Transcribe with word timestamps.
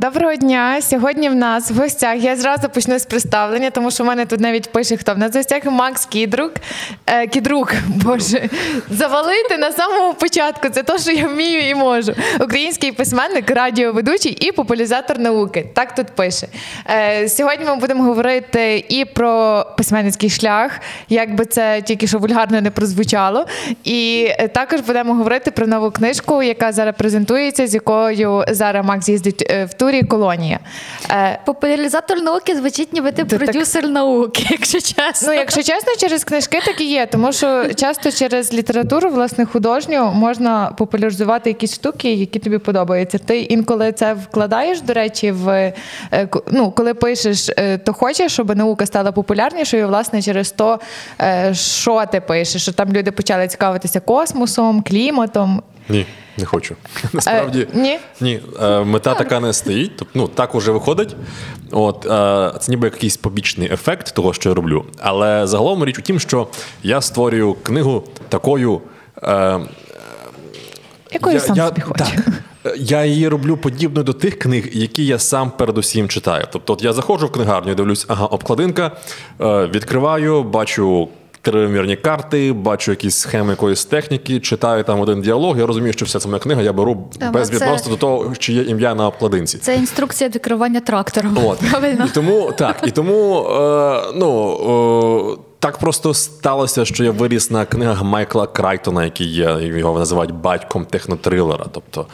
Доброго 0.00 0.36
дня. 0.36 0.82
Сьогодні 0.82 1.28
в 1.28 1.34
нас 1.34 1.70
в 1.70 1.78
гостях. 1.80 2.16
Я 2.16 2.36
зразу 2.36 2.68
почну 2.68 2.98
з 2.98 3.04
представлення, 3.04 3.70
тому 3.70 3.90
що 3.90 4.04
в 4.04 4.06
мене 4.06 4.26
тут 4.26 4.40
навіть 4.40 4.72
пише, 4.72 4.96
хто 4.96 5.14
в 5.14 5.18
нас 5.18 5.32
в 5.32 5.36
гостях 5.36 5.64
Макс 5.64 6.06
Кідрук. 6.06 6.52
Е, 7.06 7.26
Кідрук, 7.26 7.72
боже, 7.88 8.48
завалити 8.90 9.56
на 9.58 9.72
самому 9.72 10.14
початку. 10.14 10.68
Це 10.68 10.82
те, 10.82 10.98
що 10.98 11.10
я 11.10 11.26
вмію 11.26 11.68
і 11.68 11.74
можу. 11.74 12.12
Український 12.40 12.92
письменник, 12.92 13.50
радіоведучий 13.50 14.32
і 14.32 14.52
популяризатор 14.52 15.18
науки. 15.18 15.66
Так 15.74 15.94
тут 15.94 16.06
пише. 16.06 16.46
Е, 16.90 17.28
Сьогодні 17.28 17.64
ми 17.64 17.76
будемо 17.76 18.02
говорити 18.02 18.84
і 18.88 19.04
про 19.04 19.64
письменницький 19.76 20.30
шлях, 20.30 20.80
як 21.08 21.34
би 21.34 21.44
це 21.44 21.82
тільки 21.82 22.06
що 22.06 22.18
вульгарно 22.18 22.60
не 22.60 22.70
прозвучало. 22.70 23.46
І 23.84 24.28
е, 24.30 24.48
також 24.48 24.80
будемо 24.80 25.14
говорити 25.14 25.50
про 25.50 25.66
нову 25.66 25.90
книжку, 25.90 26.42
яка 26.42 26.72
зараз 26.72 26.94
презентується, 26.98 27.66
з 27.66 27.74
якою 27.74 28.44
зараз 28.48 28.86
Макс 28.86 29.08
їздить 29.08 29.46
е, 29.50 29.64
в 29.64 29.74
турі 29.90 30.02
колонія. 30.02 30.58
Е, 31.10 31.38
Популяризатор 31.44 32.22
науки 32.22 32.56
звучить, 32.56 32.92
ніби 32.92 33.12
ти 33.12 33.24
Та 33.24 33.38
так- 33.38 33.38
продюсер 33.38 33.88
науки, 33.88 34.46
якщо 34.50 34.80
чесно. 34.80 35.28
Ну, 35.28 35.32
якщо 35.32 35.62
чесно, 35.62 35.92
через 35.98 36.24
книжки 36.24 36.60
так 36.64 36.80
і 36.80 36.84
є, 36.84 37.06
тому 37.06 37.32
що 37.32 37.74
часто 37.74 38.12
через 38.12 38.52
літературу, 38.54 39.10
власне, 39.10 39.46
художню 39.46 40.12
можна 40.14 40.72
популяризувати 40.78 41.50
якісь 41.50 41.74
штуки, 41.74 42.14
які 42.14 42.38
тобі 42.38 42.58
подобаються. 42.58 43.18
Ти 43.18 43.40
інколи 43.40 43.92
це 43.92 44.14
вкладаєш, 44.14 44.80
до 44.80 44.92
речі, 44.92 45.30
в 45.32 45.48
е, 46.12 46.28
ну, 46.50 46.70
коли 46.70 46.94
пишеш, 46.94 47.48
е, 47.48 47.78
то 47.78 47.92
хочеш, 47.92 48.32
щоб 48.32 48.56
наука 48.56 48.86
стала 48.86 49.12
популярнішою, 49.12 49.88
власне, 49.88 50.22
через 50.22 50.50
то, 50.52 50.80
що 51.52 52.04
ти 52.12 52.20
пишеш, 52.20 52.62
що 52.62 52.72
там 52.72 52.92
люди 52.92 53.10
почали 53.10 53.48
цікавитися 53.48 54.00
космосом, 54.00 54.82
кліматом. 54.82 55.62
Ні, 55.90 56.06
не 56.38 56.44
хочу. 56.44 56.76
Насправді 57.12 57.60
Е, 57.74 57.78
ні? 57.78 57.98
ні. 58.20 58.40
Е, 58.62 58.84
мета 58.84 59.14
така 59.14 59.40
не 59.40 59.52
стоїть. 59.52 59.92
Тобто, 59.96 60.18
ну 60.18 60.28
так 60.28 60.54
уже 60.54 60.72
виходить. 60.72 61.16
От 61.70 62.06
е, 62.06 62.52
це 62.60 62.72
ніби 62.72 62.86
якийсь 62.86 63.16
побічний 63.16 63.72
ефект 63.72 64.14
того, 64.14 64.32
що 64.32 64.48
я 64.48 64.54
роблю. 64.54 64.84
Але 64.98 65.46
загалом 65.46 65.84
річ 65.84 65.98
у 65.98 66.02
тім, 66.02 66.20
що 66.20 66.48
я 66.82 67.00
створюю 67.00 67.56
книгу 67.62 68.04
такою. 68.28 68.80
Е, 69.22 69.60
Якою 71.12 71.40
сам 71.40 71.56
собі 71.56 71.80
хочеш. 71.80 72.06
Так. 72.08 72.74
Я 72.76 73.04
її 73.04 73.28
роблю 73.28 73.56
подібною 73.56 74.04
до 74.04 74.12
тих 74.12 74.38
книг, 74.38 74.68
які 74.72 75.06
я 75.06 75.18
сам 75.18 75.50
передусім 75.50 76.08
читаю. 76.08 76.44
Тобто, 76.52 76.72
от 76.72 76.82
я 76.82 76.92
заходжу 76.92 77.26
в 77.26 77.32
книгарню, 77.32 77.74
дивлюсь, 77.74 78.04
ага, 78.08 78.26
обкладинка, 78.26 78.90
е, 79.40 79.66
відкриваю, 79.66 80.42
бачу 80.42 81.08
тривимірні 81.42 81.96
карти, 81.96 82.52
бачу 82.52 82.90
якісь 82.90 83.16
схеми 83.16 83.50
якоїсь 83.50 83.84
техніки, 83.84 84.40
читаю 84.40 84.84
там 84.84 85.00
один 85.00 85.22
діалог. 85.22 85.58
Я 85.58 85.66
розумію, 85.66 85.92
що 85.92 86.04
вся 86.04 86.18
це 86.18 86.28
моя 86.28 86.40
книга, 86.40 86.62
я 86.62 86.72
беру 86.72 87.08
Та, 87.18 87.30
без 87.30 87.52
ну, 87.52 87.58
це- 87.58 87.64
відносно 87.64 87.90
до 87.90 87.96
того, 87.96 88.32
чи 88.38 88.52
є 88.52 88.62
ім'я 88.62 88.94
на 88.94 89.06
обкладинці. 89.06 89.58
Це 89.58 89.76
інструкція 89.76 90.30
до 90.30 90.38
керування 90.38 90.80
трактором. 90.80 91.38
От. 91.44 91.58
Правильно. 91.70 92.04
І 92.04 92.08
тому 92.14 92.52
так, 92.58 92.76
і 92.86 92.90
тому 92.90 93.46
е, 93.46 94.02
ну. 94.14 95.36
Е, 95.36 95.46
так 95.60 95.78
просто 95.78 96.14
сталося, 96.14 96.84
що 96.84 97.04
я 97.04 97.10
виріс 97.10 97.50
на 97.50 97.64
книгах 97.64 98.02
Майкла 98.02 98.46
Крайтона, 98.46 99.04
який 99.04 99.26
є, 99.26 99.58
його 99.60 99.98
називають 99.98 100.34
батьком 100.34 100.84
технотрилера. 100.84 101.66
Тобто, 101.72 102.06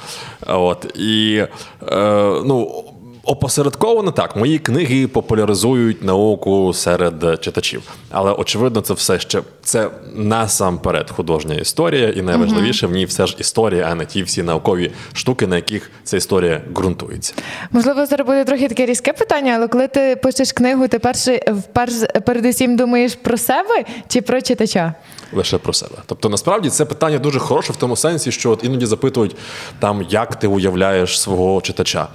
от, 0.46 0.84
і 0.94 1.44
е, 1.88 2.32
ну, 2.44 2.84
опосередковано 3.26 4.10
так, 4.10 4.36
мої 4.36 4.58
книги 4.58 5.06
популяризують 5.06 6.04
науку 6.04 6.72
серед 6.74 7.44
читачів. 7.44 7.82
Але 8.10 8.32
очевидно, 8.32 8.80
це 8.80 8.94
все 8.94 9.18
ще 9.20 9.42
це 9.62 9.90
насамперед 10.14 11.10
художня 11.10 11.54
історія, 11.54 12.08
і 12.08 12.22
найважливіше 12.22 12.86
в 12.86 12.92
ній 12.92 13.04
все 13.04 13.26
ж 13.26 13.36
історія, 13.38 13.88
а 13.90 13.94
не 13.94 14.06
ті 14.06 14.22
всі 14.22 14.42
наукові 14.42 14.90
штуки, 15.12 15.46
на 15.46 15.56
яких 15.56 15.90
ця 16.04 16.16
історія 16.16 16.62
ґрунтується. 16.74 17.34
Можливо, 17.70 18.06
зараз 18.06 18.26
буде 18.26 18.44
трохи 18.44 18.68
таке 18.68 18.86
різке 18.86 19.12
питання, 19.12 19.52
але 19.56 19.68
коли 19.68 19.88
ти 19.88 20.16
пишеш 20.16 20.52
книгу, 20.52 20.88
ти 20.88 20.98
перший 20.98 21.40
вперш 21.52 21.92
передусім 22.26 22.76
думаєш 22.76 23.14
про 23.14 23.38
себе 23.38 23.84
чи 24.08 24.22
про 24.22 24.40
читача? 24.40 24.94
лише 25.32 25.58
про 25.58 25.72
себе. 25.72 25.96
Тобто, 26.06 26.28
насправді 26.28 26.70
це 26.70 26.84
питання 26.84 27.18
дуже 27.18 27.38
хороше 27.38 27.72
в 27.72 27.76
тому 27.76 27.96
сенсі, 27.96 28.32
що 28.32 28.50
от 28.50 28.64
іноді 28.64 28.86
запитують 28.86 29.36
там, 29.78 30.06
як 30.10 30.36
ти 30.36 30.46
уявляєш 30.46 31.20
свого 31.20 31.60
читача. 31.60 32.08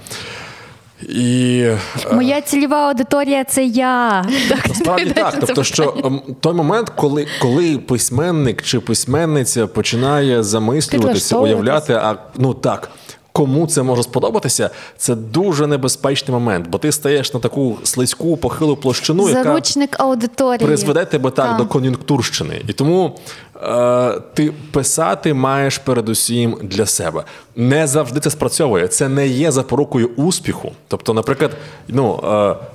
І 1.08 1.66
Моя 2.12 2.40
цільова 2.40 2.88
аудиторія 2.88 3.44
це 3.44 3.64
я. 3.64 4.24
Так, 4.48 4.68
Насправді 4.68 5.10
так. 5.10 5.36
Тобто, 5.40 5.64
що 5.64 5.94
ем, 6.04 6.20
той 6.40 6.52
момент, 6.54 6.92
коли, 6.96 7.26
коли 7.40 7.78
письменник 7.78 8.62
чи 8.62 8.80
письменниця 8.80 9.66
починає 9.66 10.42
замислюватися, 10.42 11.36
уявляти, 11.38 11.92
а 11.92 12.14
ну 12.38 12.54
так. 12.54 12.90
Кому 13.32 13.66
це 13.66 13.82
може 13.82 14.02
сподобатися, 14.02 14.70
це 14.96 15.14
дуже 15.14 15.66
небезпечний 15.66 16.32
момент, 16.32 16.66
бо 16.68 16.78
ти 16.78 16.92
стаєш 16.92 17.34
на 17.34 17.40
таку 17.40 17.78
слизьку 17.82 18.36
похилу 18.36 18.76
площину, 18.76 19.28
яка 19.28 19.60
аудиторії. 19.98 20.66
призведе 20.66 21.04
тебе 21.04 21.30
так, 21.30 21.46
Так. 21.46 21.56
до 21.56 21.66
кон'юнктурщини. 21.66 22.62
І 22.68 22.72
тому 22.72 23.16
е, 23.62 24.20
ти 24.34 24.52
писати 24.72 25.34
маєш 25.34 25.78
передусім 25.78 26.58
для 26.62 26.86
себе. 26.86 27.24
Не 27.56 27.86
завжди 27.86 28.20
це 28.20 28.30
спрацьовує. 28.30 28.88
Це 28.88 29.08
не 29.08 29.26
є 29.26 29.50
запорукою 29.50 30.10
успіху. 30.16 30.72
Тобто, 30.88 31.14
наприклад, 31.14 31.50
ну, 31.88 32.20
е, 32.24 32.26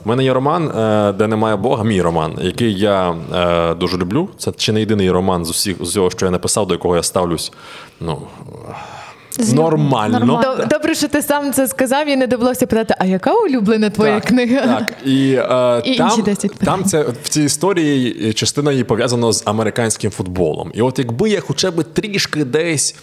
в 0.06 0.08
мене 0.08 0.24
є 0.24 0.34
роман, 0.34 0.68
е, 0.68 1.14
де 1.14 1.28
немає 1.28 1.56
Бога, 1.56 1.84
мій 1.84 2.02
роман, 2.02 2.38
який 2.42 2.80
я 2.80 3.16
е, 3.36 3.74
дуже 3.74 3.98
люблю. 3.98 4.30
Це 4.38 4.52
чи 4.58 4.72
не 4.72 4.80
єдиний 4.80 5.12
роман 5.12 5.46
з 5.46 5.50
усіх 5.50 5.78
з 5.78 5.82
усього, 5.82 6.10
що 6.10 6.26
я 6.26 6.32
написав, 6.32 6.68
до 6.68 6.74
якого 6.74 6.96
я 6.96 7.04
ставлюсь. 7.04 7.52
Ну, 8.00 8.18
нормально. 9.54 10.20
нормально. 10.20 10.68
Добре, 10.70 10.96
що 10.96 11.08
ти 11.08 11.22
сам 11.22 11.54
це 11.54 11.68
сказав 11.68 12.10
і 12.10 12.16
не 12.16 12.28
довелося 12.28 12.68
питати, 12.68 12.96
а 13.00 13.06
яка 13.06 13.34
улюблена 13.34 13.90
твоя 13.90 14.20
так, 14.20 14.26
книга? 14.26 14.62
Так, 14.62 14.94
і, 15.06 15.34
е, 15.34 15.82
І 15.86 15.96
там, 15.98 16.10
інші 16.10 16.22
10 16.22 16.52
там 16.52 16.84
це 16.84 17.06
в 17.24 17.30
цій 17.30 17.44
історії 17.44 18.34
частина 18.34 18.72
її 18.72 18.84
пов'язана 18.84 19.32
з 19.34 19.44
американським 19.46 20.12
футболом. 20.12 20.72
І 20.74 20.82
от 20.82 21.00
якби 21.00 21.30
я 21.30 21.40
хоча 21.40 21.72
б 21.72 21.84
трішки 21.84 22.46
десь 22.46 22.96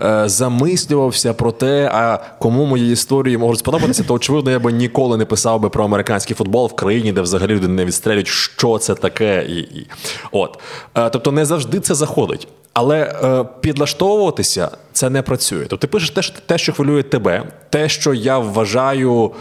е, 0.00 0.22
замислювався 0.28 1.34
про 1.34 1.52
те, 1.52 1.90
а 1.92 2.18
кому 2.38 2.64
мої 2.66 2.92
історії 2.92 3.38
можуть 3.38 3.58
сподобатися, 3.58 4.02
то 4.02 4.14
очевидно 4.14 4.50
я 4.50 4.58
би 4.58 4.72
ніколи 4.72 5.16
не 5.16 5.24
писав 5.24 5.60
би 5.60 5.68
про 5.68 5.84
американський 5.84 6.36
футбол 6.36 6.66
в 6.66 6.76
країні, 6.76 7.12
де 7.12 7.20
взагалі 7.20 7.52
люди 7.52 7.68
не 7.68 7.84
відстрелюють, 7.84 8.28
що 8.28 8.78
це 8.78 8.94
таке. 8.94 9.46
І, 9.48 9.58
і. 9.58 9.86
От. 10.32 10.58
Е, 10.94 11.10
тобто 11.10 11.32
не 11.32 11.44
завжди 11.44 11.80
це 11.80 11.94
заходить. 11.94 12.48
Але 12.80 13.00
е, 13.00 13.44
підлаштовуватися 13.60 14.70
це 14.92 15.10
не 15.10 15.22
працює. 15.22 15.60
Тобто 15.60 15.76
ти 15.76 15.86
пишеш 15.86 16.10
те, 16.10 16.22
що, 16.22 16.34
те, 16.46 16.58
що 16.58 16.72
хвилює 16.72 17.02
тебе, 17.02 17.44
те, 17.70 17.88
що 17.88 18.14
я 18.14 18.38
вважаю 18.38 19.32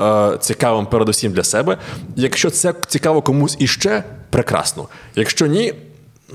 е, 0.00 0.36
цікавим 0.40 0.86
передусім 0.86 1.32
для 1.32 1.44
себе. 1.44 1.76
Якщо 2.16 2.50
це 2.50 2.74
цікаво 2.86 3.22
комусь 3.22 3.56
іще, 3.58 4.04
прекрасно. 4.30 4.88
Якщо 5.14 5.46
ні, 5.46 5.74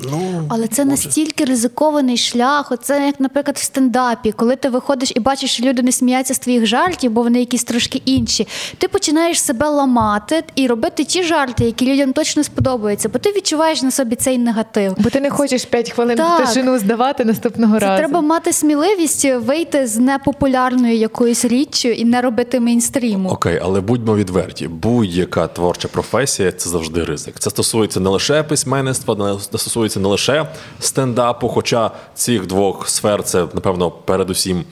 ну 0.03 0.43
Але 0.49 0.67
це 0.67 0.85
настільки 0.85 1.45
ризикований 1.45 2.17
шлях. 2.17 2.71
Оце 2.71 3.05
як, 3.05 3.19
наприклад, 3.19 3.57
в 3.57 3.63
стендапі, 3.63 4.31
коли 4.31 4.55
ти 4.55 4.69
виходиш 4.69 5.11
і 5.15 5.19
бачиш, 5.19 5.51
що 5.51 5.63
люди 5.63 5.81
не 5.81 5.91
сміються 5.91 6.33
з 6.33 6.39
твоїх 6.39 6.65
жартів, 6.65 7.11
бо 7.11 7.23
вони 7.23 7.39
якісь 7.39 7.63
трошки 7.63 8.01
інші. 8.05 8.47
Ти 8.77 8.87
починаєш 8.87 9.41
себе 9.41 9.69
ламати 9.69 10.43
і 10.55 10.67
робити 10.67 11.03
ті 11.03 11.23
жарти, 11.23 11.65
які 11.65 11.93
людям 11.93 12.13
точно 12.13 12.43
сподобаються, 12.43 13.09
бо 13.09 13.19
ти 13.19 13.29
відчуваєш 13.31 13.81
на 13.81 13.91
собі 13.91 14.15
цей 14.15 14.37
негатив. 14.37 14.95
Бо 14.97 15.09
ти 15.09 15.19
не 15.21 15.29
хочеш 15.29 15.65
5 15.65 15.91
хвилин 15.91 16.17
Так. 16.17 16.45
тишину 16.45 16.79
здавати 16.79 17.25
наступного 17.25 17.79
Це 17.79 17.85
разу. 17.85 17.97
треба 17.99 18.21
мати 18.21 18.53
сміливість 18.53 19.25
вийти 19.35 19.87
з 19.87 19.97
непопулярною 19.97 20.95
якоюсь 20.97 21.45
річчю 21.45 21.89
і 21.89 22.05
не 22.05 22.21
робити 22.21 22.59
мейнстріму. 22.59 23.29
окей, 23.29 23.59
але 23.63 23.81
будьмо 23.81 24.15
відверті, 24.15 24.67
будь-яка 24.67 25.47
творча 25.47 25.87
професія 25.87 26.51
це 26.51 26.69
завжди 26.69 27.03
ризик. 27.03 27.39
Це 27.39 27.49
стосується 27.49 27.99
не 27.99 28.09
лише 28.09 28.43
письменництва, 28.43 29.15
не 29.15 29.39
стосується 29.39 29.82
не 29.99 30.07
лише 30.07 30.45
стендапу, 30.79 31.49
хоча 31.49 31.91
цих 32.15 32.47
двох 32.47 32.89
сфер 32.89 33.23
це 33.23 33.45
напевно 33.53 33.91
передусім. 33.91 34.63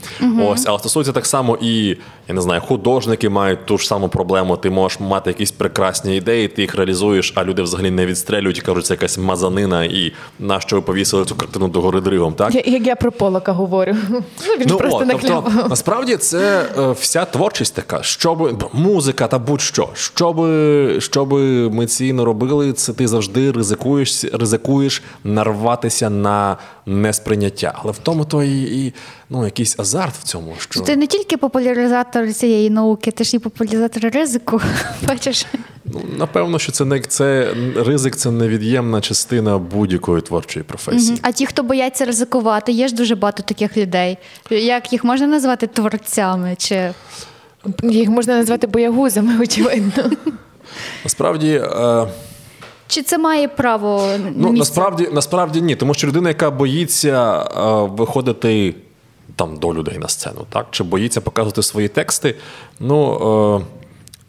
Ось, 0.42 0.66
але 0.68 0.80
стосується 0.80 1.12
так 1.12 1.26
само 1.26 1.58
і 1.62 1.98
я 2.32 2.36
не 2.36 2.42
знаю, 2.42 2.62
художники 2.62 3.30
мають 3.30 3.66
ту 3.66 3.78
ж 3.78 3.88
саму 3.88 4.10
проблему. 4.10 4.58
Ти 4.58 4.70
можеш 4.70 5.00
мати 5.00 5.30
якісь 5.30 5.52
прекрасні 5.52 6.18
ідеї, 6.18 6.48
ти 6.48 6.62
їх 6.62 6.76
реалізуєш, 6.76 7.34
а 7.36 7.44
люди 7.44 7.62
взагалі 7.62 7.92
не 7.92 8.06
відстрелюють 8.06 8.58
і 8.58 8.62
кажуть, 8.62 8.86
це 8.86 8.94
якась 8.94 9.18
мазанина, 9.18 9.84
і 9.84 10.14
нащо 10.40 10.76
ви 10.76 10.82
повісили 10.82 11.26
цю 11.26 11.36
картину 11.36 11.68
до 11.68 11.82
гори 11.82 12.02
дригом, 12.02 12.34
так? 12.34 12.56
Я- 12.56 12.64
Як 12.66 12.88
я 12.88 12.96
про 12.96 13.12
Полока 13.12 13.52
говорю. 13.52 13.96
Ну, 14.10 14.24
він 14.60 14.66
Ну, 14.70 14.78
просто 14.78 15.06
накляв. 15.06 15.44
тобто, 15.46 15.68
насправді 15.70 16.18
це 16.18 16.66
е, 16.78 16.92
вся 16.92 17.26
творчість 17.26 17.76
така, 17.76 18.04
щоб 18.04 18.70
музика 18.74 19.28
та 19.28 19.40
будь-що, 19.40 19.90
щоб, 19.94 20.38
щоб 21.00 21.34
митці 21.74 22.14
не 22.14 22.26
робили, 22.26 22.74
це 22.74 22.94
ти 22.94 23.08
завжди 23.08 23.52
ризикуєш, 23.52 24.26
ризикуєш 24.34 25.04
нарватися 25.24 26.10
на 26.10 26.58
несприйняття. 26.86 27.74
Але 27.84 27.92
в 27.92 27.98
тому 27.98 28.26
то 28.26 28.44
і, 28.44 28.62
і 28.86 28.94
ну, 29.30 29.46
якийсь 29.46 29.80
азарт 29.80 30.16
в 30.16 30.24
цьому. 30.24 30.56
Що... 30.60 30.82
Ти 30.82 30.96
не 30.96 31.08
тільки 31.08 31.38
популяризатор 31.38 32.21
цієї 32.30 32.70
науки, 32.70 33.12
ти 33.12 33.24
ж 33.24 33.36
і 33.38 33.40
популяризатор 33.40 34.12
ризику. 34.12 34.62
Бачиш? 35.08 35.46
Ну, 35.86 36.02
напевно, 36.18 36.60
що 36.60 36.72
це 36.72 36.86
не 36.86 37.00
це 37.00 37.54
ризик, 37.76 38.16
це 38.16 38.32
невід'ємна 38.32 39.02
частина 39.02 39.58
будь-якої 39.58 40.22
творчої 40.22 40.64
професії. 40.64 41.20
А 41.22 41.32
ті, 41.32 41.46
хто 41.46 41.64
бояться 41.64 42.06
ризикувати, 42.06 42.72
є 42.72 42.88
ж 42.88 42.96
дуже 42.96 43.16
багато 43.16 43.44
таких 43.44 43.78
людей. 43.78 44.18
Як 44.50 44.94
їх 44.94 45.04
можна 45.04 45.28
назвати 45.28 45.68
творцями? 45.68 46.56
Чи 46.58 46.92
Їх 47.84 48.10
можна 48.10 48.36
назвати 48.38 48.68
боягузами, 48.68 49.40
очевидно. 49.42 50.04
Насправді. 51.04 51.50
Е, 51.64 52.08
Чи 52.88 53.02
це 53.02 53.18
має 53.18 53.48
право 53.48 54.08
Ну, 54.36 54.50
місце? 54.50 54.60
насправді, 54.60 55.10
насправді 55.14 55.62
ні, 55.62 55.76
тому 55.76 55.94
що 55.94 56.08
людина, 56.08 56.30
яка 56.30 56.52
боїться 56.52 57.42
е, 57.42 57.90
виходити 57.96 58.76
там 59.36 59.58
до 59.58 59.74
людей 59.74 59.98
на 59.98 60.08
сцену, 60.08 60.46
так? 60.50 60.68
чи 60.72 60.84
боїться 60.84 61.22
показувати 61.22 61.64
свої 61.64 61.88
тексти, 61.88 62.36
ну. 62.80 63.62
Е, 63.62 63.66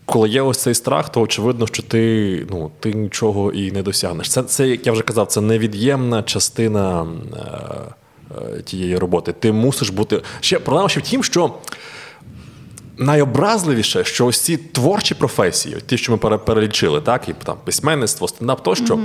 коли 0.05 0.29
є 0.29 0.43
ось 0.43 0.59
цей 0.59 0.75
страх, 0.75 1.09
то 1.09 1.21
очевидно, 1.21 1.67
що 1.67 1.83
ти 1.83 2.47
ну, 2.51 2.71
ти 2.81 2.93
нічого 2.93 3.53
і 3.53 3.73
не 3.73 3.83
досягнеш. 3.83 4.31
Це, 4.31 4.43
це, 4.43 4.69
як 4.69 4.87
я 4.87 4.93
вже 4.93 5.03
казав, 5.03 5.27
це 5.27 5.41
невід'ємна 5.41 6.23
частина 6.23 7.07
е, 7.37 7.39
е, 8.59 8.63
тієї 8.63 8.97
роботи. 8.97 9.33
Ти 9.33 9.53
мусиш 9.53 9.91
бути. 9.91 10.23
Ще 10.41 10.59
проблема 10.59 10.89
ще 10.89 11.01
в 11.01 11.03
тім, 11.03 11.25
що 11.25 11.55
найобразливіше, 12.97 14.05
що 14.05 14.27
ось 14.27 14.41
ці 14.41 14.57
творчі 14.57 15.15
професії, 15.15 15.77
ті, 15.87 15.99
що 15.99 16.13
ми 16.13 16.39
перелічили, 16.39 17.01
так, 17.01 17.29
і 17.29 17.33
там 17.45 17.57
письменництво, 17.65 18.29
стендап 18.29 18.63
тощо, 18.63 18.99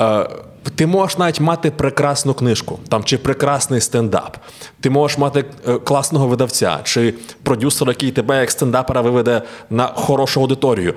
е, 0.00 0.28
ти 0.74 0.86
можеш 0.86 1.18
навіть 1.18 1.40
мати 1.40 1.70
прекрасну 1.70 2.34
книжку 2.34 2.78
там, 2.88 3.04
чи 3.04 3.18
прекрасний 3.18 3.80
стендап. 3.80 4.36
Ти 4.80 4.90
можеш 4.90 5.18
мати 5.18 5.44
е, 5.68 5.78
класного 5.78 6.28
видавця, 6.28 6.80
чи 6.84 7.14
продюсера, 7.42 7.90
який 7.90 8.10
тебе 8.10 8.40
як 8.40 8.50
стендапера 8.50 9.00
виведе 9.00 9.42
на 9.70 9.86
хорошу 9.86 10.40
аудиторію. 10.40 10.94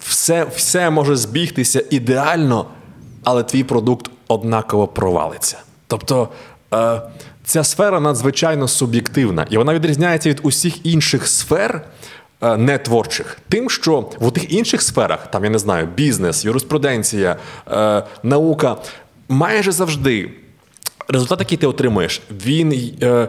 Все, 0.00 0.46
все 0.56 0.90
може 0.90 1.16
збігтися 1.16 1.84
ідеально, 1.90 2.66
але 3.24 3.42
твій 3.42 3.64
продукт 3.64 4.10
однаково 4.28 4.88
провалиться. 4.88 5.58
Тобто. 5.86 6.28
Е, 6.74 7.00
Ця 7.46 7.64
сфера 7.64 8.00
надзвичайно 8.00 8.68
суб'єктивна, 8.68 9.46
і 9.50 9.56
вона 9.56 9.74
відрізняється 9.74 10.28
від 10.30 10.40
усіх 10.42 10.86
інших 10.86 11.28
сфер 11.28 11.84
е, 12.42 12.56
нетворчих. 12.56 13.38
Тим, 13.48 13.70
що 13.70 14.10
в 14.20 14.32
тих 14.32 14.52
інших 14.52 14.82
сферах, 14.82 15.30
там 15.30 15.44
я 15.44 15.50
не 15.50 15.58
знаю, 15.58 15.88
бізнес, 15.96 16.44
юриспруденція, 16.44 17.36
е, 17.72 18.02
наука, 18.22 18.76
майже 19.28 19.72
завжди 19.72 20.30
результат, 21.08 21.40
який 21.40 21.58
ти 21.58 21.66
отримуєш, 21.66 22.22
він 22.30 22.94
е, 23.02 23.28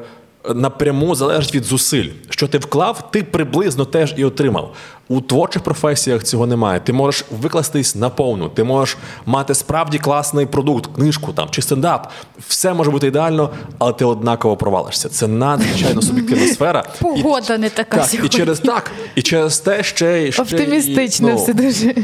напряму 0.55 1.15
залежить 1.15 1.55
від 1.55 1.63
зусиль. 1.63 2.09
Що 2.29 2.47
ти 2.47 2.57
вклав, 2.57 3.11
ти 3.11 3.23
приблизно 3.23 3.85
теж 3.85 4.13
і 4.17 4.25
отримав. 4.25 4.75
У 5.07 5.21
творчих 5.21 5.63
професіях 5.63 6.23
цього 6.23 6.47
немає. 6.47 6.79
Ти 6.79 6.93
можеш 6.93 7.25
викластись 7.41 7.95
наповну, 7.95 8.49
ти 8.49 8.63
можеш 8.63 8.97
мати 9.25 9.55
справді 9.55 9.97
класний 9.97 10.45
продукт, 10.45 10.95
книжку 10.95 11.33
там 11.33 11.49
чи 11.49 11.61
стендап. 11.61 12.11
Все 12.47 12.73
може 12.73 12.91
бути 12.91 13.07
ідеально, 13.07 13.49
але 13.79 13.93
ти 13.93 14.05
однаково 14.05 14.57
провалишся. 14.57 15.09
Це 15.09 15.27
надзвичайно 15.27 16.01
суб'єктивна 16.01 16.47
сфера. 16.47 16.83
І- 16.95 17.03
Погода 17.03 17.57
не 17.57 17.69
така 17.69 17.97
так, 17.97 18.09
сьогодні. 18.09 18.27
І 18.27 18.29
через 18.29 18.59
так, 18.59 18.91
і 19.15 19.21
через 19.21 19.59
те 19.59 19.83
ще, 19.83 20.31
ще 20.31 20.41
Оптимістично 20.41 21.29
ну, 21.29 21.35
все 21.35 21.53
дуже. 21.53 21.95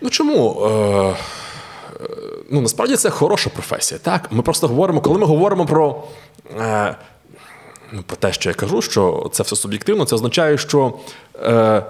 Ну 0.00 0.10
чому? 0.10 0.62
Е, 0.62 0.68
е, 0.68 1.14
ну, 2.50 2.60
насправді 2.60 2.96
це 2.96 3.10
хороша 3.10 3.50
професія. 3.50 4.00
Так, 4.02 4.28
ми 4.32 4.42
просто 4.42 4.68
говоримо, 4.68 5.00
коли 5.00 5.18
ми 5.18 5.26
говоримо 5.26 5.66
про, 5.66 6.02
е, 6.60 6.96
ну, 7.92 8.02
про 8.06 8.16
те, 8.16 8.32
що 8.32 8.48
я 8.48 8.54
кажу, 8.54 8.82
що 8.82 9.30
це 9.32 9.42
все 9.42 9.56
суб'єктивно, 9.56 10.04
це 10.04 10.14
означає, 10.14 10.58
що. 10.58 10.92
Е, 11.42 11.82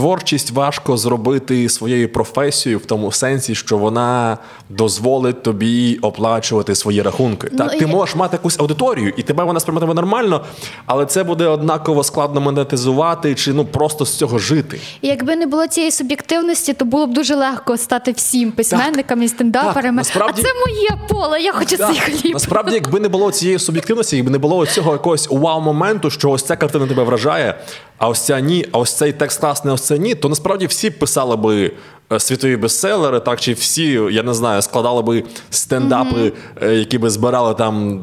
Творчість 0.00 0.50
важко 0.50 0.96
зробити 0.96 1.68
своєю 1.68 2.12
професією 2.12 2.78
в 2.78 2.86
тому 2.86 3.12
сенсі, 3.12 3.54
що 3.54 3.78
вона 3.78 4.38
дозволить 4.68 5.42
тобі 5.42 5.98
оплачувати 6.02 6.74
свої 6.74 7.02
рахунки. 7.02 7.48
Так, 7.48 7.70
ти 7.70 7.78
я- 7.78 7.86
можеш 7.86 8.16
мати 8.16 8.36
якусь 8.36 8.60
аудиторію, 8.60 9.12
і 9.16 9.22
тебе 9.22 9.44
вона 9.44 9.60
сприйматиме 9.60 9.94
нормально, 9.94 10.44
але 10.86 11.06
це 11.06 11.24
буде 11.24 11.46
однаково 11.46 12.04
складно 12.04 12.40
монетизувати 12.40 13.34
чи 13.34 13.52
ну 13.52 13.64
просто 13.64 14.04
з 14.06 14.16
цього 14.16 14.38
жити. 14.38 14.80
І 15.02 15.08
якби 15.08 15.36
не 15.36 15.46
було 15.46 15.66
цієї 15.66 15.90
суб'єктивності, 15.92 16.72
то 16.72 16.84
було 16.84 17.06
б 17.06 17.12
дуже 17.12 17.34
легко 17.34 17.76
стати 17.76 18.12
всім 18.12 18.52
письменниками 18.52 19.24
і 19.24 19.28
стендаперами. 19.28 19.82
Так, 19.82 19.92
насправді- 19.94 20.42
А 20.42 20.44
це 20.44 20.50
моє 20.66 21.06
поле, 21.08 21.40
я 21.40 21.52
хочу 21.52 21.76
Так, 21.76 21.90
цей 21.94 22.00
хліб. 22.00 22.32
Насправді, 22.32 22.74
якби 22.74 23.00
не 23.00 23.08
було 23.08 23.30
цієї 23.30 23.58
суб'єктивності, 23.58 24.16
якби 24.16 24.30
не 24.30 24.38
було 24.38 24.66
цього 24.66 24.92
якогось 24.92 25.28
вау-моменту, 25.30 26.10
що 26.10 26.30
ось 26.30 26.42
ця 26.42 26.56
картина 26.56 26.86
тебе 26.86 27.02
вражає, 27.04 27.54
а 27.98 28.08
ось 28.08 28.20
ця 28.20 28.40
ні, 28.40 28.66
а 28.72 28.78
ось 28.78 28.92
цей 28.92 29.12
текст 29.12 29.40
класний, 29.40 29.70
а 29.70 29.74
ось 29.74 29.82
це 29.82 29.98
ні, 29.98 30.14
то 30.14 30.28
насправді 30.28 30.66
всі 30.66 30.90
писали 30.90 31.36
би 31.36 31.72
е, 32.12 32.20
світові 32.20 32.56
бестселери, 32.56 33.20
так 33.20 33.40
чи 33.40 33.52
всі, 33.52 34.00
я 34.10 34.22
не 34.22 34.34
знаю, 34.34 34.62
складали 34.62 35.02
би 35.02 35.24
стендапи, 35.50 36.32
е, 36.62 36.74
які 36.74 36.98
би 36.98 37.10
збирали 37.10 37.54
там, 37.54 38.00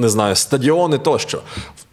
не 0.00 0.08
знаю, 0.08 0.36
стадіони 0.36 0.98
тощо. 0.98 1.40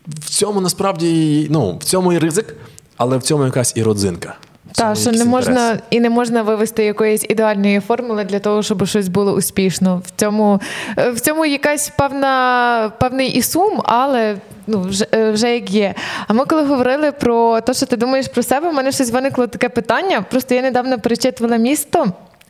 В 0.08 0.30
цьому 0.30 0.62
насправді 0.62 1.48
ну, 1.50 1.78
в 1.78 1.84
цьому 1.84 2.14
і 2.14 2.20
ризик, 2.20 2.56
але 2.98 3.18
в 3.18 3.24
цьому 3.24 3.46
якась 3.46 3.74
і 3.76 3.84
родзинка. 3.84 4.36
Так, 4.76 4.98
що 4.98 5.12
не 5.12 5.26
можна 5.26 5.62
інтерес. 5.62 5.84
і 5.90 6.00
не 6.00 6.10
можна 6.10 6.42
вивести 6.42 6.86
якоїсь 6.86 7.26
ідеальної 7.30 7.80
формули 7.80 8.24
для 8.24 8.40
того, 8.40 8.64
щоб 8.64 8.88
щось 8.88 9.08
було 9.08 9.34
успішно. 9.34 10.02
В 10.06 10.20
цьому 10.20 10.62
е, 10.98 11.10
в 11.10 11.20
цьому 11.20 11.46
якась 11.46 11.92
певна 11.98 12.92
певний 13.00 13.30
і 13.30 13.42
сум, 13.42 13.82
але 13.84 14.38
ну 14.68 14.82
вже, 14.82 15.08
е, 15.14 15.32
вже 15.32 15.56
як 15.56 15.72
є. 15.72 15.94
А 16.28 16.34
ми 16.34 16.46
коли 16.46 16.64
говорили 16.64 17.12
про 17.12 17.62
те, 17.62 17.74
що 17.74 17.86
ти 17.86 17.98
думаєш 17.98 18.28
про 18.28 18.44
себе, 18.44 18.70
в 18.70 18.74
мене 18.74 18.92
щось 18.92 19.12
виникло 19.12 19.48
таке 19.48 19.70
питання. 19.70 20.22
Просто 20.22 20.56
я 20.56 20.62
недавно 20.62 21.00
перечитувала 21.00 21.58
місто. 21.58 22.06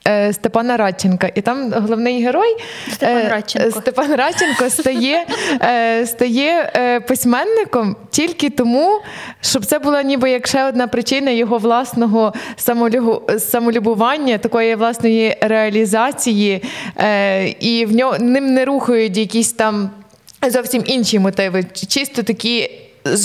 е, 0.08 0.34
Степана 0.34 0.78
Радченка, 0.78 1.30
і 1.36 1.42
там 1.42 1.74
головний 1.74 2.24
герой 2.24 2.56
Степан 2.94 3.18
е, 3.18 3.30
Радченко. 3.30 3.82
Степан 3.82 4.16
Радченко 4.16 4.70
стає, 4.70 5.26
стає 6.06 6.72
письменником 7.08 7.96
тільки 8.10 8.50
тому, 8.50 9.02
щоб 9.42 9.66
це 9.66 9.80
була 9.80 10.04
ніби 10.04 10.30
як 10.30 10.48
ще 10.48 10.66
одна 10.66 10.88
причина 10.88 11.32
його 11.32 11.58
власного 11.58 12.34
самолюбування, 13.38 14.38
такої 14.38 14.76
власної 14.76 15.38
реалізації, 15.42 16.64
і 17.60 17.86
в 17.86 17.96
нього 17.96 18.18
ним 18.20 18.54
не 18.54 18.66
рухають 18.66 19.18
якісь 19.18 19.52
там 19.52 19.90
зовсім 20.52 20.84
інші 20.86 21.20
мотиви, 21.20 21.66
чисто 21.88 22.24
такі. 22.24 22.72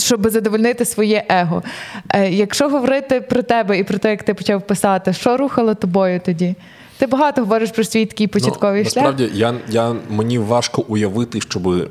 Щоб 0.04 0.30
задовольнити 0.30 0.84
своє 0.84 1.24
его. 1.28 1.62
Е, 2.14 2.30
якщо 2.30 2.68
говорити 2.68 3.20
про 3.20 3.42
тебе 3.42 3.78
і 3.78 3.84
про 3.84 3.98
те, 3.98 4.10
як 4.10 4.22
ти 4.22 4.34
почав 4.34 4.66
писати, 4.66 5.12
що 5.12 5.36
рухало 5.36 5.74
тобою 5.74 6.20
тоді? 6.24 6.54
Ти 7.00 7.06
багато 7.06 7.40
говориш 7.40 7.70
про 7.70 7.84
свій 7.84 8.06
такий 8.06 8.26
початковий 8.26 8.84
ну, 8.84 8.90
шлях. 8.90 9.04
Насправді, 9.04 9.38
я, 9.38 9.54
я, 9.68 9.96
мені 10.10 10.38
важко 10.38 10.84
уявити, 10.88 11.40
щоб 11.40 11.68
е, 11.68 11.88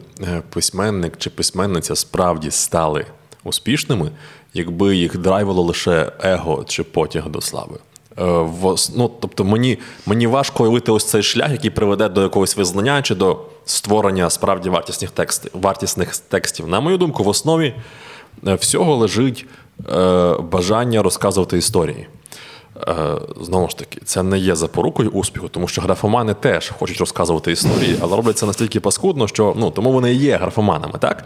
письменник 0.50 1.18
чи 1.18 1.30
письменниця 1.30 1.96
справді 1.96 2.52
стали 2.52 3.06
успішними, 3.44 4.12
якби 4.54 4.96
їх 4.96 5.18
драйвило 5.18 5.62
лише 5.62 6.12
его 6.24 6.64
чи 6.68 6.84
потяг 6.84 7.30
до 7.30 7.42
слави. 7.42 7.78
Е, 8.18 8.24
в 8.24 8.76
ну, 8.96 9.12
тобто 9.20 9.44
мені, 9.44 9.78
мені 10.06 10.28
важко 10.28 10.64
уявити 10.64 10.92
ось 10.92 11.06
цей 11.06 11.24
шлях, 11.24 11.52
який 11.52 11.70
приведе 11.70 12.10
до 12.10 12.24
якогось 12.24 12.58
визнання 12.58 13.02
чи 13.02 13.16
до 13.16 13.40
створення 13.70 14.30
справді 14.30 14.70
вартісних 14.70 15.12
текстів, 15.12 15.52
вартісних 15.54 16.18
текстів. 16.18 16.68
На 16.68 16.80
мою 16.80 16.98
думку, 16.98 17.24
в 17.24 17.28
основі 17.28 17.76
е, 18.48 18.56
всього 18.56 18.96
лежить 18.96 19.46
е, 19.90 20.34
бажання 20.40 21.04
розказувати 21.04 21.58
історії. 21.58 22.08
Е, 22.88 22.96
Знову 23.42 23.70
ж 23.70 23.78
таки, 23.78 24.02
це 24.06 24.24
не 24.24 24.38
є 24.38 24.56
запорукою 24.56 25.10
успіху, 25.10 25.48
тому 25.48 25.68
що 25.68 25.82
графомани 25.82 26.34
теж 26.34 26.70
хочуть 26.80 27.00
розказувати 27.00 27.52
історії, 27.52 27.98
але 28.02 28.16
роблять 28.16 28.38
це 28.38 28.46
настільки 28.46 28.80
паскудно, 28.80 29.28
що 29.28 29.54
ну 29.58 29.72
тому 29.72 29.92
вони 29.92 30.14
є 30.14 30.38
графоманами, 30.38 30.94
так? 31.00 31.24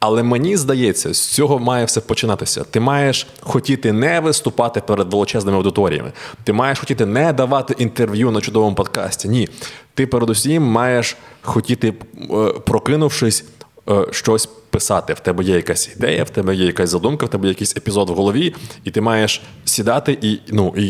Але 0.00 0.22
мені 0.22 0.56
здається, 0.56 1.14
з 1.14 1.26
цього 1.26 1.58
має 1.58 1.84
все 1.84 2.00
починатися. 2.00 2.64
Ти 2.70 2.80
маєш 2.80 3.26
хотіти 3.40 3.92
не 3.92 4.20
виступати 4.20 4.80
перед 4.80 5.12
величезними 5.12 5.56
аудиторіями. 5.56 6.12
Ти 6.44 6.52
маєш 6.52 6.78
хотіти 6.78 7.06
не 7.06 7.32
давати 7.32 7.74
інтерв'ю 7.78 8.30
на 8.30 8.40
чудовому 8.40 8.74
подкасті. 8.74 9.28
Ні. 9.28 9.48
Ти 9.94 10.06
передусім 10.06 10.62
маєш 10.62 11.16
хотіти, 11.42 11.94
е, 12.30 12.34
прокинувшись, 12.64 13.44
е, 13.88 14.06
щось 14.10 14.48
писати. 14.74 15.14
В 15.14 15.20
тебе 15.20 15.44
є 15.44 15.56
якась 15.56 15.90
ідея, 15.96 16.24
в 16.24 16.30
тебе 16.30 16.54
є 16.54 16.66
якась 16.66 16.90
задумка, 16.90 17.26
в 17.26 17.28
тебе 17.28 17.44
є 17.44 17.48
якийсь 17.48 17.76
епізод 17.76 18.10
в 18.10 18.12
голові, 18.12 18.54
і 18.84 18.90
ти 18.90 19.00
маєш 19.00 19.42
сідати 19.64 20.18
і, 20.22 20.38
ну, 20.48 20.74
і, 20.76 20.86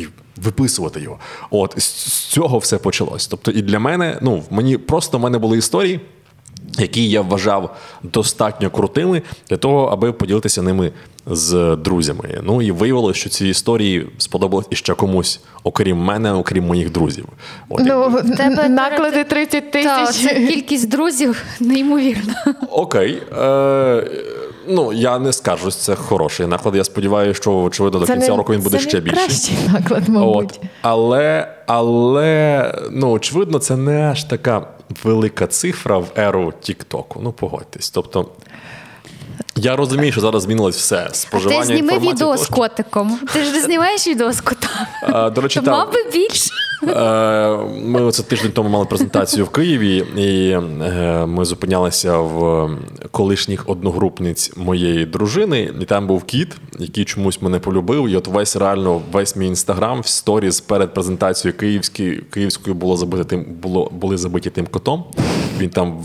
і 0.00 0.08
виписувати 0.36 1.00
його. 1.00 1.18
От 1.50 1.74
з 1.78 1.92
цього 2.28 2.58
все 2.58 2.78
почалось. 2.78 3.26
Тобто, 3.26 3.50
і 3.50 3.62
для 3.62 3.78
мене, 3.78 4.18
ну, 4.22 4.42
мені 4.50 4.78
просто 4.78 5.18
в 5.18 5.20
мене 5.20 5.38
були 5.38 5.58
історії. 5.58 6.00
Які 6.78 7.10
я 7.10 7.20
вважав 7.20 7.76
достатньо 8.02 8.70
крутими 8.70 9.22
для 9.48 9.56
того, 9.56 9.86
аби 9.86 10.12
поділитися 10.12 10.62
ними 10.62 10.92
з 11.26 11.76
друзями. 11.76 12.40
Ну 12.42 12.62
і 12.62 12.70
виявилося, 12.70 13.20
що 13.20 13.30
ці 13.30 13.46
історії 13.48 14.06
сподобались 14.18 14.66
іще 14.70 14.94
комусь, 14.94 15.40
окрім 15.62 15.96
мене, 15.98 16.32
окрім 16.32 16.64
моїх 16.66 16.92
друзів. 16.92 17.26
От, 17.68 17.80
Ну, 17.84 18.02
якби. 18.14 18.36
тебе 18.36 18.68
наклади 18.68 19.24
30 19.24 19.70
Та, 19.70 19.82
тисяч. 20.06 20.22
це 20.28 20.34
кількість 20.46 20.88
друзів 20.88 21.42
неймовірна. 21.60 22.34
Окей. 22.70 23.22
Е, 23.38 24.10
ну, 24.68 24.92
я 24.92 25.18
не 25.18 25.32
скажу, 25.32 25.70
це 25.70 25.94
хороший 25.94 26.46
наклад. 26.46 26.76
Я 26.76 26.84
сподіваюся, 26.84 27.40
що 27.40 27.52
очевидно 27.56 27.98
до 28.00 28.06
кінця 28.06 28.36
року 28.36 28.52
він 28.52 28.60
буде 28.60 28.78
це 28.78 28.88
ще 28.88 28.96
не 28.96 29.00
більший. 29.00 29.24
кращий 29.26 29.56
наклад, 29.72 30.08
мабуть. 30.08 30.36
От. 30.52 30.60
Але, 30.82 31.54
але, 31.66 32.74
ну, 32.90 33.10
очевидно, 33.10 33.58
це 33.58 33.76
не 33.76 34.02
аж 34.02 34.24
така 34.24 34.66
велика 35.04 35.46
цифра 35.46 35.98
в 35.98 36.06
еру 36.16 36.52
Тіктоку. 36.60 37.20
Ну, 37.22 37.32
погодьтесь. 37.32 37.90
Тобто, 37.90 38.26
Я 39.56 39.76
розумію, 39.76 40.12
що 40.12 40.20
зараз 40.20 40.42
змінилось 40.42 40.76
все. 40.76 41.04
Ти 41.04 41.14
Споживання 41.14 41.64
зніми 41.64 41.98
відео 41.98 42.36
з 42.36 42.46
котиком. 42.46 43.18
Ти 43.32 43.44
ж 43.44 43.52
не 43.52 43.62
знімаєш 43.62 44.06
відео 44.08 44.32
з 44.32 44.40
котом. 44.40 44.70
А, 45.02 45.30
До 45.30 45.40
речі, 45.40 45.60
мав 45.60 45.92
би 45.92 45.98
більше. 46.12 46.50
Е, 46.88 47.56
Ми 47.84 48.02
оце 48.02 48.22
тиждень 48.22 48.52
тому 48.52 48.68
мали 48.68 48.84
презентацію 48.84 49.44
в 49.44 49.48
Києві, 49.48 49.96
і 50.16 50.50
е, 50.50 51.26
ми 51.26 51.44
зупинялися 51.44 52.18
в 52.18 52.70
колишніх 53.10 53.68
одногрупниць 53.68 54.52
моєї 54.56 55.06
дружини, 55.06 55.72
і 55.80 55.84
там 55.84 56.06
був 56.06 56.24
кіт, 56.24 56.56
який 56.78 57.04
чомусь 57.04 57.42
мене 57.42 57.58
полюбив. 57.58 58.08
І 58.08 58.16
от 58.16 58.28
весь 58.28 58.56
реально 58.56 59.02
весь 59.12 59.36
мій 59.36 59.46
інстаграм 59.46 60.00
в 60.00 60.06
сторіз 60.06 60.60
перед 60.60 60.94
презентацією 60.94 61.58
київської 61.58 62.22
київською 62.30 62.74
було 62.74 62.96
забити 62.96 63.24
тим, 63.24 63.44
було 63.62 63.90
були 63.92 64.16
забиті 64.16 64.50
тим 64.50 64.66
котом. 64.66 65.04
Він 65.58 65.70
там 65.70 66.04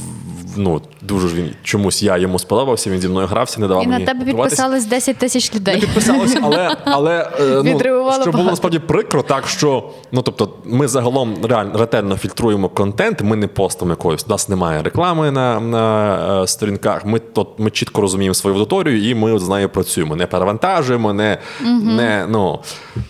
ну 0.60 0.82
дуже 1.02 1.28
ж 1.28 1.36
він 1.36 1.52
чомусь 1.64 2.04
я 2.04 2.18
йому 2.18 2.40
сподобався. 2.40 2.90
Він 2.90 3.02
зі 3.02 3.08
мною 3.08 3.28
грався, 3.28 3.62
не 3.62 3.68
давав 3.68 3.84
І 3.84 3.88
на 3.88 4.00
тебе 4.00 4.26
підписались 4.26 4.86
10 4.86 5.18
тисяч 5.18 5.54
Не 5.54 5.60
людей. 5.60 5.80
підписалися, 5.82 6.40
але, 6.44 6.76
але 6.86 7.32
е, 7.40 7.62
ну, 7.66 7.80
що 8.22 8.32
було 8.32 8.44
насправді 8.44 8.80
прикро, 8.80 9.22
так 9.24 9.48
що 9.48 9.90
ну 10.12 10.22
тобто, 10.22 10.54
ми 10.66 10.88
загалом 10.88 11.36
реально 11.44 11.80
ретельно 11.80 12.18
фільтруємо 12.18 12.70
контент. 12.70 13.22
Ми 13.22 13.36
не 13.36 13.48
постимо 13.48 13.92
якоїсь. 13.92 14.26
У 14.28 14.30
нас 14.30 14.50
немає 14.50 14.84
реклами 14.84 15.32
на, 15.32 15.60
на 15.60 16.44
е, 16.44 16.48
сторінках. 16.48 17.06
Ми 17.06 17.20
то 17.20 17.48
ми 17.58 17.72
чітко 17.72 18.02
розуміємо 18.02 18.34
свою 18.34 18.56
аудиторію, 18.56 19.10
і 19.10 19.16
ми 19.16 19.40
з 19.40 19.50
нею 19.50 19.70
працюємо. 19.70 20.16
Не 20.16 20.28
перевантажуємо, 20.28 21.14
не, 21.14 21.38
не 21.82 22.26
ну 22.30 22.60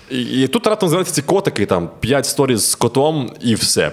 і, 0.10 0.22
і 0.22 0.48
тут 0.48 0.68
раптом 0.68 0.90
з'являються 0.90 1.14
ці 1.14 1.22
котики, 1.22 1.66
там 1.66 1.90
5 2.00 2.26
сторіз 2.26 2.72
з 2.72 2.76
котом, 2.76 3.32
і 3.42 3.56
все. 3.56 3.92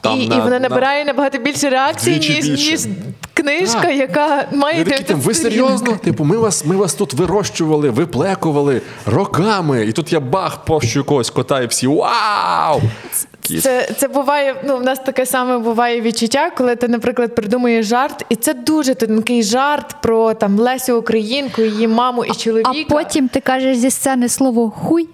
Там 0.00 0.20
і, 0.20 0.28
на- 0.28 0.36
і 0.36 0.38
вона 0.38 0.50
на- 0.50 0.68
набирає 0.68 1.04
набагато 1.04 1.38
більше 1.38 1.70
реакцій, 1.70 2.10
Вдвічі 2.10 2.50
ніж, 2.50 2.79
ніж 2.86 2.96
книжка, 3.34 3.80
Так. 3.82 3.96
яка 3.96 4.48
має 4.52 4.84
такі, 4.84 5.04
там, 5.04 5.20
ви 5.20 5.34
серйозно? 5.34 5.96
Типу, 6.04 6.24
ми 6.24 6.36
вас, 6.36 6.64
ми 6.64 6.76
вас 6.76 6.94
тут 6.94 7.14
вирощували, 7.14 7.90
виплекували 7.90 8.82
роками. 9.06 9.86
І 9.86 9.92
тут 9.92 10.12
я 10.12 10.20
бах, 10.20 10.64
пощу 10.64 10.98
якогось 10.98 11.30
кота, 11.30 11.60
і 11.60 11.66
всі 11.66 11.86
вау! 11.86 12.80
Це, 13.62 13.88
це 13.96 14.08
буває, 14.08 14.54
ну 14.66 14.76
в 14.76 14.82
нас 14.82 14.98
таке 14.98 15.26
саме 15.26 15.58
буває 15.58 16.00
відчуття, 16.00 16.50
коли 16.56 16.76
ти, 16.76 16.88
наприклад, 16.88 17.34
придумуєш 17.34 17.86
жарт, 17.86 18.24
і 18.28 18.36
це 18.36 18.54
дуже 18.54 18.94
тонкий 18.94 19.42
жарт 19.42 19.96
про 20.02 20.34
там 20.34 20.58
Лесю 20.58 20.98
Українку, 20.98 21.62
її 21.62 21.88
маму 21.88 22.24
і 22.24 22.30
чоловіка. 22.30 22.70
А 22.70 22.90
потім 22.90 23.28
ти 23.28 23.40
кажеш 23.40 23.76
зі 23.78 23.90
сцени 23.90 24.28
слово 24.28 24.70
хуй. 24.70 25.08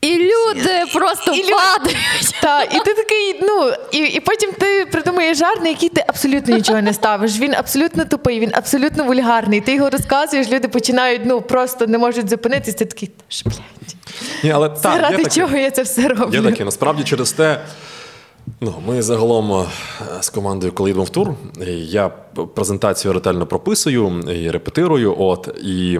І 0.00 0.14
люди 0.16 0.84
просто 0.94 1.34
І 1.34 1.42
падають. 1.42 2.34
Та, 2.42 2.62
і 2.62 2.80
ти 2.84 2.94
такий, 2.94 3.40
ну 3.42 3.72
і, 3.92 3.98
і 3.98 4.20
потім 4.20 4.50
ти 4.52 4.86
придумуєш 4.92 5.38
жарт, 5.38 5.62
на 5.62 5.68
який 5.68 5.88
ти 5.88 6.04
абсолютно 6.08 6.56
нічого 6.56 6.80
не 6.82 6.92
ставиш. 6.94 7.38
Він 7.38 7.54
абсолютно 7.54 8.04
тупий, 8.04 8.40
він 8.40 8.50
абсолютно 8.54 9.04
вульгарний. 9.04 9.60
Ти 9.60 9.74
його 9.74 9.90
розказуєш, 9.90 10.50
люди 10.50 10.68
починають 10.68 11.22
ну 11.24 11.40
просто 11.40 11.86
не 11.86 11.98
можуть 11.98 12.30
зупинитись. 12.30 12.74
Ти 12.74 12.84
такий, 12.84 13.10
«Ж, 13.30 13.42
блядь, 13.44 13.96
Ні, 14.44 14.50
але 14.50 14.68
це 14.68 14.82
так, 14.82 15.02
ради 15.02 15.16
таке. 15.16 15.30
чого 15.30 15.56
я 15.56 15.70
це 15.70 15.82
все 15.82 16.08
роблю? 16.08 16.36
Є 16.36 16.50
таке. 16.50 16.64
Насправді 16.64 17.04
через 17.04 17.32
те. 17.32 17.60
Ну, 18.60 18.74
ми 18.86 19.02
загалом 19.02 19.52
е, 19.52 19.66
з 20.20 20.28
командою, 20.30 20.72
коли 20.72 20.90
йдемо 20.90 21.04
в 21.04 21.10
тур, 21.10 21.34
я 21.76 22.08
презентацію 22.54 23.12
ретельно 23.14 23.46
прописую 23.46 24.24
і 24.44 24.50
репетирую. 24.50 25.14
От, 25.18 25.48
і... 25.62 25.98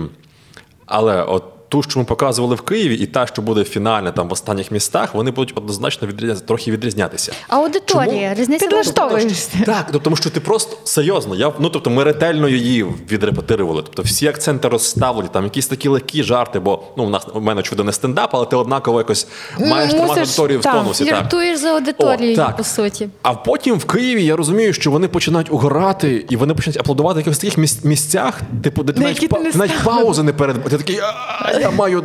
Але 0.87 1.23
от 1.23 1.45
ту, 1.69 1.83
що 1.83 1.99
ми 1.99 2.05
показували 2.05 2.55
в 2.55 2.61
Києві, 2.61 2.95
і 2.95 3.07
та, 3.07 3.27
що 3.27 3.43
буде 3.43 3.65
фінальна 3.65 4.11
там 4.11 4.29
в 4.29 4.33
останніх 4.33 4.71
містах, 4.71 5.15
вони 5.15 5.31
будуть 5.31 5.59
однозначно 5.59 6.09
відрізня... 6.09 6.35
трохи 6.47 6.71
відрізнятися. 6.71 7.33
Аудиторія, 7.49 8.35
різниця. 8.35 8.67
Підлаштовуєшся. 8.67 9.51
Так, 9.67 9.85
тобто, 9.87 9.99
тому 9.99 10.17
що 10.17 10.31
ти 10.31 10.41
просто 10.41 10.77
серйозно. 10.85 11.35
Я 11.35 11.53
ну 11.59 11.71
тобто, 11.71 11.91
ми 11.91 12.05
ретельно 12.05 12.49
її 12.49 12.87
відрепетирували. 13.11 13.83
Тобто, 13.83 14.03
всі 14.03 14.27
акценти 14.27 14.69
розставлені, 14.69 15.29
там 15.33 15.45
якісь 15.45 15.67
такі 15.67 15.89
легкі 15.89 16.23
жарти, 16.23 16.61
бо 16.61 16.83
ну 16.97 17.05
у 17.05 17.11
нас 17.11 17.27
у 17.35 17.41
мене 17.41 17.63
чудо 17.63 17.85
не 17.85 17.93
стендап, 17.93 18.31
але 18.33 18.47
ти 18.47 18.57
однаково 18.57 18.99
якось 18.99 19.27
маєш 19.59 19.93
мусиш, 19.93 19.99
тримати 19.99 20.21
аудиторію 20.21 20.61
в 20.61 20.63
тонусі. 20.63 21.05
Так. 21.05 21.15
Жартуєш 21.15 21.59
за 21.59 21.69
аудиторією, 21.69 22.35
О, 22.35 22.37
так. 22.37 22.57
по 22.57 22.65
суті. 22.65 23.09
А 23.23 23.35
потім 23.35 23.77
в 23.79 23.85
Києві 23.85 24.25
я 24.25 24.37
розумію, 24.37 24.73
що 24.73 24.91
вони 24.91 25.09
починають 25.09 25.53
угорати, 25.53 26.27
і 26.29 26.37
вони 26.37 26.55
починають 26.55 26.81
аплодувати 26.81 27.17
в 27.17 27.19
якихось 27.19 27.39
таких 27.39 27.85
місцях, 27.85 28.41
типу, 28.63 28.83
де 28.83 28.93
ти 28.93 29.01
навіть, 29.01 29.55
навіть 29.55 29.85
паузи 29.85 30.23
не 30.23 30.33
перед. 30.33 30.65
Ти 30.65 30.77
такий, 30.79 30.99
«А, 30.99 31.58
я 31.61 31.71
маю, 31.71 32.05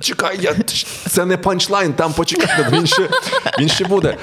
чекай, 0.00 0.38
я, 0.40 0.54
це 1.08 1.24
не 1.24 1.36
панчлайн, 1.36 1.92
там 1.92 2.12
почекай, 2.12 2.66
він 2.72 2.86
ще, 2.86 3.08
він 3.60 3.68
ще 3.68 3.84
буде. 3.84 4.16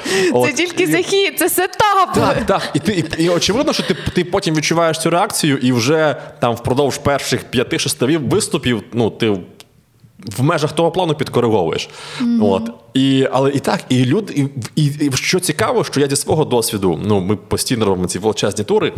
Це 0.45 0.53
тільки 0.53 0.83
І- 0.83 0.91
захід, 0.91 1.33
це 1.39 1.49
сетап. 1.49 2.13
так, 2.15 2.45
так. 2.45 2.61
І 2.73 2.79
ти 2.79 2.91
і, 3.17 3.23
і 3.23 3.29
очевидно, 3.29 3.73
що 3.73 3.83
ти, 3.83 3.95
ти 4.15 4.23
потім 4.23 4.55
відчуваєш 4.55 4.99
цю 4.99 5.09
реакцію, 5.09 5.57
і 5.57 5.71
вже 5.71 6.15
там 6.39 6.55
впродовж 6.55 6.97
перших 6.97 7.43
п'яти-шести 7.43 8.17
виступів, 8.17 8.83
ну 8.93 9.09
ти 9.09 9.37
в 10.37 10.43
межах 10.43 10.71
того 10.71 10.91
плану 10.91 11.15
підкориговуєш. 11.15 11.89
От. 12.41 12.71
І, 12.93 13.27
але 13.31 13.51
і 13.51 13.59
так, 13.59 13.83
і 13.89 14.05
люди, 14.05 14.33
і, 14.75 14.83
і, 14.83 14.85
і 14.85 15.11
що 15.11 15.39
цікаво, 15.39 15.83
що 15.83 15.99
я 15.99 16.07
зі 16.07 16.15
свого 16.15 16.45
досвіду, 16.45 16.99
ну 17.05 17.19
ми 17.19 17.35
постійно 17.35 17.85
робимо 17.85 18.07
ці 18.07 18.19
величезні 18.19 18.63
тури, 18.63 18.93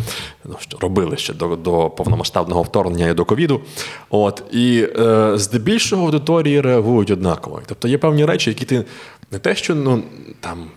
ну 0.45 0.55
що 0.59 0.77
робили 0.81 1.17
ще 1.17 1.33
до, 1.33 1.55
до 1.55 1.89
повномасштабного 1.89 2.61
вторгнення 2.61 3.09
і 3.09 3.13
до 3.13 3.25
ковіду. 3.25 3.61
От, 4.09 4.43
і 4.51 4.87
е, 4.99 5.31
здебільшого 5.35 6.05
аудиторії 6.05 6.61
реагують 6.61 7.11
однаково. 7.11 7.61
Тобто 7.65 7.87
є 7.87 7.97
певні 7.97 8.25
речі, 8.25 8.49
які 8.49 8.65
ти 8.65 8.85
не 9.31 9.39
те, 9.39 9.55
що 9.55 9.75
ну 9.75 10.03
там 10.39 10.67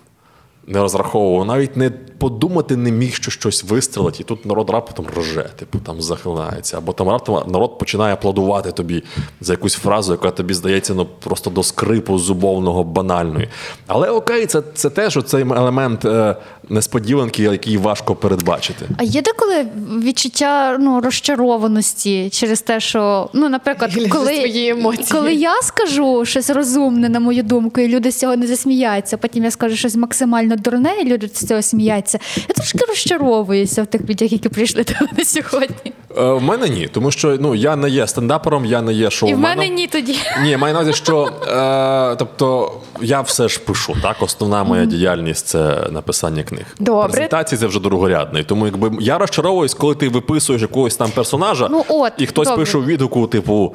не 0.66 0.80
розраховував, 0.80 1.46
навіть 1.46 1.76
не 1.76 1.90
подумати 2.18 2.76
не 2.76 2.90
міг, 2.90 3.14
що 3.14 3.30
щось 3.30 3.64
вистрелить, 3.64 4.20
і 4.20 4.24
тут 4.24 4.46
народ 4.46 4.70
раптом 4.70 5.06
рже, 5.18 5.50
типу 5.56 5.78
там 5.78 6.02
захилається, 6.02 6.78
або 6.78 6.92
там 6.92 7.08
раптом 7.08 7.52
народ 7.52 7.78
починає 7.78 8.14
аплодувати 8.14 8.72
тобі 8.72 9.02
за 9.40 9.52
якусь 9.52 9.74
фразу, 9.74 10.12
яка 10.12 10.30
тобі 10.30 10.54
здається 10.54 10.94
ну 10.94 11.06
просто 11.06 11.50
до 11.50 11.62
скрипу 11.62 12.18
зубовного 12.18 12.84
банальної. 12.84 13.48
Але 13.86 14.10
окей, 14.10 14.46
це, 14.46 14.62
це 14.74 14.90
теж 14.90 15.18
цей 15.26 15.42
елемент 15.42 16.04
е, 16.04 16.36
несподіванки, 16.68 17.42
який 17.42 17.76
важко 17.76 18.14
передбачити. 18.14 18.86
А 18.96 19.02
є 19.02 19.22
деколи 19.22 19.66
відчуття 20.02 20.76
ну, 20.80 21.00
розчарованості 21.00 22.30
через 22.30 22.60
те, 22.60 22.80
що, 22.80 23.30
ну, 23.32 23.48
наприклад, 23.48 23.90
коли, 24.10 24.68
емоції. 24.68 25.06
коли 25.12 25.34
я 25.34 25.62
скажу 25.62 26.24
щось 26.24 26.50
розумне, 26.50 27.08
на 27.08 27.20
мою 27.20 27.42
думку, 27.42 27.80
і 27.80 27.88
люди 27.88 28.10
з 28.10 28.18
цього 28.18 28.36
не 28.36 28.46
засміються, 28.46 29.16
потім 29.16 29.44
я 29.44 29.50
скажу 29.50 29.76
щось 29.76 29.96
максимально 29.96 30.55
дурне, 30.60 30.96
і 31.02 31.04
люди 31.04 31.28
з 31.34 31.46
цього 31.46 31.62
сміються. 31.62 32.18
Я 32.36 32.54
трошки 32.54 32.78
розчаровуюся 32.88 33.82
в 33.82 33.86
тих 33.86 34.00
людях, 34.00 34.32
які 34.32 34.48
прийшли 34.48 34.84
до 34.84 34.92
мене 35.06 35.24
сьогодні. 35.24 35.92
Е, 36.18 36.22
в 36.32 36.42
мене 36.42 36.68
ні, 36.68 36.88
тому 36.92 37.10
що 37.10 37.36
ну 37.40 37.54
я 37.54 37.76
не 37.76 37.90
є 37.90 38.06
стендапером, 38.06 38.64
я 38.64 38.82
не 38.82 38.92
є 38.92 39.08
І 39.26 39.34
в 39.34 39.38
мене 39.38 39.68
ні 39.68 39.86
тоді. 39.86 40.18
Ні, 40.42 40.56
маю 40.56 40.74
на 40.74 40.80
увазі, 40.80 40.92
що 40.96 41.30
е, 41.48 42.16
тобто 42.18 42.72
я 43.02 43.20
все 43.20 43.48
ж 43.48 43.60
пишу. 43.60 43.96
Так, 44.02 44.16
основна 44.20 44.64
моя 44.64 44.84
діяльність 44.84 45.46
це 45.46 45.88
написання 45.90 46.42
книг. 46.42 46.64
Добре. 46.78 47.08
Презентації 47.08 47.58
це 47.58 47.66
вже 47.66 47.80
другорядний. 47.80 48.44
Тому 48.44 48.66
якби 48.66 48.90
я 49.00 49.18
розчаровуюсь, 49.18 49.74
коли 49.74 49.94
ти 49.94 50.08
виписуєш 50.08 50.62
якогось 50.62 50.96
там 50.96 51.10
персонажа, 51.10 51.68
Ну, 51.70 51.84
от, 51.88 52.12
і 52.18 52.26
хтось 52.26 52.48
добре. 52.48 52.64
пише 52.64 52.78
у 52.78 52.84
відгуку, 52.84 53.26
типу. 53.26 53.74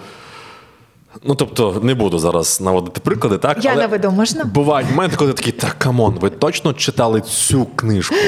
Ну, 1.23 1.35
тобто, 1.35 1.79
не 1.83 1.93
буду 1.93 2.19
зараз 2.19 2.61
наводити 2.61 3.01
приклади, 3.03 3.37
так? 3.37 3.65
Я 3.65 3.71
але 3.71 3.81
наведу, 3.81 4.11
можна? 4.11 4.45
Бувають 4.45 4.89
моменти, 4.89 5.15
коли 5.15 5.33
ти 5.33 5.37
такий, 5.37 5.53
так, 5.53 5.75
come 5.77 6.00
on, 6.00 6.17
ви 6.21 6.29
точно 6.29 6.73
читали 6.73 7.21
цю 7.21 7.65
книжку? 7.65 8.15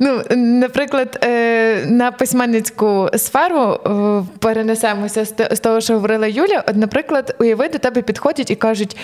Ну, 0.00 0.22
наприклад, 0.36 1.18
е, 1.24 1.86
на 1.86 2.12
письменницьку 2.12 3.08
сферу 3.16 3.60
е, 3.60 4.24
перенесемося 4.38 5.24
з 5.24 5.34
з 5.50 5.60
того, 5.60 5.80
що 5.80 5.94
говорила 5.94 6.26
Юля. 6.26 6.64
От, 6.68 6.76
наприклад, 6.76 7.36
уяви, 7.40 7.68
до 7.68 7.78
тебе 7.78 8.02
підходять 8.02 8.50
і 8.50 8.54
кажуть: 8.54 8.96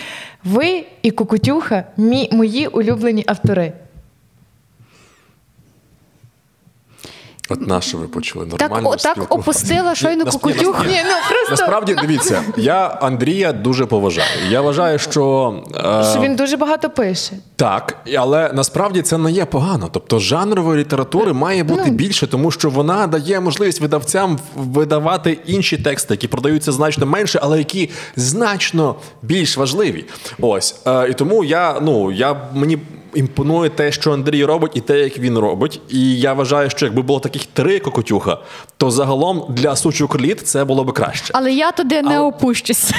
ви 0.44 0.84
і 1.02 1.10
Кокотюха 1.10 1.84
мі, 1.96 2.28
мої 2.32 2.66
улюблені 2.66 3.24
автори. 3.26 3.72
От 7.50 7.66
на 7.66 7.80
що 7.80 7.98
ви 7.98 8.06
почули 8.08 8.46
Так, 8.46 8.60
нормально 8.60 8.88
о, 8.88 8.92
так 8.96 9.00
спілкуватися? 9.12 9.34
опустила 9.40 9.94
щойно 9.94 10.24
Кокотюху. 10.26 10.84
Ні, 10.84 11.00
ну 11.04 11.10
просто 11.28 11.50
Насправді, 11.50 11.96
дивіться, 12.00 12.42
я 12.56 12.86
Андрія 12.86 13.52
дуже 13.52 13.86
поважаю. 13.86 14.28
Я 14.50 14.60
вважаю, 14.60 14.98
що. 14.98 15.54
е, 15.76 16.04
що 16.12 16.20
він 16.20 16.36
дуже 16.36 16.56
багато 16.56 16.90
пише. 16.90 17.32
Так, 17.56 17.96
але 18.18 18.50
насправді 18.52 19.02
це 19.02 19.18
не 19.18 19.32
є 19.32 19.44
погано. 19.44 19.88
Тобто 19.92 20.18
жанрової 20.18 20.80
літератури 20.80 21.32
має 21.32 21.64
бути 21.64 21.90
більше, 21.90 22.26
тому 22.26 22.50
що 22.50 22.70
вона 22.70 23.06
дає 23.06 23.40
можливість 23.40 23.80
видавцям 23.80 24.38
видавати 24.54 25.38
інші 25.46 25.76
тексти, 25.78 26.14
які 26.14 26.28
продаються 26.28 26.72
значно 26.72 27.06
менше, 27.06 27.38
але 27.42 27.58
які 27.58 27.90
значно 28.16 28.94
більш 29.22 29.56
важливі. 29.56 30.04
Ось 30.40 30.76
е, 30.86 31.08
і 31.10 31.14
тому 31.14 31.44
я 31.44 31.80
ну 31.80 32.12
я 32.12 32.36
мені. 32.54 32.78
Імпонує 33.14 33.70
те, 33.70 33.92
що 33.92 34.12
Андрій 34.12 34.44
робить, 34.44 34.70
і 34.74 34.80
те, 34.80 34.98
як 35.00 35.18
він 35.18 35.38
робить. 35.38 35.80
І 35.88 36.20
я 36.20 36.32
вважаю, 36.32 36.70
що 36.70 36.86
якби 36.86 37.02
було 37.02 37.20
таких 37.20 37.46
три 37.46 37.78
кокотюха, 37.78 38.38
то 38.76 38.90
загалом 38.90 39.44
для 39.48 39.76
сучих 39.76 40.20
літ 40.20 40.48
це 40.48 40.64
було 40.64 40.84
би 40.84 40.92
краще. 40.92 41.30
Але 41.32 41.52
я 41.52 41.72
туди 41.72 42.02
не 42.02 42.08
Але- 42.08 42.18
опущусь. 42.18 42.90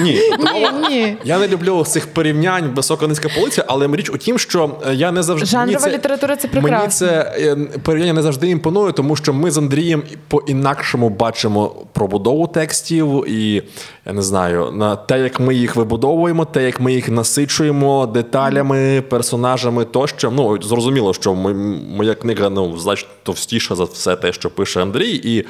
Ні, 0.00 0.20
Ні, 0.54 0.68
ні. 0.88 1.16
я 1.24 1.38
не 1.38 1.48
люблю 1.48 1.84
цих 1.84 2.06
порівнянь 2.06 2.72
висока 2.74 3.06
низька 3.06 3.28
полиця, 3.36 3.64
але 3.68 3.86
річ 3.96 4.10
у 4.10 4.16
тім, 4.16 4.38
що 4.38 4.70
е, 4.86 4.94
я 4.94 5.12
не 5.12 5.22
завжди 5.22 5.46
Жанрова 5.46 5.80
мені 5.80 5.94
література 5.94 6.36
це 6.36 6.48
Мені 6.60 6.88
це 6.88 7.34
е, 7.38 7.56
порівняння 7.82 8.12
не 8.12 8.22
завжди 8.22 8.48
імпонує, 8.48 8.92
тому 8.92 9.16
що 9.16 9.32
ми 9.32 9.50
з 9.50 9.58
Андрієм 9.58 10.02
по-інакшому 10.28 11.08
бачимо 11.08 11.74
пробудову 11.92 12.46
текстів, 12.46 13.24
і 13.28 13.62
я 14.06 14.12
не 14.12 14.22
знаю, 14.22 14.70
на 14.72 14.96
те, 14.96 15.20
як 15.20 15.40
ми 15.40 15.54
їх 15.54 15.76
вибудовуємо, 15.76 16.44
те, 16.44 16.64
як 16.64 16.80
ми 16.80 16.92
їх 16.92 17.08
насичуємо 17.08 18.06
деталями, 18.06 19.02
персонажами 19.08 19.84
тощо. 19.84 20.30
Ну 20.30 20.62
зрозуміло, 20.62 21.14
що 21.14 21.34
ми- 21.34 21.54
моя 21.96 22.14
книга 22.14 22.50
ну 22.50 22.78
значно 22.78 23.08
товстіша 23.22 23.74
за 23.74 23.84
все 23.84 24.16
те, 24.16 24.32
що 24.32 24.50
пише 24.50 24.82
Андрій, 24.82 25.20
і 25.24 25.44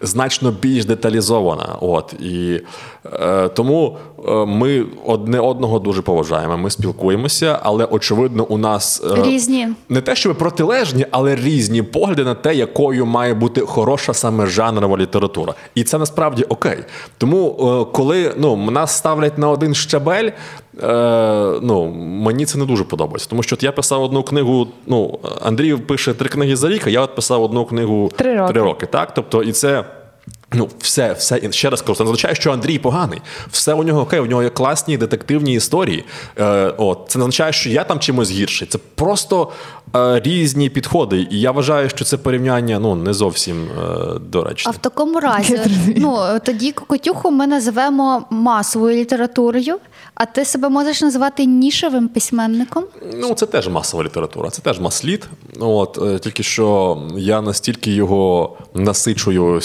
значно 0.00 0.50
більш 0.50 0.84
деталізована. 0.84 1.76
От 1.80 2.14
і 2.20 2.60
е, 3.12 3.48
тому 3.48 3.98
ми 4.46 4.86
одне 5.06 5.40
одного 5.40 5.78
дуже 5.78 6.02
поважаємо. 6.02 6.58
Ми 6.58 6.70
спілкуємося, 6.70 7.58
але 7.62 7.84
очевидно, 7.84 8.44
у 8.44 8.58
нас 8.58 9.02
е, 9.18 9.22
Різні. 9.22 9.68
не 9.88 10.00
те, 10.00 10.16
щоб 10.16 10.38
протилежні, 10.38 11.06
але 11.10 11.34
різні 11.36 11.82
погляди 11.82 12.24
на 12.24 12.34
те, 12.34 12.54
якою 12.54 13.06
має 13.06 13.34
бути 13.34 13.60
хороша 13.60 14.14
саме 14.14 14.46
жанрова 14.46 14.96
література. 14.98 15.54
І 15.74 15.84
це 15.84 15.98
насправді 15.98 16.42
окей. 16.42 16.78
Тому, 17.18 17.56
е, 17.90 17.92
коли 17.92 18.34
ну, 18.38 18.70
нас 18.70 18.96
ставлять 18.96 19.38
на 19.38 19.48
один 19.50 19.74
щабель, 19.74 20.30
е, 20.82 21.52
ну, 21.62 21.86
мені 21.96 22.46
це 22.46 22.58
не 22.58 22.64
дуже 22.64 22.84
подобається. 22.84 23.30
Тому 23.30 23.42
що 23.42 23.56
от 23.56 23.62
я 23.62 23.72
писав 23.72 24.02
одну 24.02 24.22
книгу, 24.22 24.66
ну, 24.86 25.18
Андрій 25.42 25.76
пише 25.76 26.14
три 26.14 26.28
книги 26.28 26.56
за 26.56 26.68
рік, 26.68 26.86
а 26.86 26.90
я 26.90 27.00
от 27.00 27.14
писав 27.14 27.42
одну 27.42 27.64
книгу 27.64 28.10
Три 28.16 28.36
роки. 28.38 28.52
три 28.52 28.62
роки. 28.62 28.86
Так? 28.86 29.14
Тобто, 29.14 29.42
і 29.42 29.52
це. 29.52 29.84
Ну, 30.52 30.68
все, 30.78 31.12
все 31.12 31.52
ще 31.52 31.70
раз 31.70 31.82
кажу, 31.82 31.94
це 31.94 32.04
не 32.04 32.10
означає, 32.10 32.34
що 32.34 32.52
Андрій 32.52 32.78
поганий. 32.78 33.22
Все 33.50 33.74
у 33.74 33.82
нього 33.82 34.00
окей, 34.00 34.20
у 34.20 34.26
нього 34.26 34.42
є 34.42 34.50
класні 34.50 34.96
детективні 34.96 35.54
історії. 35.54 36.04
Е, 36.38 36.74
от 36.78 36.98
це 37.08 37.18
не 37.18 37.24
означає, 37.24 37.52
що 37.52 37.70
я 37.70 37.84
там 37.84 38.00
чимось 38.00 38.30
гірший. 38.30 38.68
Це 38.68 38.78
просто 38.94 39.52
е, 39.96 40.20
різні 40.20 40.70
підходи. 40.70 41.28
І 41.30 41.40
я 41.40 41.50
вважаю, 41.50 41.88
що 41.88 42.04
це 42.04 42.16
порівняння 42.16 42.78
ну 42.78 42.94
не 42.94 43.12
зовсім 43.12 43.68
е, 43.68 44.18
доречне. 44.20 44.72
А 44.74 44.76
в 44.76 44.78
такому 44.78 45.20
разі, 45.20 45.60
ну 45.96 46.18
тоді 46.44 46.72
кокотюху 46.72 47.30
ми 47.30 47.46
називемо 47.46 48.24
масовою 48.30 48.96
літературою, 48.96 49.78
а 50.22 50.26
ти 50.26 50.44
себе 50.44 50.68
можеш 50.68 51.02
називати 51.02 51.44
нішевим 51.44 52.08
письменником. 52.08 52.84
Ну, 53.14 53.34
це 53.34 53.46
теж 53.46 53.68
масова 53.68 54.04
література, 54.04 54.50
це 54.50 54.62
теж 54.62 54.80
маслід. 54.80 55.28
От 55.60 55.98
е, 56.02 56.18
тільки 56.18 56.42
що 56.42 56.98
я 57.16 57.40
настільки 57.40 57.90
його 57.90 58.56
насичую 58.74 59.56
е, 59.56 59.60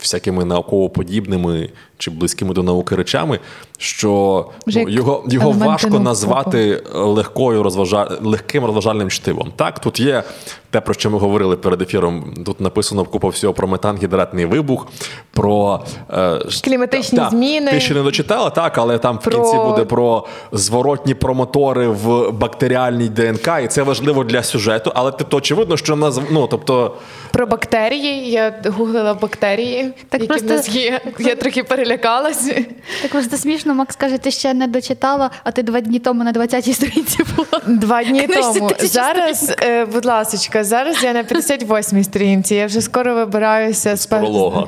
всякими 0.00 0.44
науково-подібними 0.44 1.70
чи 1.98 2.10
близькими 2.10 2.54
до 2.54 2.62
науки 2.62 2.96
речами, 2.96 3.38
що 3.78 4.46
ну, 4.66 4.88
його, 4.88 5.24
його 5.28 5.52
важко 5.52 5.98
назвати 5.98 6.82
легкою 6.94 7.62
розважа... 7.62 8.18
легким 8.22 8.64
розважальним 8.64 9.10
чтивом. 9.10 9.52
Так, 9.56 9.78
тут 9.78 10.00
є 10.00 10.22
те, 10.70 10.80
про 10.80 10.94
що 10.94 11.10
ми 11.10 11.18
говорили 11.18 11.56
перед 11.56 11.82
ефіром. 11.82 12.34
Тут 12.46 12.60
написано 12.60 13.04
купа 13.04 13.28
всього 13.28 13.54
про 13.54 13.68
метан, 13.68 13.98
гідратний 14.02 14.44
вибух, 14.44 14.86
про 15.30 15.84
е, 16.10 16.38
Кліматичні 16.64 17.18
та, 17.18 17.30
зміни. 17.30 17.70
Ти 17.70 17.80
ще 17.80 17.94
не 17.94 18.02
дочитала, 18.02 18.50
так, 18.50 18.78
але 18.78 18.98
там 18.98 19.16
в 19.16 19.20
Про- 19.20 19.32
кінці 19.32 19.56
буде 19.56 19.84
про 19.84 20.26
зворотні 20.52 21.14
промотори 21.14 21.88
в 21.88 22.30
бактеріальній 22.30 23.08
ДНК, 23.08 23.48
і 23.64 23.68
це 23.68 23.82
важливо 23.82 24.24
для 24.24 24.42
сюжету, 24.42 24.92
але 24.94 25.10
тобто, 25.10 25.36
очевидно, 25.36 25.76
що 25.76 25.96
назв... 25.96 26.22
ну, 26.30 26.46
тобто, 26.50 26.94
Про 27.30 27.46
бактерії. 27.46 28.30
Я 28.30 28.54
гуглила 28.76 29.14
бактерії, 29.14 29.89
Так 30.08 30.20
які 30.20 30.26
просто- 30.26 30.46
в 30.46 30.50
нас 30.50 30.68
є. 30.68 31.00
Я 31.18 31.34
трохи 31.34 31.64
перелякалася. 31.64 32.64
Так 33.02 33.10
просто 33.10 33.36
смішно, 33.36 33.74
Макс 33.74 33.96
каже, 33.96 34.18
ти 34.18 34.30
ще 34.30 34.54
не 34.54 34.66
дочитала, 34.66 35.30
а 35.44 35.50
ти 35.50 35.62
два 35.62 35.80
дні 35.80 35.98
тому 35.98 36.24
на 36.24 36.32
20-й 36.32 36.72
сторінці 36.72 37.18
була. 37.36 37.62
Два 37.66 38.04
дні 38.04 38.22
Книжці 38.22 38.58
тому. 38.58 38.70
Зараз, 38.80 39.54
е, 39.62 39.84
будь 39.84 40.04
ласка, 40.04 40.64
зараз 40.64 41.04
я 41.04 41.12
на 41.12 41.22
58-й 41.22 42.04
сторінці. 42.04 42.54
Я 42.54 42.66
вже 42.66 42.80
скоро 42.80 43.14
вибираюся 43.14 43.96
з, 43.96 44.06
пролога. 44.06 44.66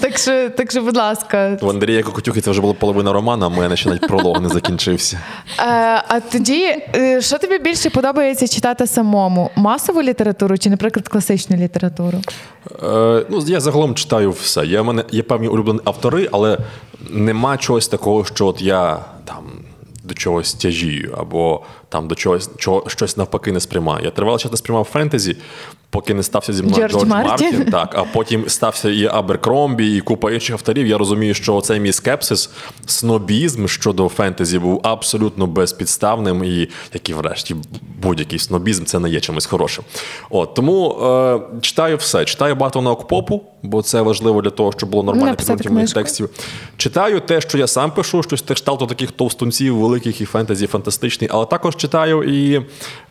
Так. 0.00 0.18
що, 0.18 0.50
так 0.50 0.70
що, 0.70 0.82
будь 0.82 0.96
ласка. 0.96 1.58
У 1.62 1.70
Андрія 1.70 2.02
Кокотюхи 2.02 2.40
це 2.40 2.50
вже 2.50 2.60
була 2.60 2.74
половина 2.74 3.12
романа, 3.12 3.46
а 3.46 3.48
в 3.48 3.56
мене 3.56 3.76
ще 3.76 3.88
навіть 3.88 4.06
пролог 4.06 4.40
не 4.40 4.48
закінчився. 4.48 5.20
Е, 5.58 5.62
а 6.08 6.20
тоді, 6.32 6.76
е, 6.96 7.20
що 7.20 7.38
тобі 7.38 7.58
більше 7.58 7.90
подобається 7.90 8.48
читати 8.48 8.86
самому? 8.86 9.50
Масову 9.56 10.02
літературу 10.02 10.58
чи, 10.58 10.70
наприклад, 10.70 11.08
класичну 11.08 11.56
літературу? 11.56 12.18
Е, 12.82 12.86
ну, 13.28 13.42
я 13.46 13.60
загалом 13.60 13.94
читаю 13.94 14.30
все. 14.30 14.66
Я, 14.66 14.82
в 14.82 14.84
мене 14.84 15.04
є 15.10 15.22
певні 15.22 15.48
улюблені 15.48 15.80
автори, 15.84 16.28
але 16.32 16.58
нема 17.10 17.56
чогось 17.56 17.88
такого, 17.88 18.24
що 18.24 18.46
от 18.46 18.62
я 18.62 19.04
там. 19.24 19.44
До 20.04 20.14
чогось 20.14 20.54
тяжію, 20.54 21.14
або 21.18 21.62
там 21.88 22.08
до 22.08 22.14
чогось 22.14 22.50
чого, 22.58 22.84
щось 22.88 23.16
навпаки 23.16 23.52
не 23.52 23.60
сприймаю. 23.60 24.04
Я 24.04 24.10
тривало 24.10 24.38
час 24.38 24.50
не 24.50 24.56
сприймав 24.56 24.84
фентезі, 24.84 25.36
поки 25.90 26.14
не 26.14 26.22
стався 26.22 26.52
зі 26.52 26.62
мною 26.62 26.76
Джордж 26.76 26.92
Джордж, 26.92 27.08
Мартін. 27.08 27.46
Мартін. 27.46 27.70
Так, 27.70 27.94
а 27.98 28.04
потім 28.04 28.48
стався 28.48 28.90
і 28.90 29.06
Аберкромбі, 29.06 29.96
і 29.96 30.00
купа 30.00 30.32
інших 30.32 30.54
авторів. 30.54 30.86
Я 30.86 30.98
розумію, 30.98 31.34
що 31.34 31.54
оцей 31.54 31.80
мій 31.80 31.92
скепсис, 31.92 32.50
снобізм 32.86 33.66
щодо 33.66 34.08
фентезі 34.08 34.58
був 34.58 34.80
абсолютно 34.82 35.46
безпідставним, 35.46 36.44
і 36.44 36.68
як 36.94 37.08
і 37.08 37.14
врешті 37.14 37.56
будь-який 38.02 38.38
снобізм 38.38 38.84
це 38.84 38.98
не 38.98 39.10
є 39.10 39.20
чимось 39.20 39.46
хорошим. 39.46 39.84
От 40.30 40.54
тому 40.54 40.98
е, 41.02 41.40
читаю 41.60 41.96
все. 41.96 42.24
Читаю 42.24 42.54
багато 42.54 42.82
наук 42.82 43.08
попу, 43.08 43.42
бо 43.62 43.82
це 43.82 44.02
важливо 44.02 44.42
для 44.42 44.50
того, 44.50 44.72
щоб 44.72 44.90
було 44.90 45.02
Написати 45.02 45.36
підґрунтя 45.36 45.70
моїх 45.70 45.92
текстів. 45.92 46.30
Читаю 46.76 47.20
те, 47.20 47.40
що 47.40 47.58
я 47.58 47.66
сам 47.66 47.90
пишу, 47.90 48.22
щось 48.22 48.42
кшталту 48.42 48.86
таких 48.86 49.10
товстунців, 49.10 49.76
великих 49.76 50.20
і 50.20 50.24
фентезі, 50.24 50.66
фантастичний, 50.66 51.30
але 51.32 51.46
також 51.46 51.75
читаю 51.76 52.22
і 52.22 52.62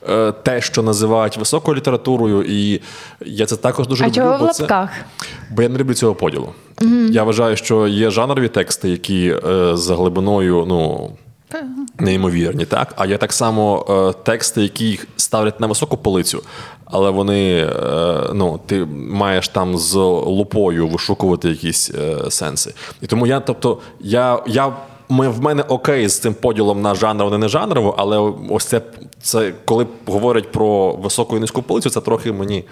е, 0.09 0.31
те, 0.31 0.61
що 0.61 0.83
називають 0.83 1.37
високою 1.37 1.77
літературою, 1.77 2.43
і 2.47 2.81
я 3.25 3.45
це 3.45 3.55
також 3.55 3.87
дуже 3.87 4.03
А 4.03 4.07
люблю. 4.07 4.15
чого 4.21 4.37
в 4.37 4.39
бо 4.39 4.47
це- 4.47 4.63
лапках? 4.63 4.89
Бо 5.51 5.61
я 5.61 5.69
не 5.69 5.77
люблю 5.77 5.93
цього 5.93 6.15
поділу. 6.15 6.49
Я 7.09 7.23
вважаю, 7.23 7.55
що 7.57 7.87
є 7.87 8.09
жанрові 8.09 8.47
тексти, 8.47 8.89
які 8.89 9.35
е, 9.49 9.77
за 9.77 9.95
глибиною, 9.95 10.65
ну. 10.67 11.11
Неймовірні, 11.99 12.65
так. 12.65 12.93
А 12.97 13.05
є 13.05 13.17
так 13.17 13.33
само 13.33 13.85
е, 13.89 14.23
тексти, 14.23 14.61
які 14.61 14.85
їх 14.85 15.07
ставлять 15.17 15.59
на 15.59 15.67
високу 15.67 15.97
полицю, 15.97 16.43
але 16.85 17.09
вони, 17.09 17.57
е, 17.57 17.69
ну, 18.33 18.59
ти 18.65 18.85
маєш 19.09 19.47
там 19.47 19.77
з 19.77 19.95
лупою 20.25 20.87
вишукувати 20.87 21.49
якісь 21.49 21.91
е, 21.95 22.31
сенси. 22.31 22.73
І 23.01 23.07
тому 23.07 23.27
я, 23.27 23.39
тобто, 23.39 23.77
я, 23.99 24.39
я 24.47 24.73
ми, 25.09 25.29
в 25.29 25.41
мене 25.41 25.63
окей 25.63 26.09
з 26.09 26.19
цим 26.19 26.33
поділом 26.33 26.81
на 26.81 26.95
жанрову, 26.95 27.37
не 27.37 27.47
жанрову, 27.47 27.95
але 27.97 28.17
ось 28.49 28.65
це, 28.65 28.81
це 29.21 29.53
коли 29.65 29.87
говорять 30.05 30.51
про 30.51 30.91
високу 30.91 31.37
і 31.37 31.39
низьку 31.39 31.61
полицю, 31.61 31.89
це 31.89 32.01
трохи 32.01 32.31
мені. 32.31 32.63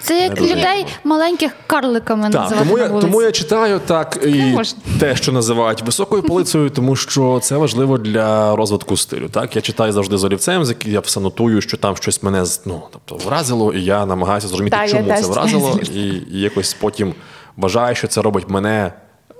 Це 0.00 0.22
як 0.22 0.30
Не 0.30 0.36
дуже 0.36 0.54
людей 0.54 0.86
маленьких 1.04 1.52
карликами 1.66 2.30
Так, 2.30 2.42
називати 2.42 2.64
тому 2.64 2.78
на 2.78 2.84
я, 2.84 3.00
тому 3.00 3.22
я 3.22 3.32
читаю 3.32 3.80
так 3.86 4.18
і 4.26 4.58
те, 5.00 5.16
що 5.16 5.32
називають 5.32 5.82
високою 5.82 6.22
полицею, 6.22 6.70
тому 6.70 6.96
що 6.96 7.40
це 7.42 7.56
важливо 7.56 7.98
для 7.98 8.56
розвитку 8.56 8.96
стилю. 8.96 9.28
Так, 9.28 9.56
я 9.56 9.62
читаю 9.62 9.92
завжди 9.92 10.18
з 10.18 10.24
олівцем, 10.24 10.64
з 10.64 10.68
яким 10.68 10.92
я 10.92 11.00
все 11.00 11.20
нотую, 11.20 11.60
що 11.60 11.76
там 11.76 11.96
щось 11.96 12.22
мене 12.22 12.44
ну, 12.66 12.82
тобто, 12.90 13.28
вразило, 13.28 13.72
і 13.72 13.84
я 13.84 14.06
намагаюся 14.06 14.48
зрозуміти, 14.48 14.76
чому 14.88 15.08
це 15.08 15.22
це 15.22 15.28
вразило, 15.28 15.78
і, 15.94 16.06
і 16.06 16.40
якось 16.40 16.74
потім 16.74 17.14
вважаю, 17.56 17.94
що 17.94 18.08
це 18.08 18.22
робить 18.22 18.48
мене 18.48 18.92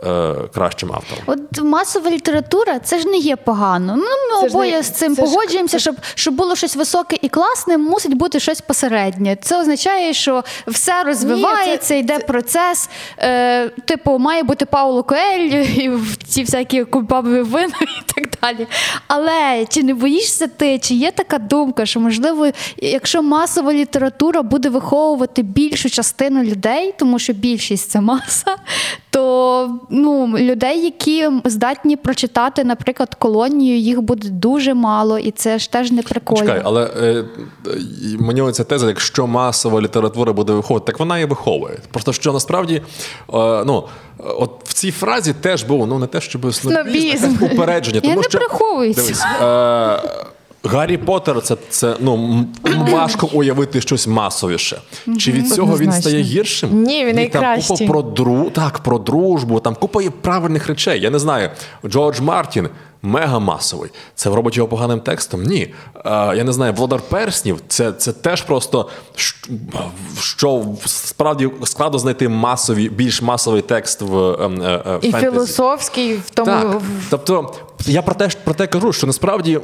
е, 0.06 0.34
кращим 0.54 0.92
автором. 0.92 1.24
От 1.26 1.60
масова 1.64 2.10
література 2.10 2.78
це 2.78 2.98
ж 2.98 3.08
не 3.08 3.16
є 3.16 3.36
погано. 3.36 3.94
Ну 3.96 4.02
ми 4.42 4.48
Це 4.48 4.54
обоє 4.56 4.72
не- 4.72 4.82
з 4.82 4.90
цим 4.90 5.16
це 5.16 5.26
ж- 5.26 5.30
погоджуємося, 5.32 5.78
щоб, 5.78 5.96
щоб 6.14 6.34
було 6.34 6.56
щось 6.56 6.76
високе 6.76 7.16
і 7.22 7.28
класне, 7.28 7.78
мусить 7.78 8.14
бути 8.14 8.40
щось 8.40 8.60
посереднє. 8.60 9.36
Це 9.42 9.60
означає, 9.60 10.12
що 10.14 10.44
все 10.66 11.04
розвивається, 11.04 11.94
йде 11.94 12.18
процес. 12.18 12.90
Е, 13.18 13.68
типу, 13.68 14.18
має 14.18 14.42
бути 14.42 14.66
Пауло 14.66 15.02
Коель 15.02 15.40
і 15.76 15.88
в 15.88 16.16
ці 16.28 16.42
всякі 16.42 16.84
кульбабові 16.84 17.40
вина 17.42 17.74
і 17.80 18.12
так 18.14 18.28
далі. 18.42 18.66
Але 19.06 19.66
чи 19.68 19.82
не 19.82 19.94
боїшся 19.94 20.46
ти, 20.46 20.78
чи 20.78 20.94
є 20.94 21.10
така 21.10 21.38
думка, 21.38 21.86
що 21.86 22.00
можливо, 22.00 22.48
якщо 22.76 23.22
масова 23.22 23.72
література 23.72 24.42
буде 24.42 24.68
виховувати 24.68 25.42
більшу 25.42 25.90
частину 25.90 26.42
людей, 26.42 26.94
тому 26.98 27.18
що 27.18 27.32
більшість 27.32 27.90
це 27.90 28.00
маса, 28.00 28.56
то 29.10 29.80
ну, 29.92 30.38
людей, 30.38 30.84
які 30.84 31.28
здатні 31.44 31.96
прочитати, 31.96 32.64
наприклад, 32.64 33.14
колонію, 33.14 33.76
їх 33.78 34.02
буде 34.02 34.28
дуже 34.28 34.74
мало, 34.74 35.18
і 35.18 35.30
це 35.30 35.58
ж 35.58 35.72
теж 35.72 35.92
не 35.92 36.02
прикольно. 36.02 36.40
Чекай, 36.40 36.62
але 36.64 36.90
е, 37.02 37.24
мені 38.18 38.40
оця 38.40 38.64
теза, 38.64 38.88
якщо 38.88 39.26
масова 39.26 39.80
література 39.80 40.32
буде 40.32 40.52
виходити, 40.52 40.86
так 40.86 40.98
вона 40.98 41.18
і 41.18 41.24
виховує. 41.24 41.78
Просто 41.90 42.12
що 42.12 42.32
насправді, 42.32 42.74
е, 42.74 42.82
ну, 43.66 43.84
от 44.18 44.50
в 44.64 44.72
цій 44.72 44.90
фразі 44.90 45.32
теж 45.40 45.62
було 45.62 45.86
ну 45.86 45.98
не 45.98 46.06
те, 46.06 46.20
щоб 46.20 46.54
снобізм, 46.54 46.82
Снобізм. 46.82 47.06
якесь 47.06 47.52
упередження. 47.52 48.00
Я 48.04 48.10
Тому 48.10 48.16
не 48.16 48.22
що, 48.22 48.38
приховуюся. 48.38 49.02
Дивись, 49.02 49.24
е, 49.42 50.31
Гаррі 50.64 50.96
Поттер 50.96 51.42
це, 51.42 51.56
це 51.68 51.96
ну, 52.00 52.44
важко 52.92 53.28
уявити 53.32 53.80
щось 53.80 54.06
масовіше. 54.06 54.80
Чи 55.18 55.32
від 55.32 55.48
цього 55.48 55.78
він 55.78 55.92
стає 55.92 56.22
гіршим? 56.22 56.82
Ні, 56.82 57.04
він 57.04 57.16
Ні, 57.16 57.28
там 57.28 57.60
купа 57.68 57.86
про 57.86 58.02
дру... 58.02 58.50
так, 58.50 58.78
про 58.78 58.98
дружбу, 58.98 59.60
там 59.60 59.74
купа 59.74 60.02
є 60.02 60.10
правильних 60.10 60.66
речей. 60.66 61.00
Я 61.00 61.10
не 61.10 61.18
знаю. 61.18 61.50
Джордж 61.86 62.20
Мартін 62.20 62.68
мега 63.02 63.38
масовий. 63.38 63.90
Це 64.14 64.30
робить 64.30 64.56
його 64.56 64.68
поганим 64.68 65.00
текстом? 65.00 65.42
Ні. 65.42 65.74
Е, 65.96 66.36
я 66.36 66.44
не 66.44 66.52
знаю, 66.52 66.72
Володар 66.72 67.00
Перснів 67.00 67.60
це, 67.68 67.92
це 67.92 68.12
теж 68.12 68.42
просто 68.42 68.88
що 70.20 70.64
справді 70.86 71.50
складно 71.64 71.98
знайти 71.98 72.28
масові, 72.28 72.88
більш 72.88 73.22
масовий 73.22 73.62
текст 73.62 74.02
в 74.02 74.16
ем, 74.16 74.62
е, 74.62 74.82
е, 74.86 74.98
І 75.02 75.12
фентезі. 75.12 75.32
філософський 75.32 76.14
в 76.14 76.30
тому. 76.30 76.50
Так, 76.50 76.82
тобто 77.10 77.54
я 77.86 78.02
про 78.02 78.14
те, 78.14 78.28
про 78.44 78.54
те 78.54 78.66
кажу, 78.66 78.92
що 78.92 79.06
насправді 79.06 79.60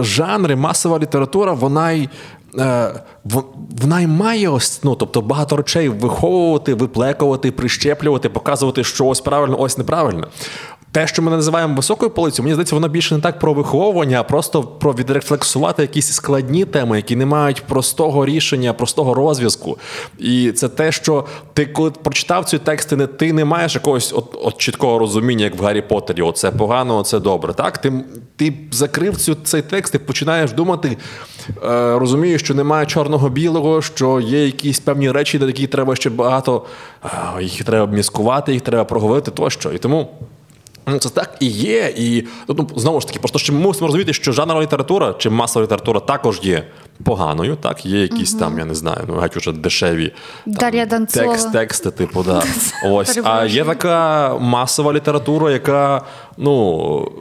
жанри, 0.00 0.56
масова 0.56 0.98
література, 0.98 1.52
вона 1.52 1.92
й. 1.92 2.08
Вона 3.82 4.00
й 4.00 4.06
має 4.06 4.48
ось, 4.48 4.80
ну, 4.84 4.94
тобто 4.94 5.20
багато 5.20 5.56
речей 5.56 5.88
виховувати, 5.88 6.74
виплекувати, 6.74 7.50
прищеплювати, 7.50 8.28
показувати, 8.28 8.84
що 8.84 9.06
ось 9.06 9.20
правильно, 9.20 9.60
ось 9.60 9.78
неправильно. 9.78 10.26
Те, 10.92 11.06
що 11.06 11.22
ми 11.22 11.30
називаємо 11.30 11.74
високою 11.74 12.10
полицею, 12.10 12.44
мені 12.44 12.54
здається, 12.54 12.74
воно 12.74 12.88
більше 12.88 13.14
не 13.14 13.20
так 13.20 13.38
про 13.38 13.54
виховування, 13.54 14.20
а 14.20 14.22
просто 14.22 14.62
про 14.62 14.92
відрефлексувати 14.92 15.82
якісь 15.82 16.12
складні 16.12 16.64
теми, 16.64 16.96
які 16.96 17.16
не 17.16 17.26
мають 17.26 17.62
простого 17.62 18.26
рішення, 18.26 18.72
простого 18.72 19.14
розв'язку. 19.14 19.78
І 20.18 20.52
це 20.52 20.68
те, 20.68 20.92
що 20.92 21.24
ти, 21.52 21.66
коли 21.66 21.90
прочитав 21.90 22.44
ці 22.44 22.58
тексти, 22.58 22.96
не 22.96 23.06
ти 23.06 23.32
не 23.32 23.44
маєш 23.44 23.74
якогось 23.74 24.12
от, 24.12 24.36
от 24.42 24.58
чіткого 24.58 24.98
розуміння, 24.98 25.44
як 25.44 25.58
в 25.58 25.64
Гаррі 25.64 25.82
Поттері. 25.82 26.22
Оце 26.22 26.50
погано, 26.50 26.98
оце 26.98 27.18
добре. 27.18 27.54
Так, 27.54 27.78
ти, 27.78 27.92
ти 28.36 28.54
закрив 28.70 29.16
цю 29.16 29.34
цей 29.34 29.62
текст, 29.62 29.92
ти 29.92 29.98
починаєш 29.98 30.52
думати, 30.52 30.96
е, 31.64 31.98
розумієш, 31.98 32.40
що 32.40 32.54
немає 32.54 32.86
чорного-білого, 32.86 33.82
що 33.82 34.20
є 34.20 34.46
якісь 34.46 34.80
певні 34.80 35.10
речі, 35.10 35.38
до 35.38 35.46
яких 35.46 35.70
треба 35.70 35.96
ще 35.96 36.10
багато, 36.10 36.66
е, 37.04 37.42
їх 37.42 37.64
треба 37.64 37.92
міскувати, 37.92 38.52
їх 38.52 38.62
треба 38.62 38.84
проговорити 38.84 39.30
тощо. 39.30 39.72
І 39.72 39.78
тому. 39.78 40.08
Ну, 40.86 40.98
це 40.98 41.08
так 41.08 41.36
і 41.40 41.46
є. 41.46 41.94
І 41.96 42.26
ну, 42.48 42.68
знову 42.76 43.00
ж 43.00 43.06
таки, 43.06 43.18
просто 43.18 43.38
що 43.38 43.52
ми 43.52 43.60
мусимо 43.60 43.86
розуміти, 43.86 44.12
що 44.12 44.32
жанрова 44.32 44.62
література 44.62 45.14
чи 45.18 45.30
масова 45.30 45.64
література 45.64 46.00
також 46.00 46.40
є 46.42 46.64
поганою. 47.04 47.56
Так, 47.56 47.86
є 47.86 48.02
якісь 48.02 48.34
там, 48.34 48.58
я 48.58 48.64
не 48.64 48.74
знаю, 48.74 49.04
ну 49.08 49.14
геть 49.14 49.36
уже 49.36 49.52
дешеві 49.52 50.12
там, 50.86 51.06
текст, 51.06 51.52
тексти, 51.52 51.90
типу, 51.90 52.22
да. 52.22 52.42
Ось. 52.84 53.18
А 53.24 53.44
є 53.44 53.64
така 53.64 54.36
масова 54.40 54.92
література, 54.92 55.50
яка, 55.50 56.02
ну. 56.36 57.12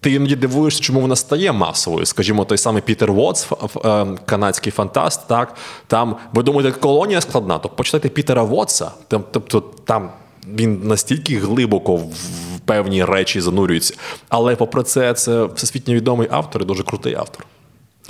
Ти 0.00 0.12
іноді 0.12 0.36
дивуєшся, 0.36 0.82
чому 0.82 1.00
вона 1.00 1.16
стає 1.16 1.52
масовою. 1.52 2.06
Скажімо, 2.06 2.44
той 2.44 2.58
самий 2.58 2.82
Пітер 2.82 3.12
Вотс, 3.12 3.48
е, 3.84 4.06
канадський 4.26 4.72
фантаст. 4.72 5.28
Так 5.28 5.54
там 5.86 6.16
ви 6.32 6.42
думаєте, 6.42 6.80
колонія 6.80 7.20
складна, 7.20 7.58
то 7.58 7.68
почитайте 7.68 8.08
Пітера 8.08 8.42
Вотса. 8.42 8.90
Там, 9.08 9.24
тобто 9.32 9.60
там 9.60 10.10
він 10.54 10.80
настільки 10.84 11.38
глибоко 11.38 11.96
в 11.96 12.60
певні 12.64 13.04
речі 13.04 13.40
занурюється. 13.40 13.94
Але 14.28 14.56
попри 14.56 14.82
це, 14.82 15.14
це 15.14 15.44
всесвітньо 15.44 15.94
відомий 15.94 16.28
автор 16.30 16.62
і 16.62 16.64
дуже 16.64 16.82
крутий 16.82 17.14
автор. 17.14 17.46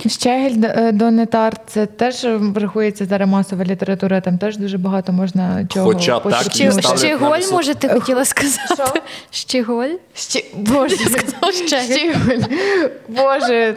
Щегель 0.05 0.63
е, 0.63 0.91
Донна 0.91 1.19
Тартт, 1.19 1.53
це 1.67 1.85
теж 1.85 2.27
рахується 2.55 3.05
зараз 3.05 3.29
масова 3.29 3.65
література, 3.65 4.21
там 4.21 4.37
теж 4.37 4.57
дуже 4.57 4.77
багато 4.77 5.11
можна 5.11 5.67
чого 5.73 5.85
Хоча 5.85 6.19
так, 6.19 6.43
ставлять 6.43 6.75
на 6.75 6.97
Щеголь, 6.97 7.51
може, 7.51 7.75
ти 7.75 7.89
хотіла 7.89 8.25
сказати? 8.25 8.73
Що? 8.73 9.01
Щеголь? 9.31 9.89
Ще... 10.13 10.43
Боже, 10.55 10.95
Щегель. 11.67 11.97
Щегель. 11.97 12.41
Боже. 13.07 13.75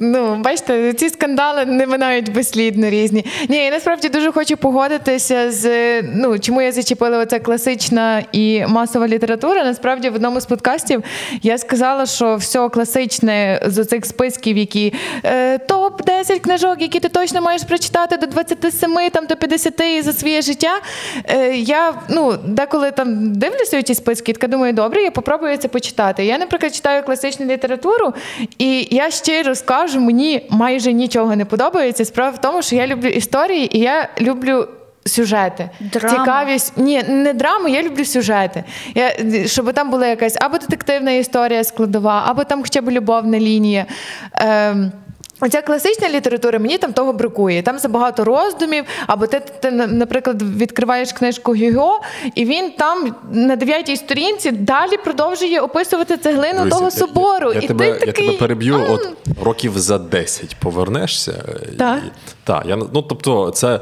Ну, 0.00 0.36
бачите, 0.36 0.92
ці 0.92 1.08
скандали 1.08 1.64
не 1.64 1.86
минають 1.86 2.32
безслідно 2.32 2.90
різні. 2.90 3.24
Ні, 3.48 3.56
я 3.56 3.70
насправді 3.70 4.08
дуже 4.08 4.32
хочу 4.32 4.56
погодитися 4.56 5.52
з 5.52 6.02
ну 6.02 6.38
чому 6.38 6.62
я 6.62 6.72
зачепила 6.72 7.18
оця 7.18 7.38
класична 7.38 8.22
і 8.32 8.66
масова 8.66 9.08
література. 9.08 9.64
Насправді 9.64 10.08
в 10.08 10.14
одному 10.14 10.40
з 10.40 10.46
подкастів 10.46 11.02
я 11.42 11.58
сказала, 11.58 12.06
що 12.06 12.36
все 12.36 12.68
класичне 12.68 13.60
з 13.66 13.78
оцих 13.78 14.06
списків, 14.06 14.56
які 14.56 14.94
е, 15.24 15.58
топ 15.58 16.04
10 16.04 16.40
книжок, 16.40 16.76
які 16.78 17.00
ти 17.00 17.08
точно 17.08 17.42
маєш 17.42 17.62
прочитати 17.62 18.16
до 18.16 18.26
27, 18.26 19.10
там 19.12 19.26
до 19.26 19.36
50 19.36 20.04
за 20.04 20.12
своє 20.12 20.42
життя. 20.42 20.80
Е, 21.28 21.54
я 21.56 21.94
ну 22.08 22.34
деколи 22.46 22.90
там 22.90 23.32
дивлюся 23.32 23.78
у 23.78 23.82
ті 23.82 23.94
списки, 23.94 24.32
така 24.32 24.46
думаю, 24.46 24.72
добре, 24.72 25.02
я 25.02 25.10
попробую 25.10 25.56
це 25.56 25.68
почитати. 25.68 26.24
Я, 26.24 26.38
наприклад, 26.38 26.74
читаю 26.74 27.02
класичну 27.02 27.46
літературу, 27.46 28.14
і 28.58 28.88
я 28.90 29.10
щиро 29.10 29.54
скажу, 29.54 29.87
мені 29.96 30.46
майже 30.50 30.92
нічого 30.92 31.36
не 31.36 31.44
подобається. 31.44 32.04
Справа 32.04 32.30
в 32.30 32.40
тому, 32.40 32.62
що 32.62 32.76
я 32.76 32.86
люблю 32.86 33.08
історії 33.08 33.76
і 33.76 33.80
я 33.80 34.08
люблю. 34.20 34.68
Сюжети, 35.06 35.70
Драма. 35.80 36.18
цікавість. 36.18 36.72
Ні, 36.76 37.02
не 37.02 37.32
драму, 37.32 37.68
я 37.68 37.82
люблю 37.82 38.04
сюжети. 38.04 38.64
Я, 38.94 39.12
щоб 39.46 39.72
там 39.72 39.90
була 39.90 40.06
якась 40.06 40.36
або 40.40 40.58
детективна 40.58 41.10
історія 41.10 41.64
складова, 41.64 42.24
або 42.26 42.44
там 42.44 42.62
хоча 42.62 42.80
б 42.80 42.90
любовна 42.90 43.38
лінія. 43.38 43.86
Ем, 44.34 44.92
Оця 45.40 45.62
класична 45.62 46.08
література, 46.08 46.58
мені 46.58 46.78
там 46.78 46.92
того 46.92 47.12
бракує. 47.12 47.62
Там 47.62 47.78
забагато 47.78 48.24
роздумів, 48.24 48.84
або 49.06 49.26
ти, 49.26 49.40
ти, 49.60 49.70
наприклад, 49.70 50.42
відкриваєш 50.42 51.12
книжку 51.12 51.54
Гюго, 51.54 52.00
і 52.34 52.44
він 52.44 52.70
там 52.70 53.14
на 53.32 53.56
дев'ятій 53.56 53.96
сторінці 53.96 54.50
далі 54.50 54.96
продовжує 55.04 55.60
описувати 55.60 56.16
цеглину 56.16 56.58
Дивись, 56.58 56.72
того 56.72 56.84
я- 56.84 56.90
собору. 56.90 57.52
Я, 57.52 57.60
і 57.60 57.66
тебе, 57.66 57.92
ти 57.92 58.06
такий, 58.06 58.24
я 58.24 58.30
тебе 58.32 58.38
переб'ю, 58.38 58.74
mm. 58.74 58.92
от 58.92 59.08
років 59.42 59.78
за 59.78 59.98
10 59.98 60.56
повернешся. 60.56 61.44
Так. 61.78 61.98
І, 62.06 62.10
так, 62.44 62.62
я, 62.66 62.76
ну, 62.76 63.02
тобто, 63.02 63.50
це. 63.50 63.80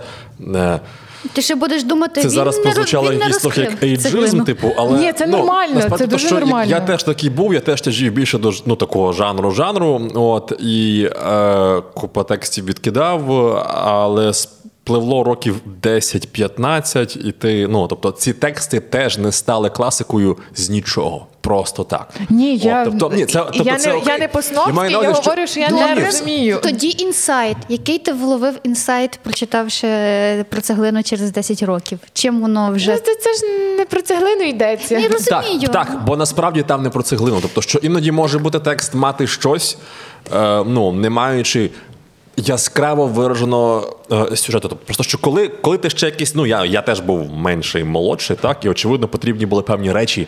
е, 0.54 0.80
Ти 1.32 1.42
ще 1.42 1.54
будеш 1.54 1.84
думати, 1.84 2.20
Це 2.20 2.28
він 2.28 2.34
зараз 2.34 2.56
не, 2.56 2.62
прозвучало 2.62 3.10
він 3.10 3.18
не 3.18 3.24
якийсь 3.24 3.42
трохи 3.42 3.60
як 3.60 3.82
ейджизм, 3.82 4.44
типу, 4.44 4.72
але 4.76 4.98
Ні, 4.98 5.12
це 5.12 5.26
ну, 5.26 5.36
нормально, 5.36 5.74
насправді, 5.74 6.04
це 6.04 6.10
то, 6.10 6.10
дуже 6.10 6.26
що 6.26 6.34
нормально. 6.34 6.70
Я, 6.70 6.76
я 6.76 6.82
теж 6.82 7.02
такий 7.02 7.30
був, 7.30 7.54
я 7.54 7.60
теж 7.60 7.80
тяжів 7.80 8.12
більше 8.12 8.38
до 8.38 8.50
ж- 8.50 8.62
ну, 8.66 8.76
такого 8.76 9.12
жанру 9.12 9.50
жанру. 9.50 10.10
От 10.14 10.52
і 10.60 11.08
е, 11.26 11.82
купа 11.94 12.22
текстів 12.22 12.64
відкидав, 12.64 13.32
але 13.74 14.32
спливло 14.86 15.24
років 15.24 15.60
10-15, 15.82 17.26
і 17.28 17.32
ти, 17.32 17.68
ну 17.68 17.86
тобто, 17.88 18.10
ці 18.12 18.32
тексти 18.32 18.80
теж 18.80 19.18
не 19.18 19.32
стали 19.32 19.70
класикою 19.70 20.36
з 20.54 20.70
нічого. 20.70 21.26
Просто 21.40 21.84
так. 21.84 22.14
Ні, 22.30 22.54
От, 22.56 22.64
я- 22.64 22.84
тобто, 22.84 23.10
ні, 23.14 23.26
це, 23.26 23.38
тобто, 23.38 23.62
я 23.64 23.76
це 23.76 23.88
не- 23.88 23.96
окей. 23.96 24.08
я 24.12 24.18
не 24.18 24.28
на 24.90 24.90
я 24.90 24.98
увазі, 24.98 25.20
говорю, 25.24 25.46
що 25.46 25.60
я 25.60 25.68
Ну, 25.70 25.76
не 25.76 25.94
розумію. 26.06 26.58
Тоді 26.62 26.94
інсайт. 26.98 27.56
Який 27.68 27.98
ти 27.98 28.12
вловив 28.12 28.54
інсайт, 28.64 29.18
прочитавши 29.22 29.88
про 30.48 30.60
цеглину 30.60 31.02
через 31.02 31.32
10 31.32 31.62
років? 31.62 31.98
Чим 32.12 32.40
воно 32.40 32.70
вже 32.72 32.92
Ну, 32.92 32.98
це, 32.98 33.14
це 33.14 33.34
ж 33.34 33.52
не 33.78 33.84
про 33.84 34.00
цеглину 34.02 34.42
йдеться. 34.42 34.98
Я 34.98 35.08
розумію. 35.08 35.60
Так, 35.60 35.86
так, 35.86 36.04
бо 36.06 36.16
насправді 36.16 36.62
там 36.62 36.82
не 36.82 36.90
про 36.90 37.02
цеглину. 37.02 37.38
Тобто, 37.42 37.62
що 37.62 37.78
іноді 37.78 38.12
може 38.12 38.38
бути 38.38 38.58
текст 38.60 38.94
мати 38.94 39.26
щось, 39.26 39.78
е, 40.34 40.64
ну, 40.66 40.92
не 40.92 41.10
маючи. 41.10 41.70
Яскраво 42.36 43.06
виражено 43.06 43.92
е, 44.12 44.36
сюжету. 44.36 44.68
Тобто, 44.68 44.84
просто 44.84 45.02
що 45.02 45.18
коли, 45.18 45.48
коли 45.48 45.78
ти 45.78 45.90
ще 45.90 46.06
якийсь, 46.06 46.34
ну 46.34 46.46
я, 46.46 46.64
я 46.64 46.82
теж 46.82 47.00
був 47.00 47.32
менший, 47.32 47.84
молодший, 47.84 48.36
так, 48.36 48.64
і 48.64 48.68
очевидно 48.68 49.08
потрібні 49.08 49.46
були 49.46 49.62
певні 49.62 49.92
речі, 49.92 50.26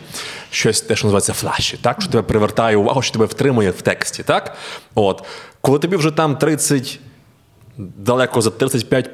щось 0.51 0.81
те, 0.81 0.95
що 0.95 1.07
називається 1.07 1.33
флаші, 1.33 1.77
так, 1.81 2.01
що 2.01 2.11
тебе 2.11 2.23
привертає 2.23 2.77
увагу, 2.77 3.01
що 3.01 3.13
тебе 3.13 3.25
втримує 3.25 3.71
в 3.71 3.81
тексті. 3.81 4.23
Так? 4.23 4.55
От. 4.95 5.23
Коли 5.61 5.79
тобі 5.79 5.95
вже 5.95 6.11
там 6.11 6.37
30 6.37 6.99
далеко 7.79 8.41
за 8.41 8.49
35 8.49 9.09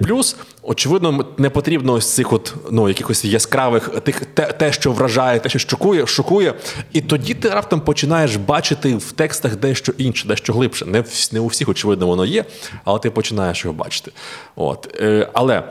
очевидно, 0.62 1.26
не 1.38 1.50
потрібно 1.50 1.94
ось 1.94 2.14
цих 2.14 2.34
от 2.34 2.54
ну 2.72 2.88
якихось 2.88 3.26
яскравих 3.26 3.90
тих 3.90 4.26
те, 4.26 4.46
те, 4.46 4.72
що 4.72 4.92
вражає, 4.92 5.40
те, 5.40 5.50
що 5.50 5.60
шокує, 5.60 6.08
шокує. 6.08 6.54
І 6.94 7.02
тоді 7.02 7.34
ти 7.34 7.50
раптом 7.50 7.82
починаєш 7.82 8.36
бачити 8.36 8.96
в 8.96 9.12
текстах 9.12 9.56
дещо 9.56 9.94
інше, 9.98 10.28
дещо 10.28 10.54
глибше. 10.54 10.86
Не 10.86 11.04
не 11.32 11.40
у 11.40 11.48
всіх, 11.48 11.70
очевидно, 11.70 12.08
воно 12.08 12.26
є, 12.26 12.46
але 12.84 13.00
ти 13.00 13.10
починаєш 13.10 13.66
його 13.66 13.78
бачити. 13.78 14.12
От. 14.56 14.98
Е, 15.02 15.30
але. 15.34 15.64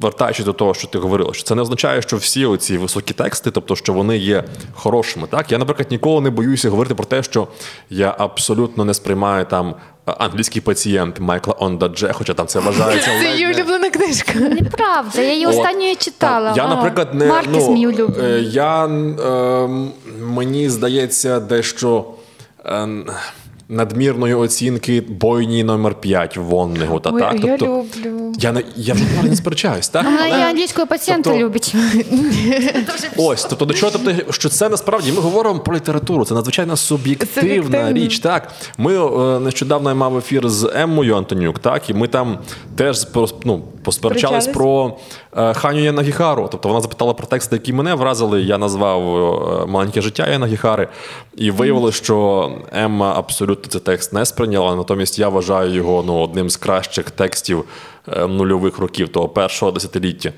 Вертаючись 0.00 0.44
до 0.44 0.52
того, 0.52 0.74
що 0.74 0.88
ти 0.88 0.98
говорила, 0.98 1.34
що 1.34 1.42
це 1.42 1.54
не 1.54 1.62
означає, 1.62 2.02
що 2.02 2.16
всі 2.16 2.46
оці 2.46 2.78
високі 2.78 3.14
тексти, 3.14 3.50
тобто 3.50 3.76
що 3.76 3.92
вони 3.92 4.16
є 4.16 4.44
хорошими. 4.72 5.26
Так 5.26 5.52
я, 5.52 5.58
наприклад, 5.58 5.88
ніколи 5.90 6.20
не 6.20 6.30
боюся 6.30 6.70
говорити 6.70 6.94
про 6.94 7.04
те, 7.04 7.22
що 7.22 7.48
я 7.90 8.14
абсолютно 8.18 8.84
не 8.84 8.94
сприймаю 8.94 9.44
там 9.44 9.74
англійський 10.18 10.62
пацієнт 10.62 11.20
Майкла 11.20 11.54
Ондадже, 11.58 12.12
хоча 12.12 12.34
там 12.34 12.46
це 12.46 12.58
вважається 12.60 13.10
Це 13.20 13.30
її 13.30 13.46
улюблена 13.46 13.90
книжка. 13.90 14.32
неправда. 14.38 15.22
Я 15.22 15.32
її 15.32 15.46
останньою 15.46 15.96
читала. 15.96 16.52
Я, 16.56 16.68
наприклад, 16.68 17.14
не 17.14 17.26
Маркес 17.26 17.64
ну, 17.66 17.72
мій 17.74 17.86
улюблений. 17.86 18.32
е, 18.32 18.40
я 18.42 18.86
е, 18.86 19.68
мені 20.20 20.70
здається, 20.70 21.40
дещо. 21.40 22.04
Надмірної 23.70 24.34
оцінки 24.34 25.00
бойні 25.00 25.64
номер 25.64 25.94
5 25.94 26.36
Воннегу. 26.36 27.00
Та 27.00 27.10
Ой, 27.10 27.20
так? 27.20 27.34
я 27.44 27.56
Тобто, 27.56 27.84
люблю. 28.04 28.32
Я 28.38 28.52
не 28.52 28.62
я 28.76 28.94
вже 28.94 29.04
не 29.22 29.36
сперечаюсь, 29.36 29.88
так? 29.88 30.04
Вона 30.04 30.18
Але- 30.20 30.38
і 30.38 30.42
англійською 30.42 30.86
пацієнта 30.86 31.30
Тобто- 31.30 31.44
любить. 31.44 31.74
Ось, 33.16 33.44
тобто 33.44 33.64
до 33.64 33.74
чого, 33.74 33.92
тобто, 33.92 34.32
що 34.32 34.48
це 34.48 34.68
насправді 34.68 35.12
ми 35.12 35.20
говоримо 35.20 35.60
про 35.60 35.76
літературу. 35.76 36.24
Це 36.24 36.34
надзвичайно 36.34 36.76
суб'єктивна 36.76 37.92
річ. 37.92 38.18
Так, 38.18 38.52
ми 38.78 38.96
е, 39.06 39.40
нещодавно 39.40 39.88
я 39.90 39.94
мав 39.94 40.18
ефір 40.18 40.48
з 40.48 40.70
Еммою 40.74 41.16
Антонюк, 41.16 41.58
так, 41.58 41.90
і 41.90 41.94
ми 41.94 42.08
там 42.08 42.38
теж 42.76 43.06
ну, 43.44 43.62
посперечались 43.88 44.46
про 44.46 44.96
е, 45.36 45.54
Ханю 45.54 45.80
Янагіхару. 45.80 46.48
Тобто 46.50 46.68
вона 46.68 46.80
запитала 46.80 47.14
про 47.14 47.26
тексти, 47.26 47.56
які 47.56 47.72
мене 47.72 47.94
вразили. 47.94 48.42
Я 48.42 48.58
назвав 48.58 49.02
е, 49.02 49.66
маленьке 49.66 50.00
життя 50.00 50.28
Янагіхари, 50.28 50.88
і 51.36 51.50
виявилося, 51.50 52.04
що 52.04 52.50
Емма 52.72 53.14
абсолютно 53.16 53.70
цей 53.70 53.80
текст 53.80 54.12
не 54.12 54.26
сприйняла. 54.26 54.76
Натомість 54.76 55.18
я 55.18 55.28
вважаю 55.28 55.74
його 55.74 56.04
ну, 56.06 56.20
одним 56.20 56.50
з 56.50 56.56
кращих 56.56 57.10
текстів 57.10 57.64
е, 58.08 58.26
нульових 58.26 58.78
років 58.78 59.08
того 59.08 59.28
першого 59.28 59.72
десятиліття. 59.72 60.32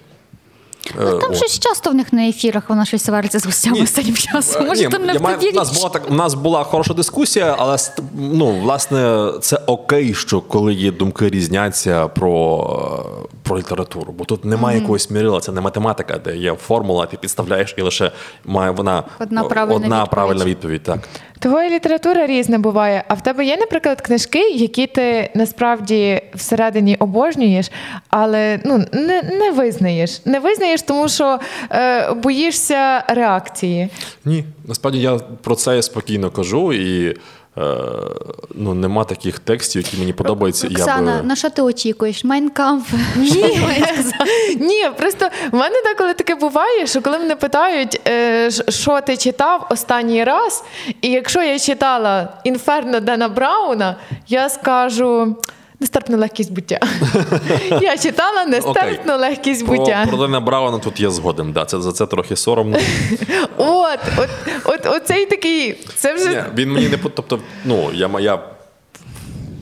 Е, 0.87 1.05
Там 1.05 1.31
от. 1.31 1.37
щось 1.37 1.59
часто 1.59 1.90
в 1.90 1.95
них 1.95 2.12
на 2.12 2.29
ефірах 2.29 2.62
вона 2.69 2.85
щось 2.85 3.05
свариться 3.05 3.38
з 3.38 3.47
гостями 3.47 3.83
останнім 3.83 4.14
часом. 4.14 4.66
Може, 4.66 4.88
там 4.88 5.03
не 5.05 5.12
в 5.12 5.23
у 5.53 5.57
нас 5.57 5.77
була 5.77 5.88
так. 5.88 6.11
У 6.11 6.14
нас 6.14 6.35
була 6.35 6.64
хороша 6.64 6.95
дискусія, 6.95 7.57
але 7.59 7.77
ну, 8.14 8.61
власне, 8.61 9.33
це 9.40 9.57
окей, 9.66 10.14
що 10.14 10.40
коли 10.40 10.75
є 10.75 10.93
думки 10.93 11.29
різняться 11.29 12.09
про, 12.09 13.25
е, 13.25 13.37
про 13.43 13.59
літературу. 13.59 14.14
Бо 14.19 14.25
тут 14.25 14.45
немає 14.45 14.79
якогось 14.81 15.11
мірила, 15.11 15.40
це 15.40 15.53
не 15.53 15.61
математика, 15.61 16.19
де 16.19 16.37
є 16.37 16.55
формула, 16.55 17.07
ти 17.07 17.16
підставляєш 17.16 17.75
і 17.79 17.83
лише 17.83 18.12
має 18.45 18.71
вона 18.71 19.03
Одна 19.19 19.45
правильна 19.45 19.77
одна 19.77 19.97
відповідь. 19.97 20.11
правильна 20.11 20.45
відповідь. 20.45 20.83
Так. 20.83 21.09
І 21.44 21.70
література 21.70 22.26
різна 22.26 22.59
буває. 22.59 23.05
А 23.09 23.14
в 23.14 23.22
тебе 23.22 23.44
є, 23.44 23.57
наприклад, 23.57 24.00
книжки, 24.00 24.50
які 24.50 24.87
ти 24.87 25.31
насправді 25.35 26.22
всередині 26.35 26.96
обожнюєш, 26.96 27.70
але 28.09 28.61
ну 28.64 28.85
не, 28.92 29.22
не 29.22 29.50
визнаєш. 29.50 30.26
Не 30.26 30.40
визнаєш, 30.40 30.83
тому 30.83 31.09
що 31.09 31.38
е, 31.70 32.12
боїшся 32.12 33.05
реакції. 33.09 33.88
Ні, 34.24 34.44
насправді 34.64 35.00
я 35.00 35.18
про 35.18 35.55
це 35.55 35.83
спокійно 35.83 36.31
кажу 36.31 36.72
і. 36.72 37.16
Е, 37.61 37.75
ну, 38.55 38.75
нема 38.75 39.05
таких 39.05 39.38
текстів, 39.38 39.83
які 39.83 39.96
мені 39.96 40.12
подобаються. 40.12 40.68
Оксана, 40.68 41.12
я 41.12 41.18
би... 41.18 41.29
на 41.29 41.37
що 41.37 41.51
ти 41.51 41.62
очікуєш? 41.62 42.25
Майнкамп. 42.25 42.87
Ні, 43.16 43.61
ні, 44.61 44.90
просто 44.99 45.29
в 45.53 45.57
мене 45.57 45.77
деколи 45.85 46.14
таке 46.14 46.35
буває, 46.35 46.87
що 46.87 47.03
коли 47.03 47.18
мене 47.18 47.37
питають, 47.37 48.01
е, 48.09 48.51
що 48.68 49.01
ти 49.01 49.16
читав 49.16 49.66
останній 49.70 50.25
раз, 50.25 50.64
і 51.03 51.09
якщо 51.09 51.42
я 51.42 51.59
читала 51.59 52.29
Інферно 52.44 53.01
Дена 53.01 53.29
Брауна, 53.29 53.96
я 54.29 54.49
скажу. 54.49 55.37
Нестерпна 55.81 56.16
легкість 56.16 56.53
буття. 56.53 56.81
Я 57.81 57.99
читала 57.99 58.45
нестерпну 58.45 59.19
легкість 59.19 59.66
буття. 59.66 60.07
про 60.09 60.19
Дена 60.19 60.40
Брауна 60.40 60.79
тут 60.79 61.01
є 61.01 61.11
згоден. 61.11 61.53
Да, 61.53 61.64
це, 61.64 61.81
за 61.81 61.93
це 61.93 62.07
трохи 62.07 62.37
соромно. 62.37 62.79
От, 63.57 63.99
от, 64.16 64.29
от, 64.64 64.87
оцей 64.87 65.27
такий. 65.27 65.73
Це 65.95 66.14
вже 66.14 66.47
він 66.55 66.73
мені 66.73 66.88
не 66.88 66.97
тобто, 66.97 67.38
ну, 67.64 67.90
я, 67.95 68.11
я 68.21 68.38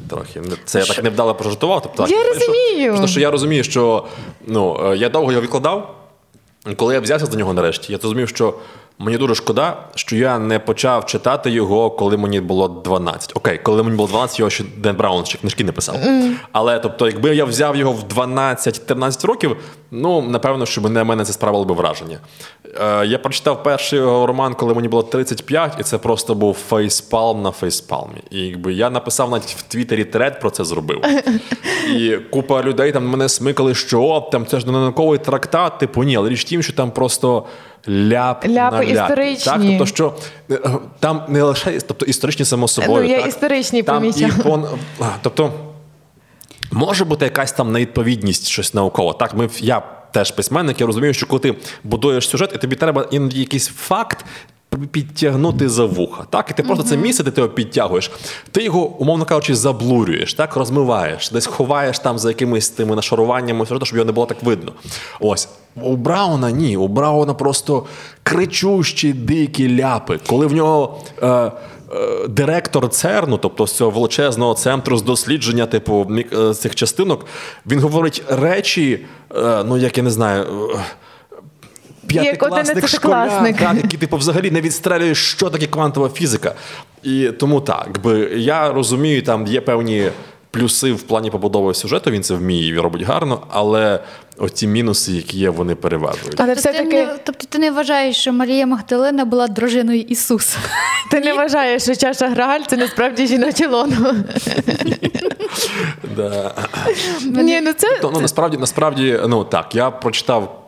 трохи 0.09 0.43
це 0.65 0.79
я 0.79 0.85
так 0.85 1.05
невдало 1.05 1.35
пожартував. 1.35 1.83
Тобто, 1.83 2.03
Я 2.03 2.23
що- 2.23 2.33
розумію. 2.33 2.91
Просто 2.91 3.07
що 3.07 3.21
я 3.21 3.31
розумію, 3.31 3.65
що 3.65 4.07
ну, 4.47 4.91
е, 4.93 4.97
я 4.97 5.09
довго 5.09 5.33
його 5.33 5.43
відкладав. 5.43 5.95
Коли 6.77 6.95
я 6.95 7.01
взявся 7.01 7.27
за 7.27 7.39
нього 7.39 7.53
нарешті, 7.53 7.93
я 7.93 7.99
зрозумів, 7.99 8.29
що 8.29 8.55
мені 8.99 9.19
дуже 9.19 9.35
шкода, 9.35 9.77
що 9.95 10.17
я 10.17 10.39
не 10.39 10.59
почав 10.59 11.07
читати 11.07 11.51
його, 11.51 11.91
коли 11.91 12.17
мені 12.17 12.41
було 12.41 12.69
12. 12.69 13.33
Окей, 13.35 13.59
коли 13.59 13.83
мені 13.83 13.97
було 13.97 14.09
12, 14.09 14.39
його 14.39 14.51
ще 14.51 14.65
Ден 14.77 14.97
Браун 14.97 15.25
ще 15.25 15.39
книжки 15.39 15.65
не 15.65 15.73
писав. 15.73 15.97
Але 16.53 16.79
тобто, 16.79 17.07
якби 17.07 17.37
я 17.37 17.45
взяв 17.45 17.77
його 17.77 17.93
в 17.93 18.03
12-13 18.03 19.27
років, 19.27 19.57
ну 19.91 20.23
напевно, 20.23 20.67
що 20.67 20.81
на 20.81 21.05
мене 21.05 21.25
це 21.25 21.33
справило 21.33 21.65
би 21.65 21.75
враження. 21.75 22.19
Е, 22.81 23.07
я 23.07 23.19
прочитав 23.19 23.63
перший 23.63 23.99
його 23.99 24.27
роман, 24.27 24.55
коли 24.55 24.75
мені 24.75 24.89
було 24.89 25.03
35, 25.03 25.77
і 25.81 25.83
це 25.83 25.99
просто 25.99 26.35
був 26.35 26.55
фейспалм 26.55 27.43
на 27.43 27.51
фейспалмі. 27.51 28.23
І 28.31 28.41
якби 28.41 28.73
я 28.73 28.91
написав 28.91 29.31
навіть 29.31 29.57
в 29.59 29.63
Твіттері 29.63 30.05
тред 30.05 30.41
про 30.41 30.51
це 30.51 30.65
зробив. 30.65 31.01
І 31.97 32.17
купа 32.31 32.63
людей 32.63 32.93
там 32.93 33.09
мене 33.09 33.29
смикали, 33.29 33.75
що 33.75 34.29
там 34.33 34.47
це 34.47 34.61
ж 34.61 34.67
не 34.67 34.73
науковий 34.73 35.19
трактат, 35.19 35.79
типу 35.79 36.05
ні, 36.05 36.17
але 36.17 36.29
річ 36.29 36.45
тім, 36.45 36.63
що 36.63 36.73
там 36.73 36.91
просто 36.91 37.45
ляп 37.89 38.45
Ляпи 38.45 38.49
на 38.49 38.71
ляпі. 38.73 38.93
історичні. 38.93 39.53
Так, 39.53 39.61
тобто, 39.63 39.87
що 39.87 40.15
е, 40.51 40.55
е, 40.55 40.71
там 41.01 41.23
не 41.29 41.43
лише 41.43 41.81
тобто, 41.81 42.07
історичні 42.07 42.45
само 42.45 42.69
собою. 42.69 43.03
Ну, 43.03 43.11
я 43.11 43.19
так? 43.19 43.29
історичні 43.29 43.83
там 43.83 44.05
і 44.05 44.27
пон... 44.43 44.67
Тобто, 45.23 45.53
може 46.73 47.05
бути 47.05 47.25
якась 47.25 47.53
там 47.53 47.73
невідповідність, 47.73 48.47
щось 48.47 48.75
науково. 48.75 49.13
Так, 49.13 49.35
ми, 49.35 49.49
я 49.59 49.83
теж 50.13 50.31
письменник, 50.31 50.81
я 50.81 50.87
розумію, 50.87 51.15
що 51.15 51.27
коли 51.27 51.41
ти 51.41 51.55
будуєш 51.85 52.29
сюжет, 52.29 52.53
і 52.55 52.59
тобі 52.59 52.77
треба 52.77 53.07
іноді 53.11 53.41
якийсь 53.41 53.69
факт 53.69 54.25
підтягнути 54.77 55.69
за 55.69 55.85
вуха. 55.85 56.25
Так, 56.31 56.51
і 56.51 56.55
ти 56.55 56.63
просто 56.63 56.85
це 56.85 56.97
місце, 56.97 57.23
де 57.23 57.31
ти 57.31 57.41
його 57.41 57.53
підтягуєш. 57.53 58.11
Ти 58.51 58.63
його, 58.63 58.87
умовно 58.87 59.25
кажучи, 59.25 59.55
заблурюєш, 59.55 60.35
так, 60.35 60.57
розмиваєш, 60.57 61.31
десь 61.31 61.47
ховаєш 61.47 61.99
там 61.99 62.19
за 62.19 62.29
якимись 62.29 62.69
тими 62.69 62.97
нашаруваннями, 62.97 63.65
все 63.65 63.75
щоб 63.83 63.97
його 63.97 64.05
не 64.05 64.13
було 64.13 64.27
так 64.27 64.43
видно. 64.43 64.73
Ось. 65.21 65.49
У 65.83 65.97
Брауна 65.97 66.51
ні. 66.51 66.77
У 66.77 66.89
Брауна 66.89 67.35
просто 67.35 67.87
кричущі 68.23 69.13
дикі 69.13 69.77
ляпи. 69.77 70.19
Коли 70.27 70.47
в 70.47 70.53
нього. 70.53 71.01
Е, 71.23 71.29
е, 71.29 71.53
Директор 72.29 72.89
ЦЕРНу, 72.89 73.39
тобто 73.39 73.67
з 73.67 73.73
цього 73.73 73.91
величезного 73.91 74.55
центру 74.55 74.97
з 74.97 75.03
дослідження, 75.03 75.67
типу 75.67 76.07
е, 76.33 76.55
цих 76.55 76.75
частинок, 76.75 77.27
він 77.67 77.81
говорить 77.81 78.23
речі, 78.29 79.07
е, 79.37 79.65
ну 79.65 79.77
як 79.77 79.99
я 79.99 80.05
не 80.05 80.11
знаю, 80.11 80.43
е, 80.75 80.79
п'ятикласник 82.09 82.89
школяр, 82.89 83.57
так, 83.59 83.75
який 83.75 83.99
типу 83.99 84.17
взагалі 84.17 84.51
не 84.51 84.61
відстрелює, 84.61 85.15
що 85.15 85.51
таке 85.51 85.67
квантова 85.67 86.09
фізика. 86.09 86.55
І 87.03 87.29
тому 87.29 87.61
так, 87.61 87.85
якби 87.87 88.19
я 88.37 88.73
розумію, 88.73 89.23
там 89.23 89.47
є 89.47 89.61
певні 89.61 90.11
плюси 90.51 90.93
в 90.93 91.03
плані 91.03 91.31
побудови 91.31 91.75
сюжету, 91.75 92.11
він 92.11 92.23
це 92.23 92.35
вміє 92.35 92.69
і 92.69 92.79
робить 92.79 93.03
гарно, 93.03 93.47
але 93.51 94.01
оці 94.39 94.67
мінуси, 94.67 95.13
які 95.13 95.39
є, 95.39 95.51
вони 95.51 95.75
переважують. 95.75 96.41
Але 96.41 96.55
Тобто 96.55 96.71
все-таки 96.71 97.07
не, 97.07 97.19
тобто 97.25 97.47
ти 97.49 97.59
не 97.59 97.71
вважаєш, 97.71 98.17
що 98.17 98.33
Марія 98.33 98.67
Магдалина 98.67 99.25
була 99.25 99.47
дружиною 99.49 100.01
Ісуса? 100.01 100.59
ти 101.11 101.21
не 101.21 101.35
вважаєш, 101.35 101.83
що 101.83 101.97
чаша 101.97 102.29
Грааль 102.29 102.61
це 102.67 102.77
насправді 102.77 103.27
жіноче 103.27 103.67
лоно. 103.67 104.15
Ні, 107.25 107.61
ну 107.61 107.73
це 107.73 108.01
ну, 108.03 108.21
насправді, 108.21 108.57
насправді, 108.57 109.21
ну 109.29 109.45
так, 109.45 109.75
я 109.75 109.91
прочитав 109.91 110.68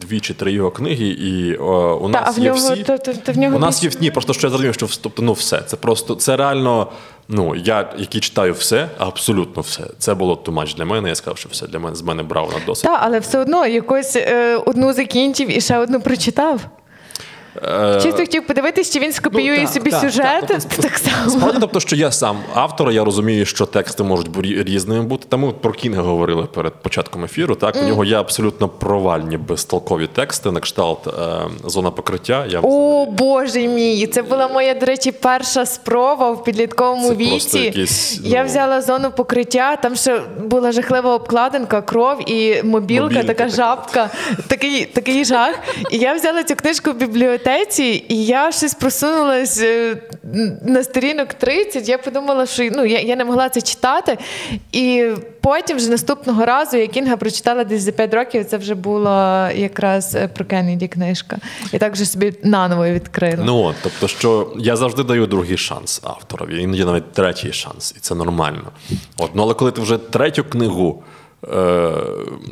дві 0.00 0.20
чи 0.20 0.34
три 0.34 0.52
його 0.52 0.70
книги, 0.70 1.06
і 1.06 1.56
о, 1.56 1.94
у 2.02 2.12
Та, 2.12 2.20
нас 2.20 2.28
а 2.28 2.30
в 2.30 2.38
є 2.38 2.44
нього- 2.44 2.56
всі. 2.74 2.82
то- 2.82 2.98
то- 2.98 3.12
то 3.14 3.32
в 3.32 3.38
нього 3.38 3.56
у 3.56 3.58
нас 3.58 3.82
більше- 3.82 3.94
є 3.98 4.00
ні, 4.02 4.10
просто 4.10 4.32
що 4.32 4.46
я 4.46 4.50
зрозумів, 4.50 4.74
що 4.74 4.86
тобто, 5.02 5.22
ну, 5.22 5.32
все. 5.32 5.62
Це 5.66 5.76
просто 5.76 6.14
це 6.14 6.36
реально. 6.36 6.86
Ну, 7.28 7.54
я, 7.54 7.90
який 7.98 8.20
читаю 8.20 8.52
все, 8.52 8.88
абсолютно 8.98 9.62
все. 9.62 9.82
Це 9.98 10.14
було 10.14 10.36
тумач 10.36 10.74
для 10.74 10.84
мене. 10.84 11.08
Я 11.08 11.14
сказав, 11.14 11.38
що 11.38 11.48
все 11.52 11.66
для 11.66 11.78
мене 11.78 11.96
з 11.96 12.02
мене 12.02 12.22
брав 12.22 12.52
на 12.58 12.66
досить. 12.66 12.84
Так, 12.84 13.00
але 13.02 13.18
все 13.18 13.38
одно 13.38 13.66
якось 13.66 14.16
е, 14.16 14.56
одну 14.56 14.92
закінчив 14.92 15.56
і 15.56 15.60
ще 15.60 15.78
одну 15.78 16.00
прочитав. 16.00 16.60
Е, 17.56 17.98
Чисто 18.02 18.18
хотів 18.18 18.46
подивитись, 18.46 18.90
чи 18.90 18.98
він 18.98 19.12
скопіює 19.12 19.56
Ну, 19.58 19.64
так, 19.64 19.74
собі 19.74 19.90
так, 19.90 20.00
сюжет 20.00 20.44
так, 20.46 20.60
тобто, 20.70 20.82
так 20.82 20.98
само. 20.98 21.30
Справді, 21.30 21.58
тобто, 21.60 21.80
що 21.80 21.96
я 21.96 22.12
сам 22.12 22.38
автор, 22.54 22.90
я 22.90 23.04
розумію, 23.04 23.46
що 23.46 23.66
тексти 23.66 24.02
можуть 24.02 24.28
різними 24.42 25.02
бути. 25.02 25.26
Та 25.28 25.36
ми 25.36 25.50
про 25.52 25.72
Кінга 25.72 26.02
говорили 26.02 26.44
перед 26.44 26.72
початком 26.74 27.24
ефіру. 27.24 27.54
Так, 27.54 27.76
у 27.82 27.86
нього 27.88 28.04
є 28.04 28.16
абсолютно 28.16 28.68
провальні 28.68 29.36
безтолкові 29.36 30.06
тексти, 30.06 30.50
на 30.50 30.60
кшталт 30.60 31.06
е, 31.06 31.10
зона 31.64 31.90
покриття. 31.90 32.46
Я 32.48 32.60
О, 32.62 33.06
боже 33.06 33.60
мій! 33.60 34.06
Це 34.06 34.22
була 34.22 34.48
моя, 34.48 34.74
до 34.74 34.86
речі, 34.86 35.12
перша 35.12 35.66
спроба 35.66 36.30
в 36.30 36.44
підлітковому 36.44 37.08
Це 37.08 37.14
віці. 37.14 37.58
якийсь, 37.58 38.20
Я 38.24 38.40
ну- 38.42 38.46
взяла 38.48 38.82
зону 38.82 39.10
покриття, 39.16 39.76
там 39.76 39.96
ще 39.96 40.20
була 40.44 40.72
жахлива 40.72 41.14
обкладинка, 41.14 41.82
кров 41.82 42.30
і 42.30 42.62
мобілка, 42.62 43.02
Мобілька 43.02 43.22
така 43.22 43.44
така. 43.44 43.48
жабка, 43.56 44.10
такий, 44.46 44.84
такий 44.84 45.24
жах. 45.24 45.54
І 45.90 45.98
я 45.98 46.14
взяла 46.14 46.42
цю 46.44 46.54
книжку 46.56 46.90
в 46.90 46.94
бібліотеці, 47.42 48.04
і 48.08 48.26
я 48.26 48.52
щось 48.52 48.74
просунулась 48.74 49.60
е, 49.62 49.96
на 50.62 50.84
сторінок 50.84 51.34
30. 51.34 51.88
Я 51.88 51.98
подумала, 51.98 52.46
що 52.46 52.70
ну, 52.72 52.84
я, 52.84 53.00
я 53.00 53.16
не 53.16 53.24
могла 53.24 53.48
це 53.48 53.60
читати. 53.60 54.18
І 54.72 55.10
потім, 55.40 55.76
вже 55.76 55.90
наступного 55.90 56.46
разу, 56.46 56.76
я 56.76 56.86
Кінга 56.86 57.16
прочитала 57.16 57.64
десь 57.64 57.82
за 57.82 57.92
5 57.92 58.14
років. 58.14 58.44
Це 58.44 58.56
вже 58.56 58.74
була 58.74 59.50
якраз 59.52 60.14
е, 60.14 60.28
про 60.28 60.44
Кеннеді 60.44 60.88
книжка. 60.88 61.36
І 61.72 61.78
так 61.78 61.92
вже 61.92 62.04
собі 62.04 62.34
наново 62.42 62.88
відкрила. 62.88 63.42
Ну 63.46 63.62
от, 63.62 63.74
тобто, 63.82 64.08
що 64.08 64.52
я 64.58 64.76
завжди 64.76 65.02
даю 65.02 65.26
другий 65.26 65.56
шанс 65.56 66.00
авторові, 66.04 66.62
іноді 66.62 66.84
навіть 66.84 67.12
третій 67.12 67.52
шанс, 67.52 67.94
і 67.96 68.00
це 68.00 68.14
нормально. 68.14 68.72
От, 69.18 69.30
ну 69.34 69.42
але 69.42 69.54
коли 69.54 69.70
ти 69.70 69.80
вже 69.80 69.98
третю 69.98 70.44
книгу 70.44 71.02
е, 71.44 71.92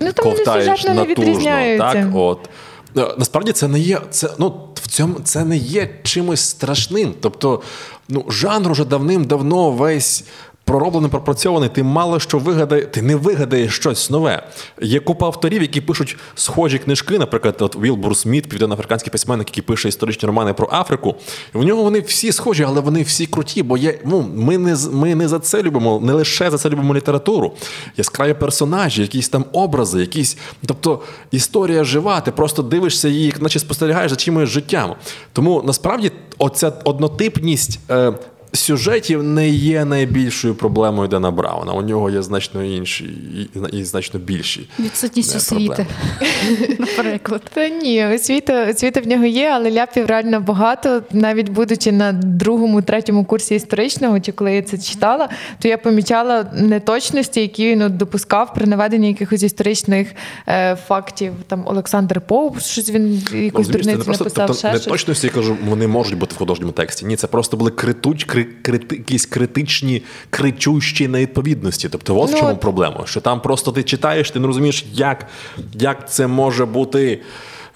Ну, 0.00 0.12
ковтаєш 0.16 0.84
натужно, 0.84 1.78
так, 1.78 2.06
от. 2.14 2.48
Е, 2.96 3.14
Насправді 3.18 3.52
це 3.52 3.68
не 3.68 3.80
є. 3.80 4.00
Це, 4.10 4.30
ну, 4.38 4.68
в 4.74 4.86
цьому 4.88 5.20
це 5.24 5.44
не 5.44 5.56
є 5.56 6.00
чимось 6.02 6.40
страшним. 6.40 7.14
Тобто, 7.20 7.62
ну, 8.08 8.24
жанр 8.28 8.70
уже 8.70 8.84
давним-давно 8.84 9.70
весь 9.70 10.24
пророблений, 10.70 11.10
пропрацьований, 11.10 11.68
ти 11.68 11.82
мало 11.82 12.20
що 12.20 12.38
вигадає, 12.38 12.86
ти 12.86 13.02
не 13.02 13.16
вигадаєш 13.16 13.76
щось 13.76 14.10
нове. 14.10 14.46
Є 14.82 15.00
купа 15.00 15.26
авторів, 15.26 15.62
які 15.62 15.80
пишуть 15.80 16.16
схожі 16.34 16.78
книжки, 16.78 17.18
наприклад, 17.18 17.56
от 17.60 17.76
Вілбур 17.76 18.16
Сміт, 18.16 18.48
південноафриканський 18.48 19.10
письменник, 19.10 19.48
який 19.48 19.62
пише 19.62 19.88
історичні 19.88 20.26
романи 20.26 20.52
про 20.52 20.68
Африку. 20.72 21.14
В 21.54 21.64
нього 21.64 21.82
вони 21.82 22.00
всі 22.00 22.32
схожі, 22.32 22.64
але 22.64 22.80
вони 22.80 23.02
всі 23.02 23.26
круті, 23.26 23.62
бо 23.62 23.76
є, 23.76 23.98
ну, 24.04 24.30
ми 24.34 24.58
не 24.58 24.76
ми 24.92 25.14
не 25.14 25.28
за 25.28 25.38
це 25.38 25.62
любимо, 25.62 26.00
не 26.02 26.12
лише 26.12 26.50
за 26.50 26.58
це 26.58 26.68
любимо 26.68 26.94
літературу. 26.94 27.52
Яскраві 27.96 28.34
персонажі, 28.34 29.02
якісь 29.02 29.28
там 29.28 29.44
образи, 29.52 30.00
якісь. 30.00 30.36
Тобто 30.66 31.00
історія 31.30 31.84
жива, 31.84 32.20
ти 32.20 32.30
просто 32.30 32.62
дивишся 32.62 33.08
її, 33.08 33.34
наче 33.40 33.58
спостерігаєш 33.58 34.10
за 34.10 34.16
чимось 34.16 34.48
життям. 34.48 34.94
Тому 35.32 35.62
насправді 35.66 36.12
оця 36.38 36.72
однотипність. 36.84 37.80
Е, 37.90 38.12
сюжетів 38.52 39.22
не 39.22 39.48
є 39.48 39.84
найбільшою 39.84 40.54
проблемою 40.54 41.08
Дена 41.08 41.30
Брауна. 41.30 41.72
У 41.72 41.82
нього 41.82 42.10
є 42.10 42.22
значно 42.22 42.64
інші 42.64 43.04
і, 43.04 43.78
і 43.78 43.84
значно 43.84 44.20
більші. 44.20 44.68
Відсутність 44.78 45.36
освіти, 45.36 45.86
наприклад. 46.78 47.42
Та 47.54 47.68
ні, 47.68 48.06
освіта, 48.06 48.70
освіта 48.70 49.00
в 49.00 49.06
нього 49.06 49.24
є, 49.24 49.50
але 49.54 49.70
ляпів 49.70 50.06
реально 50.06 50.40
багато. 50.40 51.02
Навіть 51.12 51.48
будучи 51.48 51.92
на 51.92 52.12
другому, 52.12 52.82
третьому 52.82 53.24
курсі 53.24 53.54
історичного, 53.54 54.20
чи 54.20 54.32
коли 54.32 54.54
я 54.54 54.62
це 54.62 54.78
читала, 54.78 55.28
то 55.58 55.68
я 55.68 55.78
помічала 55.78 56.46
неточності, 56.54 57.40
які 57.40 57.68
він 57.68 57.82
от 57.82 57.96
допускав 57.96 58.54
при 58.54 58.66
наведенні 58.66 59.08
якихось 59.08 59.42
історичних 59.42 60.08
е, 60.48 60.76
фактів. 60.88 61.32
Там 61.46 61.62
Олександр 61.66 62.20
Поуп, 62.20 62.60
щось 62.60 62.90
він 62.90 63.22
якусь 63.32 63.66
ну, 63.66 63.72
дурницю 63.72 63.98
написав. 64.10 64.32
Тобто, 64.34 64.54
ще 64.54 64.72
неточності, 64.72 65.26
я 65.26 65.32
кажу, 65.32 65.56
вони 65.64 65.86
можуть 65.86 66.18
бути 66.18 66.34
в 66.34 66.38
художньому 66.38 66.72
тексті. 66.72 67.06
Ні, 67.06 67.16
це 67.16 67.26
просто 67.26 67.56
були 67.56 67.70
критуч, 67.70 68.24
кри, 68.24 68.39
крити, 68.44 68.96
якісь 68.96 69.26
критичні, 69.26 70.02
кричущі 70.30 71.08
невідповідності. 71.08 71.88
Тобто, 71.88 72.20
от 72.20 72.30
ну, 72.30 72.36
в 72.36 72.40
чому 72.40 72.56
проблема. 72.56 73.02
Що 73.06 73.20
там 73.20 73.40
просто 73.40 73.72
ти 73.72 73.82
читаєш, 73.82 74.30
ти 74.30 74.40
не 74.40 74.46
розумієш, 74.46 74.84
як, 74.92 75.26
як 75.74 76.10
це 76.10 76.26
може 76.26 76.66
бути. 76.66 77.20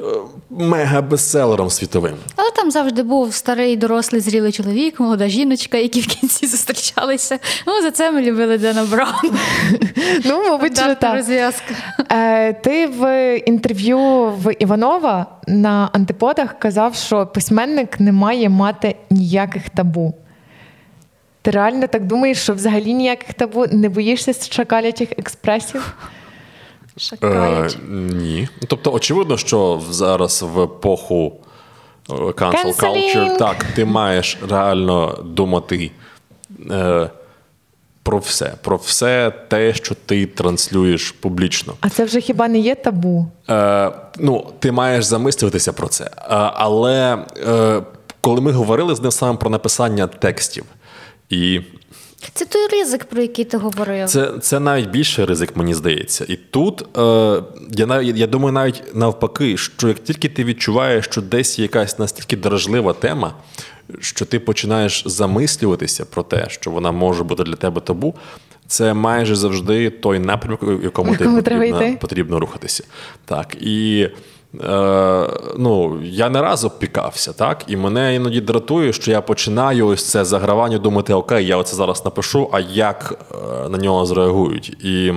Е, 0.00 0.04
мега-бестселером 0.50 1.70
світовим. 1.70 2.14
Але 2.36 2.50
там 2.50 2.70
завжди 2.70 3.02
був 3.02 3.34
старий, 3.34 3.76
дорослий, 3.76 4.20
зрілий 4.20 4.52
чоловік, 4.52 5.00
молода 5.00 5.28
жіночка, 5.28 5.78
які 5.78 6.00
в 6.00 6.06
кінці 6.06 6.46
зустрічалися. 6.56 7.38
Ну, 7.66 7.82
за 7.82 7.90
це 7.90 8.10
ми 8.12 8.22
любили 8.22 8.58
Дена 8.58 8.84
Брауна. 8.84 9.14
Ну, 10.24 10.42
мабуть, 10.50 10.78
що 10.78 10.94
так. 10.94 11.14
розв'язка. 11.14 11.74
Е, 12.10 12.52
Ти 12.52 12.86
в 12.86 13.36
інтерв'ю 13.46 13.98
в 14.24 14.54
Іванова 14.58 15.26
на 15.46 15.90
антиподах 15.92 16.58
казав, 16.58 16.94
що 16.94 17.26
письменник 17.26 18.00
не 18.00 18.12
має 18.12 18.48
мати 18.48 18.96
ніяких 19.10 19.70
табу. 19.70 20.14
Ти 21.44 21.50
реально 21.50 21.86
так 21.86 22.06
думаєш, 22.06 22.38
що 22.38 22.54
взагалі 22.54 22.94
ніяких 22.94 23.34
табу 23.34 23.66
не 23.72 23.88
боїшся 23.88 24.32
шакалячих 24.50 25.12
експресів? 25.18 25.94
Е, 27.22 27.68
ні. 27.88 28.48
Тобто, 28.68 28.92
очевидно, 28.92 29.36
що 29.36 29.82
зараз 29.90 30.42
в 30.42 30.60
епоху 30.60 31.32
е, 32.10 32.12
cancel 32.14 32.80
culture, 32.80 33.38
так, 33.38 33.64
ти 33.64 33.84
маєш 33.84 34.38
реально 34.48 35.24
думати 35.24 35.90
е, 36.70 37.10
про 38.02 38.18
все, 38.18 38.54
про 38.62 38.76
все 38.76 39.32
те, 39.48 39.74
що 39.74 39.94
ти 40.06 40.26
транслюєш 40.26 41.10
публічно. 41.10 41.74
А 41.80 41.88
це 41.88 42.04
вже 42.04 42.20
хіба 42.20 42.48
не 42.48 42.58
є 42.58 42.74
табу? 42.74 43.26
Е, 43.50 43.90
Ну, 44.18 44.46
ти 44.58 44.72
маєш 44.72 45.04
замислюватися 45.04 45.72
про 45.72 45.88
це. 45.88 46.04
Е, 46.04 46.10
але 46.54 47.24
е, 47.46 47.82
коли 48.20 48.40
ми 48.40 48.52
говорили 48.52 48.94
з 48.94 49.00
ним 49.00 49.10
саме 49.10 49.38
про 49.38 49.50
написання 49.50 50.06
текстів 50.06 50.64
і. 51.28 51.60
Це 52.34 52.44
той 52.44 52.68
ризик, 52.68 53.04
про 53.04 53.22
який 53.22 53.44
ти 53.44 53.56
говорив. 53.56 54.08
Це 54.08 54.32
це 54.40 54.60
навіть 54.60 54.90
більший 54.90 55.24
ризик, 55.24 55.56
мені 55.56 55.74
здається. 55.74 56.24
І 56.28 56.36
тут 56.36 56.98
е, 56.98 57.42
я 57.70 57.86
навіть 57.86 58.16
я 58.16 58.26
думаю, 58.26 58.52
навіть 58.52 58.82
навпаки, 58.94 59.56
що 59.56 59.88
як 59.88 59.98
тільки 59.98 60.28
ти 60.28 60.44
відчуваєш, 60.44 61.04
що 61.04 61.20
десь 61.20 61.58
є 61.58 61.62
якась 61.62 61.98
настільки 61.98 62.36
дражлива 62.36 62.92
тема, 62.92 63.34
що 64.00 64.24
ти 64.24 64.40
починаєш 64.40 65.02
замислюватися 65.06 66.04
про 66.04 66.22
те, 66.22 66.46
що 66.48 66.70
вона 66.70 66.92
може 66.92 67.24
бути 67.24 67.44
для 67.44 67.56
тебе 67.56 67.80
табу, 67.80 68.14
це 68.66 68.94
майже 68.94 69.36
завжди 69.36 69.90
той 69.90 70.18
напрямок, 70.18 70.62
в 70.62 70.84
якому 70.84 71.16
ти 71.16 71.24
потрібно, 71.24 71.96
потрібно 72.00 72.40
рухатися. 72.40 72.84
Так 73.24 73.54
і. 73.60 74.08
Е, 74.62 75.28
ну, 75.58 76.00
я 76.02 76.28
не 76.28 76.42
раз 76.42 76.64
обпікався, 76.64 77.32
так? 77.32 77.64
І 77.66 77.76
мене 77.76 78.14
іноді 78.14 78.40
дратує, 78.40 78.92
що 78.92 79.10
я 79.10 79.20
починаю 79.20 79.86
ось 79.86 80.04
це 80.04 80.24
загравання 80.24 80.78
думати, 80.78 81.14
окей, 81.14 81.46
я 81.46 81.56
оце 81.56 81.76
зараз 81.76 82.04
напишу, 82.04 82.48
а 82.52 82.60
як 82.60 83.26
е, 83.32 83.68
на 83.68 83.78
нього 83.78 84.06
зреагують. 84.06 84.68
І 84.68 85.12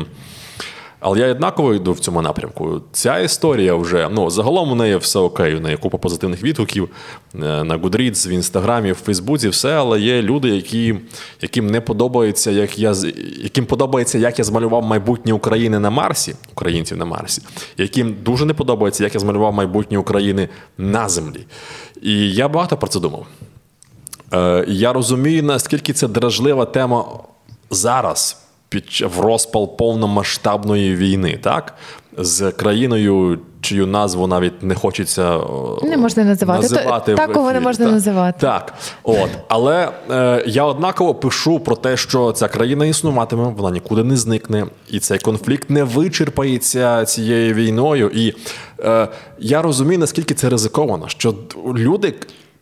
але 1.08 1.20
я 1.20 1.32
однаково 1.32 1.74
йду 1.74 1.94
в 1.94 2.00
цьому 2.00 2.22
напрямку. 2.22 2.82
Ця 2.92 3.20
історія 3.20 3.76
вже 3.76 4.10
ну 4.12 4.30
загалом 4.30 4.72
у 4.72 4.76
неї 4.76 4.98
все 4.98 5.20
окей. 5.20 5.56
У 5.56 5.60
неї 5.60 5.78
купа 5.78 5.98
позитивних 5.98 6.44
відгуків 6.44 6.90
е, 7.36 7.64
на 7.64 7.78
Goodreads, 7.78 8.30
в 8.30 8.32
інстаграмі, 8.32 8.92
в 8.92 8.96
Фейсбуці, 8.96 9.50
все, 9.50 9.76
але 9.76 10.00
є 10.00 10.22
люди, 10.22 10.50
які, 10.50 10.96
яким 11.42 11.68
не 11.68 11.82
подобається, 11.82 12.52
як 12.52 12.80
я 12.80 12.96
яким 13.44 13.66
подобається, 13.66 14.18
як 14.18 14.40
я 14.40 14.46
змалював 14.46 14.84
майбутнє 14.84 15.34
України 15.34 15.80
на 15.80 15.90
Марсі, 15.90 16.36
українців 16.52 16.98
на 16.98 17.06
Марсі, 17.06 17.42
яким 17.78 18.16
дуже 18.24 18.46
не 18.46 18.54
подобається, 18.54 19.04
як 19.04 19.14
я 19.14 19.20
змалював 19.20 19.54
майбутнє 19.54 19.98
України 19.98 20.50
на 20.78 21.10
землі. 21.10 21.46
І 22.02 22.34
я 22.34 22.48
багато 22.48 22.78
про 22.78 22.88
це 22.88 23.00
думав. 23.00 23.26
Е, 24.34 24.66
Я 24.68 24.94
розумію, 24.94 25.44
наскільки 25.44 25.94
це 25.94 26.08
дражлива 26.08 26.66
тема 26.66 27.06
зараз 27.70 28.47
під 28.70 28.86
в 29.16 29.20
розпал 29.20 29.78
повномасштабної 29.78 30.96
війни, 30.96 31.40
так? 31.44 31.74
З 32.18 32.52
країною, 32.52 33.40
чию 33.62 33.88
назву 33.88 34.28
навіть 34.28 34.64
не 34.64 34.76
хочеться 34.76 35.40
не 35.84 35.98
можна 35.98 36.24
називати. 36.24 36.62
називати 36.62 37.16
Такого 37.16 37.54
не 37.54 37.60
можна 37.60 37.86
так, 37.86 37.94
називати. 37.94 38.38
Так, 38.42 38.74
от. 39.04 39.30
Але 39.48 39.92
е, 40.12 40.44
я 40.48 40.64
однаково 40.64 41.16
пишу 41.16 41.60
про 41.60 41.76
те, 41.76 41.98
що 41.98 42.32
ця 42.32 42.48
країна 42.48 42.86
існуватиме, 42.86 43.54
вона 43.58 43.72
нікуди 43.72 44.04
не 44.04 44.18
зникне, 44.18 44.66
і 44.90 45.00
цей 45.00 45.20
конфлікт 45.20 45.70
не 45.70 45.84
вичерпається 45.84 47.06
цією 47.06 47.54
війною. 47.54 48.12
І 48.14 48.34
е, 48.80 49.08
я 49.40 49.62
розумію, 49.62 50.00
наскільки 50.00 50.34
це 50.34 50.50
ризиковано, 50.50 51.08
що 51.08 51.36
люди 51.76 52.14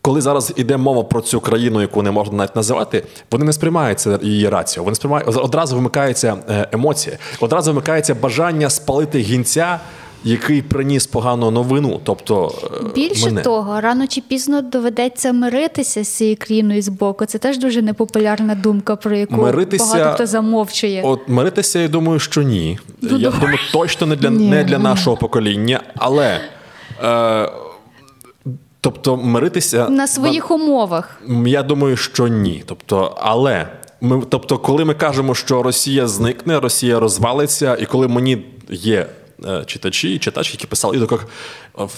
коли 0.06 0.20
зараз 0.20 0.52
іде 0.56 0.76
мова 0.76 1.02
про 1.02 1.20
цю 1.20 1.40
країну, 1.40 1.80
яку 1.80 2.02
не 2.02 2.10
можна 2.10 2.36
навіть 2.36 2.56
називати, 2.56 3.04
вони 3.30 3.44
не 3.44 3.52
сприймаються 3.52 4.18
її 4.22 4.48
раціо. 4.48 4.84
Вони 4.84 4.94
сприймають 4.94 5.28
одразу 5.28 5.76
вимикається 5.76 6.36
е, 6.48 6.68
емоція, 6.72 7.18
одразу 7.40 7.70
вимикається 7.70 8.14
бажання 8.14 8.70
спалити 8.70 9.18
гінця. 9.18 9.80
Який 10.24 10.62
приніс 10.62 11.06
погану 11.06 11.50
новину, 11.50 12.00
тобто 12.04 12.54
е, 12.64 12.84
більше 12.94 13.26
мене. 13.26 13.42
того, 13.42 13.80
рано 13.80 14.06
чи 14.06 14.20
пізно 14.20 14.62
доведеться 14.62 15.32
миритися 15.32 16.04
з 16.04 16.08
цією 16.08 16.36
країною 16.36 16.82
з 16.82 16.88
боку. 16.88 17.26
Це 17.26 17.38
теж 17.38 17.58
дуже 17.58 17.82
непопулярна 17.82 18.54
думка, 18.54 18.96
про 18.96 19.16
яку 19.16 19.34
миритися, 19.34 19.94
багато 19.94 20.14
хто 20.14 20.26
замовчує. 20.26 21.02
От 21.04 21.28
миритися, 21.28 21.78
я 21.78 21.88
думаю, 21.88 22.18
що 22.18 22.42
ні. 22.42 22.78
Ну, 23.00 23.18
я 23.18 23.30
думаю, 23.30 23.58
точно 23.72 24.06
не 24.06 24.16
для 24.16 24.30
ні. 24.30 24.48
не 24.48 24.64
для 24.64 24.78
нашого 24.78 25.16
покоління, 25.16 25.80
але. 25.96 26.40
Е, 27.02 27.50
Тобто 28.86 29.16
миритися 29.16 29.88
на 29.88 30.06
своїх 30.06 30.50
умовах. 30.50 31.20
Я 31.46 31.62
думаю, 31.62 31.96
що 31.96 32.28
ні. 32.28 32.62
Тобто, 32.66 33.18
але 33.20 33.68
ми, 34.00 34.22
тобто, 34.28 34.58
коли 34.58 34.84
ми 34.84 34.94
кажемо, 34.94 35.34
що 35.34 35.62
Росія 35.62 36.08
зникне, 36.08 36.60
Росія 36.60 37.00
розвалиться, 37.00 37.76
і 37.80 37.86
коли 37.86 38.08
мені 38.08 38.46
є 38.70 39.06
читачі, 39.66 40.18
читачки, 40.18 40.54
які 40.54 40.66
писали, 40.66 40.96
і 40.96 41.00
так, 41.00 41.26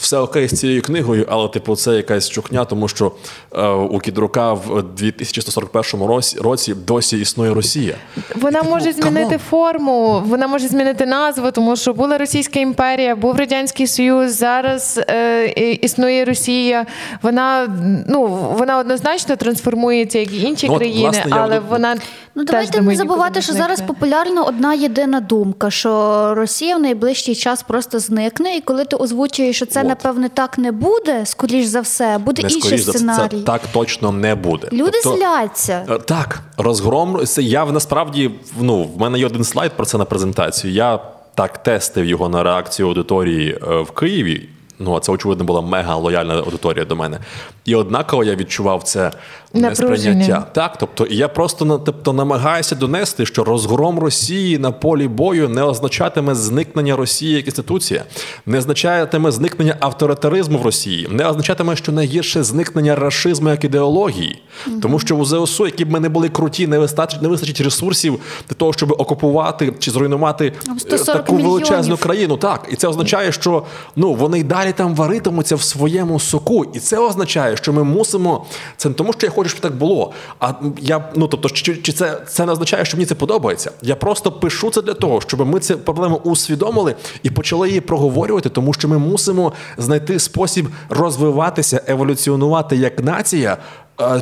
все 0.00 0.18
окей 0.18 0.48
з 0.48 0.60
цією 0.60 0.82
книгою, 0.82 1.26
але 1.28 1.48
типу 1.48 1.76
це 1.76 1.96
якась 1.96 2.30
чухня, 2.30 2.64
тому 2.64 2.88
що 2.88 3.12
е, 3.52 3.68
у 3.68 3.98
Кідрука 3.98 4.52
в 4.52 4.82
2141 4.82 6.06
році, 6.42 6.74
досі 6.74 7.20
існує 7.20 7.54
Росія. 7.54 7.94
Вона 8.34 8.58
і, 8.58 8.62
типу, 8.62 8.74
може 8.74 8.92
змінити 8.92 9.26
кому? 9.26 9.38
форму, 9.38 10.22
вона 10.26 10.46
може 10.46 10.68
змінити 10.68 11.06
назву, 11.06 11.50
тому 11.50 11.76
що 11.76 11.92
була 11.92 12.18
Російська 12.18 12.60
імперія, 12.60 13.16
був 13.16 13.36
Радянський 13.36 13.86
Союз, 13.86 14.36
зараз 14.36 15.00
е, 15.08 15.46
існує 15.82 16.24
Росія. 16.24 16.86
Вона 17.22 17.68
ну 18.08 18.26
вона 18.58 18.78
однозначно 18.78 19.36
трансформується, 19.36 20.18
як 20.18 20.32
і 20.32 20.42
інші 20.42 20.68
ну, 20.68 20.76
країни, 20.76 21.00
власне, 21.00 21.30
але 21.30 21.54
я... 21.54 21.60
вона. 21.60 21.96
Ну 22.38 22.44
давайте 22.44 22.80
не 22.80 22.96
забувати, 22.96 23.42
що 23.42 23.52
зараз 23.52 23.80
популярна 23.80 24.42
одна 24.42 24.74
єдина 24.74 25.20
думка, 25.20 25.70
що 25.70 26.34
Росія 26.34 26.76
в 26.76 26.80
найближчий 26.80 27.34
час 27.34 27.62
просто 27.62 27.98
зникне, 27.98 28.56
і 28.56 28.60
коли 28.60 28.84
ти 28.84 28.96
озвучуєш, 28.96 29.56
що 29.56 29.66
це 29.66 29.80
От. 29.80 29.86
напевне 29.86 30.28
так 30.28 30.58
не 30.58 30.72
буде, 30.72 31.26
скоріш 31.26 31.66
за 31.66 31.80
все, 31.80 32.18
буде 32.18 32.42
не 32.42 32.48
інший 32.48 32.78
сценарій. 32.78 33.30
Це, 33.30 33.38
це 33.38 33.42
так 33.42 33.60
точно 33.72 34.12
не 34.12 34.34
буде. 34.34 34.68
Люди 34.72 35.00
тобто, 35.02 35.18
зляться. 35.18 35.86
Е, 35.90 35.98
так, 35.98 36.40
розгром 36.56 37.20
я 37.36 37.66
насправді 37.66 38.30
ну 38.60 38.84
в 38.84 39.00
мене 39.00 39.18
є 39.18 39.26
один 39.26 39.44
слайд 39.44 39.72
про 39.72 39.86
це 39.86 39.98
на 39.98 40.04
презентацію. 40.04 40.72
Я 40.72 41.00
так 41.34 41.62
тестив 41.62 42.04
його 42.04 42.28
на 42.28 42.42
реакцію 42.42 42.88
аудиторії 42.88 43.58
е, 43.62 43.80
в 43.80 43.90
Києві 43.90 44.48
Ну, 44.80 44.94
а 44.96 45.00
це, 45.00 45.12
очевидно, 45.12 45.44
була 45.44 45.60
мега 45.60 45.96
лояльна 45.96 46.34
аудиторія 46.34 46.84
до 46.84 46.96
мене. 46.96 47.18
І 47.64 47.74
однаково 47.74 48.24
я 48.24 48.34
відчував 48.34 48.82
це 48.82 49.10
несприйняття. 49.54 50.46
Так, 50.52 50.76
тобто, 50.78 51.06
я 51.10 51.28
просто 51.28 51.64
на- 51.64 51.78
тобто, 51.78 52.12
намагаюся 52.12 52.74
донести, 52.74 53.26
що 53.26 53.44
розгром 53.44 53.98
Росії 53.98 54.58
на 54.58 54.70
полі 54.70 55.08
бою 55.08 55.48
не 55.48 55.62
означатиме 55.62 56.34
зникнення 56.34 56.96
Росії 56.96 57.32
як 57.32 57.46
інституція, 57.46 58.04
не 58.46 58.58
означатиме 58.58 59.30
зникнення 59.32 59.76
авторитаризму 59.80 60.58
в 60.58 60.62
Росії, 60.62 61.08
не 61.10 61.26
означатиме, 61.28 61.76
що 61.76 61.92
найгірше 61.92 62.42
зникнення 62.42 62.94
рашизму 62.96 63.48
як 63.48 63.64
ідеології. 63.64 64.42
Тому 64.82 64.98
що 64.98 65.16
у 65.16 65.24
ЗСУ, 65.46 65.66
які 65.66 65.84
б 65.84 65.90
ми 65.90 66.00
не 66.00 66.08
були 66.08 66.28
круті, 66.28 66.66
не 66.66 66.78
вистачить, 66.78 67.22
не 67.22 67.28
вистачить 67.28 67.60
ресурсів 67.60 68.20
для 68.48 68.54
того, 68.56 68.72
щоб 68.72 68.92
окупувати 68.98 69.72
чи 69.78 69.90
зруйнувати 69.90 70.46
е, 70.68 70.78
140 70.78 71.24
таку 71.24 71.36
величезну 71.36 71.76
мільйонів. 71.76 72.02
країну. 72.02 72.36
Так, 72.36 72.68
і 72.70 72.76
це 72.76 72.88
означає, 72.88 73.32
що 73.32 73.62
ну 73.96 74.14
вони 74.14 74.38
й 74.40 74.44
далі 74.44 74.67
там 74.72 74.94
варитимуться 74.94 75.56
в 75.56 75.62
своєму 75.62 76.20
соку. 76.20 76.64
І 76.64 76.78
це 76.78 76.98
означає, 76.98 77.56
що 77.56 77.72
ми 77.72 77.84
мусимо. 77.84 78.46
Це 78.76 78.88
не 78.88 78.94
тому, 78.94 79.12
що 79.12 79.26
я 79.26 79.30
хочу, 79.30 79.50
щоб 79.50 79.60
так 79.60 79.76
було. 79.76 80.12
А 80.40 80.52
я 80.80 81.04
ну 81.14 81.28
тобто, 81.28 81.48
чи, 81.48 81.76
чи 81.76 81.92
це, 81.92 82.20
це 82.28 82.46
не 82.46 82.52
означає, 82.52 82.84
що 82.84 82.96
мені 82.96 83.06
це 83.06 83.14
подобається? 83.14 83.70
Я 83.82 83.96
просто 83.96 84.32
пишу 84.32 84.70
це 84.70 84.82
для 84.82 84.94
того, 84.94 85.20
щоб 85.20 85.46
ми 85.46 85.60
цю 85.60 85.78
проблему 85.78 86.20
усвідомили 86.24 86.94
і 87.22 87.30
почали 87.30 87.68
її 87.68 87.80
проговорювати, 87.80 88.48
тому 88.48 88.72
що 88.72 88.88
ми 88.88 88.98
мусимо 88.98 89.52
знайти 89.78 90.18
спосіб 90.18 90.68
розвиватися, 90.88 91.82
еволюціонувати 91.86 92.76
як 92.76 93.04
нація. 93.04 93.58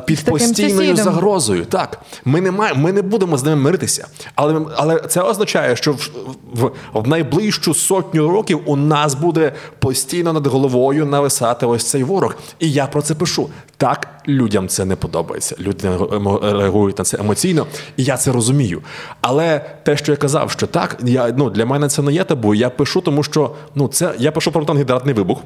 Під 0.06 0.18
таким 0.18 0.32
постійною 0.32 0.96
сусідом. 0.96 1.14
загрозою. 1.14 1.64
Так, 1.64 2.00
ми 2.24 2.40
не 2.40 2.50
маємо, 2.50 2.80
ми 2.82 2.92
не 2.92 3.02
будемо 3.02 3.38
з 3.38 3.44
ними 3.44 3.62
миритися. 3.62 4.06
Але, 4.34 4.60
але 4.76 4.98
це 5.00 5.20
означає, 5.20 5.76
що 5.76 5.92
в, 5.92 6.10
в, 6.54 6.70
в 6.94 7.08
найближчу 7.08 7.74
сотню 7.74 8.28
років 8.28 8.60
у 8.66 8.76
нас 8.76 9.14
буде 9.14 9.52
постійно 9.78 10.32
над 10.32 10.46
головою 10.46 11.06
нависати 11.06 11.66
ось 11.66 11.84
цей 11.84 12.04
ворог. 12.04 12.36
І 12.58 12.72
я 12.72 12.86
про 12.86 13.02
це 13.02 13.14
пишу. 13.14 13.48
Так, 13.78 14.08
людям 14.28 14.68
це 14.68 14.84
не 14.84 14.96
подобається. 14.96 15.56
Люди 15.60 15.90
реагують 16.42 16.98
на 16.98 17.04
це 17.04 17.18
емоційно, 17.18 17.66
і 17.96 18.04
я 18.04 18.16
це 18.16 18.32
розумію. 18.32 18.82
Але 19.20 19.58
те, 19.82 19.96
що 19.96 20.12
я 20.12 20.16
казав, 20.18 20.50
що 20.50 20.66
так, 20.66 20.98
я 21.04 21.34
ну 21.36 21.50
для 21.50 21.66
мене 21.66 21.88
це 21.88 22.02
не 22.02 22.12
є 22.12 22.24
табу. 22.24 22.54
Я 22.54 22.70
пишу, 22.70 23.00
тому 23.00 23.22
що 23.22 23.50
ну 23.74 23.88
це 23.88 24.14
я 24.18 24.32
пишу 24.32 24.52
про 24.52 24.74
гідратний 24.74 25.14
вибух. 25.14 25.38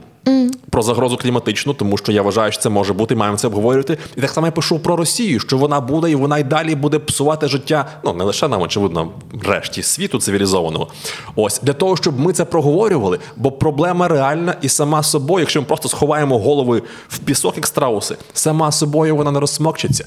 Про 0.70 0.82
загрозу 0.82 1.16
кліматичну, 1.16 1.74
тому 1.74 1.96
що 1.96 2.12
я 2.12 2.22
вважаю, 2.22 2.52
що 2.52 2.62
це 2.62 2.68
може 2.68 2.92
бути, 2.92 3.14
маємо 3.14 3.36
це 3.36 3.46
обговорювати. 3.46 3.98
І 4.16 4.20
так 4.20 4.30
само 4.30 4.46
я 4.46 4.50
пишу 4.50 4.78
про 4.78 4.96
Росію, 4.96 5.40
що 5.40 5.58
вона 5.58 5.80
буде 5.80 6.10
і 6.10 6.14
вона 6.14 6.38
й 6.38 6.44
далі 6.44 6.74
буде 6.74 6.98
псувати 6.98 7.48
життя. 7.48 7.86
Ну 8.04 8.12
не 8.12 8.24
лише 8.24 8.48
нам, 8.48 8.62
очевидно, 8.62 9.08
решті 9.42 9.82
світу 9.82 10.18
цивілізованого. 10.18 10.88
Ось 11.36 11.60
для 11.62 11.72
того, 11.72 11.96
щоб 11.96 12.20
ми 12.20 12.32
це 12.32 12.44
проговорювали, 12.44 13.18
бо 13.36 13.52
проблема 13.52 14.08
реальна 14.08 14.54
і 14.62 14.68
сама 14.68 15.02
собою, 15.02 15.40
якщо 15.40 15.60
ми 15.60 15.66
просто 15.66 15.88
сховаємо 15.88 16.38
голови 16.38 16.82
в 17.08 17.18
пісок, 17.18 17.56
як 17.56 17.66
страуси, 17.66 18.16
сама 18.32 18.72
собою 18.72 19.16
вона 19.16 19.30
не 19.30 19.40
розсмокчиться. 19.40 20.04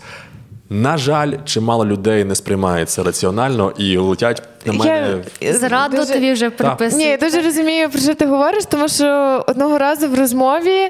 На 0.69 0.97
жаль, 0.97 1.33
чимало 1.45 1.85
людей 1.85 2.23
не 2.23 2.35
сприймає 2.35 2.85
це 2.85 3.03
раціонально 3.03 3.73
і 3.77 3.97
летять 3.97 4.43
на 4.65 4.73
мене. 4.73 5.17
Я- 5.41 5.53
Зраду 5.53 5.97
Дуже- 5.97 6.13
тобі 6.13 6.31
вже 6.33 6.49
приписують. 6.49 6.95
Ні, 6.95 7.05
я 7.05 7.17
дуже 7.17 7.41
розумію, 7.41 7.89
про 7.89 7.99
що 8.01 8.15
ти 8.15 8.25
говориш, 8.25 8.65
тому 8.65 8.87
що 8.87 9.07
одного 9.47 9.77
разу 9.77 10.09
в 10.09 10.15
розмові 10.19 10.89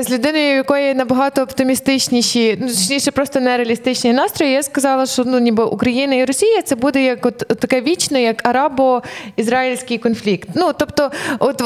з 0.00 0.10
людиною, 0.10 0.56
якої 0.56 0.94
набагато 0.94 1.42
оптимістичніші, 1.42 2.58
ну 2.60 2.68
точніше, 2.68 3.10
просто 3.10 3.40
нереалістичні 3.40 4.12
настрої, 4.12 4.52
я 4.52 4.62
сказала, 4.62 5.06
що 5.06 5.24
ну 5.24 5.38
ніби 5.38 5.64
Україна 5.64 6.14
і 6.14 6.24
Росія 6.24 6.62
це 6.62 6.74
буде 6.74 7.04
як 7.04 7.26
от, 7.26 7.38
таке 7.38 7.80
вічне, 7.80 8.22
як 8.22 8.48
арабо-ізраїльський 8.48 9.98
конфлікт. 9.98 10.48
Ну 10.54 10.72
тобто, 10.78 11.10
от 11.38 11.62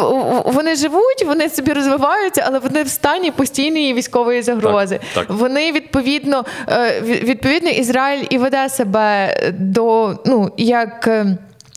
вони 0.46 0.76
живуть, 0.76 1.24
вони 1.26 1.48
собі 1.48 1.72
розвиваються, 1.72 2.44
але 2.46 2.58
вони 2.58 2.82
в 2.82 2.88
стані 2.88 3.30
постійної 3.30 3.94
військової 3.94 4.42
загрози. 4.42 5.00
Так, 5.14 5.26
так. 5.26 5.36
Вони 5.36 5.72
відповідно 5.72 6.44
е, 6.68 7.00
відповідно 7.00 7.70
Ізраїль 7.70 8.24
і 8.30 8.38
веде 8.38 8.68
себе 8.68 9.36
до 9.58 10.16
ну 10.26 10.52
як. 10.56 11.08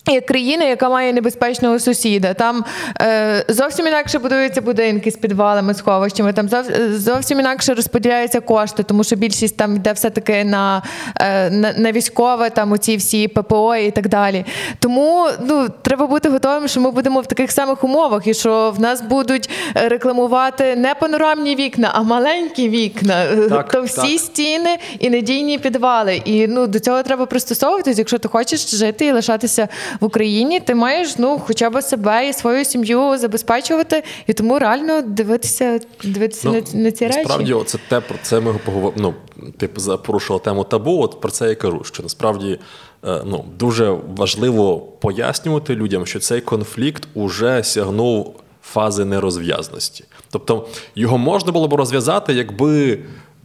Як 0.08 0.26
країна, 0.26 0.66
яка 0.66 0.89
має 0.89 1.14
небезпечного 1.14 1.80
сусіда, 1.80 2.34
там 2.34 2.66
е, 3.01 3.45
зовсім 3.49 3.88
інакше 3.88 4.20
будуються 4.20 4.62
будинки 4.62 5.12
з 5.12 5.16
підвалами, 5.16 5.74
сховищами, 5.74 6.34
там 6.34 6.49
зов, 6.49 6.66
зовсім 6.91 7.39
інакше 7.39 7.74
розподіляються 7.74 8.39
кошти, 8.39 8.84
тому 8.84 9.03
що 9.03 9.16
більшість 9.16 9.58
там 9.58 9.76
йде 9.76 9.93
все-таки 9.93 10.43
на, 10.43 10.84
е, 11.20 11.49
на, 11.49 11.74
на 11.74 11.91
військове, 11.91 12.49
там 12.49 12.72
оці 12.72 12.97
всі 12.97 13.28
ППО 13.28 13.76
і 13.76 13.91
так 13.91 14.08
далі. 14.08 14.45
Тому 14.80 15.28
ну, 15.47 15.70
треба 15.82 16.08
бути 16.08 16.30
готовим, 16.30 16.68
що 16.68 16.82
ми 16.82 16.91
будемо 16.91 17.22
в 17.22 17.26
таких 17.26 17.51
самих 17.51 17.84
умовах, 17.84 18.28
і 18.28 18.34
що 18.34 18.74
в 18.78 18.80
нас 18.80 19.01
будуть 19.01 19.49
рекламувати 19.76 20.76
не 20.76 20.95
панорамні 20.95 21.56
вікна, 21.56 21.91
а 21.93 22.01
маленькі 22.01 22.70
вікна. 22.70 23.26
Так, 23.49 23.72
то 23.72 23.82
всі 23.82 24.12
так. 24.12 24.20
стіни 24.20 24.78
і 24.99 25.10
надійні 25.10 25.58
підвали. 25.58 26.16
І 26.26 26.47
ну 26.47 26.68
до 26.68 26.80
цього 26.80 27.03
треба 27.03 27.26
пристосовуватись. 27.26 27.97
Якщо 27.97 28.20
ти 28.20 28.28
хочеш 28.28 28.76
жити 28.76 29.06
і 29.06 29.12
лишатися 29.12 29.68
в 30.00 30.06
Україні, 30.06 30.60
ти 30.60 30.76
маєш 30.76 31.18
ну 31.18 31.41
хоча 31.46 31.70
б 31.70 31.82
себе 31.82 32.30
і 32.30 32.34
свою 32.34 32.66
сім'ю 32.66 33.18
забезпечувати, 33.18 34.04
і 34.28 34.34
тому 34.34 34.60
реально 34.60 35.02
дивитися, 35.02 35.80
дивитися 36.04 36.50
на, 36.50 36.62
на 36.74 36.91
ці 36.91 37.08
речі. 37.08 37.18
Насправді, 37.18 37.56
це 37.66 37.78
те 37.89 38.00
про 38.00 38.18
це 38.22 38.39
ми 38.39 38.54
поговоримо. 38.66 39.04
Ну, 39.04 39.14
ти 39.58 39.70
за- 39.76 39.98
порушила 39.98 40.39
тему 40.39 40.64
табу. 40.64 41.02
От 41.02 41.22
про 41.22 41.32
це 41.32 41.50
я 41.50 41.56
кажу. 41.56 41.84
Що 41.84 42.04
насправді 42.04 42.60
е, 43.08 43.22
ну, 43.26 43.46
дуже 43.60 43.98
важливо 44.18 44.78
пояснювати 44.80 45.76
людям, 45.76 46.06
що 46.06 46.20
цей 46.20 46.41
конфлікт 46.41 47.08
уже 47.14 47.64
сягнув 47.64 48.36
фази 48.62 49.06
нерозв'язності. 49.06 50.04
Тобто 50.32 50.68
його 50.96 51.18
можна 51.18 51.52
було 51.52 51.68
б 51.68 51.74
розв'язати, 51.74 52.34
якби. 52.34 53.00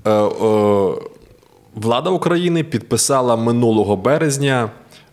Е, 0.05 0.11
е, 0.11 0.95
Влада 1.75 2.11
України 2.11 2.65
підписала 2.65 3.37
минулого 3.37 3.97
березня 3.97 4.71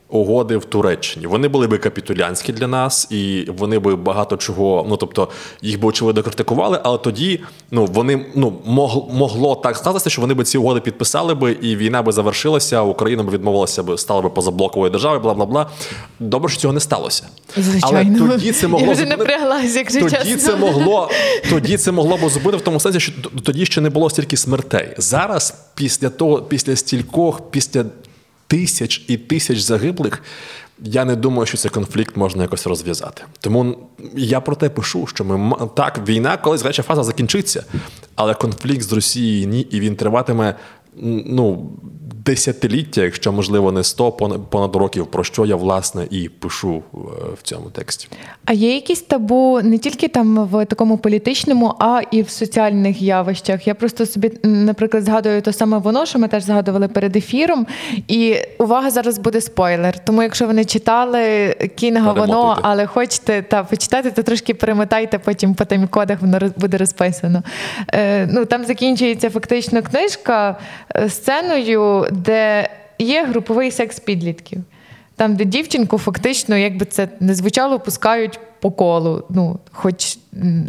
угоди 0.10 0.58
в 0.58 0.66
Туреччині. 0.66 1.28
Вони 1.28 1.48
були 1.48 1.68
би 1.68 1.78
капітулянські 1.78 2.54
для 2.54 2.68
нас, 2.68 3.08
і 3.12 3.46
вони 3.58 3.80
би 3.80 3.96
багато 3.96 4.38
чого. 4.38 4.86
Ну 4.90 4.98
тобто 4.98 5.30
їх 5.62 5.80
би 5.80 5.88
очевидно 5.88 6.24
критикували, 6.24 6.80
але 6.84 6.98
тоді 6.98 7.40
ну 7.72 7.86
вони 7.86 8.26
ну 8.36 8.54
мог, 8.66 9.10
могло 9.12 9.56
так 9.56 9.78
статися, 9.78 10.10
що 10.10 10.22
вони 10.22 10.34
би 10.34 10.44
ці 10.44 10.58
угоди 10.58 10.80
підписали 10.80 11.36
би, 11.36 11.52
і 11.52 11.76
війна 11.76 12.02
би 12.02 12.12
завершилася. 12.12 12.82
Україна 12.82 13.24
б 13.24 13.30
відмовилася 13.30 13.84
би, 13.84 13.98
стала 13.98 14.22
би 14.22 14.30
позаблоковою 14.30 14.92
державою, 14.92 15.22
бла 15.22 15.34
бла 15.34 15.46
бла. 15.46 15.70
Добре, 16.20 16.50
що 16.50 16.62
цього 16.62 16.74
не 16.74 16.80
сталося. 16.80 17.28
Звичайно. 17.58 18.18
Але 18.22 18.30
тоді 18.30 18.52
це 18.52 18.68
могло 18.68 18.88
Я 18.88 18.94
вже 18.94 19.06
напряглась, 19.06 19.76
якщо 19.76 20.00
тоді 20.00 20.16
чесно. 20.16 20.38
це 20.38 20.56
могло 20.56 21.10
тоді 21.50 21.78
це 21.78 21.92
могло 21.92 22.18
б 22.18 22.30
зупинити 22.30 22.58
в 22.58 22.62
тому 22.62 22.80
сенсі, 22.80 23.00
що 23.00 23.12
тоді 23.44 23.66
ще 23.66 23.82
не 23.82 23.90
було 23.90 24.10
стільки 24.10 24.38
смертей. 24.38 24.90
Зараз, 24.98 25.54
після 25.76 26.10
того, 26.10 26.42
після 26.42 26.76
стількох, 26.76 27.42
після 27.52 27.86
тисяч 28.48 29.06
і 29.08 29.18
тисяч 29.18 29.60
загиблих. 29.60 30.24
Я 30.84 31.06
не 31.06 31.16
думаю, 31.16 31.46
що 31.46 31.58
цей 31.58 31.72
конфлікт 31.72 32.18
можна 32.18 32.42
якось 32.42 32.68
розв'язати. 32.68 33.24
Тому 33.40 33.78
я 34.16 34.42
про 34.42 34.56
те 34.56 34.70
пишу, 34.70 35.08
що 35.08 35.26
ми 35.26 35.68
так, 35.76 36.08
війна 36.08 36.38
колись 36.38 36.62
гаряча 36.62 36.84
фаза 36.84 37.04
закінчиться, 37.04 37.64
але 38.16 38.34
конфлікт 38.34 38.82
з 38.84 38.94
Росією 38.94 39.48
ні, 39.48 39.62
і 39.62 39.80
він 39.80 39.96
триватиме 39.96 40.56
ну, 41.26 41.70
десятиліття, 42.28 43.02
якщо 43.02 43.32
можливо 43.32 43.72
не 43.72 43.84
сто 43.84 44.12
понад, 44.50 44.76
років, 44.76 45.08
про 45.08 45.24
що 45.24 45.46
я 45.46 45.56
власне 45.56 46.08
і 46.10 46.30
пишу 46.30 46.84
е, 46.94 46.98
в 47.40 47.42
цьому 47.42 47.70
тексті. 47.70 48.08
А 48.46 48.54
є 48.54 48.74
якісь 48.74 49.02
табу 49.02 49.60
не 49.64 49.78
тільки 49.78 50.08
там 50.08 50.46
в 50.46 50.66
такому 50.66 50.98
політичному, 50.98 51.74
а 51.80 52.02
і 52.12 52.22
в 52.22 52.30
соціальних 52.30 53.02
явищах. 53.02 53.68
Я 53.68 53.76
просто 53.76 54.06
собі, 54.06 54.32
наприклад, 54.44 55.04
згадую 55.04 55.42
те 55.42 55.54
саме 55.54 55.78
воно, 55.78 56.06
що 56.06 56.20
ми 56.20 56.28
теж 56.28 56.44
згадували 56.44 56.88
перед 56.88 57.16
ефіром. 57.16 57.68
І 58.08 58.36
увага 58.60 58.90
зараз 58.90 59.18
буде 59.18 59.42
спойлер. 59.42 60.06
Тому 60.06 60.24
якщо 60.24 60.48
ви 60.48 60.54
не 60.54 60.66
читали 60.66 61.56
Кінга 61.76 62.14
воно, 62.14 62.60
але 62.62 62.86
хочете 62.86 63.42
та 63.42 63.64
почитати, 63.64 64.12
то 64.12 64.24
трошки 64.24 64.54
перемотайте 64.54 65.20
потім 65.20 65.56
по 65.56 65.64
тайм-кодах, 65.64 66.18
воно 66.22 66.40
роз- 66.40 66.60
буде 66.60 66.78
розписано. 66.78 67.44
Е, 67.94 68.28
ну 68.32 68.46
там 68.46 68.66
закінчується 68.66 69.30
фактично 69.30 69.82
книжка 69.82 70.58
сценою, 71.10 72.08
де 72.12 72.70
є 73.00 73.26
груповий 73.26 73.72
секс 73.72 74.00
підлітків. 74.00 74.60
Там, 75.16 75.36
де 75.36 75.46
дівчинку 75.46 75.98
фактично, 75.98 76.58
як 76.58 76.78
би 76.78 76.86
це 76.86 77.08
не 77.20 77.36
звучало, 77.36 77.80
пускають 77.80 78.40
по 78.62 78.72
колу. 78.72 79.24
Ну, 79.30 79.60
хоч 79.72 80.18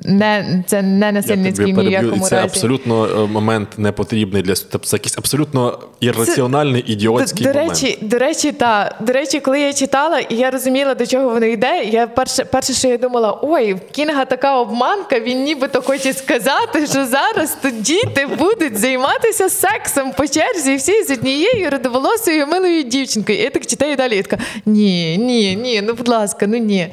не 0.04 0.64
це 0.66 0.82
не 0.82 1.12
насильницький 1.12 1.72
в 1.72 1.76
переб'ю. 1.76 2.00
ніякому 2.00 2.26
І 2.26 2.28
це 2.28 2.36
абсолютно 2.36 3.06
е, 3.06 3.26
момент 3.26 3.68
не 3.78 3.92
потрібний 3.92 4.42
для 4.42 4.54
тобто 4.70 4.88
це 4.88 4.96
якийсь 4.96 5.18
абсолютно 5.18 5.78
ірраціональний, 6.00 6.84
ідіотський 6.86 7.46
до, 7.46 7.52
до 7.52 7.58
момент. 7.58 7.82
речі, 7.82 7.98
до 8.02 8.18
речі, 8.18 8.52
та 8.52 8.96
до 9.00 9.12
речі, 9.12 9.40
коли 9.40 9.60
я 9.60 9.72
читала 9.72 10.18
і 10.18 10.34
я 10.34 10.50
розуміла, 10.50 10.94
до 10.94 11.06
чого 11.06 11.28
воно 11.28 11.46
йде. 11.46 11.84
Я 11.84 12.06
перше, 12.06 12.44
перше, 12.44 12.72
що 12.72 12.88
я 12.88 12.98
думала, 12.98 13.38
ой, 13.42 13.74
в 13.74 13.80
Кінга 13.92 14.24
така 14.24 14.60
обманка. 14.60 15.20
Він 15.20 15.44
нібито 15.44 15.82
хоче 15.82 16.12
сказати, 16.12 16.86
що 16.86 17.06
зараз 17.06 17.56
тут 17.62 17.82
діти 17.82 18.26
будуть 18.38 18.78
займатися 18.78 19.48
сексом 19.48 20.12
по 20.16 20.26
черзі, 20.26 20.74
всі 20.74 21.02
з 21.04 21.10
однією 21.10 21.70
родоволосою 21.70 22.46
милою 22.46 22.82
дівчинкою. 22.82 23.38
І 23.38 23.42
я 23.42 23.50
так 23.50 23.66
читаю 23.66 23.96
далі. 23.96 24.18
і 24.18 24.22
така 24.22 24.42
ні, 24.66 25.18
ні, 25.18 25.56
ні, 25.56 25.82
ну 25.82 25.94
будь 25.94 26.08
ласка, 26.08 26.46
ну 26.46 26.56
ні. 26.56 26.88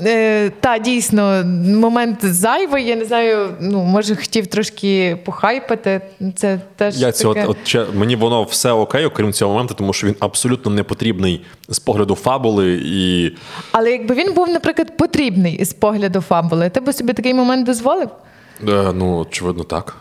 Е, 0.00 0.50
та 0.60 0.78
дійсно, 0.78 1.44
момент 1.66 2.18
зайвий. 2.24 2.84
Я 2.86 2.96
не 2.96 3.04
знаю, 3.04 3.48
ну 3.60 3.84
може 3.84 4.16
хотів 4.16 4.46
трошки 4.46 5.18
похайпати. 5.24 6.00
Це 6.36 6.60
теж 6.76 7.00
Я 7.00 7.12
цього 7.12 7.34
таке. 7.34 7.46
от, 7.46 7.56
ще- 7.64 7.86
мені 7.94 8.16
воно 8.16 8.42
все 8.42 8.70
окей, 8.72 9.04
окрім 9.04 9.32
цього 9.32 9.52
моменту, 9.52 9.74
тому 9.74 9.92
що 9.92 10.06
він 10.06 10.16
абсолютно 10.20 10.70
не 10.70 10.82
потрібний 10.82 11.44
з 11.68 11.78
погляду 11.78 12.14
фабули 12.14 12.80
і. 12.84 13.32
Але 13.72 13.90
якби 13.90 14.14
він 14.14 14.34
був, 14.34 14.48
наприклад, 14.48 14.96
потрібний 14.96 15.64
з 15.64 15.72
погляду 15.72 16.20
фабули, 16.20 16.70
ти 16.70 16.80
би 16.80 16.92
собі 16.92 17.12
такий 17.12 17.34
момент 17.34 17.66
дозволив? 17.66 18.08
Е, 18.68 18.92
ну, 18.94 19.18
очевидно, 19.18 19.64
так. 19.64 19.96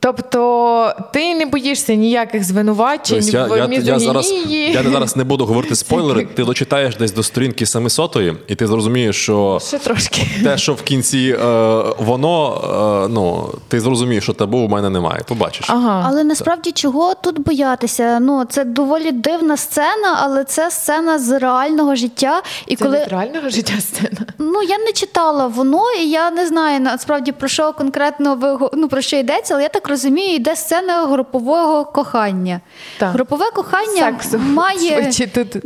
Тобто 0.00 0.94
ти 1.12 1.34
не 1.34 1.46
боїшся 1.46 1.94
ніяких 1.94 2.44
звинувачень 2.44 3.20
Тобто 3.32 3.56
я, 3.56 3.66
в 3.66 3.72
я, 3.72 3.80
я, 3.80 3.98
зараз, 3.98 4.34
я 4.48 4.82
зараз 4.82 5.16
не 5.16 5.24
буду 5.24 5.46
говорити 5.46 5.74
спойлери. 5.74 6.28
Ти 6.34 6.44
дочитаєш 6.44 6.96
десь 6.96 7.12
до 7.12 7.22
сторінки 7.22 7.66
700 7.66 8.16
і 8.48 8.54
ти 8.54 8.66
зрозумієш, 8.66 9.16
що 9.16 9.58
Ще 9.62 9.78
трошки. 9.78 10.26
те, 10.44 10.58
що 10.58 10.74
в 10.74 10.82
кінці 10.82 11.36
е, 11.40 11.46
воно, 11.98 12.60
е, 13.04 13.08
ну, 13.12 13.48
ти 13.68 13.80
зрозумієш, 13.80 14.24
що 14.24 14.32
табу 14.32 14.58
у 14.58 14.68
мене 14.68 14.90
немає. 14.90 15.22
Побачиш. 15.28 15.70
Ага. 15.70 16.04
Але 16.08 16.24
насправді 16.24 16.72
чого 16.72 17.14
тут 17.14 17.38
боятися? 17.38 18.18
Ну 18.20 18.44
це 18.44 18.64
доволі 18.64 19.12
дивна 19.12 19.56
сцена, 19.56 20.18
але 20.22 20.44
це 20.44 20.70
сцена 20.70 21.18
з 21.18 21.38
реального 21.38 21.94
життя. 21.94 22.42
І 22.66 22.76
Це 22.76 22.84
коли 22.84 23.00
від 23.00 23.08
реального 23.08 23.48
життя 23.48 23.74
сцена. 23.80 24.26
ну 24.38 24.62
я 24.62 24.78
не 24.78 24.92
читала 24.92 25.46
воно, 25.46 25.82
і 26.00 26.10
я 26.10 26.30
не 26.30 26.46
знаю 26.46 26.80
насправді 26.80 27.32
про 27.32 27.48
що 27.48 27.72
конкретно 27.72 28.34
ви 28.34 28.68
ну, 28.74 28.88
про 28.88 29.00
що 29.00 29.16
йдеться, 29.16 29.54
але 29.54 29.62
я 29.62 29.68
так 29.68 29.88
розумію, 29.90 30.34
йде 30.34 30.56
сцена 30.56 31.06
групового 31.06 31.84
кохання. 31.84 32.60
Так. 32.98 33.12
Групове 33.12 33.44
кохання 33.54 34.00
Сексу. 34.00 34.38
має 34.38 35.12
тут. 35.34 35.64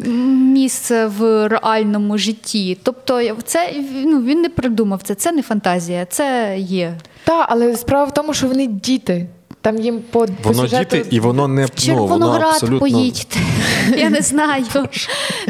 місце 0.54 1.06
в 1.06 1.48
реальному 1.48 2.18
житті. 2.18 2.78
Тобто, 2.82 3.36
це 3.44 3.72
ну 4.04 4.22
він 4.22 4.40
не 4.40 4.48
придумав 4.48 5.02
це. 5.02 5.14
Це 5.14 5.32
не 5.32 5.42
фантазія, 5.42 6.06
це 6.06 6.56
є. 6.58 6.94
Так, 7.24 7.46
але 7.48 7.76
справа 7.76 8.04
в 8.04 8.14
тому, 8.14 8.34
що 8.34 8.48
вони 8.48 8.66
діти. 8.66 9.26
Там 9.64 9.78
їм 9.78 10.00
по, 10.10 10.26
Воно 10.42 10.62
сюжету... 10.62 10.96
діти, 10.96 11.08
і 11.10 11.20
воно 11.20 11.48
не 11.48 11.62
ну, 11.62 11.68
воно 11.68 11.80
Червоноград 11.86 12.52
абсолютно. 12.52 12.78
поїдьте. 12.80 13.38
Я 13.96 14.10
не 14.10 14.20
знаю. 14.20 14.64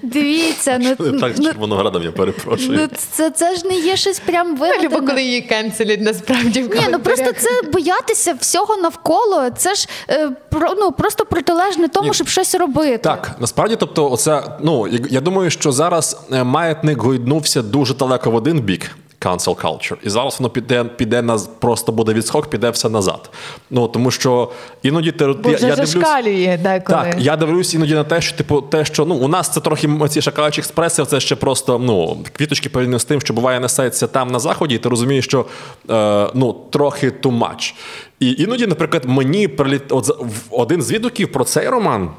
Дивіться, 0.03 0.79
ну, 0.81 1.19
Так, 1.21 1.37
з 1.37 1.39
ну, 1.41 1.47
Червоноградом, 1.47 2.03
я 2.03 2.13
перепрошую. 2.13 2.79
ну 2.83 2.89
це, 3.13 3.31
це 3.31 3.57
ж 3.57 3.67
не 3.67 3.75
є 3.75 3.97
щось 3.97 4.19
прям 4.19 4.57
вигадане. 4.57 4.85
люблю, 4.89 5.07
коли 5.07 5.23
її 5.23 5.41
кенселять 5.41 6.01
насправді 6.01 6.63
в 6.63 6.75
Ні, 6.75 6.87
ну 6.93 6.99
просто 7.01 7.33
це 7.33 7.49
боятися 7.73 8.35
всього 8.41 8.77
навколо. 8.77 9.51
Це 9.57 9.75
ж 9.75 9.89
е, 10.11 10.31
про, 10.51 10.75
ну, 10.79 10.93
просто 10.93 11.25
протилежне 11.27 11.89
тому, 11.89 12.09
Ні. 12.09 12.15
щоб 12.15 12.29
щось 12.29 12.55
робити. 12.55 12.99
Так, 12.99 13.37
насправді, 13.41 13.77
тобто, 13.81 14.11
оце, 14.11 14.43
ну, 14.63 14.89
я- 14.89 15.07
я 15.11 15.21
думаю, 15.21 15.51
що 15.51 15.73
зараз 15.73 16.17
е, 16.33 16.45
маятник 16.45 16.99
гойднувся 16.99 17.63
дуже 17.63 17.95
далеко 17.95 18.31
в 18.31 18.35
один 18.35 18.61
бік. 18.61 18.91
Cancel 19.25 19.55
culture. 19.63 19.97
І 20.03 20.11
зараз 20.11 20.41
воно 20.41 20.51
піде, 20.51 20.85
піде 20.85 21.23
на 21.23 21.39
просто 21.59 21.93
буде 21.93 22.13
відскок, 22.13 22.47
піде 22.47 22.71
все 22.71 22.89
назад. 22.89 23.31
Ну 23.71 23.89
тому 23.89 24.11
що 24.11 24.51
іноді 24.83 25.13
ти 25.13 25.27
Бо 25.27 25.53
вже 25.53 25.75
зашкалює 25.75 26.59
деколи. 26.63 26.99
Так, 26.99 27.17
я 27.19 27.37
дивлюсь 27.37 27.75
іноді 27.75 27.95
на 27.95 28.05
те, 28.05 28.21
що 28.21 28.37
типу, 28.37 28.61
те, 28.61 28.85
що 28.85 29.05
ну 29.05 29.15
у 29.15 29.29
нас 29.29 29.49
це 29.49 29.61
трохи 29.61 29.89
ці 30.09 30.23
шакалачі 30.23 30.61
експреси, 30.61 31.05
це 31.05 31.21
ще 31.21 31.37
просто 31.37 31.79
ну 31.79 32.19
квіточки 32.33 32.69
порівняно 32.69 32.99
з 32.99 33.05
тим, 33.05 33.21
що 33.21 33.35
буває 33.35 33.61
несеться 33.61 34.07
там 34.07 34.29
на 34.29 34.39
заході, 34.39 34.75
і 34.75 34.79
ти 34.79 34.89
розумієш, 34.89 35.25
що 35.25 35.45
е, 35.91 36.29
ну 36.35 36.57
трохи 36.71 37.11
too 37.11 37.39
much. 37.39 37.75
І 38.21 38.43
іноді, 38.43 38.67
наприклад, 38.67 39.05
мені 39.07 39.49
приліт 39.49 39.83
от 39.91 40.11
один 40.51 40.83
з 40.83 40.93
відгуків 40.93 41.33
про 41.33 41.45
цей 41.45 41.69
роман. 41.69 42.11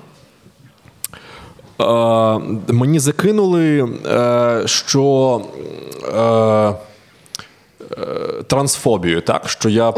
Е, 1.81 1.83
мені 2.73 2.99
закинули, 2.99 3.89
е, 4.05 4.61
що 4.65 5.41
е, 6.03 6.73
трансфобію, 8.47 9.21
так? 9.21 9.49
Що 9.49 9.69
я. 9.69 9.91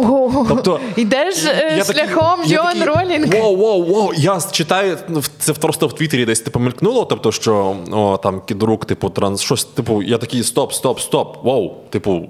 Тобто, 0.48 0.80
Йдеш 0.96 1.46
е, 1.46 1.74
я 1.78 1.84
шляхом 1.84 2.40
я 2.46 2.58
Джоан 2.58 2.84
Ролінг. 2.84 3.42
Воу, 3.42 3.56
воу, 3.56 3.84
воу. 3.84 4.14
Я 4.18 4.40
читаю, 4.52 4.98
ну, 5.08 5.24
це 5.40 5.54
просто 5.54 5.88
в 5.88 5.96
Твіттері 5.96 6.26
десь 6.26 6.40
типу 6.40 6.60
мелькнуло, 6.60 7.06
тобто, 7.06 7.32
що 7.32 7.76
о, 7.92 8.18
там 8.24 8.42
кідрук, 8.46 8.86
типу, 8.86 9.10
транс, 9.10 9.42
щось, 9.42 9.66
типу, 9.66 10.04
я 10.04 10.18
такий 10.18 10.44
стоп, 10.44 10.74
стоп, 10.74 11.00
стоп, 11.00 11.44
воу, 11.44 11.74
типу. 11.90 12.30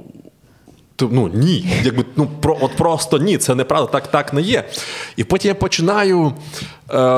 Ну 1.01 1.31
ні, 1.33 1.69
якби 1.83 2.05
ну 2.15 2.27
про 2.41 2.57
от 2.61 2.75
просто 2.75 3.17
ні, 3.17 3.37
це 3.37 3.55
неправда, 3.55 3.91
так 3.91 4.07
так 4.07 4.33
не 4.33 4.41
є. 4.41 4.63
І 5.15 5.23
потім 5.23 5.49
я 5.49 5.55
починаю 5.55 6.33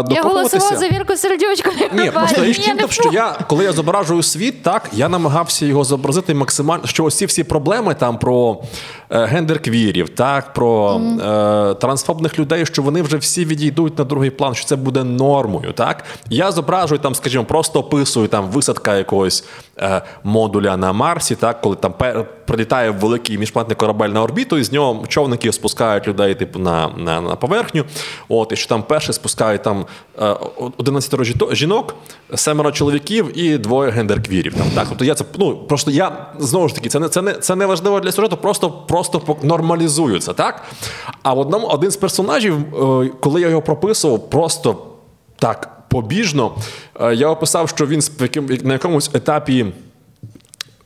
Я 0.09 0.21
голосував 0.23 0.77
за 0.77 0.87
Вірку 0.89 1.15
Сердючку. 1.15 1.69
Ні, 1.93 2.11
просто 2.11 2.43
річ 2.43 2.59
тім, 2.59 2.77
що 2.89 3.09
я, 3.13 3.35
коли 3.47 3.63
я 3.63 3.71
зображую 3.71 4.23
світ, 4.23 4.63
так 4.63 4.89
я 4.93 5.09
намагався 5.09 5.65
його 5.65 5.83
зобразити 5.83 6.33
максимально, 6.33 6.85
що 6.87 7.03
ось 7.03 7.17
ці 7.17 7.25
всі 7.25 7.43
проблеми 7.43 7.95
там 7.99 8.17
про 8.17 8.61
е, 9.09 9.25
гендер-квірів, 9.25 10.09
так 10.09 10.53
про 10.53 11.01
е, 11.21 11.73
трансфобних 11.73 12.39
людей, 12.39 12.65
що 12.65 12.81
вони 12.81 13.01
вже 13.01 13.17
всі 13.17 13.45
відійдуть 13.45 13.97
на 13.97 14.03
другий 14.03 14.29
план, 14.29 14.55
що 14.55 14.65
це 14.65 14.75
буде 14.75 15.03
нормою. 15.03 15.73
Так 15.73 16.03
я 16.29 16.51
зображую 16.51 16.99
там, 16.99 17.15
скажімо, 17.15 17.43
просто 17.43 17.79
описую 17.79 18.27
там 18.27 18.45
висадка 18.45 18.95
якогось 18.97 19.43
е, 19.77 20.01
модуля 20.23 20.77
на 20.77 20.93
Марсі, 20.93 21.35
так 21.35 21.61
коли 21.61 21.75
там 21.75 21.93
пер- 21.99 22.25
прилітає 22.45 22.89
великий 22.89 23.37
міжпланетний 23.37 23.75
корабель 23.75 24.09
на 24.09 24.21
орбіту, 24.23 24.57
і 24.57 24.63
з 24.63 24.71
нього 24.71 25.03
човники 25.07 25.51
спускають 25.51 26.07
людей, 26.07 26.35
типу, 26.35 26.59
на, 26.59 26.87
на, 26.97 27.21
на 27.21 27.35
поверхню. 27.35 27.85
От 28.29 28.51
і 28.51 28.55
що 28.55 28.69
там 28.69 28.83
перше 28.83 29.13
спускають 29.13 29.58
там 29.59 29.85
е, 30.21 30.35
11 30.77 31.55
жінок, 31.55 31.95
семеро 32.35 32.71
чоловіків 32.71 33.37
і 33.39 33.57
двоє 33.57 33.91
гендер-квірів. 33.91 34.53
Там 34.53 34.67
так, 34.75 34.85
тобто 34.89 35.05
я 35.05 35.15
це 35.15 35.25
ну 35.37 35.57
просто 35.57 35.91
я 35.91 36.25
знову 36.39 36.67
ж 36.67 36.75
таки, 36.75 36.89
це 36.89 36.99
не 36.99 37.09
це 37.09 37.21
не 37.21 37.33
це 37.33 37.55
не 37.55 37.65
важливо 37.65 37.99
для 37.99 38.11
сюжету, 38.11 38.37
просто 38.37 38.71
просто 38.71 39.37
нормалізую 39.43 40.19
це, 40.19 40.33
так. 40.33 40.63
А 41.23 41.33
в 41.33 41.39
одному 41.39 41.67
один 41.67 41.91
з 41.91 41.97
персонажів, 41.97 42.55
е, 42.55 43.09
коли 43.19 43.41
я 43.41 43.49
його 43.49 43.61
прописував, 43.61 44.29
просто 44.29 44.77
так 45.39 45.79
побіжно, 45.89 46.51
е, 47.01 47.15
я 47.15 47.27
описав, 47.27 47.69
що 47.69 47.85
він 47.85 48.01
на 48.63 48.73
якомусь 48.73 49.09
етапі 49.13 49.65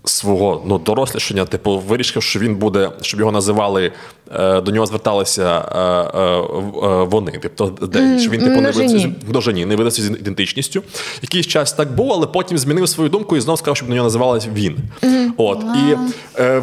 свого 0.05 0.61
ну, 0.65 0.77
дорослішання, 0.77 1.45
типу, 1.45 1.79
вирішив, 1.79 2.23
що 2.23 2.39
він 2.39 2.55
буде, 2.55 2.91
щоб 3.01 3.19
його 3.19 3.31
називали, 3.31 3.91
е, 4.35 4.61
до 4.61 4.71
нього 4.71 4.85
зверталися 4.85 5.43
е, 5.43 6.19
е, 6.19 7.03
вони. 7.03 7.39
Тобто, 7.55 7.87
де, 7.87 8.19
що 8.19 8.31
він 8.31 8.39
типу, 8.39 8.61
не 8.61 8.71
видався 8.71 9.11
множині, 9.27 9.65
не 9.65 9.75
видався 9.75 10.01
з 10.01 10.05
ідентичністю. 10.05 10.83
Якийсь 11.21 11.47
час 11.47 11.73
так 11.73 11.95
був, 11.95 12.13
але 12.13 12.27
потім 12.27 12.57
змінив 12.57 12.89
свою 12.89 13.09
думку 13.09 13.37
і 13.37 13.41
знову 13.41 13.57
сказав, 13.57 13.77
щоб 13.77 13.89
до 13.89 13.95
нього 13.95 14.05
називалась 14.05 14.47
він. 14.53 14.77
От. 15.37 15.63
І 15.63 15.95
е, 16.41 16.61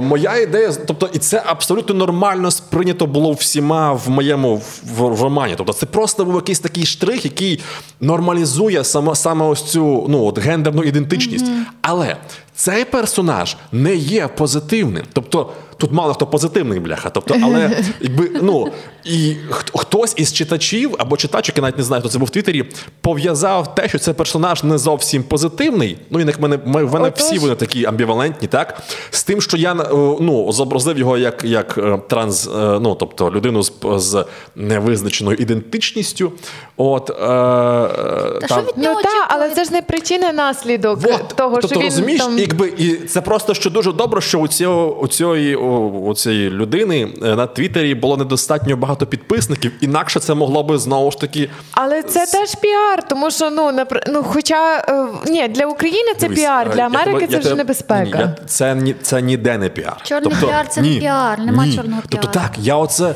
моя 0.00 0.36
ідея, 0.36 0.72
тобто, 0.86 1.08
і 1.12 1.18
це 1.18 1.42
абсолютно 1.46 1.94
нормально 1.94 2.50
сприйнято 2.50 3.06
було 3.06 3.32
всіма 3.32 3.92
в 3.92 4.10
моєму 4.10 4.56
в, 4.56 4.80
в, 4.96 5.02
в 5.02 5.22
романі. 5.22 5.54
Тобто, 5.56 5.72
це 5.72 5.86
просто 5.86 6.24
був 6.24 6.34
якийсь 6.34 6.60
такий 6.60 6.86
штрих, 6.86 7.24
який 7.24 7.60
нормалізує 8.00 8.84
саме, 8.84 9.14
саме 9.14 9.44
ось 9.44 9.62
цю 9.62 10.06
ну, 10.08 10.24
от, 10.24 10.38
гендерну 10.38 10.82
ідентичність. 10.82 11.46
Але 11.82 12.16
цей 12.62 12.84
персонаж 12.84 13.56
не 13.72 13.94
є 13.94 14.28
позитивним. 14.28 15.04
Тобто, 15.12 15.52
тут 15.76 15.92
мало 15.92 16.14
хто 16.14 16.26
позитивний 16.26 16.80
бляха. 16.80 17.10
Тобто, 17.10 17.36
але 17.42 17.70
якби 18.00 18.30
ну 18.42 18.68
і 19.04 19.36
хтось 19.72 20.14
із 20.16 20.32
читачів 20.32 20.94
або 20.98 21.16
читачок, 21.16 21.56
я 21.56 21.62
навіть 21.62 21.78
не 21.78 21.84
знаю, 21.84 22.00
хто 22.00 22.08
це 22.08 22.18
був 22.18 22.28
в 22.28 22.30
Твіттері, 22.30 22.64
пов'язав 23.00 23.74
те, 23.74 23.88
що 23.88 23.98
цей 23.98 24.14
персонаж 24.14 24.64
не 24.64 24.78
зовсім 24.78 25.22
позитивний. 25.22 25.98
Ну 26.10 26.20
і 26.20 26.26
як 26.26 26.40
мене 26.40 26.58
ми- 26.64 26.84
в 26.84 26.92
мене 26.94 27.12
всі 27.16 27.38
вони 27.38 27.54
такі 27.54 27.84
амбівалентні, 27.84 28.48
так 28.48 28.82
з 29.10 29.24
тим, 29.24 29.40
що 29.40 29.56
я 29.56 29.72
е, 29.72 29.86
ну 30.20 30.52
зобразив 30.52 30.98
його 30.98 31.18
як, 31.18 31.44
як 31.44 31.78
е, 31.78 31.98
транс, 32.08 32.46
е, 32.46 32.50
ну 32.80 32.94
тобто 32.94 33.30
людину 33.30 33.62
з, 33.62 33.72
з 33.96 34.24
невизначеною 34.56 35.36
ідентичністю. 35.40 36.32
От 36.76 37.10
е, 37.10 37.14
Та 37.14 38.46
що 38.46 38.48
там, 38.48 38.64
від 38.64 38.72
Ну 38.76 38.82
нього 38.82 39.02
так, 39.02 39.26
але 39.28 39.50
це 39.50 39.64
ж 39.64 39.72
не 39.72 39.82
причина 39.82 40.32
наслідок 40.32 41.00
Вот. 41.00 41.28
того, 41.36 41.54
тобто, 41.54 41.68
що 41.68 41.76
він 41.76 41.84
розумієш, 41.84 42.22
там... 42.22 42.38
якби 42.38 42.72
і 42.78 42.94
це 42.94 43.20
просто 43.20 43.54
що 43.54 43.70
дуже 43.70 43.92
добре, 43.92 44.20
що 44.20 44.38
у 44.38 44.48
цього 44.48 44.98
у 45.00 45.08
цієї 45.08 45.56
у, 45.78 46.14
цієї 46.14 46.50
людини 46.50 47.08
е, 47.22 47.36
на 47.36 47.46
Твіттері 47.46 47.94
було 47.94 48.16
недостатньо 48.16 48.76
багато 48.76 49.06
підписників, 49.06 49.72
інакше 49.80 50.20
це 50.20 50.34
могло 50.34 50.62
би 50.62 50.78
знову 50.78 51.10
ж 51.10 51.18
таки. 51.18 51.50
Але 51.70 52.02
це 52.02 52.26
теж 52.26 52.54
піар, 52.54 53.08
тому 53.08 53.30
що 53.30 53.50
ну 53.50 53.72
напр... 53.72 54.02
ну, 54.08 54.22
хоча 54.22 54.76
е, 54.78 55.06
ні, 55.26 55.48
для 55.48 55.66
України 55.66 56.14
це 56.16 56.20
Дивись, 56.20 56.38
піар, 56.38 56.68
е, 56.70 56.74
для 56.74 56.82
Америки 56.82 57.12
тебе- 57.12 57.26
це 57.26 57.32
я 57.32 57.38
вже 57.38 57.54
небезпека. 57.54 58.04
Ні, 58.04 58.10
я, 58.20 58.36
це 58.46 58.74
ні, 58.74 58.94
це 59.02 59.22
ніде 59.22 59.58
не 59.58 59.68
піар. 59.68 59.96
Чорний 60.02 60.36
піар 60.40 60.68
це 60.68 60.82
не 60.82 60.98
піар, 61.00 61.38
нема 61.38 61.66
ні. 61.66 61.76
чорного 61.76 62.02
Тобто 62.08 62.28
так, 62.28 62.52
я 62.58 62.76
оце. 62.76 63.14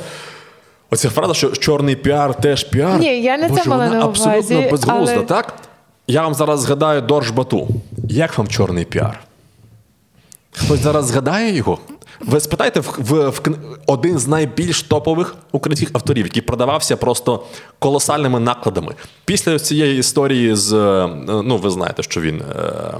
Оця 0.91 1.11
фраза, 1.11 1.35
що 1.35 1.51
чорний 1.51 1.97
піар 1.97 2.35
теж 2.35 2.65
піар. 2.65 2.99
Ні, 2.99 3.23
я 3.23 3.39
не 3.39 3.51
це 3.51 3.69
мала 3.69 3.85
вона 3.87 3.99
на 3.99 4.05
абсолютно 4.05 4.33
увазі, 4.33 4.69
безглузда, 4.71 5.15
але- 5.17 5.23
так? 5.23 5.55
Я 6.07 6.23
вам 6.23 6.35
зараз 6.35 6.61
згадаю 6.61 7.01
Дорж 7.01 7.31
Бату. 7.31 7.69
Як 8.09 8.39
вам 8.39 8.49
чорний 8.49 8.85
піар? 8.85 9.21
Хтось 10.53 10.81
зараз 10.81 11.07
згадає 11.07 11.57
його? 11.57 11.79
Ви 12.21 12.41
спитайте 12.41 12.81
в, 12.81 12.97
в, 12.99 13.29
в 13.29 13.41
один 13.87 14.19
з 14.19 14.29
найбільш 14.29 14.83
топових 14.83 15.35
українських 15.53 15.91
авторів, 15.93 16.27
який 16.27 16.43
продавався 16.43 16.97
просто 16.97 17.45
колосальними 17.79 18.41
накладами. 18.41 18.95
Після 19.25 19.59
цієї 19.59 19.99
історії 19.99 20.55
з 20.55 20.73
е, 20.73 21.09
ну, 21.27 21.57
ви 21.57 21.71
знаєте, 21.71 22.03
що 22.03 22.21
він. 22.21 22.41
е, 22.41 22.95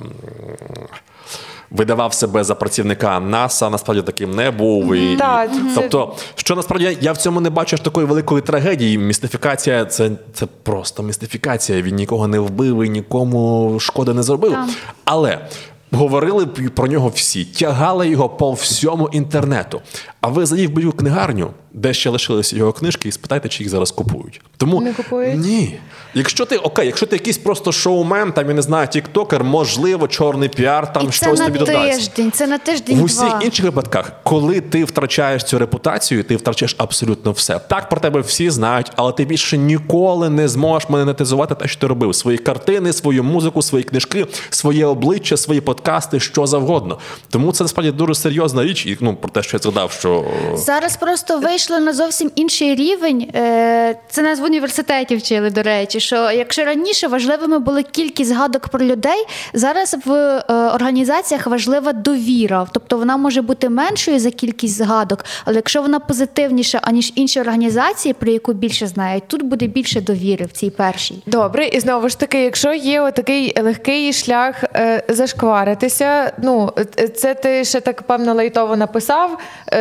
видавав 1.71 2.15
себе 2.15 2.45
за 2.45 2.55
працівника 2.55 3.21
НАСА, 3.21 3.71
насправді 3.71 4.03
таким 4.03 4.31
не 4.31 4.51
був. 4.51 4.95
І, 4.95 5.17
Так, 5.17 5.51
і, 5.55 5.75
тобто, 5.75 6.15
що 6.35 6.57
насправді 6.57 6.99
я, 7.01 7.13
в 7.13 7.17
цьому 7.17 7.41
не 7.41 7.51
бачу 7.51 7.77
аж 7.77 7.81
такої 7.81 8.07
великої 8.07 8.43
трагедії. 8.43 8.99
Містифікація 8.99 9.85
це, 9.85 10.11
це 10.35 10.47
просто 10.63 11.03
містифікація. 11.03 11.83
Він 11.83 11.95
нікого 11.95 12.29
не 12.29 12.39
вбив 12.39 12.85
і 12.85 12.89
нікому 12.89 13.77
шкоди 13.81 14.15
не 14.15 14.23
зробив. 14.23 14.53
Так. 14.53 14.69
Але 15.05 15.49
говорили 15.97 16.47
про 16.47 16.87
нього 16.87 17.09
всі, 17.09 17.45
тягали 17.45 18.09
його 18.09 18.29
по 18.29 18.53
всьому 18.53 19.09
інтернету. 19.09 19.81
А 20.21 20.29
ви 20.29 20.47
зайдіть 20.47 20.68
в 20.68 20.71
любу 20.71 20.93
книгарню, 20.93 21.51
де 21.77 21.95
ще 21.95 22.11
лишилися 22.11 22.57
його 22.57 22.73
книжки, 22.73 23.09
і 23.09 23.13
спитайте, 23.13 23.49
чи 23.49 23.63
їх 23.63 23.71
зараз 23.71 23.91
купують. 23.91 24.41
Тому 24.57 24.81
Не 24.81 24.93
купують? 24.93 25.39
ні. 25.39 25.79
Якщо 26.15 26.45
ти 26.45 26.57
окей, 26.57 26.87
якщо 26.87 27.07
ти 27.07 27.17
якийсь 27.17 27.39
просто 27.39 27.73
шоумен, 27.73 28.33
там 28.33 28.49
я 28.49 28.55
не 28.55 28.63
знаю, 28.63 28.89
тіктокер, 28.89 29.45
можливо, 29.45 30.09
чорний 30.09 30.49
піар, 30.49 30.93
там 30.93 31.03
І 31.03 31.07
це 31.07 31.13
щось 31.13 31.39
на 31.39 31.47
тобі 31.47 31.59
додасть. 31.59 32.13
тиждень, 32.15 32.33
це 32.33 32.47
на 32.47 32.59
тиждень. 32.59 32.99
В 33.01 33.05
усіх 33.05 33.29
два. 33.29 33.41
інших 33.45 33.65
випадках, 33.65 34.13
коли 34.23 34.61
ти 34.61 34.85
втрачаєш 34.85 35.45
цю 35.45 35.59
репутацію, 35.59 36.25
ти 36.25 36.37
втрачаєш 36.37 36.75
абсолютно 36.79 37.33
все. 37.33 37.59
Так 37.59 37.89
про 37.89 38.01
тебе 38.01 38.21
всі 38.21 38.51
знають, 38.51 38.93
але 38.97 39.13
ти 39.13 39.25
більше 39.25 39.59
ніколи 39.59 40.31
не 40.31 40.49
зможеш 40.49 40.89
монетизувати 40.89 41.55
те, 41.55 41.69
що 41.69 41.81
ти 41.81 41.87
робив. 41.87 42.15
Свої 42.15 42.39
картини, 42.39 42.93
свою 42.93 43.25
музику, 43.25 43.63
свої 43.63 43.85
книжки, 43.85 44.27
своє 44.51 44.87
обличчя, 44.87 45.37
свої 45.37 45.61
подкасти, 45.61 46.21
що 46.21 46.47
завгодно. 46.47 46.99
Тому 47.31 47.53
це 47.53 47.65
насправді 47.65 47.93
дуже 47.93 48.15
серйозна 48.15 48.65
річ, 48.65 48.87
і 48.87 48.99
ну 49.01 49.17
про 49.17 49.31
те, 49.31 49.43
що 49.43 49.57
я 49.57 49.63
згадав, 49.63 49.93
що 49.93 50.25
Зараз 50.55 50.97
просто 50.97 51.39
вийшло 51.71 51.87
на 51.87 51.93
зовсім 51.93 52.31
інший 52.35 52.75
рівень. 52.75 53.31
Е, 53.35 53.97
Це 54.09 54.23
нас 54.23 54.41
в 54.41 54.43
університеті 54.43 55.17
вчили, 55.17 55.51
до 55.51 55.63
речі. 55.63 56.01
Що 56.01 56.31
якщо 56.31 56.65
раніше 56.65 57.09
важливими 57.09 57.59
були 57.59 57.83
кількість 57.83 58.31
згадок 58.31 58.69
про 58.69 58.87
людей, 58.87 59.27
зараз 59.53 59.97
в 60.05 60.13
е, 60.13 60.43
організаціях 60.75 61.47
важлива 61.47 61.93
довіра. 61.93 62.67
Тобто 62.73 62.99
вона 62.99 63.17
може 63.17 63.43
бути 63.43 63.69
меншою 63.69 64.19
за 64.19 64.31
кількість 64.31 64.77
згадок, 64.77 65.25
але 65.45 65.57
якщо 65.57 65.83
вона 65.83 66.01
позитивніша, 66.01 66.81
аніж 66.83 67.13
інші 67.15 67.41
організації, 67.41 68.15
про 68.15 68.31
яку 68.33 68.53
більше 68.53 68.87
знають, 68.87 69.29
тут 69.29 69.43
буде 69.43 69.67
більше 69.67 70.01
довіри 70.01 70.45
в 70.45 70.53
цій 70.53 70.71
першій. 70.71 71.23
Добре, 71.27 71.67
і 71.67 71.81
знову 71.81 72.09
ж 72.09 72.19
таки, 72.19 72.43
якщо 72.43 72.75
є 72.75 73.11
такий 73.11 73.63
легкий 73.63 74.13
шлях 74.13 74.65
е, 74.65 75.05
зашкваритися, 75.09 76.33
ну 76.43 76.73
це 77.15 77.35
ти 77.35 77.65
ще 77.65 77.81
так 77.81 78.03
певно 78.03 78.35
лайтово 78.35 78.77
написав, 78.77 79.39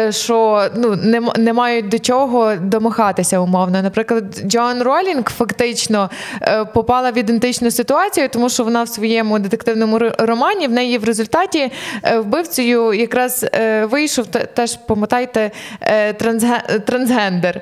що 0.09 0.69
ну 0.75 0.95
не, 0.95 1.21
мають 1.75 1.89
до 1.89 1.99
чого 1.99 2.55
домахатися 2.55 3.39
умовно. 3.39 3.81
Наприклад, 3.81 4.23
Джоан 4.45 4.81
Ролінг 4.81 5.29
фактично 5.29 6.09
е, 6.41 6.65
попала 6.65 7.11
в 7.11 7.17
ідентичну 7.17 7.71
ситуацію, 7.71 8.29
тому 8.29 8.49
що 8.49 8.63
вона 8.63 8.83
в 8.83 8.87
своєму 8.87 9.39
детективному 9.39 9.99
романі 10.17 10.67
в 10.67 10.71
неї 10.71 10.97
в 10.97 11.03
результаті 11.03 11.71
е, 12.03 12.19
вбивцею 12.19 12.93
якраз 12.93 13.45
е, 13.53 13.85
вийшов 13.85 14.25
теж, 14.27 14.77
пам'ятайте, 14.87 15.51
трансгендер. 16.85 17.61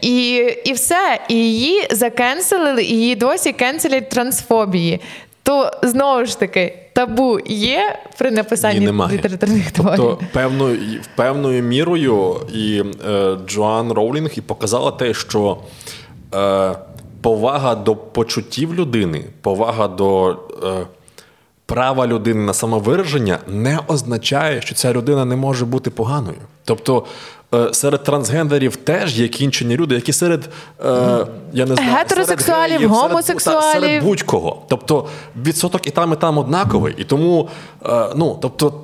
І, 0.00 0.34
і 0.64 0.72
все. 0.72 1.18
І 1.28 1.34
її 1.34 1.88
закенселили, 1.90 2.82
і 2.82 2.96
її 2.96 3.14
досі 3.14 3.52
кенселять 3.52 4.08
трансфобії. 4.08 5.00
То 5.46 5.70
знову 5.82 6.24
ж 6.24 6.38
таки 6.38 6.78
табу 6.92 7.38
є 7.46 7.98
при 8.18 8.30
написанні 8.30 8.80
Ні, 8.80 8.86
немає. 8.86 9.16
літературних 9.16 9.70
творів. 9.70 9.96
Тобто 9.96 10.26
певною, 10.32 11.00
певною 11.16 11.62
мірою 11.62 12.40
і 12.54 12.82
е, 13.08 13.36
Джоан 13.46 13.92
Роулінг 13.92 14.30
і 14.36 14.40
показала 14.40 14.90
те, 14.90 15.14
що 15.14 15.58
е, 16.34 16.72
повага 17.22 17.74
до 17.74 17.96
почуттів 17.96 18.74
людини, 18.74 19.24
повага 19.40 19.88
до 19.88 20.30
е, 20.30 20.86
права 21.66 22.06
людини 22.06 22.40
на 22.40 22.54
самовираження 22.54 23.38
не 23.46 23.78
означає, 23.88 24.60
що 24.60 24.74
ця 24.74 24.92
людина 24.92 25.24
не 25.24 25.36
може 25.36 25.64
бути 25.64 25.90
поганою. 25.90 26.38
Тобто. 26.64 27.04
Е, 27.54 27.74
Серед 27.74 28.02
трансгендерів 28.04 28.76
теж 28.76 29.20
є 29.20 29.28
кінчені 29.28 29.76
люди, 29.76 29.94
які 29.94 30.12
серед 30.12 30.48
е, 30.84 31.26
я 31.52 31.66
не 31.66 31.74
знаю, 31.74 31.94
Гетеросексуалів, 31.94 32.62
серед 32.62 32.78
геїв, 32.78 32.90
гомосексуалів. 32.90 33.82
серед 33.82 34.04
будь-кого. 34.04 34.62
Тобто 34.68 35.08
відсоток 35.36 35.86
і 35.86 35.90
там, 35.90 36.12
і 36.12 36.16
там 36.16 36.38
однаковий. 36.38 36.94
І 36.98 37.04
тому, 37.04 37.48
е, 37.86 38.08
ну 38.16 38.38
тобто, 38.42 38.74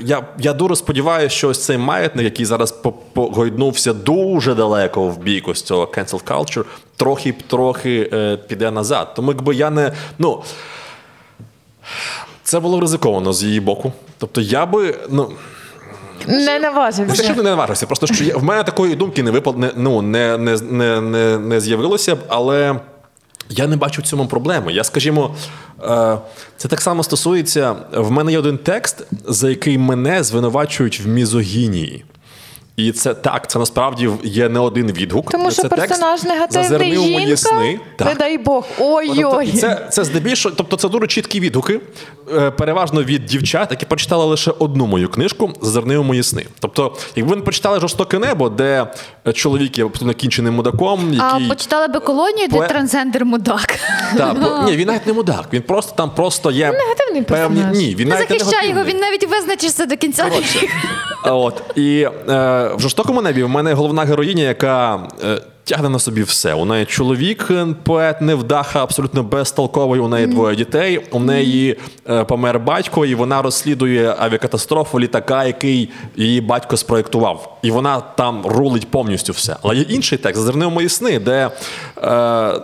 я, 0.00 0.26
я 0.38 0.52
дуже 0.52 0.76
сподіваюся, 0.76 1.36
що 1.36 1.48
ось 1.48 1.64
цей 1.64 1.78
маятник, 1.78 2.24
який 2.24 2.46
зараз 2.46 2.72
по- 2.72 2.92
погойднувся 2.92 3.92
дуже 3.92 4.54
далеко 4.54 5.08
в 5.08 5.18
бік 5.18 5.48
ось 5.48 5.62
цього 5.62 5.84
cancel 5.84 6.24
culture, 6.24 6.64
трохи 6.96 7.34
трохи 7.46 8.10
е, 8.12 8.36
піде 8.36 8.70
назад. 8.70 9.14
Тому 9.14 9.32
якби 9.32 9.54
я 9.54 9.70
не. 9.70 9.92
ну... 10.18 10.42
Це 12.42 12.60
було 12.60 12.80
ризиковано 12.80 13.32
з 13.32 13.42
її 13.42 13.60
боку. 13.60 13.92
Тобто 14.18 14.40
я 14.40 14.66
би. 14.66 14.98
ну... 15.10 15.32
Не 16.28 16.58
наважився. 16.58 17.22
те, 17.22 17.32
що 17.32 17.42
не 17.42 17.50
наважився, 17.50 17.86
просто 17.86 18.06
що 18.06 18.24
я, 18.24 18.36
в 18.36 18.44
мене 18.44 18.62
такої 18.62 18.94
думки 18.94 19.22
не 19.22 19.30
випад, 19.30 19.58
не, 19.58 19.70
ну, 19.76 20.02
не, 20.02 20.38
не, 20.38 20.56
не, 20.70 21.00
не, 21.00 21.38
не 21.38 21.60
з'явилося 21.60 22.14
б, 22.14 22.18
але 22.28 22.80
я 23.50 23.66
не 23.66 23.76
бачу 23.76 24.02
в 24.02 24.04
цьому 24.04 24.26
проблеми. 24.26 24.72
Я, 24.72 24.84
скажімо, 24.84 25.34
е, 25.82 26.18
це 26.56 26.68
так 26.68 26.80
само 26.80 27.02
стосується. 27.02 27.76
В 27.92 28.10
мене 28.10 28.32
є 28.32 28.38
один 28.38 28.58
текст, 28.58 29.06
за 29.28 29.48
який 29.48 29.78
мене 29.78 30.22
звинувачують 30.22 31.00
в 31.00 31.08
мізогінії. 31.08 32.04
І 32.76 32.92
це 32.92 33.14
так, 33.14 33.50
це 33.50 33.58
насправді 33.58 34.10
є 34.22 34.48
не 34.48 34.58
один 34.60 34.92
відгук. 34.92 35.30
Тому 35.30 35.50
що 35.50 35.62
це 35.62 35.68
текст 35.68 35.88
персонаж 35.88 36.22
негативний 36.22 36.68
«Зазирни 36.68 36.98
у 36.98 37.02
мої 37.02 37.26
жінка, 37.26 37.36
сни». 37.36 37.80
не 38.00 38.14
дай 38.14 38.38
Бог. 38.38 38.64
Тобто, 38.78 38.94
Ой-ой. 38.94 39.48
і 39.48 39.52
це, 39.58 39.88
це 39.90 40.04
здебільшого, 40.04 40.54
тобто 40.58 40.76
це 40.76 40.88
дуже 40.88 41.06
чіткі 41.06 41.40
відгуки, 41.40 41.80
е, 42.36 42.50
переважно 42.50 43.02
від 43.04 43.26
дівчат, 43.26 43.70
які 43.70 43.86
прочитали 43.86 44.24
лише 44.24 44.50
одну 44.58 44.86
мою 44.86 45.08
книжку 45.08 45.52
Зазирни 45.60 45.96
у 45.96 46.02
мої 46.02 46.22
сни. 46.22 46.46
Тобто, 46.60 46.96
якби 47.16 47.34
ви 47.36 47.42
почитали 47.42 47.80
жорстоке 47.80 48.18
небо, 48.18 48.48
де 48.48 48.86
е, 49.26 49.32
чоловік 49.32 49.78
є 49.78 49.84
абсолютно 49.84 50.14
кінченим 50.14 50.54
мудаком, 50.54 51.16
А 51.20 51.40
почитали 51.48 51.88
би 51.88 52.00
колонію, 52.00 52.48
де 52.48 52.56
Поe- 52.56 52.68
трансгендер 52.68 53.24
мудак. 53.24 53.78
Та, 54.16 54.34
по- 54.34 54.62
ні, 54.70 54.76
він 54.76 54.86
навіть 54.86 55.06
не 55.06 55.12
мудак. 55.12 55.44
Він 55.52 55.62
просто 55.62 55.94
там 55.96 56.10
просто 56.10 56.50
є 56.50 56.72
Негативний 56.72 57.22
певні. 57.22 57.56
персонаж. 57.56 57.78
Ні, 57.78 57.94
він 57.94 58.08
Не 58.08 58.14
навіть 58.14 58.30
не 58.30 58.38
захищай 58.38 58.68
його, 58.68 58.84
він 58.84 58.96
навіть 58.96 59.30
визначиться 59.30 59.86
до 59.86 59.96
кінця. 59.96 60.26
А 60.26 61.13
От 61.24 61.62
і 61.76 62.00
е, 62.00 62.10
в 62.74 62.80
жорстокому 62.80 63.22
небі 63.22 63.42
в 63.42 63.48
мене 63.48 63.72
головна 63.72 64.04
героїня, 64.04 64.42
яка 64.42 65.00
е, 65.24 65.40
тягне 65.64 65.88
на 65.88 65.98
собі 65.98 66.22
все. 66.22 66.54
У 66.54 66.64
неї 66.64 66.84
чоловік, 66.84 67.46
е, 67.50 67.66
поет, 67.82 68.20
невдаха, 68.20 68.82
абсолютно 68.82 69.22
безтолковий. 69.22 70.00
У 70.00 70.08
неї 70.08 70.26
двоє 70.26 70.56
дітей. 70.56 71.00
У 71.10 71.20
неї 71.20 71.78
е, 72.10 72.24
помер 72.24 72.60
батько, 72.60 73.06
і 73.06 73.14
вона 73.14 73.42
розслідує 73.42 74.14
авіакатастрофу 74.18 75.00
літака, 75.00 75.44
який 75.44 75.90
її 76.16 76.40
батько 76.40 76.76
спроєктував. 76.76 77.58
І 77.62 77.70
вона 77.70 78.00
там 78.00 78.46
рулить 78.46 78.90
повністю 78.90 79.32
все. 79.32 79.56
Але 79.62 79.76
є 79.76 79.82
інший 79.82 80.18
текст 80.18 80.40
«Зазирни 80.40 80.68
мої 80.68 80.88
сни, 80.88 81.18
де 81.18 81.50
е, 82.02 82.10
е, 82.10 82.60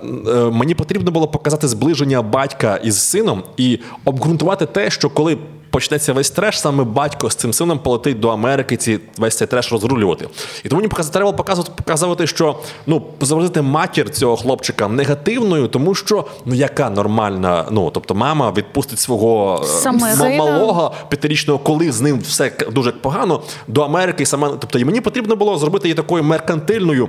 мені 0.52 0.74
потрібно 0.74 1.10
було 1.10 1.28
показати 1.28 1.68
зближення 1.68 2.22
батька 2.22 2.76
із 2.76 3.00
сином 3.00 3.42
і 3.56 3.78
обґрунтувати 4.04 4.66
те, 4.66 4.90
що 4.90 5.10
коли 5.10 5.38
почнеться 5.70 6.12
весь 6.12 6.30
треш, 6.30 6.60
саме 6.60 6.84
батько 6.84 7.30
з 7.30 7.34
цим 7.34 7.52
сином 7.52 7.78
полетить 7.78 8.20
до 8.20 8.28
Америки, 8.28 8.76
ці 8.76 9.00
весь 9.18 9.36
цей 9.36 9.46
треш 9.46 9.72
розрулювати. 9.72 10.28
І 10.64 10.68
тому 10.68 10.82
мені 10.82 11.10
треба 11.12 11.32
показувати, 11.32 11.72
показувати, 11.76 12.26
що 12.26 12.58
ну 12.86 13.02
зобразити 13.20 13.62
матір 13.62 14.10
цього 14.10 14.36
хлопчика 14.36 14.88
негативною, 14.88 15.68
тому 15.68 15.94
що 15.94 16.24
ну 16.44 16.54
яка 16.54 16.90
нормальна, 16.90 17.66
ну 17.70 17.90
тобто 17.90 18.14
мама 18.14 18.52
відпустить 18.56 18.98
свого 18.98 19.60
е, 19.62 19.66
Саме 19.66 20.36
малого 20.38 20.92
п'ятирічного, 21.08 21.58
коли 21.58 21.92
з 21.92 22.00
ним 22.00 22.18
все 22.18 22.52
дуже 22.72 22.92
погано 22.92 23.42
до 23.68 23.82
Америки. 23.82 24.26
Саме 24.26 24.48
тобто, 24.48 24.78
і 24.78 24.84
мені 24.84 25.00
потрібно 25.00 25.36
було 25.36 25.58
зробити 25.58 25.88
її 25.88 25.94
такою 25.94 26.24
меркантильною. 26.24 27.08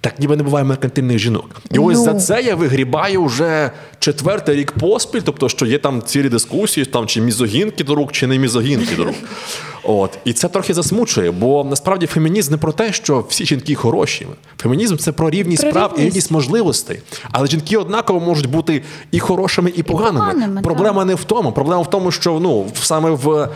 Так 0.00 0.18
ніби 0.18 0.36
не 0.36 0.42
буває 0.42 0.64
меркантильних 0.64 1.18
жінок. 1.18 1.50
І 1.72 1.78
ось 1.78 1.96
Ну. 1.98 2.04
за 2.04 2.14
це 2.14 2.42
я 2.42 2.54
вигрібаю 2.54 3.24
вже 3.24 3.70
четвертий 3.98 4.56
рік 4.56 4.72
поспіль, 4.72 5.20
тобто, 5.24 5.48
що 5.48 5.66
є 5.66 5.78
там 5.78 6.02
цілі 6.02 6.28
дискусії, 6.28 6.86
там 6.86 7.06
чи 7.06 7.20
мізогінки 7.20 7.84
до 7.84 7.94
рук, 7.94 8.12
чи 8.12 8.26
не 8.26 8.38
мізогінки 8.38 8.96
до 8.96 9.04
рук. 9.04 9.14
От. 9.82 10.18
І 10.24 10.32
це 10.32 10.48
трохи 10.48 10.74
засмучує, 10.74 11.30
бо 11.30 11.64
насправді 11.64 12.06
фемінізм 12.06 12.50
не 12.52 12.58
про 12.58 12.72
те, 12.72 12.92
що 12.92 13.24
всі 13.28 13.44
жінки 13.46 13.74
хороші. 13.74 14.26
Фемінізм 14.58 14.96
це 14.96 15.12
про 15.12 15.30
рівність 15.30 15.62
Про 15.62 15.72
прав 15.72 15.90
і 15.90 15.92
рівність. 15.96 16.06
рівність 16.14 16.30
можливостей. 16.30 17.00
Але 17.30 17.46
жінки 17.46 17.76
однаково 17.76 18.20
можуть 18.20 18.46
бути 18.50 18.82
і 19.10 19.18
хорошими, 19.18 19.72
і 19.76 19.82
поганими. 19.82 20.18
поганими, 20.32 20.62
Проблема 20.62 21.04
не 21.04 21.14
в 21.14 21.24
тому. 21.24 21.52
Проблема 21.52 21.82
в 21.82 21.90
тому, 21.90 22.10
що 22.10 22.40
ну, 22.40 22.66
саме 22.74 23.10
в. 23.10 23.48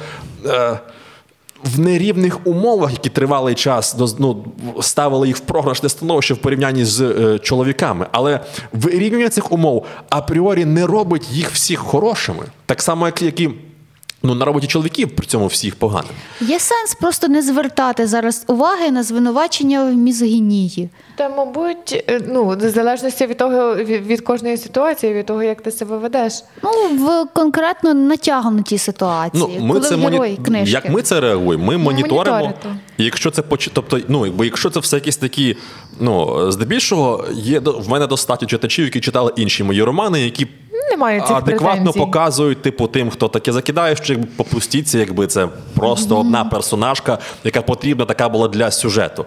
Е, 0.47 0.78
в 1.65 1.81
нерівних 1.81 2.47
умовах, 2.47 2.93
які 2.93 3.09
тривалий 3.09 3.55
час 3.55 3.97
ну, 4.19 4.45
ставили 4.81 5.27
їх 5.27 5.37
в 5.37 5.41
програшне 5.41 5.89
становище 5.89 6.35
в 6.35 6.39
порівнянні 6.39 6.85
з 6.85 7.01
е, 7.01 7.39
чоловіками. 7.39 8.07
Але 8.13 8.41
вирівнювання 8.73 9.29
цих 9.29 9.53
умов 9.53 9.87
апріорі 10.11 10.65
не 10.65 10.87
робить 10.87 11.31
їх 11.31 11.51
всіх 11.51 11.79
хорошими. 11.79 12.45
Так 12.67 12.83
само, 12.83 13.07
як, 13.07 13.23
як 13.23 13.41
і 13.41 13.51
ну, 14.23 14.35
на 14.35 14.45
роботі 14.45 14.66
чоловіків 14.66 15.16
при 15.16 15.27
цьому 15.27 15.47
всіх 15.47 15.75
поганим. 15.77 16.11
Є 16.41 16.59
сенс 16.59 16.95
просто 17.01 17.29
не 17.29 17.43
звертати 17.43 18.07
зараз 18.07 18.45
уваги 18.49 18.91
на 18.91 19.03
звинувачення 19.03 19.85
в 19.85 19.95
мізогінії. 19.95 20.91
Та, 21.16 21.29
мабуть, 21.29 22.05
е, 22.09 22.20
ну, 22.29 22.45
в 22.45 22.70
залежності 22.70 23.27
від 23.27 23.37
того, 23.39 23.75
від, 23.75 24.07
від 24.07 24.20
кожної 24.20 24.57
ситуації, 24.57 25.14
від 25.14 25.27
того, 25.27 25.43
як 25.43 25.61
ти 25.61 25.70
себе 25.70 25.97
ведеш. 25.99 26.33
Ну, 26.62 26.70
в 26.97 27.27
конкретно 27.33 27.95
натягнутій 27.95 28.79
ситуації, 28.79 29.45
Ну, 29.61 29.66
ми 29.66 29.75
коли 29.75 29.89
це 29.89 29.97
герой 29.97 30.18
моні... 30.18 30.37
книжки. 30.37 30.70
Як 30.70 30.89
ми 30.91 31.03
це 31.03 31.20
реагуємо? 31.20 31.64
Ми 31.64 31.77
моніторимо. 31.79 32.37
моніторите. 32.39 32.68
І 32.99 33.05
якщо 33.05 33.31
це 33.31 33.43
поч... 33.43 33.70
тобто, 33.73 34.01
ну, 34.09 34.27
якби 34.27 34.45
якщо 34.45 34.70
це 34.70 34.81
все 34.81 34.97
якісь 34.97 35.16
такі, 35.16 35.57
ну 36.01 36.51
здебільшого, 36.53 37.25
є 37.33 37.61
до- 37.61 37.79
в 37.79 37.89
мене 37.89 38.07
достатньо 38.07 38.49
читачів, 38.49 38.85
які 38.85 39.01
читали 39.01 39.33
інші 39.37 39.64
мої 39.64 39.83
романи, 39.83 40.20
які 40.20 40.47
Немає 40.91 41.20
цих 41.20 41.37
адекватно 41.37 41.74
претензій. 41.74 41.99
показують, 41.99 42.62
типу, 42.62 42.87
тим, 42.87 43.11
хто 43.11 43.28
таке 43.28 43.53
закидає, 43.53 43.97
що 43.97 44.12
якби 44.12 44.28
попустіться, 44.37 44.99
якби 44.99 45.26
це 45.26 45.49
просто 45.76 46.18
одна 46.18 46.45
персонажка, 46.45 47.18
яка 47.45 47.62
потрібна, 47.62 48.05
така 48.05 48.28
була 48.28 48.49
для 48.49 48.70
сюжету. 48.70 49.24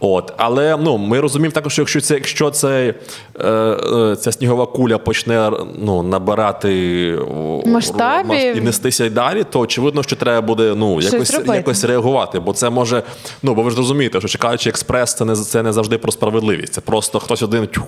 От, 0.00 0.32
але 0.36 0.76
ну 0.80 0.98
ми 0.98 1.20
розуміємо 1.20 1.52
також, 1.52 1.72
що 1.72 1.82
якщо 1.82 2.00
це, 2.00 2.14
якщо 2.14 2.50
це 2.50 2.94
е, 3.40 3.48
е, 3.48 4.16
ця 4.16 4.32
снігова 4.32 4.66
куля 4.66 4.98
почне 4.98 5.50
ну 5.78 6.02
набирати 6.02 7.18
Масштабів. 7.66 8.56
і 8.56 8.60
нестися 8.60 9.04
й 9.04 9.10
далі, 9.10 9.44
то 9.44 9.60
очевидно, 9.60 10.02
що 10.02 10.16
треба 10.16 10.46
буде 10.46 10.74
ну 10.76 11.00
якось, 11.00 11.34
робити. 11.34 11.56
якось 11.56 11.84
реагувати, 11.84 12.40
бо 12.40 12.52
це 12.52 12.70
може. 12.70 13.02
Ну 13.42 13.54
бо 13.54 13.62
ви 13.62 13.70
ж 13.70 13.76
розумієте, 13.76 14.18
що 14.18 14.28
чекаючи 14.28 14.70
експрес, 14.70 15.14
це 15.14 15.24
не 15.24 15.36
це 15.36 15.62
не 15.62 15.72
завжди 15.72 15.98
про 15.98 16.12
справедливість. 16.12 16.72
Це 16.72 16.80
просто 16.80 17.18
хтось 17.18 17.42
один 17.42 17.66
тюх, 17.66 17.84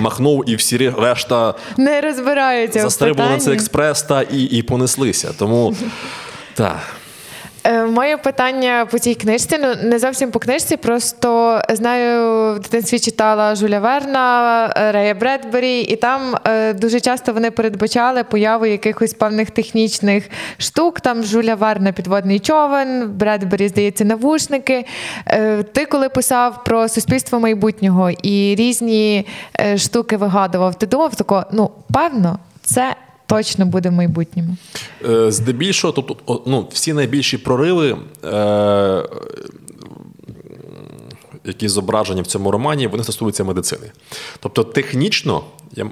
махнув, 0.00 0.50
і 0.50 0.56
всі 0.56 0.92
решта 0.98 1.54
Не 1.76 2.00
розбираються 2.38 2.82
застрибнули 2.82 3.30
на 3.30 3.38
цей 3.38 3.54
експрес 3.54 4.02
та 4.02 4.22
і, 4.22 4.42
і 4.42 4.62
понеслися. 4.62 5.32
Тому 5.38 5.76
так. 6.54 6.97
Е, 7.68 7.84
Моє 7.84 8.16
питання 8.16 8.86
по 8.90 8.98
цій 8.98 9.14
книжці, 9.14 9.58
ну 9.60 9.88
не 9.88 9.98
зовсім 9.98 10.30
по 10.30 10.38
книжці, 10.38 10.76
просто 10.76 11.60
знаю, 11.70 12.54
в 12.54 12.58
дитинстві 12.58 12.98
читала 12.98 13.54
Жуля 13.54 13.80
Верна, 13.80 14.74
е, 14.76 14.92
Рея 14.92 15.14
Бредбері, 15.14 15.80
і 15.80 15.96
там 15.96 16.20
е, 16.46 16.72
дуже 16.74 17.00
часто 17.00 17.32
вони 17.32 17.50
передбачали 17.50 18.24
появу 18.24 18.66
якихось 18.66 19.14
певних 19.14 19.50
технічних 19.50 20.30
штук. 20.58 21.00
Там 21.00 21.22
Жуля 21.22 21.54
Верна 21.54 21.92
підводний 21.92 22.38
човен, 22.38 23.10
Бредбері, 23.12 23.68
здається, 23.68 24.04
навушники. 24.04 24.84
Ти 25.72 25.84
коли 25.84 26.08
писав 26.08 26.64
про 26.64 26.88
суспільство 26.88 27.40
майбутнього 27.40 28.10
і 28.10 28.54
різні 28.54 29.26
штуки 29.76 30.16
вигадував, 30.16 30.74
ти 30.74 30.86
думав 30.86 31.14
тако, 31.14 31.44
ну 31.52 31.70
певно, 31.92 32.38
це 32.62 32.96
точно 33.28 33.66
буде 33.66 33.88
в 33.88 33.92
майбутньому. 33.92 34.56
Е, 35.04 35.32
Здебільшого, 35.32 35.92
тобто, 35.92 36.42
ну, 36.46 36.68
всі 36.72 36.92
найбільші 36.92 37.38
прориви, 37.38 37.96
е, 38.24 39.08
які 41.44 41.68
зображені 41.68 42.22
в 42.22 42.26
цьому 42.26 42.50
романі, 42.50 42.86
вони 42.86 43.04
стосуються 43.04 43.44
медицини. 43.44 43.92
Тобто, 44.40 44.64
технічно, 44.64 45.44
я, 45.72 45.84
е, 45.84 45.88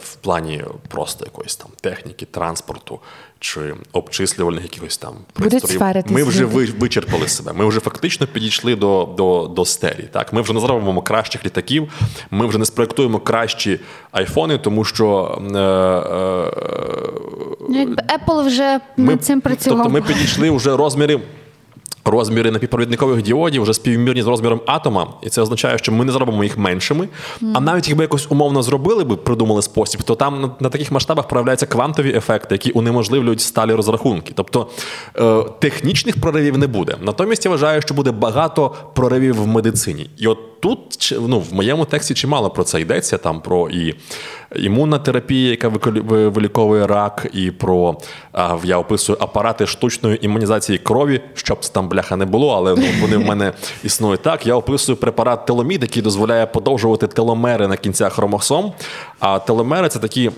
в 0.00 0.16
плані 0.20 0.64
просто 0.88 1.24
якоїсь 1.24 1.56
там 1.56 1.70
техніки, 1.80 2.26
транспорту 2.30 3.00
чи 3.40 3.74
обчислювальних 3.92 4.62
якихось 4.62 4.96
там 4.96 5.14
пристроїв, 5.32 6.04
ми 6.06 6.22
вже 6.22 6.44
вичерпали 6.44 7.28
себе. 7.28 7.52
Ми 7.52 7.66
вже 7.66 7.80
фактично 7.80 8.26
підійшли 8.26 8.76
до, 8.76 9.14
до, 9.16 9.48
до 9.56 9.64
стелі. 9.64 10.08
Так? 10.12 10.32
Ми 10.32 10.40
вже 10.40 10.52
не 10.52 10.60
зробимо 10.60 11.02
кращих 11.02 11.44
літаків, 11.44 11.92
ми 12.30 12.46
вже 12.46 12.58
не 12.58 12.64
спроектуємо 12.64 13.18
кращі 13.18 13.80
айфони, 14.10 14.58
тому 14.58 14.84
що. 14.84 15.38
Е, 15.54 15.58
е, 15.58 16.38
Ну, 17.70 17.84
Apple 17.86 18.46
вже 18.46 18.80
ми, 18.96 19.12
над 19.12 19.24
цим 19.24 19.40
працював. 19.40 19.78
Тобто 19.78 19.92
ми 19.92 20.02
підійшли 20.02 20.50
вже 20.50 20.76
розміри. 20.76 21.20
Розміри 22.04 22.50
напівпровідникових 22.50 23.22
діодів 23.22 23.62
вже 23.62 23.74
співмірні 23.74 24.22
з 24.22 24.26
розміром 24.26 24.60
атома, 24.66 25.06
і 25.22 25.28
це 25.28 25.42
означає, 25.42 25.78
що 25.78 25.92
ми 25.92 26.04
не 26.04 26.12
зробимо 26.12 26.44
їх 26.44 26.58
меншими. 26.58 27.08
А 27.54 27.60
навіть 27.60 27.88
якби 27.88 28.04
якось 28.04 28.26
умовно 28.30 28.62
зробили 28.62 29.04
би, 29.04 29.16
придумали 29.16 29.62
спосіб, 29.62 30.02
то 30.02 30.14
там 30.14 30.40
на, 30.40 30.50
на 30.60 30.68
таких 30.68 30.92
масштабах 30.92 31.28
проявляються 31.28 31.66
квантові 31.66 32.16
ефекти, 32.16 32.54
які 32.54 32.70
унеможливлюють 32.70 33.40
сталі 33.40 33.72
розрахунки. 33.72 34.32
Тобто 34.36 34.66
е, 35.16 35.44
технічних 35.58 36.20
проривів 36.20 36.58
не 36.58 36.66
буде. 36.66 36.96
Натомість 37.02 37.44
я 37.44 37.50
вважаю, 37.50 37.82
що 37.82 37.94
буде 37.94 38.10
багато 38.10 38.74
проривів 38.94 39.42
в 39.42 39.46
медицині. 39.46 40.10
І 40.16 40.26
от 40.26 40.60
тут 40.60 41.14
ну, 41.20 41.40
в 41.40 41.54
моєму 41.54 41.84
тексті 41.84 42.14
чимало 42.14 42.50
про 42.50 42.64
це 42.64 42.80
йдеться. 42.80 43.18
Там 43.18 43.40
про 43.40 43.70
і 43.70 43.94
імунна 44.56 44.98
терапія, 44.98 45.50
яка 45.50 45.68
виліковує 46.28 46.86
рак, 46.86 47.26
і 47.32 47.50
про 47.50 47.96
я 48.64 48.78
описую 48.78 49.18
апарати 49.20 49.66
штучної 49.66 50.26
імунізації 50.26 50.78
крові, 50.78 51.20
щоб 51.34 51.58
це 51.64 51.72
бляха 51.88 52.16
не 52.16 52.24
було, 52.24 52.54
але 52.56 52.74
ну, 52.74 52.86
вони 53.00 53.16
в 53.16 53.24
мене 53.24 53.52
існують 53.84 54.22
так. 54.22 54.46
Я 54.46 54.54
описую 54.54 54.96
препарат 54.96 55.46
теломід, 55.46 55.82
який 55.82 56.02
дозволяє 56.02 56.46
подовжувати 56.46 57.06
теломери 57.06 57.68
на 57.68 57.76
кінцях 57.76 58.12
хромосом. 58.12 58.72
А 59.20 59.38
теломери 59.38 59.88
це 59.88 59.98
такі. 59.98 60.30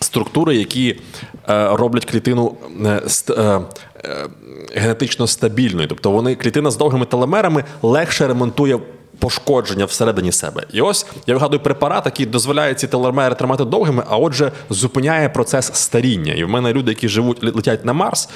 Структури, 0.00 0.56
які 0.56 1.00
е, 1.48 1.68
роблять 1.72 2.04
клітину 2.04 2.54
е, 2.84 3.02
е, 3.30 3.60
е, 4.04 4.28
генетично 4.74 5.26
стабільною, 5.26 5.88
тобто 5.88 6.10
вони 6.10 6.34
клітина 6.34 6.70
з 6.70 6.76
довгими 6.76 7.06
телемерами 7.06 7.64
легше 7.82 8.26
ремонтує 8.26 8.78
пошкодження 9.18 9.84
всередині 9.84 10.32
себе. 10.32 10.62
І 10.72 10.80
ось 10.80 11.06
я 11.26 11.34
вигадую 11.34 11.62
препарат, 11.62 12.06
який 12.06 12.26
дозволяє 12.26 12.74
ці 12.74 12.86
телемери 12.86 13.34
тримати 13.34 13.64
довгими, 13.64 14.04
а 14.08 14.16
отже, 14.16 14.52
зупиняє 14.70 15.28
процес 15.28 15.70
старіння. 15.74 16.32
І 16.32 16.44
в 16.44 16.48
мене 16.48 16.72
люди, 16.72 16.90
які 16.90 17.08
живуть 17.08 17.44
летять 17.56 17.84
на 17.84 17.92
Марс, 17.92 18.28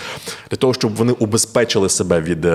для 0.51 0.57
того, 0.57 0.74
щоб 0.74 0.95
вони 0.95 1.12
убезпечили 1.12 1.89
себе 1.89 2.20
від. 2.20 2.47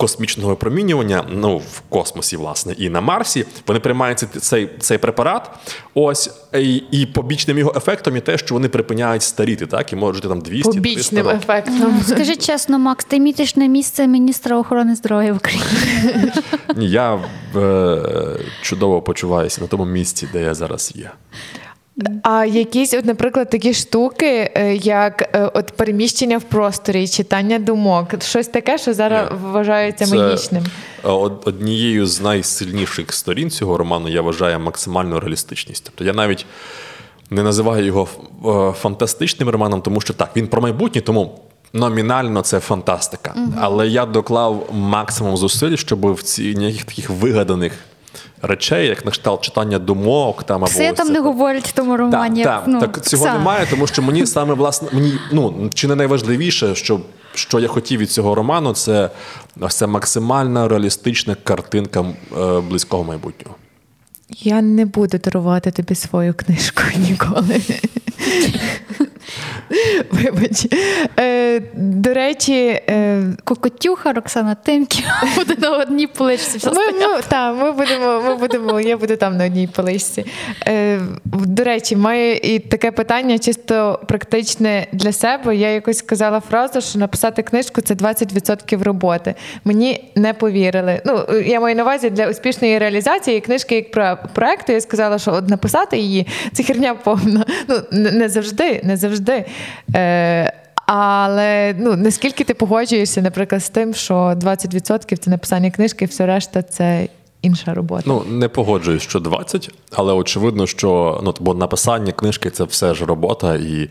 Космічного 0.00 0.48
випромінювання, 0.50 1.24
ну 1.30 1.56
в 1.58 1.80
космосі, 1.88 2.36
власне, 2.36 2.74
і 2.78 2.88
на 2.88 3.00
Марсі 3.00 3.46
вони 3.66 3.80
приймають 3.80 4.18
цей, 4.18 4.28
цей, 4.40 4.70
цей 4.80 4.98
препарат. 4.98 5.50
Ось 5.94 6.30
і, 6.54 6.76
і 6.90 7.06
побічним 7.06 7.58
його 7.58 7.72
ефектом 7.76 8.14
є 8.14 8.20
те, 8.20 8.38
що 8.38 8.54
вони 8.54 8.68
припиняють 8.68 9.22
старіти, 9.22 9.66
так 9.66 9.92
і 9.92 9.96
можуть 9.96 10.22
там 10.22 10.40
200 10.40 10.62
300 10.62 10.72
Побічним 10.78 11.26
років. 11.26 11.40
ефектом. 11.40 12.02
Скажи 12.06 12.36
чесно, 12.36 12.78
Макс, 12.78 13.04
ти 13.04 13.20
мітиш 13.20 13.56
на 13.56 13.66
місце 13.66 14.06
міністра 14.06 14.56
охорони 14.58 14.94
здоров'я 14.96 15.32
в 15.32 15.36
Україні. 15.36 15.64
Ні, 16.76 16.90
я 16.90 17.18
е, 17.56 17.98
чудово 18.62 19.02
почуваюся 19.02 19.60
на 19.60 19.66
тому 19.66 19.84
місці, 19.84 20.28
де 20.32 20.42
я 20.42 20.54
зараз 20.54 20.92
є. 20.96 21.10
А 22.22 22.44
якісь, 22.44 22.94
от, 22.94 23.04
наприклад, 23.04 23.50
такі 23.50 23.74
штуки, 23.74 24.50
е, 24.54 24.74
як 24.76 25.22
е, 25.22 25.50
от 25.54 25.72
переміщення 25.76 26.38
в 26.38 26.42
просторі, 26.42 27.08
читання 27.08 27.58
думок, 27.58 28.22
щось 28.22 28.48
таке, 28.48 28.78
що 28.78 28.94
зараз 28.94 29.28
Ні. 29.30 29.38
вважається 29.42 30.06
Це, 30.06 30.16
магічним. 30.16 30.64
е, 31.04 31.08
Однією 31.44 32.06
з 32.06 32.20
найсильніших 32.20 33.12
сторін 33.12 33.50
цього 33.50 33.78
роману 33.78 34.08
я 34.08 34.22
вважаю 34.22 34.60
максимальну 34.60 35.20
реалістичність. 35.20 35.84
Тобто 35.84 36.04
я 36.04 36.12
навіть 36.12 36.46
не 37.30 37.42
називаю 37.42 37.84
його 37.84 38.08
фантастичним 38.72 39.48
романом, 39.48 39.82
тому 39.82 40.00
що 40.00 40.14
так, 40.14 40.30
він 40.36 40.46
про 40.46 40.62
майбутнє, 40.62 41.00
тому. 41.00 41.40
Номінально 41.72 42.42
це 42.42 42.60
фантастика. 42.60 43.34
Але 43.60 43.88
я 43.88 44.06
доклав 44.06 44.68
максимум 44.72 45.36
зусиль, 45.36 45.76
щоб 45.76 46.12
в 46.12 46.22
ці 46.22 46.54
ніяких 46.54 46.84
таких 46.84 47.10
вигаданих 47.10 47.72
речей, 48.42 48.86
як 48.86 49.04
на 49.04 49.10
кшталт 49.10 49.40
читання 49.40 49.78
думок, 49.78 50.42
там 50.42 50.56
або 50.56 50.66
Все 50.66 50.90
ось 50.90 50.96
там 50.96 51.08
не 51.08 51.14
там. 51.14 51.24
говорять 51.24 51.68
в 51.68 51.72
тому 51.72 51.96
романі. 51.96 52.44
Так, 52.44 52.54
так, 52.54 52.64
ну, 52.68 52.80
так 52.80 53.04
цього 53.04 53.26
немає, 53.26 53.66
тому 53.70 53.86
що 53.86 54.02
мені 54.02 54.26
саме 54.26 54.54
власне 54.54 54.88
мені 54.92 55.12
ну 55.32 55.70
чи 55.74 55.88
не 55.88 55.94
найважливіше, 55.94 56.74
що, 56.74 57.00
що 57.34 57.60
я 57.60 57.68
хотів 57.68 58.00
від 58.00 58.10
цього 58.10 58.34
роману, 58.34 58.72
це 58.72 59.10
ось 59.60 59.76
ця 59.76 59.86
максимальна 59.86 60.68
реалістична 60.68 61.34
картинка 61.34 62.04
е, 62.38 62.60
близького 62.60 63.04
майбутнього. 63.04 63.54
Я 64.30 64.62
не 64.62 64.84
буду 64.86 65.18
дарувати 65.18 65.70
тобі 65.70 65.94
свою 65.94 66.34
книжку 66.34 66.82
ніколи. 66.96 67.60
Вибач. 70.10 70.66
Е, 71.20 71.60
до 71.74 72.14
речі, 72.14 72.54
е, 72.90 73.22
Кокотюха, 73.44 74.12
Роксана 74.12 74.54
Тимків 74.54 75.04
буде 75.36 75.54
на 75.58 75.70
одній 75.76 76.06
поличці. 76.06 76.58
Все 76.58 76.70
ми, 76.70 76.86
ми, 76.92 77.20
та, 77.28 77.52
ми 77.52 77.72
будемо, 77.72 78.22
ми 78.26 78.36
будемо, 78.36 78.80
я 78.80 78.96
буду 78.96 79.16
там 79.16 79.36
на 79.36 79.46
одній 79.46 79.66
поличці. 79.66 80.26
Е, 80.66 81.00
до 81.24 81.64
речі, 81.64 81.96
маю 81.96 82.36
і 82.36 82.58
таке 82.58 82.90
питання 82.90 83.38
чисто 83.38 84.00
практичне 84.08 84.86
для 84.92 85.12
себе. 85.12 85.56
Я 85.56 85.70
якось 85.70 85.98
сказала 85.98 86.40
фразу, 86.40 86.80
що 86.80 86.98
написати 86.98 87.42
книжку 87.42 87.80
це 87.80 87.94
20% 87.94 88.82
роботи. 88.82 89.34
Мені 89.64 90.10
не 90.16 90.34
повірили. 90.34 91.02
Ну, 91.04 91.24
я 91.46 91.60
маю 91.60 91.76
на 91.76 91.82
увазі 91.82 92.10
для 92.10 92.30
успішної 92.30 92.78
реалізації 92.78 93.40
книжки 93.40 93.74
як 93.74 93.90
про- 93.90 94.18
проекту. 94.34 94.72
Я 94.72 94.80
сказала, 94.80 95.18
що 95.18 95.32
от 95.32 95.48
написати 95.48 95.98
її 95.98 96.26
це 96.52 96.62
херня 96.62 96.94
повна. 96.94 97.44
Ну, 97.68 97.76
не 97.92 98.28
завжди, 98.28 98.80
не 98.84 98.96
завжди. 98.96 99.17
Е, 99.94 100.52
але 100.86 101.74
ну 101.78 101.96
наскільки 101.96 102.44
ти 102.44 102.54
погоджуєшся, 102.54 103.22
наприклад, 103.22 103.64
з 103.64 103.68
тим, 103.68 103.94
що 103.94 104.14
20% 104.14 105.16
це 105.16 105.30
написання 105.30 105.70
книжки, 105.70 106.04
все 106.04 106.26
решта 106.26 106.62
це 106.62 107.08
інша 107.42 107.74
робота. 107.74 108.02
Ну 108.06 108.22
не 108.28 108.48
погоджуюсь, 108.48 109.02
що 109.02 109.20
20, 109.20 109.70
але 109.92 110.12
очевидно, 110.12 110.66
що 110.66 111.20
ну 111.24 111.34
бо 111.40 111.54
написання 111.54 112.12
книжки 112.12 112.50
це 112.50 112.64
все 112.64 112.94
ж 112.94 113.04
робота, 113.04 113.54
і 113.54 113.82
е, 113.82 113.88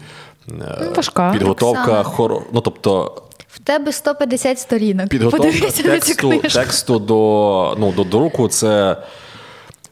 Ну, 0.81 0.91
важка. 0.95 1.31
підготовка 1.31 2.03
хоро... 2.03 2.43
Ну, 2.53 2.61
тобто, 2.61 3.21
В 3.49 3.59
тебе 3.59 3.91
150 3.91 4.59
сторінок. 4.59 5.07
підготовка 5.09 5.71
тексту, 5.83 6.37
тексту 6.53 6.99
до, 6.99 7.75
ну, 7.79 7.91
до 7.91 8.03
друку 8.03 8.47
це 8.47 8.97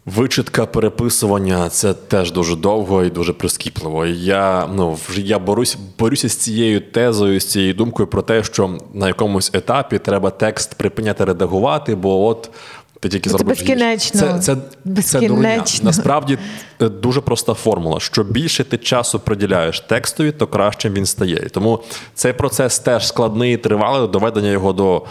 вичитка, 0.05 0.65
переписування. 0.65 1.69
Це 1.69 1.93
теж 1.93 2.31
дуже 2.31 2.55
довго 2.55 3.03
і 3.03 3.09
дуже 3.09 3.33
прискіпливо. 3.33 4.05
Я, 4.05 4.69
ну, 4.75 4.97
вже 5.09 5.21
я 5.21 5.39
борюсь, 5.39 5.77
борюся 5.99 6.29
з 6.29 6.35
цією 6.35 6.81
тезою, 6.81 7.39
з 7.39 7.45
цією 7.45 7.73
думкою 7.73 8.07
про 8.07 8.21
те, 8.21 8.43
що 8.43 8.77
на 8.93 9.07
якомусь 9.07 9.51
етапі 9.53 9.99
треба 9.99 10.29
текст 10.29 10.75
припиняти 10.75 11.25
редагувати, 11.25 11.95
бо 11.95 12.25
от. 12.25 12.49
Ти 12.99 13.09
тільки 13.09 13.29
Це 13.29 13.37
зробив 13.37 13.57
безкінечно. 13.57 14.19
Це, 14.19 14.39
це, 14.39 15.01
це 15.01 15.27
дурня. 15.27 15.63
Насправді 15.83 16.37
е, 16.81 16.89
дуже 16.89 17.21
проста 17.21 17.53
формула. 17.53 17.99
Що 17.99 18.23
більше 18.23 18.63
ти 18.63 18.77
часу 18.77 19.19
приділяєш 19.19 19.79
текстові, 19.79 20.31
то 20.31 20.47
кращим 20.47 20.93
він 20.93 21.05
стає. 21.05 21.49
Тому 21.51 21.79
цей 22.13 22.33
процес 22.33 22.79
теж 22.79 23.07
складний 23.07 23.53
і 23.53 23.57
тривалий, 23.57 24.07
доведення 24.07 24.49
його 24.49 24.73
до. 24.73 25.05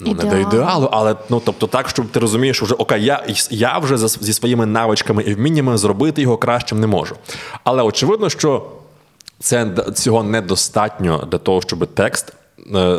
Ну, 0.00 0.14
не 0.14 0.14
до 0.14 0.26
Ідеалу. 0.26 0.48
ідеалу, 0.48 0.88
але 0.92 1.16
ну 1.28 1.42
тобто 1.44 1.66
так, 1.66 1.88
щоб 1.88 2.08
ти 2.08 2.20
розумієш, 2.20 2.56
що 2.56 2.64
вже 2.66 2.74
окей, 2.74 3.04
я, 3.04 3.26
я 3.50 3.78
вже 3.78 3.98
зі 3.98 4.32
своїми 4.32 4.66
навичками 4.66 5.22
і 5.22 5.34
вміннями 5.34 5.78
зробити 5.78 6.22
його 6.22 6.36
кращим 6.36 6.80
не 6.80 6.86
можу. 6.86 7.16
Але 7.64 7.82
очевидно, 7.82 8.30
що 8.30 8.66
це 9.40 9.70
цього 9.94 10.22
недостатньо 10.22 11.28
для 11.30 11.38
того, 11.38 11.60
щоб 11.60 11.86
текст 11.86 12.32
е, 12.74 12.98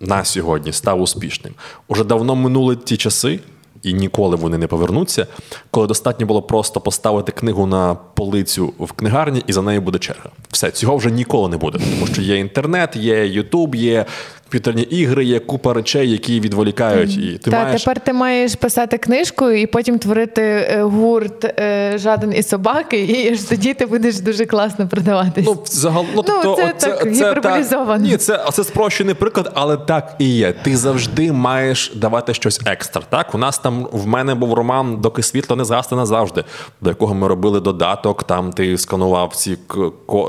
на 0.00 0.24
сьогодні 0.24 0.72
став 0.72 1.00
успішним. 1.00 1.54
Уже 1.88 2.04
давно 2.04 2.36
минули 2.36 2.76
ті 2.76 2.96
часи, 2.96 3.40
і 3.82 3.92
ніколи 3.92 4.36
вони 4.36 4.58
не 4.58 4.66
повернуться, 4.66 5.26
коли 5.70 5.86
достатньо 5.86 6.26
було 6.26 6.42
просто 6.42 6.80
поставити 6.80 7.32
книгу 7.32 7.66
на 7.66 7.94
полицю 7.94 8.72
в 8.78 8.92
книгарні, 8.92 9.42
і 9.46 9.52
за 9.52 9.62
нею 9.62 9.80
буде 9.80 9.98
черга. 9.98 10.30
Все, 10.50 10.70
цього 10.70 10.96
вже 10.96 11.10
ніколи 11.10 11.48
не 11.48 11.56
буде, 11.56 11.78
тому 11.78 12.06
що 12.06 12.22
є 12.22 12.36
інтернет, 12.36 12.96
є 12.96 13.26
Ютуб, 13.26 13.74
є 13.74 14.06
комп'ютерні 14.50 14.82
ігри, 14.82 15.24
є 15.24 15.38
купа 15.38 15.74
речей, 15.74 16.10
які 16.10 16.40
відволікають. 16.40 17.16
І 17.16 17.38
ти 17.38 17.50
Та 17.50 17.64
маєш 17.64 17.82
тепер 17.82 18.00
ти 18.00 18.12
маєш 18.12 18.54
писати 18.54 18.98
книжку 18.98 19.50
і 19.50 19.66
потім 19.66 19.98
творити 19.98 20.42
е, 20.42 20.82
гурт 20.82 21.44
е, 21.44 21.92
жаден 21.96 22.34
і 22.36 22.42
собаки, 22.42 22.98
і 23.04 23.32
аж 23.32 23.40
тоді 23.40 23.74
ти 23.74 23.86
будеш 23.86 24.20
дуже 24.20 24.46
класно 24.46 24.88
продаватись. 24.88 25.46
Ну, 25.46 25.58
загал... 25.66 26.04
ну, 26.14 26.24
Ну, 26.28 26.34
тобто, 26.42 26.56
це 26.56 26.92
от 26.92 26.98
так 26.98 27.12
гіперболізовано. 27.12 28.04
Ні, 28.04 28.16
це, 28.16 28.44
це 28.52 28.64
спрощений 28.64 29.14
приклад, 29.14 29.52
але 29.54 29.76
так 29.76 30.14
і 30.18 30.28
є. 30.28 30.52
Ти 30.52 30.76
завжди 30.76 31.32
маєш 31.32 31.92
давати 31.94 32.34
щось 32.34 32.60
екстра. 32.66 33.02
Так, 33.10 33.34
у 33.34 33.38
нас 33.38 33.58
там 33.58 33.88
в 33.92 34.06
мене 34.06 34.34
був 34.34 34.54
роман, 34.54 35.00
доки 35.00 35.22
світло 35.22 35.56
не 35.56 35.64
згасне 35.64 35.96
назавжди, 35.96 36.44
до 36.80 36.90
якого 36.90 37.14
ми 37.14 37.28
робили 37.28 37.60
додаток. 37.60 38.24
Там 38.24 38.52
ти 38.52 38.78
сканував 38.78 39.36
ці, 39.36 39.58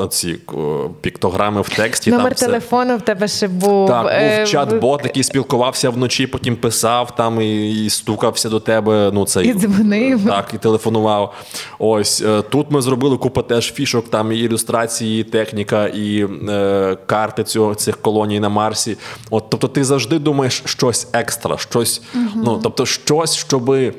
ці 0.10 0.34
к- 0.34 0.56
піктограми 1.02 1.62
в 1.62 1.70
тексті. 1.70 2.12
Номер 2.12 2.26
там 2.26 2.34
все. 2.36 2.46
телефону 2.46 2.98
в 2.98 3.02
тебе 3.02 3.28
ще 3.28 3.48
був. 3.48 3.88
Так, 3.88 4.08
е, 4.08 4.11
був 4.20 4.48
чат-бот, 4.48 5.00
який 5.04 5.24
спілкувався 5.24 5.90
вночі, 5.90 6.28
потім 6.28 6.56
писав 6.56 7.16
там 7.16 7.42
і, 7.42 7.86
і 7.86 7.90
стукався 7.90 8.50
до 8.50 8.60
тебе. 8.60 9.12
Ну, 9.14 9.26
це 9.26 9.44
І 9.44 9.54
дзвонив. 9.54 10.26
Так, 10.28 10.52
і 10.54 10.58
телефонував. 10.58 11.34
Ось 11.80 12.22
е, 12.22 12.42
тут 12.42 12.72
ми 12.72 12.82
зробили 12.82 13.18
купу 13.18 13.42
теж 13.42 13.74
фішок, 13.74 14.10
там 14.10 14.32
і 14.32 14.40
ілюстрації, 14.40 15.22
і 15.22 15.24
техніка, 15.24 15.88
і 15.88 16.28
е, 16.50 16.98
карти 17.06 17.44
цього 17.44 17.76
цих 17.76 17.98
колоній 17.98 18.40
на 18.40 18.50
Марсі. 18.50 18.98
От, 19.30 19.50
тобто, 19.50 19.68
ти 19.68 19.84
завжди 19.84 20.20
думаєш 20.20 20.64
щось 20.66 21.08
екстра, 21.14 21.58
щось, 21.58 22.02
ну 22.36 22.60
тобто, 22.64 22.86
щось, 22.86 23.36
щоби. 23.36 23.94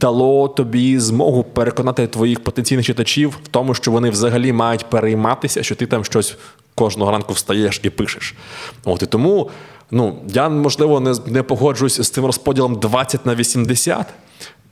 Дало 0.00 0.48
тобі 0.48 0.98
змогу 0.98 1.44
переконати 1.44 2.06
твоїх 2.06 2.44
потенційних 2.44 2.86
читачів 2.86 3.38
в 3.44 3.48
тому, 3.48 3.74
що 3.74 3.90
вони 3.90 4.10
взагалі 4.10 4.52
мають 4.52 4.86
перейматися, 4.86 5.62
що 5.62 5.74
ти 5.74 5.86
там 5.86 6.04
щось 6.04 6.36
кожного 6.74 7.10
ранку 7.10 7.32
встаєш 7.32 7.80
і 7.82 7.90
пишеш. 7.90 8.34
От 8.84 9.02
і 9.02 9.06
тому, 9.06 9.50
ну 9.90 10.18
я 10.28 10.48
можливо 10.48 11.00
не, 11.00 11.14
не 11.26 11.42
погоджуюсь 11.42 12.00
з 12.00 12.10
цим 12.10 12.24
розподілом 12.24 12.74
20 12.74 13.26
на 13.26 13.34
80, 13.34 14.06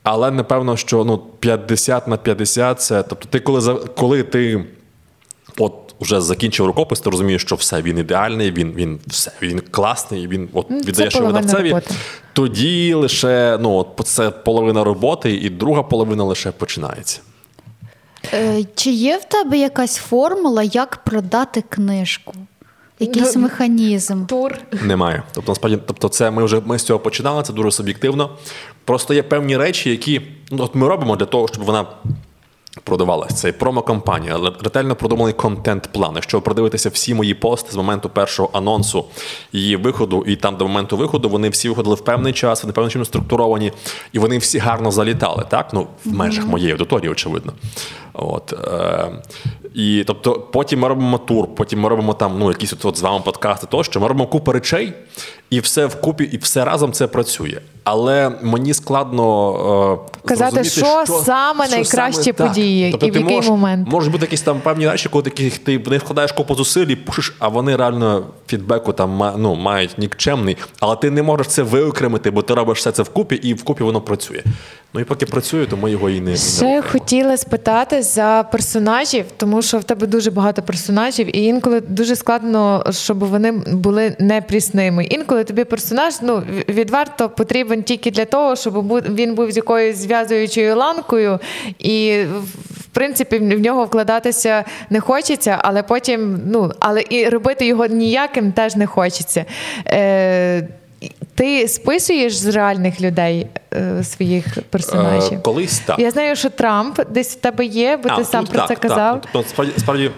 але 0.03 0.31
напевно, 0.31 0.77
що 0.77 1.03
ну 1.03 1.17
50 1.39 2.07
на 2.07 2.17
50 2.17 2.81
це. 2.81 3.03
Тобто, 3.03 3.27
ти 3.29 3.39
коли 3.39 3.75
коли 3.75 4.23
ти 4.23 4.65
от 5.57 5.90
вже 6.01 6.21
закінчив 6.21 6.65
рукопис, 6.65 6.99
ти 6.99 7.09
розумієш, 7.09 7.41
що 7.41 7.55
все, 7.55 7.81
він 7.81 7.97
ідеальний, 7.97 8.51
він, 8.51 8.73
він 8.75 8.99
все, 9.07 9.31
він 9.41 9.61
класний, 9.71 10.27
він 10.27 10.49
от 10.53 10.65
Ну, 10.69 10.77
його 10.85 11.09
половина 11.11 11.39
видавцеві. 11.39 11.69
роботи. 11.69 11.95
Тоді 12.33 12.93
лише 12.93 13.57
ну, 13.61 13.73
от 13.75 14.07
це 14.07 14.29
половина 14.29 14.83
роботи, 14.83 15.33
і 15.35 15.49
друга 15.49 15.83
половина 15.83 16.23
лише 16.23 16.51
починається. 16.51 17.19
Е, 18.33 18.63
Чи 18.75 18.91
є 18.91 19.17
в 19.17 19.23
тебе 19.25 19.57
якась 19.57 19.97
формула, 19.97 20.63
як 20.63 20.97
продати 20.97 21.63
книжку? 21.69 22.33
Якийсь 22.99 23.35
Ну, 23.35 23.41
механізм? 23.41 24.25
Тур. 24.25 24.57
Немає. 24.83 25.23
Тобто, 25.33 25.51
насправді, 25.51 25.79
тобто, 25.85 26.09
це 26.09 26.31
ми 26.31 26.43
вже 26.43 26.61
ми 26.65 26.79
з 26.79 26.83
цього 26.83 26.99
починали, 26.99 27.43
це 27.43 27.53
дуже 27.53 27.71
суб'єктивно. 27.71 28.29
Просто 28.85 29.13
є 29.13 29.23
певні 29.23 29.57
речі, 29.57 29.89
які 29.89 30.21
ну, 30.51 30.63
от 30.63 30.75
ми 30.75 30.87
робимо 30.87 31.15
для 31.15 31.25
того, 31.25 31.47
щоб 31.47 31.63
вона 31.63 31.85
продавалась. 32.83 33.33
Це 33.33 33.51
промо-кампанія, 33.51 34.39
ретельно 34.63 34.95
продуманий 34.95 35.33
контент-план. 35.33 36.11
Якщо 36.15 36.37
ви 36.37 36.41
продивитеся 36.41 36.89
всі 36.89 37.13
мої 37.13 37.33
пости 37.33 37.71
з 37.71 37.75
моменту 37.75 38.09
першого 38.09 38.49
анонсу 38.53 39.05
її 39.51 39.75
виходу, 39.75 40.23
і 40.27 40.35
там 40.35 40.57
до 40.57 40.67
моменту 40.67 40.97
виходу 40.97 41.29
вони 41.29 41.49
всі 41.49 41.69
виходили 41.69 41.95
в 41.95 42.01
певний 42.01 42.33
час, 42.33 42.63
вони 42.63 42.73
певним 42.73 42.91
чином 42.91 43.05
структуровані, 43.05 43.71
і 44.11 44.19
вони 44.19 44.37
всі 44.37 44.57
гарно 44.57 44.91
залітали, 44.91 45.45
так? 45.49 45.73
Ну, 45.73 45.87
в 46.05 46.13
межах 46.13 46.45
моєї 46.45 46.71
аудиторії, 46.71 47.11
очевидно. 47.11 47.53
От, 48.13 48.53
е, 48.53 49.11
і 49.73 50.03
тобто, 50.07 50.33
потім 50.33 50.79
ми 50.79 50.87
робимо 50.87 51.17
тур, 51.17 51.55
потім 51.55 51.79
ми 51.79 51.89
робимо 51.89 52.13
там 52.13 52.39
ну, 52.39 52.49
якісь 52.49 52.73
от, 52.73 52.85
от 52.85 52.97
з 52.97 53.01
вами 53.01 53.21
подкасти, 53.25 53.67
тощо. 53.69 53.99
Ми 53.99 54.07
робимо 54.07 54.27
купу 54.27 54.51
речей, 54.51 54.93
і 55.49 55.59
все 55.59 55.85
вкупі, 55.85 56.23
і 56.23 56.37
все 56.37 56.65
разом 56.65 56.91
це 56.91 57.07
працює. 57.07 57.57
Але 57.83 58.31
мені 58.41 58.73
складно 58.73 59.99
е, 60.23 60.27
Казати, 60.27 60.63
зрозуміти, 60.63 61.05
що 61.05 61.23
саме 61.23 61.67
найкращі 61.67 62.33
так. 62.33 62.47
події 62.47 62.91
тобто 62.91 63.05
і 63.05 63.11
в 63.11 63.15
який 63.15 63.35
можеш, 63.35 63.49
момент. 63.49 63.87
Можуть 63.87 64.11
бути 64.11 64.25
якісь 64.25 64.41
там 64.41 64.59
певні 64.59 64.89
речі, 64.89 65.09
коли 65.09 65.23
ти 65.63 65.77
в 65.77 65.89
них 65.89 66.01
вкладаєш 66.01 66.31
купу 66.31 66.55
зусиль 66.55 66.87
і 66.87 66.95
пушиш, 66.95 67.35
а 67.39 67.47
вони 67.47 67.75
реально 67.75 68.23
фідбеку 68.47 68.93
там 68.93 69.33
ну, 69.37 69.55
мають 69.55 69.97
нікчемний, 69.97 70.57
але 70.79 70.95
ти 70.95 71.11
не 71.11 71.23
можеш 71.23 71.47
це 71.47 71.63
виокремити, 71.63 72.31
бо 72.31 72.41
ти 72.41 72.53
робиш 72.53 72.77
все 72.77 72.91
це 72.91 73.03
вкупі, 73.03 73.35
і 73.35 73.53
вкупі 73.53 73.83
воно 73.83 74.01
працює. 74.01 74.43
Ну 74.93 75.01
і 75.01 75.03
поки 75.03 75.25
працює, 75.25 75.65
то 75.65 75.77
ми 75.77 75.91
його 75.91 76.09
і 76.09 76.21
не, 76.21 76.31
і 76.31 76.35
не 76.65 76.81
хотіла 76.81 77.37
спитати 77.37 78.01
за 78.01 78.45
персонажів, 78.51 79.25
тому 79.37 79.61
що 79.61 79.77
в 79.77 79.83
тебе 79.83 80.07
дуже 80.07 80.31
багато 80.31 80.61
персонажів, 80.61 81.35
і 81.35 81.43
інколи 81.43 81.79
дуже 81.81 82.15
складно, 82.15 82.83
щоб 82.91 83.19
вони 83.19 83.51
були 83.51 84.15
непрісними. 84.19 85.03
Інколи 85.05 85.43
тобі 85.43 85.63
персонаж 85.63 86.13
ну 86.21 86.43
відверто 86.69 87.29
потрібен 87.29 87.83
тільки 87.83 88.11
для 88.11 88.25
того, 88.25 88.55
щоб 88.55 88.73
він 89.15 89.35
був 89.35 89.51
з 89.51 89.57
якоюсь 89.57 89.97
зв'язуючою 89.97 90.75
ланкою, 90.75 91.39
і 91.79 92.23
в- 92.33 92.45
в 92.81 92.85
принципі 92.93 93.37
в 93.37 93.59
нього 93.59 93.85
вкладатися 93.85 94.63
не 94.89 94.99
хочеться, 94.99 95.57
але 95.61 95.83
потім 95.83 96.39
ну 96.45 96.71
але 96.79 97.03
і 97.09 97.29
робити 97.29 97.65
його 97.65 97.85
ніяким 97.85 98.51
теж 98.51 98.75
не 98.75 98.87
хочеться. 98.87 99.45
Е, 99.87 100.67
ти 101.35 101.67
списуєш 101.67 102.35
з 102.35 102.45
реальних 102.45 103.01
людей 103.01 103.47
е, 103.73 104.03
своїх 104.03 104.45
персонажів? 104.69 105.37
Е, 105.37 105.41
колись 105.41 105.79
так. 105.79 105.99
Я 105.99 106.11
знаю, 106.11 106.35
що 106.35 106.49
Трамп 106.49 106.99
десь 107.09 107.35
в 107.35 107.39
тебе 107.39 107.65
є, 107.65 107.97
бо 107.97 108.09
ти 108.09 108.25
сам 108.25 108.45
про 108.45 108.59
так, 108.59 108.67
це 108.67 108.75
так. 108.75 108.89
казав. 108.89 109.21
Тобто, 109.33 109.49
справді, 109.49 109.73
справді, 109.77 110.11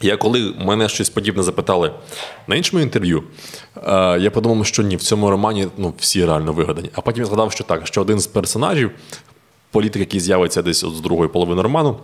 я 0.00 0.16
коли 0.16 0.54
мене 0.58 0.88
щось 0.88 1.10
подібне 1.10 1.42
запитали 1.42 1.92
на 2.46 2.56
іншому 2.56 2.82
інтерв'ю, 2.82 3.22
е, 3.76 4.18
я 4.20 4.30
подумав, 4.30 4.66
що 4.66 4.82
ні, 4.82 4.96
в 4.96 5.02
цьому 5.02 5.30
романі 5.30 5.68
ну, 5.76 5.94
всі 5.98 6.24
реально 6.24 6.52
вигадані. 6.52 6.90
А 6.94 7.00
потім 7.00 7.22
я 7.22 7.26
згадав, 7.26 7.52
що 7.52 7.64
так, 7.64 7.86
що 7.86 8.00
один 8.00 8.20
з 8.20 8.26
персонажів, 8.26 8.90
політик, 9.70 10.00
який 10.00 10.20
з'явиться 10.20 10.62
десь 10.62 10.84
от 10.84 10.94
з 10.94 11.00
другої 11.00 11.30
половини 11.30 11.62
роману, 11.62 11.96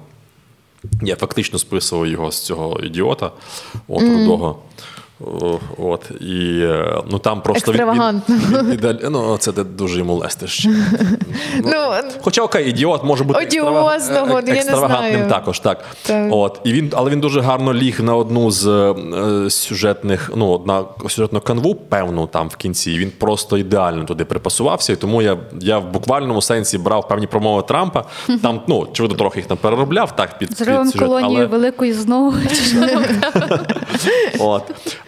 я 1.03 1.16
фактично 1.16 1.59
списував 1.59 2.07
його 2.07 2.32
з 2.32 2.40
цього 2.40 2.80
ідіота, 2.80 3.30
от 3.88 4.03
рудого. 4.03 4.59
От, 5.78 6.10
і 6.20 6.60
е, 6.62 7.02
ну 7.10 7.18
там 7.18 7.42
просто 7.42 7.70
Екстравагантно. 7.70 8.34
Він, 8.34 8.70
він, 8.70 8.78
ідеаль- 8.78 9.08
ну, 9.10 9.36
це 9.38 9.52
ти 9.52 9.64
дуже 9.64 9.98
йому 9.98 10.14
лестиш. 10.14 10.66
Ну, 11.64 11.70
Хоча 12.20 12.42
окей, 12.42 12.68
ідіот 12.68 13.04
може 13.04 13.24
бути 13.24 13.40
Одіозного, 13.46 13.88
екстрава- 13.90 14.34
я 14.34 14.42
не 14.42 14.52
екстравагантним 14.52 15.12
знаю. 15.14 15.28
також, 15.30 15.60
так. 15.60 15.84
Так. 16.02 16.26
От, 16.30 16.60
і 16.64 16.72
він, 16.72 16.92
але 16.94 17.10
він 17.10 17.20
дуже 17.20 17.40
гарно 17.40 17.74
ліг 17.74 18.00
на 18.00 18.16
одну 18.16 18.50
з 18.50 18.66
е, 18.68 19.50
сюжетних, 19.50 20.30
ну, 20.36 20.62
на 20.66 20.84
сюжетну 21.08 21.40
канву, 21.40 21.74
певну 21.74 22.26
там 22.26 22.48
в 22.48 22.56
кінці. 22.56 22.98
Він 22.98 23.12
просто 23.18 23.58
ідеально 23.58 24.04
туди 24.04 24.24
припасувався. 24.24 24.92
І 24.92 24.96
тому 24.96 25.22
я, 25.22 25.36
я 25.60 25.78
в 25.78 25.90
буквальному 25.92 26.42
сенсі 26.42 26.78
брав 26.78 27.08
певні 27.08 27.26
промови 27.26 27.62
Трампа. 27.62 28.04
Там, 28.42 28.60
ну, 28.68 28.78
очевидно, 28.78 29.16
трохи 29.18 29.38
їх 29.38 29.46
там 29.46 29.56
переробляв 29.56 30.16
так 30.16 30.38
під, 30.38 30.48
під 30.48 30.58
сюжет. 30.58 30.94
колонію 30.98 31.36
Але, 31.38 31.46
великою 31.46 31.94
знову. 31.94 32.34
от. 34.38 34.62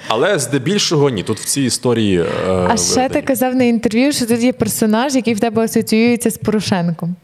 Але 0.08 0.38
здебільшого 0.38 1.10
ні. 1.10 1.22
Тут 1.22 1.40
в 1.40 1.44
цій 1.44 1.62
історії. 1.62 2.18
е, 2.20 2.26
а 2.68 2.76
ще 2.76 3.08
ти 3.08 3.22
казав 3.22 3.54
на 3.54 3.64
інтерв'ю, 3.64 4.12
що 4.12 4.26
тут 4.26 4.40
є 4.40 4.52
персонаж, 4.52 5.14
який 5.14 5.34
в 5.34 5.40
тебе 5.40 5.62
асоціюється 5.64 6.30
з 6.30 6.38
Порошенком. 6.38 7.16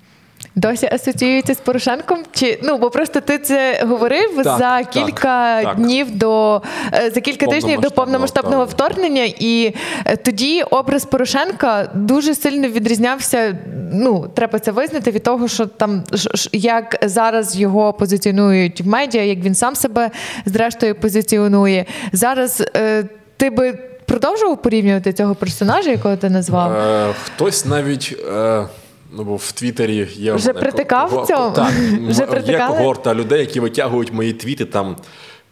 Досі 0.54 0.88
асоціюється 0.92 1.54
з 1.54 1.56
Порошенком? 1.56 2.18
Чи 2.32 2.60
ну 2.62 2.78
бо 2.78 2.90
просто 2.90 3.20
ти 3.20 3.38
це 3.38 3.84
говорив 3.88 4.36
Так, 4.44 4.58
за 4.58 4.84
кілька 4.84 5.62
так. 5.62 5.76
днів 5.76 6.18
до 6.18 6.62
е, 6.92 7.10
за 7.10 7.20
кілька 7.20 7.46
тижнів 7.46 7.80
до 7.80 7.90
Повномасштабного 7.90 8.64
вторгнення, 8.64 9.24
і 9.38 9.74
е, 10.04 10.16
тоді 10.16 10.62
образ 10.62 11.04
Порошенка 11.04 11.90
дуже 11.94 12.34
сильно 12.34 12.68
відрізнявся. 12.68 13.58
Ну 13.92 14.30
треба 14.34 14.58
це 14.58 14.70
визнати 14.70 15.10
від 15.10 15.22
того, 15.22 15.48
що 15.48 15.66
там 15.66 16.04
як 16.52 16.98
зараз 17.02 17.56
його 17.56 17.92
позиціонують 17.92 18.80
в 18.80 18.86
медіа, 18.86 19.22
як 19.22 19.38
він 19.38 19.54
сам 19.54 19.74
себе 19.74 20.10
зрештою 20.46 20.94
позиціонує. 20.94 21.84
Зараз 22.12 22.62
е, 22.76 23.04
ти 23.36 23.50
би 23.50 23.78
продовжував 24.06 24.62
порівнювати 24.62 25.12
цього 25.12 25.34
персонажа, 25.34 25.90
якого 25.90 26.16
ти 26.16 26.30
назвав? 26.30 26.72
Е, 26.72 27.14
хтось 27.24 27.66
навіть. 27.66 28.16
Е, 28.34 28.64
Ну, 29.12 29.24
бо 29.24 29.36
в 29.36 29.52
Твіттері 29.52 30.08
є 30.16 30.32
Вже 30.32 30.48
мене 30.48 30.60
притикав 30.60 31.10
кого- 31.10 31.22
в 31.22 31.26
цьому? 31.26 31.50
Так, 31.50 31.70
Вже 32.08 32.42
є 32.46 32.66
когорта 32.68 33.14
людей, 33.14 33.40
які 33.40 33.60
витягують 33.60 34.12
мої 34.12 34.32
твіти 34.32 34.64
там 34.64 34.96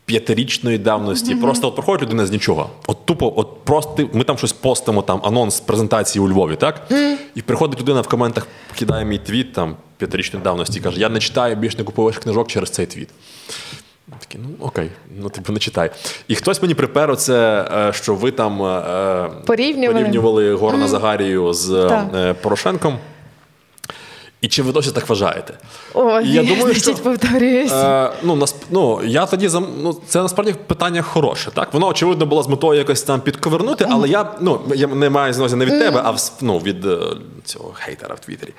п'ятирічної 0.05 0.79
давності. 0.79 1.35
Просто 1.35 1.69
от 1.69 1.75
проходить 1.75 2.03
людина 2.03 2.27
з 2.27 2.31
нічого. 2.31 2.71
От 2.87 3.07
тупо, 3.07 3.33
от 3.37 3.65
просто 3.65 4.09
ми 4.13 4.25
там 4.25 4.39
щось 4.39 4.53
постимо, 4.53 5.03
там 5.03 5.21
анонс 5.25 5.61
презентації 5.61 6.25
у 6.25 6.29
Львові, 6.29 6.57
так? 6.57 6.81
І 7.35 7.43
приходить 7.43 7.81
людина 7.81 8.01
в 8.01 8.09
коментах, 8.09 8.47
кидає 8.79 9.05
мій 9.05 9.19
твіт 9.19 9.53
там 9.53 9.77
п'ятирічної 9.97 10.43
давності 10.45 10.79
і 10.79 10.83
каже: 10.83 11.01
Я 11.01 11.09
не 11.09 11.19
читаю, 11.21 11.57
більш 11.57 11.79
не 11.79 11.85
купую 11.85 12.07
ваших 12.07 12.23
книжок 12.23 12.49
через 12.49 12.71
цей 12.71 12.87
твіт. 12.87 13.09
Такий, 14.19 14.41
ну 14.45 14.67
окей, 14.67 14.91
ну 15.23 15.29
типу 15.29 15.53
не 15.53 15.59
читай. 15.59 15.91
І 16.29 16.35
хтось 16.35 16.63
мені 16.63 16.75
припер 16.75 17.11
оце, 17.11 17.69
е, 17.89 17.93
що 17.93 18.15
ви 18.15 18.31
там 18.31 18.63
е, 18.63 19.31
Порівнювали. 19.47 19.99
порівнювали 20.01 20.55
Горна 20.55 20.89
Загарію 20.89 21.53
з 21.53 21.89
Так. 21.89 22.07
е, 22.15 22.35
Порошенком. 22.35 22.99
І 24.41 24.49
чи 24.49 24.62
ви 24.62 24.72
досі 24.72 24.91
так 24.91 25.09
вважаєте? 25.09 25.55
О, 25.95 26.20
я 26.20 26.43
думаю, 26.43 26.62
значить, 26.62 26.82
що. 26.82 26.95
Е, 27.72 28.12
ну, 28.22 28.36
насп... 28.36 28.57
ну, 28.70 29.01
я 29.05 29.26
тоді 29.26 29.49
зам... 29.49 29.66
ну, 29.82 30.01
це 30.07 30.22
насправді 30.22 30.55
питання 30.66 31.03
хороше. 31.03 31.51
Так? 31.51 31.74
Воно, 31.74 31.86
очевидно, 31.86 32.26
було 32.26 32.43
з 32.43 32.49
метою 32.49 32.78
якось 32.78 33.03
там 33.03 33.20
підковернути, 33.20 33.86
але 33.91 34.09
я, 34.09 34.32
ну, 34.41 34.61
я 34.74 34.86
не 34.86 35.11
маю 35.11 35.32
з 35.32 35.39
увазі 35.39 35.57
не 35.57 35.64
від 35.64 35.78
тебе, 35.78 36.03
а 36.05 36.11
в... 36.11 36.30
ну, 36.41 36.59
від 36.59 36.86
е, 36.86 36.99
цього 37.45 37.72
хейтера 37.74 38.14
в 38.14 38.18
Твіттері. 38.20 38.53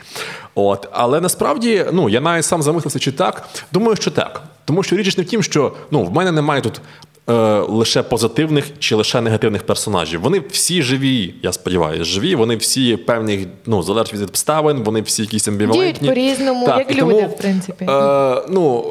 От. 0.55 0.87
Але 0.91 1.21
насправді, 1.21 1.85
ну, 1.91 2.09
я 2.09 2.21
навіть 2.21 2.45
сам 2.45 2.61
замислився, 2.61 2.99
чи 2.99 3.11
так. 3.11 3.47
Думаю, 3.71 3.95
що 3.95 4.11
так. 4.11 4.41
Тому 4.65 4.83
що 4.83 4.95
річ 4.95 5.17
не 5.17 5.23
в 5.23 5.27
тім, 5.27 5.43
що 5.43 5.73
ну, 5.91 6.03
в 6.03 6.11
мене 6.11 6.31
немає 6.31 6.61
тут. 6.61 6.81
Е, 7.29 7.33
Лише 7.69 8.03
позитивних 8.03 8.65
чи 8.79 8.95
лише 8.95 9.21
негативних 9.21 9.63
персонажів. 9.65 10.21
Вони 10.21 10.41
всі 10.51 10.81
живі, 10.81 11.33
я 11.43 11.51
сподіваюся, 11.51 12.03
живі. 12.03 12.35
Вони 12.35 12.55
всі 12.55 12.97
певні, 12.97 13.47
ну 13.65 13.83
залежить 13.83 14.13
від 14.13 14.21
обставин, 14.21 14.83
вони 14.83 15.01
всі 15.01 15.21
якісь 15.21 15.47
амбівалентні. 15.47 15.99
Діють 15.99 16.15
по-різному, 16.15 16.67
як 16.67 16.91
і 16.91 16.93
люди, 16.93 17.13
тому, 17.13 17.27
в 17.27 17.37
принципі. 17.37 17.85
Е, 17.89 18.41
ну, 18.49 18.85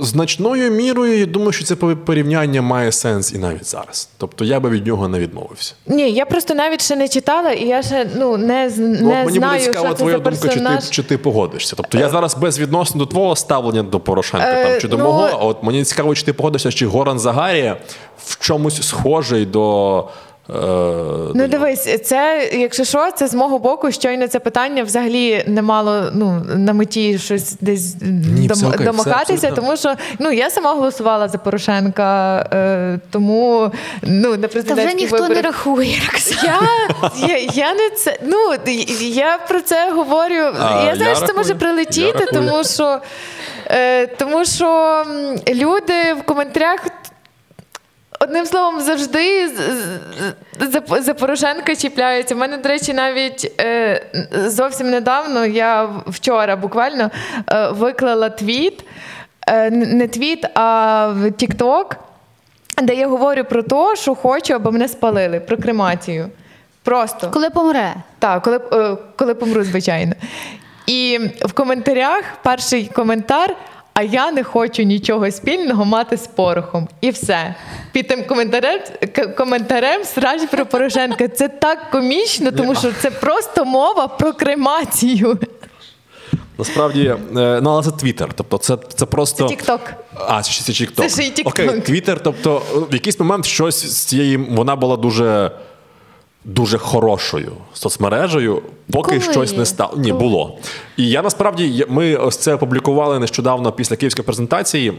значною 0.00 0.70
мірою, 0.70 1.18
я 1.18 1.26
думаю, 1.26 1.52
що 1.52 1.64
це 1.64 1.76
порівняння 1.76 2.62
має 2.62 2.92
сенс 2.92 3.32
і 3.32 3.38
навіть 3.38 3.66
зараз. 3.66 4.08
Тобто 4.18 4.44
я 4.44 4.60
би 4.60 4.70
від 4.70 4.86
нього 4.86 5.08
не 5.08 5.18
відмовився. 5.18 5.74
Ні, 5.86 6.12
я 6.12 6.26
просто 6.26 6.54
навіть 6.54 6.82
ще 6.82 6.96
не 6.96 7.08
читала, 7.08 7.50
і 7.52 7.66
я 7.66 7.82
ще 7.82 8.08
ну 8.16 8.36
не, 8.36 8.72
Ну, 8.78 9.10
от 9.10 9.26
мені 9.26 9.38
знаю, 9.38 9.60
буде 9.60 9.78
що 9.78 9.88
це 9.88 9.94
твоя 9.94 10.16
за 10.16 10.22
думка, 10.22 10.48
чи 10.48 10.60
ти, 10.60 10.90
чи 10.90 11.02
ти 11.02 11.18
погодишся. 11.18 11.76
Тобто 11.76 11.98
я 11.98 12.08
зараз 12.08 12.36
безвідносно 12.36 12.98
до 12.98 13.06
твого 13.06 13.36
ставлення 13.36 13.82
до 13.82 14.00
Порошенка 14.00 14.46
Е, 14.46 14.64
там, 14.64 14.80
чи 14.80 14.88
до 14.88 14.96
ну- 14.98 15.04
мого. 15.04 15.46
От 15.46 15.62
мені 15.62 15.84
цікаво, 15.84 16.14
чи 16.14 16.24
ти 16.24 16.32
погодишся, 16.32 16.72
чи 16.72 16.86
Горан 16.86 17.18
Загарія 17.18 17.76
в 18.18 18.40
чомусь 18.40 18.88
схожий 18.88 19.46
до. 19.46 20.08
Е, 20.50 20.52
Ну 21.34 21.48
дивись, 21.48 22.02
це 22.02 22.50
якщо 22.52 22.84
що, 22.84 23.10
це 23.10 23.26
з 23.28 23.34
мого 23.34 23.58
боку, 23.58 23.92
щойно 23.92 24.28
це 24.28 24.38
питання 24.38 24.82
взагалі 24.82 25.44
не 25.46 25.62
мало 25.62 26.10
ну 26.14 26.42
на 26.54 26.72
меті 26.72 27.18
щось 27.18 27.56
десь 27.60 27.94
Ні, 28.02 28.48
дом- 28.48 28.68
окей, 28.68 28.76
все 28.76 28.84
домагатися, 28.84 29.50
тому 29.50 29.76
що 29.76 29.94
ну 30.18 30.32
я 30.32 30.50
сама 30.50 30.72
голосувала 30.72 31.28
за 31.28 31.38
Порошенка, 31.38 32.38
е, 32.52 32.98
тому 33.10 33.70
ну 34.02 34.36
на 34.36 34.48
Та 34.48 34.74
вже 34.74 34.94
ніхто 34.94 35.28
не 35.28 35.42
рахує, 35.42 35.96
Роксана. 36.12 36.68
Я, 37.16 37.28
я, 37.28 37.38
я 37.54 37.74
не 37.74 37.90
це. 37.90 38.18
Ну 38.22 38.54
я 39.00 39.38
про 39.48 39.60
це 39.60 39.90
говорю. 39.92 40.52
А, 40.60 40.84
я 40.86 40.96
знаю, 40.96 41.10
я 41.10 41.14
що 41.14 41.26
це 41.26 41.34
може 41.34 41.54
прилетіти, 41.54 42.26
тому 42.32 42.64
що, 42.64 42.98
е, 43.66 44.06
тому 44.06 44.44
що 44.44 45.04
люди 45.48 46.14
в 46.20 46.22
коментарях. 46.22 46.86
Одним 48.20 48.46
словом, 48.46 48.80
завжди 48.80 49.48
за, 51.00 51.14
Порошенка 51.14 51.76
чіпляються. 51.76 52.34
У 52.34 52.38
мене, 52.38 52.56
до 52.56 52.68
речі, 52.68 52.94
навіть 52.94 53.52
е, 53.60 54.02
зовсім 54.32 54.90
недавно, 54.90 55.46
я 55.46 55.88
вчора 56.06 56.56
буквально 56.56 57.10
е, 57.50 57.68
виклала 57.68 58.30
твіт, 58.30 58.84
е, 59.48 59.70
не 59.70 60.08
твіт, 60.08 60.46
а 60.54 61.06
в 61.08 61.24
TikTok, 61.24 61.96
де 62.82 62.94
я 62.94 63.06
говорю 63.06 63.44
про 63.44 63.62
те, 63.62 63.96
що 63.96 64.14
хочу, 64.14 64.54
аби 64.54 64.70
мене 64.70 64.88
спалили, 64.88 65.40
про 65.40 65.56
кремацію. 65.56 66.30
Просто. 66.82 67.30
Коли 67.30 67.50
помре. 67.50 67.94
Так, 68.18 68.42
коли, 68.42 68.60
коли 69.16 69.34
помру, 69.34 69.64
звичайно. 69.64 70.12
І 70.86 71.20
в 71.40 71.52
коментарях 71.52 72.22
перший 72.42 72.90
коментар. 72.94 73.56
А 73.98 74.02
я 74.02 74.30
не 74.30 74.44
хочу 74.44 74.82
нічого 74.82 75.30
спільного 75.30 75.84
мати 75.84 76.16
з 76.16 76.26
порохом. 76.26 76.88
І 77.00 77.10
все. 77.10 77.54
Під 77.92 78.08
тим 78.08 78.24
коментарем, 78.24 78.80
коментарем 79.36 80.04
срач 80.04 80.42
про 80.50 80.66
Порошенка. 80.66 81.28
Це 81.28 81.48
так 81.48 81.90
комічно, 81.90 82.52
тому 82.52 82.74
що 82.74 82.92
це 83.00 83.10
просто 83.10 83.64
мова 83.64 84.08
про 84.08 84.32
кремацію. 84.32 85.38
Насправді, 86.58 87.14
е, 87.36 87.60
ну 87.62 87.70
але 87.70 87.82
це 87.82 87.90
Твіттер. 87.90 88.28
Тобто, 88.34 88.58
це, 88.58 88.76
це 88.96 89.06
просто. 89.06 89.48
Це 89.48 89.54
TikTok. 89.54 89.80
А, 90.14 90.42
це, 90.42 90.62
це 90.62 90.72
TikTok. 90.72 91.08
Це 91.08 91.08
ще 91.08 91.22
й 91.22 91.32
TikTok. 91.32 91.48
Окей, 91.48 91.80
Твіттер, 91.80 92.22
тобто, 92.22 92.62
в 92.90 92.94
якийсь 92.94 93.18
момент 93.20 93.46
щось 93.46 93.86
з 93.86 94.04
цієї. 94.04 94.36
Вона 94.36 94.76
була 94.76 94.96
дуже. 94.96 95.50
Дуже 96.48 96.78
хорошою 96.78 97.52
соцмережею, 97.74 98.62
поки 98.92 99.08
Коли? 99.10 99.32
щось 99.32 99.56
не 99.56 99.66
стало. 99.66 99.92
Ні, 99.96 100.12
було. 100.12 100.58
І 100.96 101.08
я 101.08 101.22
насправді 101.22 101.84
ми 101.88 102.16
ось 102.16 102.36
це 102.36 102.54
опублікували 102.54 103.18
нещодавно 103.18 103.72
після 103.72 103.96
київської 103.96 104.24
презентації. 104.24 104.92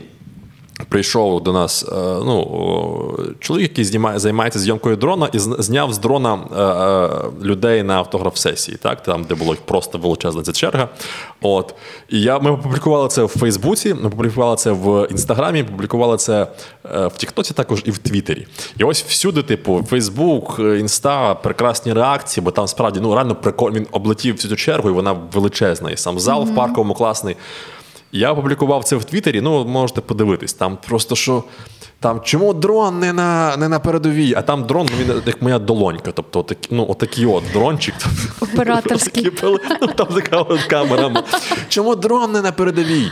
Прийшов 0.89 1.43
до 1.43 1.53
нас 1.53 1.84
е, 1.84 1.95
ну, 2.25 3.17
чоловік, 3.39 3.69
який 3.69 3.86
знімає, 3.86 4.19
займається 4.19 4.59
зйомкою 4.59 4.95
дрона, 4.95 5.30
і 5.34 5.39
зняв 5.39 5.93
з 5.93 5.97
дрона 5.97 6.39
е, 6.57 6.61
е, 6.61 7.45
людей 7.45 7.84
на 7.84 7.97
автограф-сесії, 7.97 8.78
так? 8.78 9.03
там, 9.03 9.23
де 9.23 9.36
було 9.36 9.55
просто 9.65 9.97
величезна 9.97 10.41
ця 10.41 10.51
черга. 10.51 10.89
От. 11.41 11.75
І 12.09 12.21
я, 12.21 12.39
ми 12.39 12.51
опублікували 12.51 13.07
це 13.07 13.23
в 13.23 13.28
Фейсбуці, 13.28 13.93
ми 13.93 14.07
опублікували 14.07 14.55
це 14.55 14.71
в 14.71 15.07
Інстаграмі, 15.11 15.61
опублікували 15.63 16.17
це 16.17 16.47
в 16.84 17.11
Тіктоці 17.17 17.53
також 17.53 17.82
і 17.86 17.91
в 17.91 17.97
Твіттері. 17.97 18.47
І 18.78 18.84
ось 18.84 19.03
всюди, 19.03 19.43
типу, 19.43 19.84
Фейсбук, 19.89 20.55
Інста, 20.59 21.36
прекрасні 21.36 21.93
реакції, 21.93 22.43
бо 22.43 22.51
там 22.51 22.67
справді 22.67 22.99
ну, 22.99 23.15
реально 23.15 23.36
прикольно. 23.36 23.78
Він 23.78 23.88
облетів 23.91 24.36
всю 24.36 24.49
цю 24.49 24.55
чергу, 24.55 24.89
і 24.89 24.93
вона 24.93 25.15
величезна. 25.34 25.91
І 25.91 25.97
сам 25.97 26.19
зал 26.19 26.43
в 26.43 26.55
парковому 26.55 26.93
класний. 26.93 27.36
Я 28.12 28.32
опублікував 28.32 28.84
це 28.84 28.95
в 28.95 29.03
Твіттері, 29.03 29.41
ну 29.41 29.66
можете 29.66 30.01
подивитись. 30.01 30.53
Там 30.53 30.78
просто 30.88 31.16
що. 31.16 31.43
Там 31.99 32.22
чому 32.24 32.53
дрон 32.53 32.99
не 32.99 33.14
на 33.14 33.58
не 33.58 33.70
на 33.70 33.80
передовій, 33.80 34.34
а 34.38 34.41
там 34.41 34.64
дрон 34.64 34.88
ну, 34.91 35.16
він 35.16 35.22
як 35.26 35.41
моя 35.41 35.60
долонька. 35.60 36.12
Тобто 36.12 36.39
отак, 36.39 36.58
ну, 36.70 36.86
отакий 36.89 37.26
от 37.26 37.43
дрончик. 37.53 37.95
Операторський. 38.39 39.32
Ну, 39.82 39.88
там 39.88 40.08
така 40.08 40.38
от 40.38 40.64
камера. 40.64 41.24
Чому 41.70 41.95
дрон 41.95 42.32
не 42.32 42.41
на 42.41 42.51
передовій? 42.51 43.12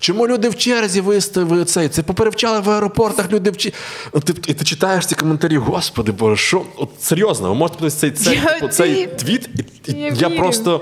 Чому 0.00 0.28
люди 0.28 0.48
в 0.48 0.56
черзі 0.56 1.00
виставили 1.00 1.64
цей? 1.64 1.88
Це 1.88 2.02
поперевчали 2.02 2.60
в 2.60 2.70
аеропортах 2.70 3.32
люди 3.32 3.50
в 3.50 3.56
черзі. 3.56 3.76
Ти, 4.24 4.34
і 4.46 4.54
ти 4.54 4.64
читаєш 4.64 5.06
ці 5.06 5.14
коментарі, 5.14 5.56
господи 5.56 6.12
Боже, 6.12 6.36
що? 6.36 6.62
От 6.76 6.90
серйозно, 7.00 7.48
ви 7.48 7.54
можете 7.54 7.78
подивитися 7.78 8.00
цей, 8.00 8.10
цей, 8.10 8.36
Я 8.36 8.54
типу, 8.54 8.68
цей 8.68 9.06
твіт, 9.06 9.48
і, 9.86 9.92
і 9.92 9.96
Я 9.96 10.28
я, 10.28 10.30
просто. 10.30 10.80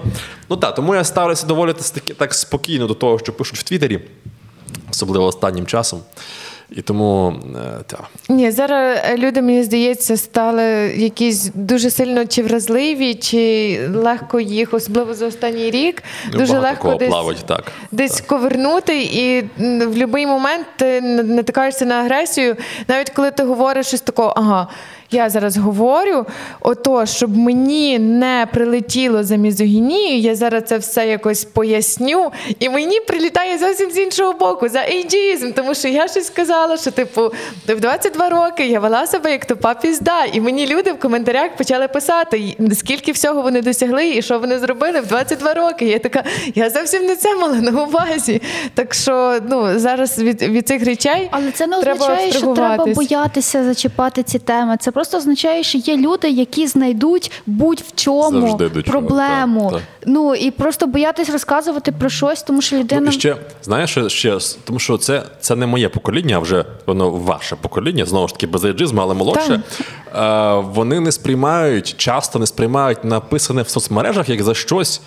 Ну 0.50 0.56
так, 0.56 0.74
тому 0.74 0.94
я 0.94 1.04
ставлюся 1.04 1.46
доволі 1.46 1.72
так, 1.72 2.16
так 2.16 2.34
спокійно 2.34 2.86
до 2.86 2.94
того, 2.94 3.18
що 3.18 3.32
пишуть 3.32 3.53
в 3.58 3.62
Твіттері, 3.62 4.00
особливо 4.90 5.26
останнім 5.26 5.66
часом. 5.66 6.00
І 6.70 6.82
тому 6.82 7.34
е, 7.56 7.82
так. 7.86 8.04
Ні, 8.28 8.50
зараз 8.50 8.98
е, 9.04 9.16
люди, 9.16 9.42
мені 9.42 9.62
здається, 9.62 10.16
стали 10.16 10.62
якісь 10.96 11.50
дуже 11.54 11.90
сильно 11.90 12.26
чи 12.26 12.42
вразливі, 12.42 13.14
чи 13.14 13.80
легко 13.94 14.40
їх, 14.40 14.74
особливо 14.74 15.14
за 15.14 15.26
останній 15.26 15.70
рік, 15.70 16.02
Ну, 16.32 16.38
дуже 16.38 16.52
багато 16.52 16.68
легко 16.88 16.98
десь, 16.98 17.08
плавать, 17.08 17.44
так. 17.46 17.72
десь 17.92 18.20
ковернути, 18.20 19.02
і 19.02 19.40
в 19.58 19.86
будь-який 19.86 20.26
момент 20.26 20.66
ти 20.76 21.00
натикаєшся 21.00 21.84
на 21.84 21.94
агресію, 21.94 22.56
навіть 22.88 23.10
коли 23.10 23.30
ти 23.30 23.42
говориш 23.42 23.86
щось 23.86 24.00
такого, 24.00 24.34
ага. 24.36 24.68
Я 25.14 25.30
зараз 25.30 25.56
говорю, 25.56 26.26
ото, 26.60 27.06
щоб 27.06 27.36
мені 27.36 27.98
не 27.98 28.46
прилетіло 28.52 29.24
за 29.24 29.36
мізогінію, 29.36 30.18
я 30.18 30.34
зараз 30.34 30.62
це 30.66 30.78
все 30.78 31.06
якось 31.06 31.44
поясню, 31.44 32.32
і 32.58 32.68
мені 32.68 33.00
прилітає 33.00 33.58
зовсім 33.58 33.90
з 33.90 33.98
іншого 33.98 34.32
боку 34.32 34.68
за 34.68 34.80
ейджізм, 34.80 35.52
тому 35.52 35.74
що 35.74 35.88
я 35.88 36.08
щось 36.08 36.26
сказала, 36.26 36.76
що 36.76 36.90
типу 36.90 37.32
в 37.68 37.80
22 37.80 38.28
роки 38.28 38.66
я 38.66 38.80
вела 38.80 39.06
себе 39.06 39.30
як 39.30 39.44
тупа 39.44 39.74
пізда, 39.74 40.24
і 40.32 40.40
мені 40.40 40.66
люди 40.66 40.92
в 40.92 40.98
коментарях 40.98 41.56
почали 41.56 41.88
писати, 41.88 42.56
скільки 42.74 43.12
всього 43.12 43.42
вони 43.42 43.62
досягли 43.62 44.08
і 44.08 44.22
що 44.22 44.38
вони 44.38 44.58
зробили 44.58 45.00
в 45.00 45.06
22 45.06 45.54
роки. 45.54 45.84
Я 45.84 45.98
така, 45.98 46.24
я 46.54 46.70
зовсім 46.70 47.06
не 47.06 47.16
це 47.16 47.34
мала 47.34 47.54
на 47.54 47.82
увазі. 47.82 48.42
Так 48.74 48.94
що 48.94 49.38
ну 49.50 49.78
зараз 49.78 50.18
від, 50.18 50.42
від 50.42 50.68
цих 50.68 50.84
речей 50.84 51.28
Але 51.30 51.50
це 51.50 51.66
не 51.66 51.80
треба 51.80 52.04
означає, 52.04 52.32
що 52.32 52.54
треба 52.54 52.84
боятися 52.84 53.64
зачіпати 53.64 54.22
ці 54.22 54.38
теми. 54.38 54.76
Це 54.80 54.90
просто 54.90 55.03
означає, 55.14 55.62
що 55.62 55.78
є 55.78 55.96
люди, 55.96 56.30
які 56.30 56.66
знайдуть 56.66 57.32
будь-в 57.46 57.94
чому 57.94 58.48
Завжди 58.48 58.82
чого, 58.82 58.82
проблему. 58.82 59.70
так, 59.72 59.80
так. 59.80 59.82
Ну 60.06 60.34
і 60.34 60.50
просто 60.50 60.86
боятись 60.86 61.30
розказувати 61.30 61.92
про 61.92 62.08
щось, 62.08 62.42
тому 62.42 62.62
що 62.62 62.76
людина 62.76 63.00
Ну, 63.00 63.08
і 63.08 63.12
ще, 63.12 63.36
знаєш, 63.62 63.90
ще, 63.90 64.08
ще, 64.08 64.38
тому 64.64 64.78
що 64.78 64.98
це, 64.98 65.22
це 65.40 65.56
не 65.56 65.66
моє 65.66 65.88
покоління, 65.88 66.36
а 66.36 66.38
вже 66.38 66.64
воно 66.86 67.10
ваше 67.10 67.56
покоління, 67.56 68.06
знову 68.06 68.28
ж 68.28 68.34
таки, 68.34 68.46
без 68.46 68.64
ейджизму, 68.64 69.02
але 69.02 69.14
молодше. 69.14 69.62
Е, 70.16 70.54
вони 70.54 71.00
не 71.00 71.12
сприймають, 71.12 71.94
часто 71.96 72.38
не 72.38 72.46
сприймають 72.46 73.04
написане 73.04 73.62
в 73.62 73.68
соцмережах 73.68 74.28
як 74.28 74.42
за 74.42 74.54
щось. 74.54 75.00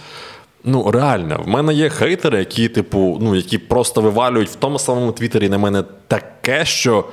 Ну, 0.63 0.91
реально, 0.91 1.41
в 1.45 1.47
мене 1.47 1.73
є 1.73 1.89
хейтери, 1.89 2.39
які, 2.39 2.69
типу, 2.69 3.17
ну, 3.21 3.35
які 3.35 3.57
просто 3.57 4.01
вивалюють 4.01 4.49
в 4.49 4.55
тому 4.55 4.79
самому 4.79 5.11
твіттері 5.11 5.49
на 5.49 5.57
мене 5.57 5.83
таке, 6.07 6.65
що 6.65 7.05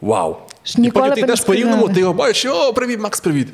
вау. 0.00 0.36
Ж 0.64 0.74
І 0.82 0.90
потім 0.90 1.14
ти 1.14 1.20
йдеш 1.20 1.40
по 1.40 1.54
рівному, 1.54 1.88
ти 1.88 2.00
його 2.00 2.12
бачиш, 2.12 2.50
о, 2.54 2.72
привіт, 2.72 3.00
Макс, 3.00 3.20
привіт. 3.20 3.48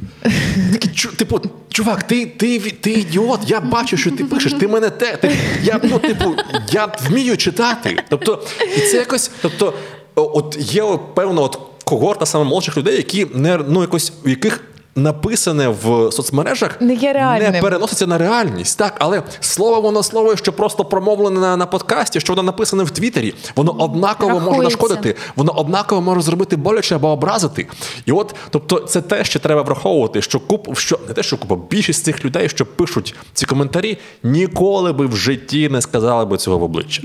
Чу, 0.95 1.13
типу, 1.13 1.41
чувак, 1.69 2.03
ти, 2.03 2.27
ти, 2.27 2.59
ти 2.59 2.91
ідіот, 2.91 3.41
я 3.47 3.61
бачу, 3.61 3.97
що 3.97 4.11
ти 4.11 4.25
пишеш, 4.25 4.53
ти 4.53 4.69
мене 4.69 4.91
те. 4.91 5.17
Ти, 5.17 5.37
я, 5.63 5.81
ну, 5.83 5.99
типу, 5.99 6.35
я 6.73 6.89
вмію 7.09 7.37
читати. 7.37 8.03
Тобто, 8.09 8.43
і 8.77 8.81
це 8.81 8.97
якось, 8.97 9.31
тобто, 9.43 9.75
от 10.15 10.57
є 10.59 10.99
певна 11.15 11.41
от 11.43 11.59
когорта 11.85 12.27
саме 12.27 12.45
молодших 12.45 12.77
людей, 12.77 12.97
які 12.97 13.27
не 13.35 13.59
ну 13.69 13.81
якось 13.81 14.13
у 14.25 14.29
яких. 14.29 14.61
Написане 14.99 15.69
в 15.69 16.13
соцмережах 16.13 16.81
Не 16.81 16.95
є 16.95 17.13
реальним. 17.13 17.53
не 17.53 17.61
переноситься 17.61 18.07
на 18.07 18.19
реальність, 18.19 18.79
так, 18.79 18.95
але 18.99 19.23
слово 19.41 19.81
воно 19.81 20.03
слово, 20.03 20.37
що 20.37 20.53
просто 20.53 20.85
промовлене 20.85 21.41
на, 21.41 21.57
на 21.57 21.67
подкасті, 21.67 22.21
що 22.21 22.33
воно 22.33 22.43
написане 22.43 22.85
в 22.85 22.91
Твіттері, 22.91 23.35
воно 23.57 23.73
однаково 23.73 24.41
може 24.41 24.63
нашкодити 24.63 25.15
воно 25.37 25.53
однаково 25.53 26.01
може 26.01 26.21
зробити 26.21 26.57
боляче 26.57 26.95
або 26.97 27.09
образити. 27.09 27.67
І 28.07 28.13
от, 28.13 28.35
тобто, 28.51 28.79
це 28.79 29.01
те, 29.01 29.25
що 29.25 29.39
треба 29.39 29.63
враховувати, 29.63 30.23
що 30.23 30.41
куп, 30.41 30.79
що 30.79 30.99
не 31.09 31.15
те, 31.15 31.23
що 31.23 31.37
купа, 31.37 31.57
більшість 31.71 32.05
цих 32.05 32.25
людей, 32.25 32.49
що 32.49 32.67
пишуть 32.67 33.15
ці 33.33 33.47
коментарі, 33.47 33.99
ніколи 34.23 34.93
би 34.93 35.07
в 35.07 35.17
житті 35.17 35.69
не 35.69 35.81
сказали 35.83 36.25
би 36.25 36.37
цього 36.37 36.59
в 36.59 36.63
обличчя. 36.63 37.03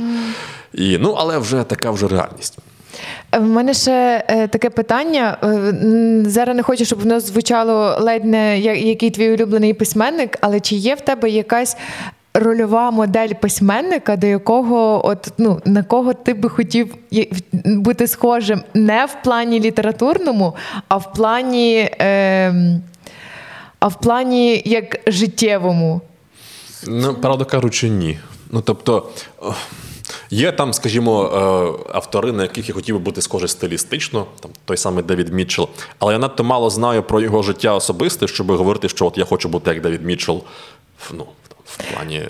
І, 0.73 0.97
ну, 0.97 1.15
але 1.17 1.37
вже 1.37 1.63
така 1.63 1.91
вже 1.91 2.07
реальність. 2.07 2.57
В 3.31 3.41
мене 3.43 3.73
ще 3.73 4.25
е, 4.27 4.47
таке 4.47 4.69
питання. 4.69 5.37
Е, 5.43 6.29
Зараз 6.29 6.55
не 6.55 6.63
хочу, 6.63 6.85
щоб 6.85 6.99
воно 6.99 7.19
звучало 7.19 7.97
ледь 7.99 8.25
не 8.25 8.59
який 8.59 9.09
твій 9.09 9.33
улюблений 9.33 9.73
письменник, 9.73 10.37
але 10.41 10.59
чи 10.59 10.75
є 10.75 10.95
в 10.95 11.01
тебе 11.01 11.29
якась 11.29 11.77
рольова 12.33 12.91
модель 12.91 13.33
письменника, 13.41 14.15
до 14.15 14.27
якого 14.27 15.07
от 15.07 15.33
ну 15.37 15.61
на 15.65 15.83
кого 15.83 16.13
ти 16.13 16.33
би 16.33 16.49
хотів 16.49 16.95
бути 17.65 18.07
схожим 18.07 18.63
не 18.73 19.05
в 19.05 19.23
плані 19.23 19.59
літературному, 19.59 20.55
а 20.87 20.97
в 20.97 21.13
плані, 21.13 21.89
е, 22.01 22.79
а 23.79 23.87
в 23.87 24.01
плані 24.01 24.61
як 24.65 24.99
життєвому? 25.07 26.01
Ну, 26.87 27.13
правду 27.13 27.45
кажучи, 27.45 27.89
ні. 27.89 28.19
Ну, 28.51 28.61
тобто. 28.61 29.09
Є 30.29 30.51
там, 30.51 30.73
скажімо, 30.73 31.23
е, 31.25 31.95
автори, 31.95 32.31
на 32.31 32.43
яких 32.43 32.69
я 32.69 32.75
хотів 32.75 32.95
би 32.95 33.01
бути 33.01 33.21
схожий 33.21 33.49
стилістично, 33.49 34.25
там 34.39 34.51
той 34.65 34.77
самий 34.77 35.03
Девід 35.03 35.33
Мітчелл. 35.33 35.69
Але 35.99 36.13
я 36.13 36.19
надто 36.19 36.43
мало 36.43 36.69
знаю 36.69 37.03
про 37.03 37.21
його 37.21 37.43
життя 37.43 37.75
особисте, 37.75 38.27
щоб 38.27 38.51
говорити, 38.51 38.89
що 38.89 39.05
от 39.05 39.17
я 39.17 39.25
хочу 39.25 39.49
бути 39.49 39.71
як 39.71 39.81
Девід 39.81 40.05
Мітчелл 40.05 40.43
ну, 41.13 41.25
в 41.65 41.93
плані. 41.93 42.21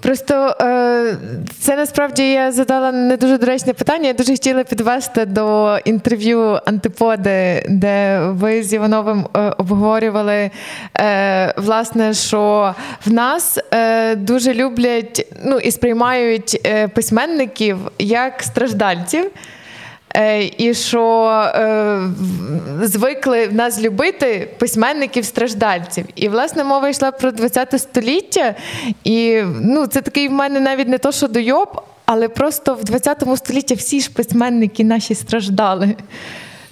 Просто 0.00 0.56
е, 0.60 1.16
це 1.60 1.76
насправді 1.76 2.32
я 2.32 2.52
задала 2.52 2.92
не 2.92 3.16
дуже 3.16 3.38
доречне 3.38 3.72
питання. 3.72 4.06
Я 4.06 4.12
дуже 4.12 4.32
хотіла 4.32 4.64
підвести 4.64 5.24
до 5.24 5.78
інтерв'ю 5.84 6.60
Антиподи, 6.66 7.66
де 7.68 8.20
ви 8.20 8.62
з 8.62 8.72
Івановим 8.72 9.26
е, 9.36 9.40
обговорювали 9.58 10.50
е, 11.00 11.54
власне, 11.56 12.14
що 12.14 12.74
в 13.06 13.12
нас 13.12 13.58
дуже 14.16 14.54
люблять 14.54 15.26
ну 15.44 15.58
і 15.58 15.70
сприймають 15.70 16.68
письменників 16.94 17.78
як 17.98 18.42
страждальців. 18.42 19.30
Е, 20.16 20.50
І 20.58 20.74
що 20.74 21.26
е, 21.54 22.00
звикли 22.82 23.46
в 23.46 23.54
нас 23.54 23.82
любити 23.82 24.48
письменників-страждальців. 24.58 26.04
І 26.14 26.28
власне 26.28 26.64
мова 26.64 26.88
йшла 26.88 27.10
про 27.10 27.32
ХХ 27.32 27.78
століття. 27.78 28.54
І 29.04 29.42
ну, 29.60 29.86
це 29.86 30.00
такий 30.00 30.28
в 30.28 30.32
мене 30.32 30.60
навіть 30.60 30.88
не 30.88 30.98
то, 30.98 31.12
що 31.12 31.28
дойоб, 31.28 31.82
але 32.06 32.28
просто 32.28 32.78
в 32.82 32.98
ХХ 32.98 33.36
столітті 33.36 33.74
всі 33.74 34.00
ж 34.00 34.10
письменники 34.10 34.84
наші 34.84 35.14
страждали. 35.14 35.96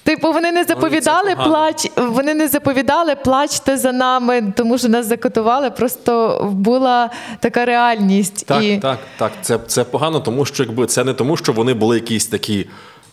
Типу, 0.09 0.33
вони 0.33 0.53
не 0.53 0.65
заповідали 0.65 1.31
погано. 1.31 1.51
плач, 1.51 1.91
вони 1.97 2.35
не 2.35 2.49
заповідали 2.49 3.15
плачте 3.15 3.77
за 3.77 3.93
нами, 3.93 4.53
тому 4.57 4.79
що 4.79 4.89
нас 4.89 5.07
закатували. 5.07 5.71
Просто 5.71 6.41
була 6.53 7.11
така 7.41 7.65
реальність. 7.65 8.47
Так, 8.47 8.65
і... 8.65 8.79
так, 8.79 8.99
так. 9.19 9.33
Це, 9.43 9.59
це 9.67 9.85
погано, 9.85 10.21
тому 10.21 10.45
що 10.45 10.63
якби 10.63 10.87
це 10.87 11.05
не 11.05 11.15
тому, 11.15 11.37
що 11.37 11.53
вони 11.53 11.75
були 11.75 11.97
якісь 11.97 12.27
такі. 12.27 12.67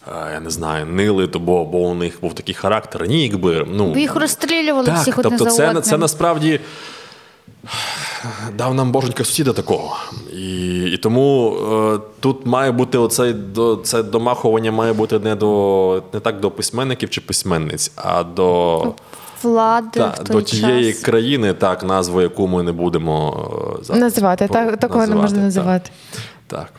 Я 0.08 0.40
не 0.40 0.50
знаю, 0.50 0.86
нили, 0.86 1.28
то 1.28 1.40
бо, 1.40 1.66
бо 1.66 1.78
у 1.78 1.94
них 1.94 2.18
був 2.22 2.34
такий 2.34 2.56
характер. 2.56 3.08
Ні, 3.08 3.24
якби 3.24 3.66
ну 3.70 3.92
бо 3.94 4.00
їх 4.00 4.16
розстрілювали 4.16 4.86
так, 4.86 4.98
всіх 4.98 5.18
одне 5.18 5.30
тобто 5.30 5.44
за 5.44 5.58
це, 5.58 5.68
одним. 5.68 5.84
це 5.84 5.98
насправді 5.98 6.60
дав 8.58 8.74
нам 8.74 8.92
боженька 8.92 9.24
сусіда 9.24 9.54
такого. 9.54 9.98
І, 10.34 10.84
і 10.84 10.98
тому 10.98 11.58
е, 11.96 12.00
тут 12.20 12.46
має 12.46 12.72
бути 12.72 12.98
оцей 12.98 13.34
до 13.34 13.76
це 13.76 14.04
домахування 14.04 14.72
має 14.72 14.94
бути 14.94 15.20
не 15.20 15.36
до 15.36 16.04
не 16.14 16.20
так 16.20 16.40
до 16.40 16.52
письменників 16.52 17.10
чи 17.10 17.22
письменниць, 17.22 17.92
а 17.96 18.24
до, 18.24 18.94
влади 19.44 20.00
та, 20.00 20.08
в 20.08 20.18
той 20.20 20.36
до 20.36 20.42
тієї 20.42 20.94
час. 20.94 21.02
країни, 21.02 21.54
так, 21.54 21.84
назву, 21.84 22.22
яку 22.22 22.48
ми 22.48 22.64
не 22.64 22.72
будемо 22.72 23.48
е, 23.80 23.84
зараз 23.84 24.02
Називати. 24.02 24.48
по- 24.48 24.54
Так, 24.54 24.78
такого 24.78 25.08
не 25.08 25.16
можна 25.16 25.40
називати. 25.42 25.90
Так. 26.48 26.74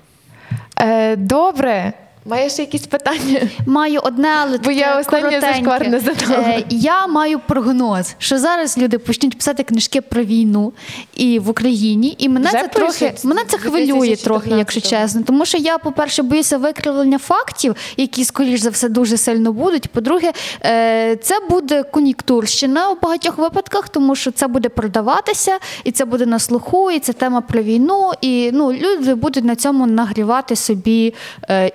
Е, 0.80 1.16
добре. 1.16 1.92
Маєш 2.28 2.58
якісь 2.58 2.86
питання? 2.86 3.40
Маю 3.66 4.00
одне, 4.02 4.28
але 4.28 4.58
Бо 4.58 4.70
я 4.70 5.00
останнє 5.00 5.22
коротеньке. 5.22 5.52
зашкварне 5.54 6.00
задала. 6.00 6.48
Е, 6.48 6.64
Я 6.70 7.06
маю 7.06 7.38
прогноз, 7.38 8.14
що 8.18 8.38
зараз 8.38 8.78
люди 8.78 8.98
почнуть 8.98 9.36
писати 9.38 9.62
книжки 9.62 10.00
про 10.00 10.22
війну 10.24 10.72
і 11.14 11.38
в 11.38 11.48
Україні, 11.48 12.14
і 12.18 12.28
мене 12.28 12.48
Вже 12.48 12.60
це 12.60 12.68
трохи 12.68 13.14
мене 13.24 13.42
це 13.48 13.58
хвилює 13.58 14.16
трохи, 14.16 14.50
якщо 14.50 14.80
чесно. 14.80 15.22
Тому 15.26 15.44
що 15.46 15.58
я, 15.58 15.78
по-перше, 15.78 16.22
боюся 16.22 16.58
викривлення 16.58 17.18
фактів, 17.18 17.76
які, 17.96 18.24
скоріш 18.24 18.60
за 18.60 18.70
все, 18.70 18.88
дуже 18.88 19.16
сильно 19.16 19.52
будуть. 19.52 19.88
По-друге, 19.88 20.32
е, 20.64 21.16
це 21.16 21.34
буде 21.50 21.82
кон'юнктурщина 21.82 22.90
у 22.90 22.96
багатьох 23.02 23.38
випадках, 23.38 23.88
тому 23.88 24.14
що 24.16 24.30
це 24.30 24.46
буде 24.46 24.68
продаватися, 24.68 25.58
і 25.84 25.92
це 25.92 26.04
буде 26.04 26.26
на 26.26 26.38
слуху, 26.38 26.90
і 26.90 26.98
це 26.98 27.12
тема 27.12 27.40
про 27.40 27.62
війну. 27.62 28.12
І 28.20 28.50
ну, 28.52 28.72
люди 28.72 29.14
будуть 29.14 29.44
на 29.44 29.56
цьому 29.56 29.86
нагрівати 29.86 30.56
собі 30.56 31.14
е, 31.48 31.72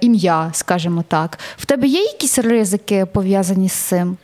скажімо 0.53 1.03
так. 1.07 1.39
В 1.57 1.65
тебе 1.65 1.87
є 1.87 2.03
якісь 2.03 2.39
ризики 2.39 3.05
пов'язані 3.05 3.69
з 3.69 3.73
цим? 3.73 4.17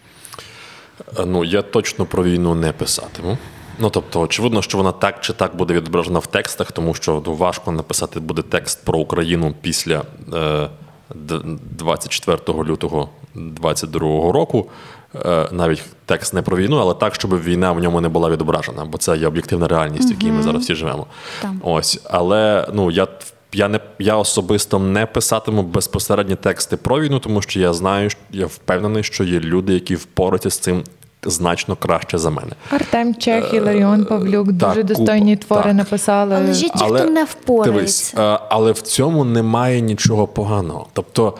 Е, 1.17 1.25
Ну, 1.25 1.43
я 1.43 1.61
точно 1.61 2.05
про 2.05 2.23
війну 2.23 2.55
не 2.55 2.71
писатиму. 2.71 3.37
Ну, 3.79 3.89
тобто, 3.89 4.21
очевидно, 4.21 4.61
що 4.61 4.77
вона 4.77 4.91
так 4.91 5.21
чи 5.21 5.33
так 5.33 5.55
буде 5.55 5.73
відображена 5.73 6.19
в 6.19 6.27
текстах, 6.27 6.71
тому 6.71 6.93
що 6.93 7.23
ну, 7.25 7.35
важко 7.35 7.71
написати 7.71 8.19
буде 8.19 8.41
текст 8.41 8.85
про 8.85 8.99
Україну 8.99 9.55
після 9.61 10.03
е, 10.33 10.69
24 11.15 12.39
лютого 12.63 13.09
22 13.35 13.99
року. 14.31 14.69
Е, 15.15 15.47
навіть 15.51 15.83
текст 16.05 16.33
не 16.33 16.41
про 16.41 16.57
війну, 16.57 16.77
але 16.77 16.93
так, 16.93 17.15
щоб 17.15 17.43
війна 17.43 17.71
в 17.71 17.79
ньому 17.79 18.01
не 18.01 18.09
була 18.09 18.29
відображена, 18.29 18.85
бо 18.85 18.97
це 18.97 19.17
є 19.17 19.27
об'єктивна 19.27 19.67
реальність, 19.67 20.09
в 20.09 20.11
якій 20.11 20.31
ми 20.31 20.43
зараз 20.43 20.63
всі 20.63 20.75
живемо. 20.75 21.07
Так. 21.41 21.51
Ось, 21.63 21.99
але 22.03 22.67
ну 22.73 22.91
я. 22.91 23.07
Я 23.53 23.67
не 23.67 23.79
я 23.99 24.15
особисто 24.15 24.79
не 24.79 25.05
писатиму 25.05 25.63
безпосередні 25.63 26.35
тексти 26.35 26.77
про 26.77 27.01
війну, 27.01 27.19
тому 27.19 27.41
що 27.41 27.59
я 27.59 27.73
знаю, 27.73 28.09
що- 28.09 28.19
я 28.31 28.45
впевнений, 28.45 29.03
що 29.03 29.23
є 29.23 29.39
люди, 29.39 29.73
які 29.73 29.95
впораються 29.95 30.49
з 30.49 30.57
цим 30.57 30.83
значно 31.23 31.75
краще 31.75 32.17
за 32.17 32.29
мене. 32.29 32.51
Артем 32.71 33.15
Чех, 33.15 33.53
Іларіон 33.53 34.05
Павлюк 34.05 34.47
так, 34.47 34.69
дуже 34.69 34.83
достойні 34.83 35.35
купа, 35.35 35.45
твори 35.47 35.63
так. 35.63 35.73
написали. 35.73 36.35
Але 36.35 36.53
ж 36.53 36.63
є 36.63 36.69
ті, 36.69 36.83
хто 36.83 37.05
не 37.05 37.23
впорається. 37.23 38.33
е, 38.35 38.39
але 38.49 38.71
в 38.71 38.81
цьому 38.81 39.25
немає 39.25 39.81
нічого 39.81 40.27
поганого. 40.27 40.87
Тобто, 40.93 41.33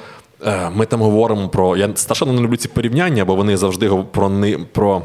е, 0.45 0.69
ми 0.75 0.85
там 0.85 1.01
говоримо 1.01 1.49
про. 1.49 1.77
Я 1.77 1.89
страшенно 1.95 2.33
не 2.33 2.41
люблю 2.41 2.57
ці 2.57 2.67
порівняння, 2.67 3.25
бо 3.25 3.35
вони 3.35 3.57
завжди 3.57 3.89
про 4.11 4.31
про. 4.71 5.01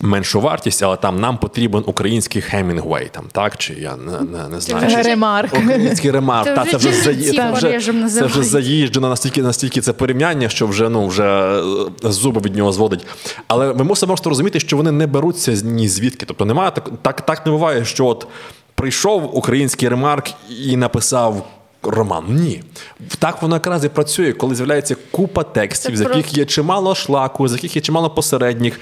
Меншу 0.00 0.40
вартість, 0.40 0.82
але 0.82 0.96
там 0.96 1.20
нам 1.20 1.38
потрібен 1.38 1.82
український 1.86 2.42
Хемінгвей, 2.42 3.08
там 3.12 3.24
так 3.32 3.56
чи 3.56 3.74
я 3.74 3.96
не, 3.96 4.20
не, 4.20 4.48
не 4.48 4.60
знаю. 4.60 4.90
чи- 4.90 5.02
ремарк. 5.02 5.54
Український 5.54 6.10
ремарк. 6.10 6.54
Та, 6.54 6.64
це 6.64 6.76
вже, 6.76 6.92
заї... 6.92 7.32
це 7.32 7.50
вже, 7.50 7.80
це 8.08 8.26
вже 8.26 8.42
заїжджено 8.42 9.08
настільки, 9.08 9.42
настільки 9.42 9.80
це 9.80 9.92
порівняння, 9.92 10.48
що 10.48 10.66
вже 10.66 10.88
ну 10.88 11.06
вже 11.06 11.58
е, 12.04 12.10
зуби 12.12 12.40
від 12.40 12.56
нього 12.56 12.72
зводить. 12.72 13.06
Але 13.48 13.74
ми 13.74 13.84
мусимо 13.84 14.08
просто 14.08 14.30
розуміти, 14.30 14.60
що 14.60 14.76
вони 14.76 14.92
не 14.92 15.06
беруться 15.06 15.52
ні 15.52 15.88
звідки. 15.88 16.26
Тобто 16.26 16.44
немає 16.44 16.70
так, 16.70 16.90
так, 17.02 17.20
так 17.20 17.46
не 17.46 17.52
буває, 17.52 17.84
що 17.84 18.06
от 18.06 18.26
прийшов 18.74 19.36
український 19.36 19.88
ремарк 19.88 20.26
і 20.64 20.76
написав. 20.76 21.46
Роман, 21.82 22.24
ні. 22.28 22.62
Так 23.18 23.42
воно 23.42 23.56
якраз 23.56 23.84
і 23.84 23.88
працює, 23.88 24.32
коли 24.32 24.54
з'являється 24.54 24.96
купа 25.10 25.42
текстів, 25.42 25.90
Це 25.90 25.96
з 25.96 26.00
яких 26.00 26.22
просто- 26.22 26.40
є 26.40 26.44
чимало 26.44 26.94
шлаку, 26.94 27.48
з 27.48 27.52
яких 27.52 27.76
є 27.76 27.82
чимало 27.82 28.10
посередніх. 28.10 28.80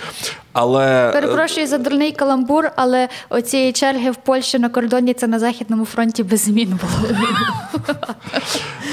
Але 0.54 1.10
Перепрошую 1.12 1.66
за 1.66 1.78
дурний 1.78 2.12
каламбур, 2.12 2.70
але 2.76 3.08
оцієї 3.30 3.72
черги 3.72 4.10
в 4.10 4.16
Польщі 4.16 4.58
на 4.58 4.68
кордоні 4.68 5.14
це 5.14 5.26
на 5.26 5.38
західному 5.38 5.84
фронті 5.84 6.22
без 6.22 6.40
змін 6.40 6.78
було. 6.82 7.18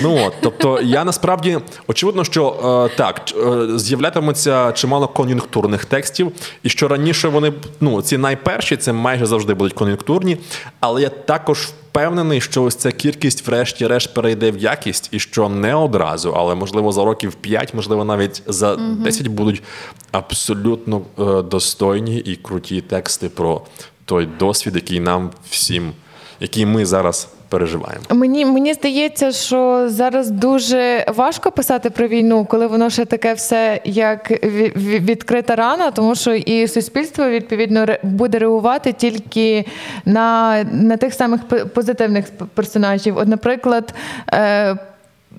Ну 0.02 0.26
от, 0.26 0.34
тобто, 0.42 0.82
я 0.82 1.04
насправді 1.04 1.60
очевидно, 1.88 2.24
що 2.24 2.90
е, 2.94 2.98
так 2.98 3.22
е, 3.38 3.80
з'являтимуться 3.80 4.72
чимало 4.72 5.08
кон'юнктурних 5.08 5.86
текстів, 5.86 6.32
і 6.64 6.70
що 6.70 6.88
раніше 6.88 7.28
вони 7.28 7.54
ну 7.82 8.02
ці 8.02 8.18
найперші, 8.18 8.78
це 8.78 8.94
майже 8.94 9.26
завжди 9.26 9.54
будуть 9.54 9.74
кон'юнктурні, 9.74 10.38
але 10.80 11.02
я 11.02 11.10
також 11.10 11.70
впевнений, 11.92 12.42
що 12.42 12.64
ось 12.64 12.76
ця 12.76 12.92
кількість, 12.92 13.48
врешті-решт, 13.48 14.14
перейде 14.14 14.52
в 14.52 14.58
якість, 14.58 15.10
і 15.12 15.20
що 15.20 15.50
не 15.50 15.76
одразу, 15.76 16.34
але 16.38 16.56
можливо 16.56 16.92
за 16.92 17.06
років 17.06 17.34
5, 17.34 17.74
можливо, 17.74 18.06
навіть 18.06 18.44
за 18.48 18.76
10 18.76 19.28
будуть 19.28 19.64
абсолютно 20.12 21.02
е, 21.20 21.24
достойні 21.52 22.18
і 22.18 22.36
круті 22.36 22.82
тексти 22.82 23.30
про 23.30 23.62
той 24.06 24.28
досвід, 24.40 24.76
який 24.76 25.00
нам 25.00 25.30
всім, 25.50 25.92
який 26.40 26.66
ми 26.66 26.86
зараз 26.86 27.28
переживаємо. 27.50 28.04
Мені 28.10 28.46
мені 28.46 28.74
здається, 28.74 29.32
що 29.32 29.86
зараз 29.90 30.30
дуже 30.32 31.06
важко 31.16 31.52
писати 31.52 31.90
про 31.90 32.08
війну, 32.08 32.46
коли 32.46 32.68
воно 32.68 32.90
ще 32.90 33.06
таке 33.06 33.34
все 33.34 33.82
як 33.86 34.32
ві- 34.32 34.78
ві- 34.78 35.00
відкрита 35.06 35.56
рана, 35.56 35.92
тому 35.92 36.16
що 36.16 36.34
і 36.34 36.68
суспільство 36.68 37.30
відповідно 37.30 37.86
буде 38.04 38.40
реагувати 38.40 38.94
тільки 38.94 39.66
на, 40.06 40.64
на 40.64 40.98
тих 40.98 41.14
самих 41.14 41.42
позитивних 41.74 42.26
персонажів. 42.56 43.18
От, 43.18 43.28
наприклад. 43.28 43.94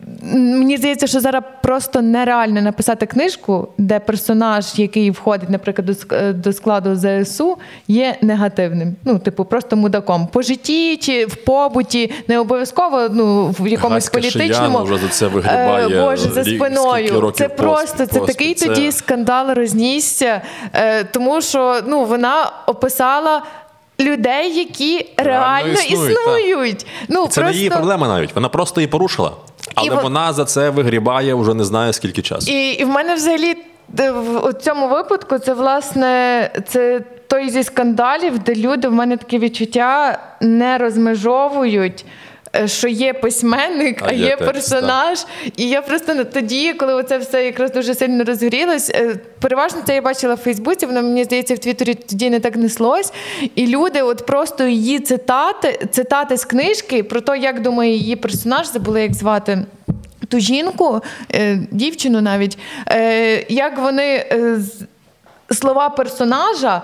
Е, 0.03 0.37
Мені 0.37 0.77
здається, 0.77 1.07
що 1.07 1.21
зараз 1.21 1.43
просто 1.63 2.03
нереально 2.03 2.63
написати 2.63 3.07
книжку, 3.07 3.69
де 3.79 4.01
персонаж, 4.01 4.79
який 4.79 5.11
входить, 5.11 5.51
наприклад, 5.51 5.97
до 6.43 6.53
складу 6.53 6.97
ЗСУ, 6.97 7.59
є 7.89 8.17
негативним. 8.23 8.97
Ну, 9.05 9.19
типу, 9.19 9.45
просто 9.45 9.77
мудаком. 9.77 10.27
По 10.27 10.43
житті 10.43 10.97
чи 10.97 11.27
в 11.27 11.37
побуті, 11.37 12.13
не 12.29 12.39
обов'язково 12.39 13.09
ну, 13.11 13.55
в 13.61 13.69
якомусь 13.69 13.95
Гаська 13.95 14.19
політичному. 14.19 14.83
Вже 14.83 14.99
за 14.99 15.09
це 15.09 15.27
вигрібає 15.27 15.87
Е, 15.87 16.03
Боже, 16.03 16.31
за 16.31 16.45
спиною. 16.45 17.33
Це 17.35 17.49
просто 17.49 18.07
це 18.07 18.07
поспіль. 18.07 18.27
такий 18.27 18.55
Це- 18.55 18.67
тоді 18.67 18.93
скандал 18.93 19.55
рознісся, 19.55 20.43
е, 20.73 21.05
тому 21.05 21.41
що 21.41 21.81
ну, 21.87 22.05
вона 22.05 22.51
описала. 22.67 23.43
Людей, 24.01 24.59
які 24.59 25.07
реально, 25.17 25.73
існують, 25.73 26.19
існують. 26.19 26.87
Ну, 27.09 27.27
Це 27.27 27.41
просто... 27.41 27.43
не 27.43 27.53
її 27.53 27.71
проблема 27.71 28.09
навіть. 28.09 28.35
Вона 28.35 28.49
просто 28.49 28.81
її 28.81 28.89
порушила. 28.89 29.33
Але 29.75 29.87
і 29.87 30.03
вона 30.03 30.33
за 30.33 30.45
це 30.45 30.71
вигрібає 30.71 31.35
вже 31.35 31.55
не 31.55 31.65
знаю 31.65 31.93
скільки 31.93 32.23
часу. 32.23 32.53
І, 32.53 32.71
і 32.71 32.85
в 32.85 32.89
мене 32.89 33.15
взагалі 33.15 33.57
в 33.89 34.53
цьому 34.53 34.89
випадку 34.89 35.39
це 35.39 35.55
власне 35.55 36.51
це 36.69 37.01
той 37.27 37.51
зі 37.51 37.63
скандалів, 37.63 38.39
де 38.39 38.55
люди 38.55 38.89
в 38.89 38.93
мене 38.93 39.17
таке 39.17 39.39
відчуття 39.39 40.19
не 40.41 40.79
розмежовують. 40.79 42.05
Е, 42.57 42.69
Що 42.69 42.89
є 42.89 43.13
письменник, 43.13 44.03
а, 44.03 44.07
А 44.09 44.13
є 44.13 44.29
текст, 44.29 44.45
персонаж, 44.45 45.19
і 45.57 45.69
я 45.69 45.83
просто 45.83 46.25
тоді, 46.25 46.73
коли 46.73 47.03
це 47.03 47.19
все 47.19 47.45
якраз 47.45 47.73
дуже 47.73 47.95
сильно 47.95 48.25
розгорілось, 48.25 48.91
е, 48.91 49.17
переважно 49.41 49.83
це 49.87 49.95
я 49.95 50.03
бачила 50.03 50.35
в 50.35 50.39
Фейсбуці, 50.39 50.87
воно 50.87 51.03
мені 51.03 51.25
здається 51.25 51.55
в 51.55 51.59
Твіттері 51.59 51.95
тоді 51.95 52.31
не 52.31 52.41
так 52.41 52.57
неслось. 52.57 53.13
І 53.55 53.67
люди, 53.67 54.03
от 54.03 54.27
просто 54.27 54.67
її 54.67 55.01
цитати, 55.01 55.87
цитати 55.91 56.37
з 56.37 56.45
книжки 56.45 57.03
про 57.03 57.21
те, 57.21 57.39
як 57.39 57.63
думає 57.63 57.93
її 57.93 58.17
персонаж, 58.17 58.73
забула 58.73 59.01
як 59.01 59.15
звати 59.15 59.59
ту 60.29 60.39
жінку, 60.39 61.01
е, 61.35 61.59
дівчину 61.71 62.21
навіть, 62.21 62.59
як 63.49 63.79
вони 63.79 64.27
слова 65.51 65.89
персонажа. 65.89 66.83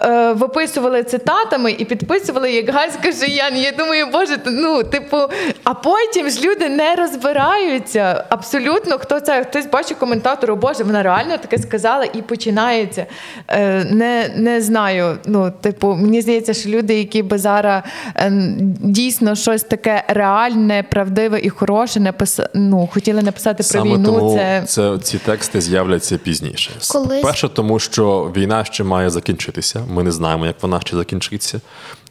Е, 0.00 0.32
Виписували 0.32 1.02
цитатами 1.04 1.72
і 1.72 1.84
підписували 1.84 2.52
як 2.52 2.70
Гаська 2.70 3.12
Жиян. 3.12 3.56
Я 3.56 3.72
думаю, 3.72 4.06
боже, 4.12 4.36
ну 4.46 4.82
типу, 4.82 5.16
а 5.64 5.74
потім 5.74 6.30
ж 6.30 6.40
люди 6.44 6.68
не 6.68 6.94
розбираються 6.94 8.24
абсолютно. 8.28 8.98
Хто 8.98 9.20
це 9.20 9.44
хтось 9.44 9.66
бачить 9.66 9.96
коментатор, 9.98 10.56
Боже, 10.56 10.84
вона 10.84 11.02
реально 11.02 11.38
таке 11.38 11.58
сказала 11.58 12.04
і 12.04 12.22
починається. 12.22 13.06
Е, 13.48 13.84
Не, 13.84 14.30
не 14.36 14.60
знаю. 14.60 15.18
Ну, 15.26 15.52
типу, 15.60 15.94
мені 15.94 16.20
здається, 16.22 16.54
що 16.54 16.68
люди, 16.68 16.94
які 16.98 17.22
би 17.22 17.38
зараз 17.38 17.82
е, 18.16 18.32
дійсно 18.80 19.34
щось 19.34 19.62
таке 19.62 20.04
реальне, 20.08 20.84
правдиве 20.90 21.40
і 21.40 21.48
хороше 21.50 22.00
напис... 22.00 22.40
ну, 22.54 22.88
хотіли 22.92 23.22
написати 23.22 23.56
про 23.56 23.64
Саме 23.64 23.94
війну. 23.94 24.04
тому 24.04 24.34
це 24.36 24.62
це... 24.66 24.98
ці 25.02 25.18
тексти 25.18 25.60
з'являться 25.60 26.18
пізніше. 26.18 26.70
Колись- 26.92 27.22
Перше, 27.22 27.48
тому 27.48 27.78
що 27.78 28.32
війна 28.36 28.64
ще 28.64 28.84
має 28.84 29.10
закінчитися. 29.10 29.80
Ми 29.92 30.02
не 30.02 30.12
знаємо, 30.12 30.46
як 30.46 30.62
вона 30.62 30.80
ще 30.80 30.96
закінчиться. 30.96 31.60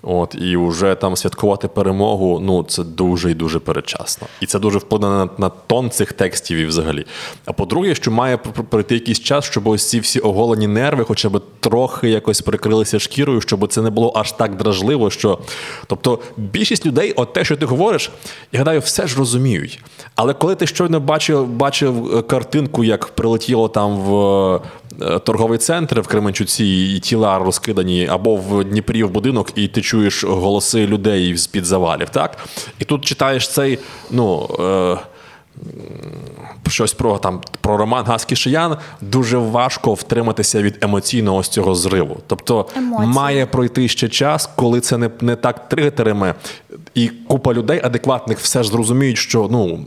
От 0.04 0.36
і 0.36 0.58
вже 0.58 0.96
там 0.96 1.16
святкувати 1.16 1.68
перемогу. 1.68 2.40
Ну 2.40 2.64
це 2.64 2.84
дуже 2.84 3.32
і 3.32 3.34
дуже 3.34 3.60
передчасно, 3.60 4.28
і 4.42 4.46
це 4.46 4.60
дуже 4.60 4.78
вплине 4.78 5.08
на, 5.08 5.30
на 5.38 5.50
тон 5.50 5.90
цих 5.90 6.14
текстів 6.14 6.58
і 6.58 6.66
взагалі. 6.66 7.06
А 7.46 7.54
по-друге, 7.54 7.96
що 7.96 8.12
має 8.12 8.36
пр- 8.36 8.52
пр- 8.54 8.64
пройти 8.64 8.94
якийсь 8.94 9.20
час, 9.20 9.46
щоб 9.46 9.68
ось 9.68 9.90
ці 9.90 10.00
всі 10.00 10.20
оголені 10.20 10.68
нерви, 10.68 11.04
хоча 11.04 11.30
б 11.30 11.42
трохи 11.60 12.10
якось 12.10 12.42
прикрилися 12.42 13.00
шкірою, 13.00 13.42
щоб 13.42 13.68
це 13.68 13.82
не 13.82 13.90
було 13.90 14.14
аж 14.16 14.32
так 14.32 14.58
дражливо. 14.58 15.10
Що 15.10 15.40
тобто 15.88 16.20
більшість 16.38 16.86
людей, 16.86 17.14
от 17.16 17.34
те, 17.34 17.44
що 17.46 17.58
ти 17.58 17.66
говориш, 17.66 18.12
я 18.52 18.60
гадаю, 18.60 18.80
все 18.80 19.08
ж 19.08 19.18
розуміють. 19.18 19.80
Але 20.16 20.34
коли 20.34 20.56
ти 20.56 20.68
щойно 20.68 21.00
бачив, 21.00 21.48
бачив 21.48 22.18
е, 22.18 22.22
картинку, 22.22 22.84
як 22.84 23.08
прилетіло 23.08 23.68
там 23.68 23.98
в 23.98 24.60
торговий 25.24 25.58
центр 25.58 26.00
в 26.00 26.08
Кременчуці, 26.08 26.94
і 26.96 27.00
тіла 27.00 27.40
розкидані, 27.40 28.08
або 28.08 28.36
в 28.36 28.64
Дніпрі 28.64 29.04
в 29.04 29.10
будинок, 29.10 29.52
і 29.56 29.68
ти 29.68 29.82
чуєш 29.82 30.24
голоси 30.24 30.88
людей 30.88 31.38
з-під 31.38 31.66
завалів, 31.66 32.10
так? 32.10 32.38
І 32.80 32.86
тут 32.86 33.06
читаєш 33.06 33.50
цей, 33.50 33.80
ну. 34.12 34.50
Е, 34.60 34.98
щось 36.68 36.94
про 36.94 37.18
там 37.18 37.42
про 37.62 37.78
роман 37.78 38.06
Гаски 38.06 38.36
Шиян 38.36 38.78
дуже 39.02 39.38
важко 39.38 39.94
втриматися 39.94 40.62
від 40.62 40.78
емоційного 40.82 41.38
ось 41.38 41.50
цього 41.50 41.76
зриву. 41.76 42.18
Тобто 42.28 42.68
Емоції. 42.76 43.08
має 43.10 43.46
пройти 43.46 43.88
ще 43.88 44.10
час, 44.10 44.50
коли 44.56 44.82
це 44.82 44.98
не, 44.98 45.10
не 45.22 45.36
так 45.36 45.70
тригетериме, 45.70 46.36
і 46.96 47.08
купа 47.08 47.54
людей 47.54 47.82
адекватних 47.84 48.40
все 48.40 48.64
ж 48.64 48.70
зрозуміють, 48.70 49.18
що 49.18 49.48
ну. 49.52 49.86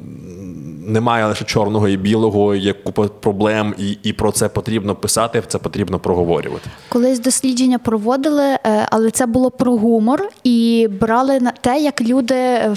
Немає 0.86 1.26
лише 1.26 1.44
чорного 1.44 1.88
і 1.88 1.96
білого, 1.96 2.54
є 2.54 2.72
купа 2.72 3.08
проблем, 3.08 3.74
і, 3.78 3.98
і 4.02 4.12
про 4.12 4.32
це 4.32 4.48
потрібно 4.48 4.94
писати, 4.94 5.42
це 5.46 5.58
потрібно 5.58 5.98
проговорювати. 5.98 6.70
Колись 6.88 7.18
дослідження 7.18 7.78
проводили, 7.78 8.44
е, 8.44 8.58
але 8.90 9.10
це 9.10 9.26
було 9.26 9.50
про 9.50 9.76
гумор, 9.76 10.28
і 10.44 10.88
брали 11.00 11.40
на 11.40 11.50
те, 11.50 11.78
як 11.80 12.00
люди, 12.00 12.34
е, 12.34 12.74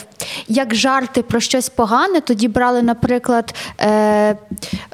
як 0.47 0.75
жарти 0.75 1.23
про 1.23 1.39
щось 1.39 1.69
погане. 1.69 2.21
Тоді 2.21 2.47
брали, 2.47 2.81
наприклад, 2.81 3.55
е, 3.79 4.37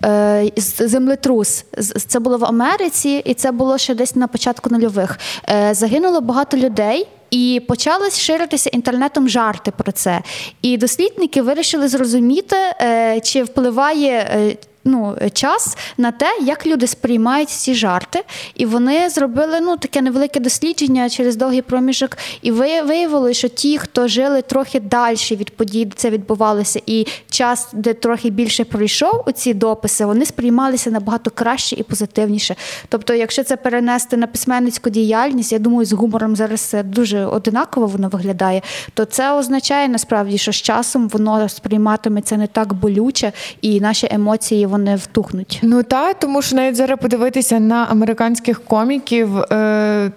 е, 0.06 0.52
землетрус. 0.77 1.65
Це 2.07 2.19
було 2.19 2.38
в 2.38 2.45
Америці, 2.45 3.22
і 3.26 3.34
це 3.34 3.52
було 3.52 3.77
ще 3.77 3.95
десь 3.95 4.15
на 4.15 4.27
початку 4.27 4.69
нульових. 4.69 5.19
Е, 5.49 5.73
Загинуло 5.73 6.22
багато 6.22 6.57
людей. 6.57 7.07
І 7.34 7.61
почали 7.68 8.10
ширитися 8.10 8.69
інтернетом 8.69 9.30
жарти 9.30 9.72
про 9.72 9.91
це. 9.91 10.22
І 10.61 10.77
дослідники 10.77 11.41
вирішили 11.41 11.88
зрозуміти, 11.88 12.55
е, 12.55 13.19
чи 13.23 13.43
впливає. 13.43 14.57
Е, 14.85 14.89
ну, 14.89 15.18
час 15.34 15.77
на 15.97 16.11
те, 16.11 16.38
як 16.41 16.65
люди 16.68 16.88
сприймають 16.88 17.49
ці 17.49 17.73
жарти. 17.73 18.23
І 18.55 18.65
вони 18.65 19.10
зробили 19.10 19.60
ну, 19.61 19.77
таке 19.77 20.01
невелике 20.01 20.39
дослідження 20.39 21.10
через 21.10 21.35
довгий 21.35 21.61
проміжок. 21.61 22.18
І 22.41 22.51
виявили, 22.51 23.34
що 23.34 23.47
ті, 23.47 23.77
хто 23.77 24.07
жили 24.07 24.41
трохи 24.41 24.80
далі 24.80 25.18
від 25.31 25.49
подій, 25.49 25.85
де 25.85 25.93
це 25.95 26.10
відбувалося, 26.10 26.81
і 26.85 27.07
час, 27.30 27.68
де 27.73 27.93
трохи 27.93 28.30
більше 28.30 28.64
пройшов 28.64 29.23
у 29.27 29.31
ці 29.31 29.53
дописи, 29.53 30.05
вони 30.05 30.26
сприймалися 30.26 30.91
набагато 30.91 31.31
краще 31.31 31.76
і 31.76 31.84
позитивніше. 31.84 32.55
Тобто, 32.89 33.14
якщо 33.14 33.43
це 33.43 33.57
перенести 33.57 34.18
на 34.18 34.27
письменницьку 34.27 34.89
діяльність, 34.89 35.51
я 35.51 35.60
думаю, 35.60 35.85
з 35.85 35.93
гумором 35.93 36.35
зараз 36.35 36.61
це 36.61 36.84
дуже 36.84 37.26
одинаково 37.26 37.88
воно 37.88 38.10
виглядає, 38.10 38.61
то 38.93 39.05
це 39.05 39.34
означає 39.34 39.88
насправді, 39.88 40.38
що 40.38 40.51
з 40.51 40.55
часом 40.55 41.07
воно 41.07 41.49
сприйматиметься 41.49 42.38
не 42.38 42.47
так 42.47 42.73
болюче, 42.73 43.31
і 43.61 43.81
наші 43.81 44.07
емоції 44.11 44.65
вони 44.73 44.95
втухнуть. 44.95 45.59
Ну 45.63 45.83
та 45.83 46.13
тому 46.13 46.41
що 46.41 46.55
навіть 46.55 46.75
зараз 46.75 46.99
подивитися 46.99 47.59
на 47.59 47.85
американських 47.85 48.63
коміків, 48.63 49.37
е, 49.37 50.11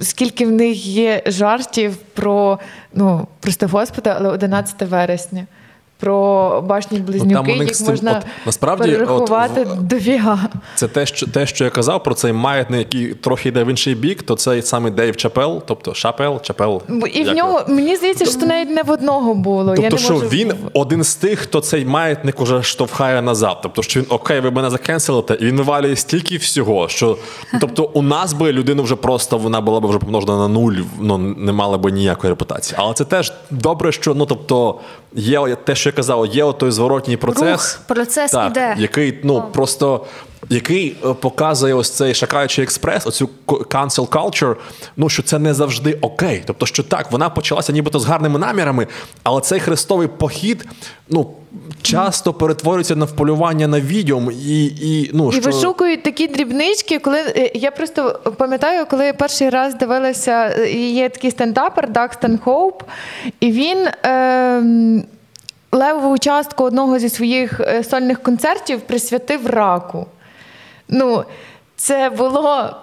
скільки 0.00 0.46
в 0.46 0.50
них 0.50 0.86
є 0.86 1.22
жартів 1.26 1.96
про 1.96 2.58
ну, 2.94 3.26
прости 3.40 3.66
Господа, 3.66 4.16
але 4.18 4.28
11 4.28 4.82
вересня. 4.82 5.46
Про 6.00 6.60
башні 6.66 6.98
близнюки, 6.98 7.52
у 7.52 7.56
них 7.56 7.68
їх 7.68 7.72
цим- 7.76 7.86
можна 7.86 8.18
от, 8.18 8.46
насправді, 8.46 8.90
перерахувати 8.92 9.60
от 9.60 9.92
в- 9.92 10.48
Це 10.74 10.88
те, 10.88 11.06
що 11.06 11.26
те, 11.26 11.46
що 11.46 11.64
я 11.64 11.70
казав 11.70 12.02
про 12.02 12.14
цей 12.14 12.32
маятник, 12.32 12.78
який 12.78 13.14
трохи 13.14 13.48
йде 13.48 13.64
в 13.64 13.70
інший 13.70 13.94
бік, 13.94 14.22
то 14.22 14.34
цей 14.36 14.62
самий 14.62 14.92
Дейв 14.92 15.16
Чапел, 15.16 15.62
тобто 15.66 15.94
Шапел, 15.94 16.40
Чапел. 16.42 16.82
І 17.12 17.24
в 17.24 17.34
нього 17.34 17.62
мені 17.68 17.96
здається, 17.96 18.24
що 18.24 18.34
це 18.34 18.46
навіть 18.46 18.70
не 18.70 18.82
в 18.82 18.90
одного 18.90 19.34
було. 19.34 19.66
Тобто, 19.66 19.82
Я 19.82 19.90
не 19.90 19.98
що 19.98 20.12
можу... 20.12 20.26
він 20.28 20.52
один 20.72 21.04
з 21.04 21.14
тих, 21.14 21.38
хто 21.38 21.60
цей 21.60 21.84
маятник 21.84 22.40
уже 22.40 22.62
штовхає 22.62 23.22
назад. 23.22 23.58
Тобто, 23.62 23.82
що 23.82 24.00
він 24.00 24.06
окей, 24.08 24.40
ви 24.40 24.50
мене 24.50 24.70
закенселите, 24.70 25.34
і 25.40 25.44
він 25.44 25.56
вивалює 25.56 25.96
стільки 25.96 26.36
всього, 26.36 26.88
що 26.88 27.16
тобто 27.60 27.90
у 27.94 28.02
нас 28.02 28.32
би 28.32 28.52
людина 28.52 28.82
вже 28.82 28.96
просто 28.96 29.38
вона 29.38 29.60
була 29.60 29.80
б 29.80 29.86
вже 29.86 29.98
помножена 29.98 30.38
на 30.38 30.48
нуль, 30.48 30.74
ну 31.00 31.18
не 31.18 31.52
мала 31.52 31.78
би 31.78 31.92
ніякої 31.92 32.30
репутації. 32.30 32.76
Але 32.80 32.94
це 32.94 33.04
теж 33.04 33.32
добре, 33.50 33.92
що 33.92 34.14
ну 34.14 34.26
тобто 34.26 34.80
є 35.14 35.56
те, 35.64 35.74
що 35.74 35.87
я 35.88 35.92
казав, 35.92 36.26
є 36.26 36.52
той 36.52 36.70
зворотній 36.70 37.16
процес. 37.16 37.74
Рух, 37.74 37.80
процес 37.86 38.30
так, 38.30 38.50
іде. 38.50 38.74
який 38.78 39.18
ну 39.22 39.44
просто. 39.52 40.06
Який 40.50 40.96
е, 41.04 41.14
показує 41.14 41.74
ось 41.74 41.90
цей 41.90 42.14
шакаючий 42.14 42.64
експрес, 42.64 43.06
оцю 43.06 43.28
cancel 43.46 44.08
culture, 44.08 44.56
ну 44.96 45.08
що 45.08 45.22
це 45.22 45.38
не 45.38 45.54
завжди 45.54 45.98
окей. 46.00 46.42
Тобто, 46.46 46.66
що 46.66 46.82
так, 46.82 47.12
вона 47.12 47.30
почалася 47.30 47.72
нібито 47.72 47.98
з 47.98 48.06
гарними 48.06 48.38
намірами, 48.38 48.86
але 49.22 49.40
цей 49.40 49.60
хрестовий 49.60 50.08
похід 50.08 50.66
ну 51.08 51.30
часто 51.82 52.32
перетворюється 52.32 52.96
на 52.96 53.04
вполювання 53.04 53.68
на 53.68 53.80
відьом 53.80 54.30
і, 54.30 54.64
і 54.66 55.10
ну 55.14 55.28
І 55.28 55.32
що 55.32 55.50
вишукують 55.50 56.02
такі 56.02 56.26
дрібнички, 56.26 56.98
коли 56.98 57.18
е, 57.18 57.50
я 57.54 57.70
просто 57.70 58.20
пам'ятаю, 58.36 58.86
коли 58.90 59.06
я 59.06 59.12
перший 59.12 59.50
раз 59.50 59.74
дивилася, 59.74 60.54
е, 60.58 60.70
є 60.72 61.08
такий 61.08 61.30
стендапер 61.30 61.90
Дакстон 61.90 62.38
Хоуп, 62.38 62.82
і 63.40 63.52
він 63.52 63.78
е, 64.04 65.02
левову 65.72 66.18
частку 66.18 66.64
одного 66.64 66.98
зі 66.98 67.08
своїх 67.08 67.60
е, 67.60 67.84
сольних 67.84 68.22
концертів 68.22 68.80
присвятив 68.80 69.46
раку. 69.46 70.06
Ну, 70.88 71.24
це 71.76 72.10
було. 72.10 72.76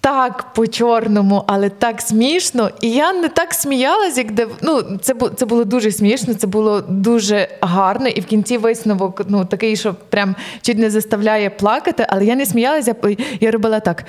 Так 0.00 0.44
по-чорному, 0.54 1.44
але 1.46 1.68
так 1.68 2.00
смішно. 2.00 2.70
І 2.80 2.90
я 2.90 3.12
не 3.12 3.28
так 3.28 3.54
сміялась, 3.54 4.18
як 4.18 4.32
де 4.32 4.46
ну 4.62 4.82
це 5.02 5.14
це 5.36 5.46
було 5.46 5.64
дуже 5.64 5.92
смішно, 5.92 6.34
це 6.34 6.46
було 6.46 6.80
дуже 6.80 7.48
гарно. 7.60 8.08
І 8.08 8.20
в 8.20 8.24
кінці 8.24 8.58
висновок 8.58 9.22
ну 9.28 9.44
такий, 9.44 9.76
що 9.76 9.94
прям 10.08 10.36
чуть 10.62 10.78
не 10.78 10.90
заставляє 10.90 11.50
плакати. 11.50 12.06
Але 12.08 12.24
я 12.24 12.36
не 12.36 12.46
сміялася, 12.46 12.94
я, 13.02 13.16
я 13.40 13.50
робила 13.50 13.80
так. 13.80 14.04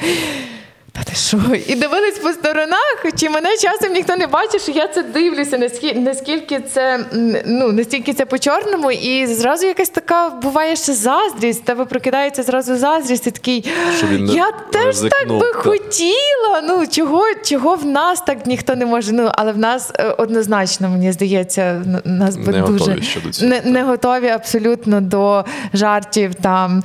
Та 0.99 1.03
ти 1.11 1.15
що? 1.15 1.37
І 1.67 1.75
дивились 1.75 2.19
по 2.19 2.29
сторонах, 2.31 3.05
чи 3.15 3.29
мене 3.29 3.49
часом 3.57 3.93
ніхто 3.93 4.15
не 4.15 4.27
бачить, 4.27 4.61
що 4.61 4.71
я 4.71 4.87
це 4.87 5.03
дивлюся, 5.03 5.57
наскільки, 5.57 5.99
наскільки 5.99 6.59
це 6.73 6.99
ну 7.45 7.71
настільки 7.71 8.13
це 8.13 8.25
по-чорному, 8.25 8.91
і 8.91 9.25
зразу 9.27 9.65
якась 9.65 9.89
така 9.89 10.29
буває 10.29 10.75
ще 10.75 10.93
заздрість. 10.93 11.63
Тебе 11.65 11.85
прокидається 11.85 12.43
зразу 12.43 12.75
заздрість, 12.77 13.27
і 13.27 13.31
такий 13.31 13.65
Що 13.97 14.07
він 14.07 14.29
я 14.29 14.51
теж 14.71 14.99
так 14.99 15.27
би 15.29 15.39
так. 15.39 15.55
хотіла. 15.55 16.61
Ну 16.63 16.87
чого, 16.87 17.23
чого 17.43 17.75
в 17.75 17.85
нас 17.85 18.21
так 18.21 18.45
ніхто 18.45 18.75
не 18.75 18.85
може? 18.85 19.11
Ну 19.11 19.31
але 19.33 19.51
в 19.51 19.57
нас 19.57 19.91
е, 19.99 20.03
однозначно, 20.17 20.89
мені 20.89 21.11
здається, 21.11 21.81
нас 22.05 22.35
би 22.37 22.51
Не 22.51 22.61
дуже 22.61 22.71
готові 22.91 23.01
цього, 23.31 23.49
не, 23.49 23.61
не 23.65 23.83
готові 23.83 24.27
абсолютно 24.27 25.01
до 25.01 25.45
жартів 25.73 26.35
там, 26.35 26.83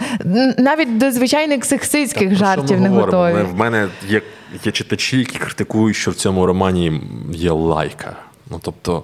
навіть 0.59 0.99
до 0.99 1.11
звичайних 1.11 1.65
сексистських 1.65 2.29
ми 2.31 2.37
жартів 2.37 2.81
не 2.81 2.89
говоримо? 2.89 3.19
готові. 3.19 3.35
Ми- 3.35 3.45
В 3.45 3.55
мене 3.57 3.89
є, 4.09 4.23
є 4.65 4.73
читачі, 4.73 5.19
які 5.19 5.39
критикують, 5.39 5.97
що 5.97 6.11
в 6.11 6.15
цьому 6.15 6.47
романі 6.47 7.01
є 7.31 7.51
лайка. 7.51 8.17
Ну 8.51 8.61
тобто. 8.63 9.03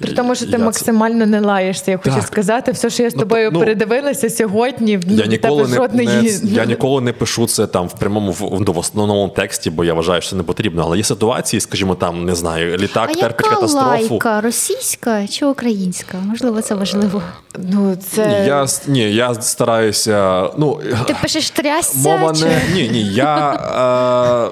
При 0.00 0.12
тому, 0.12 0.34
що 0.34 0.44
я 0.44 0.50
ти 0.50 0.56
це- 0.58 0.64
максимально 0.64 1.26
не 1.26 1.40
лаєшся, 1.40 1.90
я 1.90 1.96
хочу 1.96 2.16
Так. 2.16 2.26
сказати, 2.26 2.72
все, 2.72 2.90
що 2.90 3.02
я 3.02 3.10
з 3.10 3.14
Ну, 3.14 3.20
тобою 3.20 3.50
ну, 3.52 3.58
передивилася 3.60 4.30
сьогодні, 4.30 4.96
в 4.96 5.10
Я 5.12 5.26
ніколи 5.26 5.64
тебе 5.72 5.88
не, 5.92 6.04
не 6.22 6.30
я 6.42 6.64
ніколи 6.64 7.00
не 7.00 7.12
пишу 7.12 7.46
це 7.46 7.66
там 7.66 7.88
в 7.88 7.92
прямому 7.92 8.32
в, 8.32 8.72
в 8.72 8.78
основному 8.78 9.28
тексті, 9.28 9.70
бо 9.70 9.84
я 9.84 9.94
вважаю, 9.94 10.20
що 10.20 10.30
це 10.30 10.36
не 10.36 10.42
потрібно. 10.42 10.82
Але 10.84 10.96
є 10.96 11.04
ситуації, 11.04 11.60
скажімо, 11.60 11.94
там 11.94 12.24
не 12.24 12.34
знаю, 12.34 12.76
літак 12.76 13.10
а 13.12 13.14
терпить 13.14 13.46
яка 13.46 13.54
катастрофу. 13.54 14.08
лайка? 14.14 14.40
Російська 14.40 15.26
чи 15.26 15.46
українська? 15.46 16.18
Можливо, 16.26 16.62
це 16.62 16.74
важливо. 16.74 17.22
Ну, 17.58 17.96
це... 18.10 18.44
Я 18.46 18.64
с- 18.64 18.88
ні, 18.88 19.00
я 19.14 19.34
стараюся. 19.34 20.48
Ну 20.58 20.80
Ти 21.06 21.16
пишеш 21.22 21.50
трясся? 21.50 22.08
мова 22.08 22.34
чи... 22.34 22.44
не 22.44 22.60
ні, 22.74 22.88
ні. 22.88 23.02
Я 23.12 24.50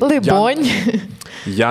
е, 0.00 0.06
Либонь. 0.06 0.64
Я 0.66 1.00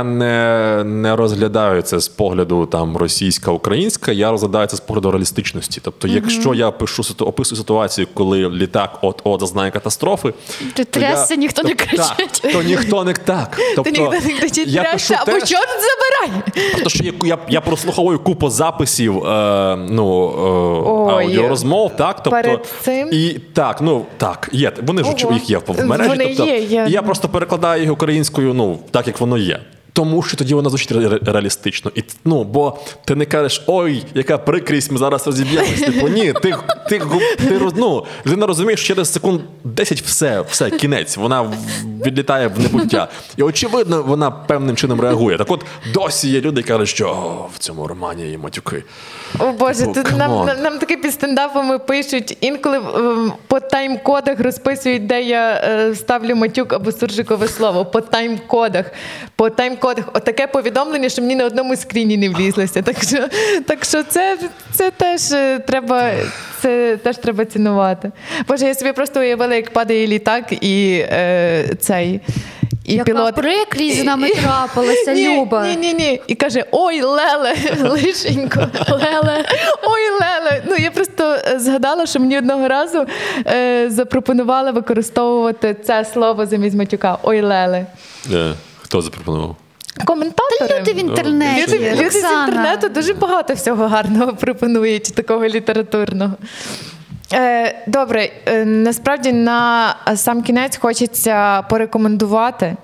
не, 0.03 0.83
не 0.85 1.15
розглядаю 1.15 1.81
це 1.81 1.99
з 1.99 2.07
погляду 2.07 2.65
там 2.65 2.97
російська, 2.97 3.51
українська, 3.51 4.11
я 4.11 4.31
розглядаю 4.31 4.67
це 4.67 4.77
з 4.77 4.79
погляду 4.79 5.11
реалістичності. 5.11 5.81
Тобто, 5.83 6.07
якщо 6.07 6.53
я 6.53 6.71
пишу 6.71 7.03
описую 7.19 7.57
ситуацію, 7.57 8.07
коли 8.13 8.49
літак 8.49 8.99
от 9.01 9.21
от 9.23 9.39
зазнає 9.39 9.71
катастрофи, 9.71 10.33
Ти 10.73 10.85
то 10.85 10.99
трясся, 10.99 11.35
ніхто 11.35 11.63
не 11.63 11.75
кричить. 11.75 12.41
Так, 12.41 12.53
то 12.53 12.63
ніхто 12.63 13.03
не 13.03 13.13
так. 13.13 13.59
Тобто, 13.75 13.91
Ти 13.91 13.99
ніхто 14.01 14.27
не 14.27 14.39
кричить 14.39 14.67
я 14.67 14.81
трясся, 14.83 15.19
або 15.21 15.31
чорт 15.31 15.69
забирай. 15.69 16.43
Просто 16.71 16.89
що 16.89 17.03
я, 17.03 17.13
я, 17.23 17.37
я 17.49 17.61
прослуховую 17.61 18.19
купу 18.19 18.49
записів 18.49 19.25
е, 19.25 19.75
ну, 19.89 20.29
е, 21.09 21.11
аудіорозмов, 21.11 21.95
так? 21.95 22.15
Тобто, 22.23 22.29
Перед 22.29 22.65
цим? 22.81 23.09
І 23.11 23.39
так, 23.53 23.81
ну 23.81 24.05
так, 24.17 24.49
є. 24.51 24.71
Вони 24.83 25.03
ж 25.03 25.09
їх 25.33 25.49
є 25.49 25.57
в 25.67 25.85
мережі. 25.85 26.35
Тобто, 26.37 26.45
я 26.87 27.01
просто 27.01 27.29
перекладаю 27.29 27.81
їх 27.81 27.91
українською, 27.91 28.53
ну, 28.53 28.79
так 28.91 29.07
як 29.07 29.19
воно 29.19 29.37
є. 29.37 29.59
Тому 29.93 30.23
що 30.23 30.37
тоді 30.37 30.53
вона 30.53 30.69
звучить 30.69 30.91
ре- 30.91 31.31
реалістично. 31.31 31.91
І, 31.95 32.03
ну, 32.25 32.43
бо 32.43 32.79
ти 33.05 33.15
не 33.15 33.25
кажеш, 33.25 33.63
ой, 33.67 34.05
яка 34.13 34.37
прикрість, 34.37 34.91
ми 34.91 34.97
зараз 34.97 35.27
розіб'ємось. 35.27 35.79
Типу, 35.79 36.07
ні, 36.07 36.33
ти, 36.33 36.55
ти, 36.89 37.01
ти, 37.37 37.59
ну, 37.75 38.05
людина 38.25 38.47
розуміє, 38.47 38.77
що 38.77 38.87
через 38.87 39.13
секунд 39.13 39.41
10 39.63 40.01
все, 40.01 40.41
все, 40.41 40.69
кінець. 40.69 41.17
Вона 41.17 41.51
відлітає 42.05 42.47
в 42.47 42.59
небуття. 42.59 43.07
І 43.37 43.43
очевидно, 43.43 44.03
вона 44.03 44.31
певним 44.31 44.75
чином 44.75 45.01
реагує. 45.01 45.37
Так 45.37 45.51
от 45.51 45.65
досі 45.93 46.29
є 46.29 46.41
люди, 46.41 46.59
які 46.59 46.67
кажуть, 46.67 46.87
що 46.89 47.07
«О, 47.09 47.49
в 47.55 47.57
цьому 47.57 47.87
романі 47.87 48.31
є 48.31 48.37
матюки. 48.37 48.83
О 49.39 49.51
Боже, 49.51 49.79
Типу, 49.79 49.93
тут 49.93 50.17
нам, 50.17 50.45
нам, 50.45 50.61
нам 50.61 50.79
таке 50.79 50.97
під 50.97 51.13
стендапами 51.13 51.79
пишуть. 51.79 52.37
Інколи 52.41 52.77
ем, 52.77 53.33
по 53.47 53.57
тайм-кодах 53.59 54.43
розписують, 54.43 55.07
де 55.07 55.21
я 55.21 55.51
е, 55.63 55.95
ставлю 55.95 56.35
матюк 56.35 56.73
або 56.73 56.91
суржикове 56.91 57.47
слово. 57.47 57.85
По 57.85 57.99
тайм-кодах. 57.99 58.85
По 59.35 59.47
тайм-кодах. 59.49 59.88
Отаке 60.13 60.47
повідомлення, 60.47 61.09
що 61.09 61.21
мені 61.21 61.35
на 61.35 61.45
одному 61.45 61.75
скріні 61.75 62.17
не 62.17 62.29
влізлося. 62.29 62.81
Так 62.81 63.03
що, 63.03 63.27
так 63.67 63.85
що 63.85 64.03
це, 64.03 64.37
це 64.71 64.91
теж 64.91 65.31
е, 65.31 65.59
треба. 65.59 66.11
Це 66.61 66.97
теж 66.97 67.17
треба 67.17 67.45
цінувати. 67.45 68.11
Боже, 68.47 68.65
я 68.65 68.75
собі 68.75 68.91
просто 68.91 69.19
уявила, 69.19 69.55
як 69.55 69.73
падає 69.73 70.07
літак 70.07 70.63
і 70.63 71.05
е, 71.11 71.69
цей. 71.79 72.21
І 72.89 72.93
Яка 72.93 73.03
пілот 73.03 73.35
прикрість 73.35 74.01
з 74.01 74.03
нами 74.03 74.29
трапилася, 74.29 75.13
ні, 75.13 75.37
Люба. 75.37 75.67
Ні, 75.67 75.75
ні, 75.75 75.93
ні. 75.93 76.21
І 76.27 76.35
каже: 76.35 76.65
Ой, 76.71 77.01
Леле, 77.01 77.55
лишенько, 77.81 78.59
Леле, 78.89 79.45
ой, 79.83 80.09
Леле. 80.11 80.63
Ну 80.67 80.75
я 80.75 80.91
просто 80.91 81.23
е, 81.23 81.59
згадала, 81.59 82.05
що 82.05 82.19
мені 82.19 82.37
одного 82.37 82.67
разу 82.67 83.05
е, 83.47 83.89
запропонували 83.89 84.71
використовувати 84.71 85.75
це 85.85 86.05
слово 86.05 86.45
замість 86.45 86.75
матюка. 86.75 87.17
Ой, 87.23 87.41
Леле. 87.41 87.85
Е, 88.33 88.53
хто 88.81 89.01
запропонував? 89.01 89.55
Коментатори. 90.05 90.79
Люди 90.79 90.93
в 90.93 90.97
інтернеті. 90.99 91.61
Люди, 91.75 91.91
люди 91.91 92.09
з 92.11 92.23
інтернету 92.23 92.89
дуже 92.89 93.13
багато 93.13 93.53
всього 93.53 93.87
гарного 93.87 94.33
пропонують, 94.33 95.15
такого 95.15 95.45
літературного. 95.47 96.33
Е, 97.33 97.75
добре, 97.87 98.29
е, 98.45 98.65
насправді 98.65 99.33
на 99.33 99.95
сам 100.15 100.43
кінець 100.43 100.77
хочеться 100.77 101.61
порекомендувати. 101.61 102.75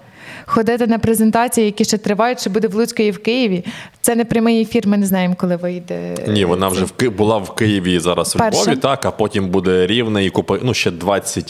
ходити 0.48 0.88
на 0.88 1.00
презентації, 1.00 1.66
які 1.66 1.86
ще 1.86 1.98
тривають, 1.98 2.42
що 2.42 2.50
буде 2.50 2.68
в 2.68 2.76
Луцьку 2.76 3.04
і 3.04 3.12
в 3.12 3.24
Києві. 3.24 3.66
Це 4.02 4.16
не 4.16 4.26
прямий 4.26 4.62
ефір, 4.62 4.88
ми 4.88 4.98
не 4.98 5.06
знаємо, 5.06 5.36
коли 5.38 5.56
вийде. 5.56 6.16
Ні, 6.28 6.46
вона 6.46 6.68
вже 6.68 6.86
в 6.86 6.92
Ки- 6.92 7.10
була 7.10 7.38
в 7.38 7.56
Києві 7.56 8.00
зараз 8.00 8.34
Перша. 8.34 8.64
Львові, 8.64 8.76
так, 8.76 9.06
а 9.06 9.12
потім 9.12 9.50
буде 9.50 9.88
рівне 9.88 10.26
і 10.26 10.30
купа, 10.30 10.58
ну 10.64 10.74
ще 10.74 10.92
27 10.92 11.44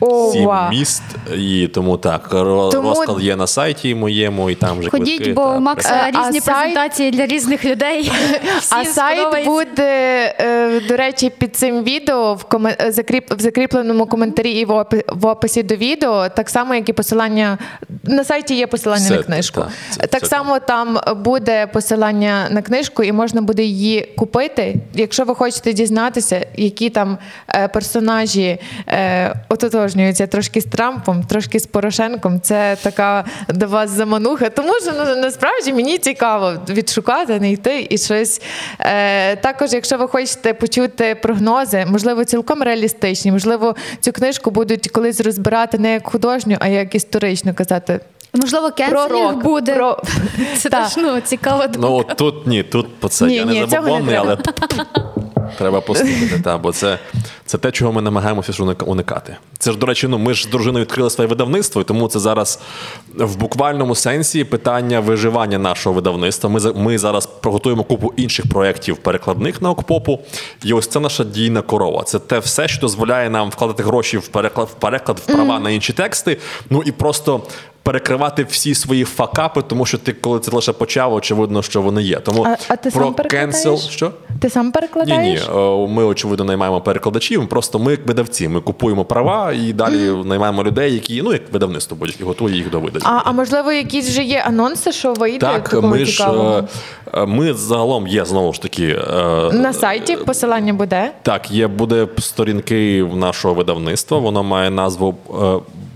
О, 0.00 0.32
вау. 0.44 0.70
міст. 0.70 1.02
І 1.38 1.68
тому 1.74 1.96
так, 1.96 2.28
Тому- 2.28 2.72
розклад 2.88 3.22
є 3.22 3.36
на 3.36 3.46
сайті 3.46 3.94
моєму, 3.94 4.50
і 4.50 4.54
там 4.54 4.78
вже 4.78 4.90
Ходіть, 4.90 5.16
квитки. 5.16 5.32
бо 5.32 5.44
так, 5.44 5.56
у 5.56 5.60
Макса 5.60 5.94
Е, 5.94 6.12
а 6.14 6.26
різні 6.26 6.40
сайт- 6.40 6.44
презентації 6.60 7.10
для 7.10 7.26
різних 7.26 7.64
людей. 7.64 8.12
А 8.70 8.84
сайт 8.84 9.44
буде, 9.44 9.84
е, 10.40 10.80
до 10.88 10.96
речі, 10.96 11.30
під 11.38 11.56
цим 11.56 11.82
відео 11.84 12.34
в, 12.34 12.44
коме- 12.44 12.76
е, 12.86 12.92
закріп, 12.92 13.30
в 13.34 13.40
закріпленому 13.40 14.06
коментарі 14.06 14.50
і 14.52 14.64
в, 14.64 14.70
опи- 14.70 15.04
в 15.08 15.26
описі 15.26 15.62
до 15.62 15.74
відео, 15.76 16.28
так 16.28 16.50
само, 16.50 16.74
як 16.74 16.88
і 16.88 16.92
посилання. 16.92 17.58
На 18.04 18.24
сайті 18.24 18.54
є 18.54 18.66
посилання 18.66 19.04
Все, 19.04 19.16
на 19.16 19.22
книжку. 19.22 19.60
так, 19.60 19.70
це- 19.90 20.06
так 20.06 20.20
це 20.20 20.26
само 20.26 20.58
там 20.58 20.98
буде 21.16 21.66
посилання 21.66 22.46
на 22.50 22.62
книжку, 22.62 23.02
і 23.02 23.12
можна 23.12 23.42
буде 23.42 23.62
її 23.62 24.12
купити. 24.16 24.74
Якщо 24.94 25.24
ви 25.24 25.34
хочете 25.34 25.72
дізнатися, 25.72 26.46
які 26.56 26.90
там 26.90 27.18
персонажі 27.72 28.58
е, 28.88 29.34
ототожнюються 29.90 30.26
трошки 30.26 30.60
з 30.60 30.64
Трампом, 30.64 31.22
трошки 31.22 31.60
з 31.60 31.66
Порошенком, 31.66 32.40
це 32.40 32.76
така 32.82 33.24
до 33.48 33.66
вас 33.66 33.90
замануха. 33.90 34.50
Тому 34.50 34.72
що 34.82 34.92
ну, 34.92 35.16
насправді 35.16 35.72
мені 35.72 35.98
цікаво 35.98 36.52
відшукати, 36.68 37.38
знайти 37.38 37.86
і 37.90 37.98
щось. 37.98 38.42
Е, 38.78 39.36
також, 39.36 39.72
якщо 39.72 39.98
ви 39.98 40.08
хочете 40.08 40.54
почути 40.54 41.14
прогнози, 41.14 41.86
можливо, 41.88 42.24
цілком 42.24 42.62
реалістичні, 42.62 43.32
можливо, 43.32 43.76
цю 44.00 44.12
книжку 44.12 44.50
будуть 44.50 44.88
колись 44.88 45.20
розбирати 45.20 45.78
не 45.78 45.92
як 45.92 46.06
художню, 46.06 46.56
а 46.60 46.68
як 46.68 46.94
історичну 46.94 47.54
казати. 47.54 48.00
Можливо, 48.34 48.70
кенселінг 48.70 49.34
буде. 49.34 49.74
Про... 49.74 50.02
Це 50.56 50.88
ну, 50.96 51.20
цікаво. 51.20 51.64
Ну 51.78 51.92
от 51.94 52.16
тут 52.16 52.46
ні, 52.46 52.62
тут 52.62 53.00
по 53.00 53.08
це 53.08 53.26
Ні, 53.26 53.34
я 53.34 53.44
не 53.44 53.66
забобонний, 53.66 54.14
але 54.14 54.38
треба 55.58 55.80
послухати. 55.80 56.40
Та, 56.44 56.58
бо 56.58 56.72
це, 56.72 56.98
це 57.46 57.58
те, 57.58 57.70
чого 57.70 57.92
ми 57.92 58.02
намагаємося 58.02 58.52
уникати. 58.86 59.36
Це 59.58 59.72
ж, 59.72 59.78
до 59.78 59.86
речі, 59.86 60.08
ну 60.08 60.18
ми 60.18 60.34
ж 60.34 60.44
з 60.44 60.46
дружиною 60.46 60.84
відкрили 60.84 61.10
своє 61.10 61.28
видавництво, 61.28 61.80
і 61.80 61.84
тому 61.84 62.08
це 62.08 62.18
зараз 62.18 62.60
в 63.14 63.36
буквальному 63.36 63.94
сенсі 63.94 64.44
питання 64.44 65.00
виживання 65.00 65.58
нашого 65.58 65.94
видавництва. 65.94 66.50
Ми, 66.50 66.72
ми 66.72 66.98
зараз 66.98 67.26
приготуємо 67.26 67.84
купу 67.84 68.12
інших 68.16 68.48
проєктів 68.48 68.96
перекладних 68.96 69.62
на 69.62 69.70
Окпопу. 69.70 70.20
І 70.64 70.72
ось 70.72 70.86
це 70.86 71.00
наша 71.00 71.24
дійна 71.24 71.62
корова. 71.62 72.02
Це 72.02 72.18
те 72.18 72.38
все, 72.38 72.68
що 72.68 72.80
дозволяє 72.80 73.30
нам 73.30 73.50
вкладати 73.50 73.82
гроші 73.82 74.18
в 74.18 74.28
переклад, 74.28 74.68
в 74.68 74.74
переклад, 74.74 75.18
в 75.18 75.26
права 75.26 75.60
на 75.60 75.70
інші 75.70 75.92
тексти. 75.92 76.38
Ну 76.70 76.82
і 76.86 76.92
просто. 76.92 77.42
Перекривати 77.82 78.44
всі 78.44 78.74
свої 78.74 79.04
факапи, 79.04 79.62
тому 79.62 79.86
що 79.86 79.98
ти, 79.98 80.12
коли 80.12 80.40
це 80.40 80.50
лише 80.50 80.72
почав, 80.72 81.14
очевидно, 81.14 81.62
що 81.62 81.82
вони 81.82 82.02
є. 82.02 82.16
Тому 82.16 82.42
А, 82.44 82.56
а 82.68 82.76
ти 82.76 82.90
про 82.90 83.04
сам 83.04 83.14
перекладаєш? 83.14 83.52
кенсел, 83.54 83.78
що 83.78 84.10
Ти 84.40 84.50
сам 84.50 84.72
ні, 85.06 85.18
ні, 85.18 85.38
е, 85.54 85.88
ми 85.88 86.04
очевидно 86.04 86.44
наймаємо 86.44 86.80
перекладачів. 86.80 87.48
Просто 87.48 87.78
ми 87.78 87.90
як 87.90 88.06
видавці. 88.06 88.48
Ми 88.48 88.60
купуємо 88.60 89.04
права 89.04 89.52
і 89.52 89.72
далі 89.72 90.10
наймаємо 90.24 90.64
людей, 90.64 90.94
які 90.94 91.22
ну 91.22 91.32
як 91.32 91.52
видавництво 91.52 91.96
будуть 91.96 92.20
і 92.20 92.24
готує 92.24 92.56
їх 92.56 92.70
до 92.70 92.80
видання. 92.80 93.04
А, 93.08 93.22
а 93.24 93.32
можливо, 93.32 93.72
якісь 93.72 94.08
вже 94.08 94.22
є 94.22 94.42
анонси, 94.46 94.92
що 94.92 95.12
вийде 95.12 95.38
так, 95.38 95.72
ми 95.82 96.04
ж 96.04 96.12
цікавого? 96.16 96.64
е, 97.14 97.26
ми 97.26 97.54
загалом 97.54 98.06
є 98.08 98.24
знову 98.24 98.52
ж 98.52 98.62
таки. 98.62 98.86
е, 98.86 99.50
На 99.52 99.72
сайті 99.72 100.16
посилання 100.16 100.72
буде. 100.72 101.12
Так, 101.22 101.50
є 101.50 101.66
буде 101.68 102.08
сторінки 102.18 103.06
нашого 103.14 103.54
видавництва. 103.54 104.18
Воно 104.18 104.42
має 104.42 104.70
назву 104.70 105.14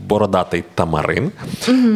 Бородатий 0.09 0.64
Тамарин. 0.74 1.32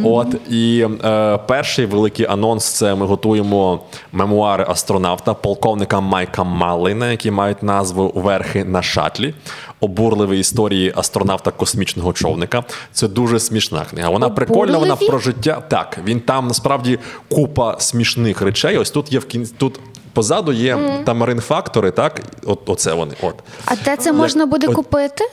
От 0.05 0.35
і 0.51 0.86
е, 1.05 1.39
перший 1.48 1.86
великий 1.86 2.26
анонс 2.26 2.64
це 2.64 2.94
ми 2.94 3.06
готуємо 3.06 3.80
мемуари 4.12 4.66
астронавта, 4.68 5.35
полковника 5.35 6.01
Майка 6.01 6.44
Малина, 6.44 7.10
які 7.10 7.30
мають 7.30 7.62
назву 7.62 8.12
Верхи 8.14 8.64
на 8.64 8.82
шатлі. 8.82 9.35
Обурливі 9.80 10.39
історії 10.39 10.93
астронавта 10.97 11.51
космічного 11.51 12.12
човника. 12.12 12.64
Це 12.93 13.09
дуже 13.09 13.40
смішна 13.40 13.85
книга. 13.90 14.09
Вона 14.09 14.28
прикольна, 14.30 14.78
вона 14.78 14.97
про 14.97 15.18
життя. 15.18 15.62
Так, 15.68 15.98
він 16.05 16.20
там 16.20 16.47
насправді 16.47 16.98
купа 17.30 17.76
смішних 17.78 18.43
речей. 18.43 18.78
Ось 18.78 18.90
тут 18.90 19.12
є 19.12 19.18
в 19.18 19.24
кінці 19.24 19.55
тут. 19.59 19.80
Позаду 20.12 20.52
є 20.52 20.78
тамарин 21.05 21.40
фактори, 21.40 21.90
так? 21.90 22.20
От 22.47 22.59
оце 22.66 22.93
вони. 22.93 23.14
От 23.22 23.35
А 23.64 23.76
де 23.85 23.97
це 23.97 24.12
можна 24.12 24.47
буде 24.47 24.66
От- 24.66 24.74
купити? 24.74 25.24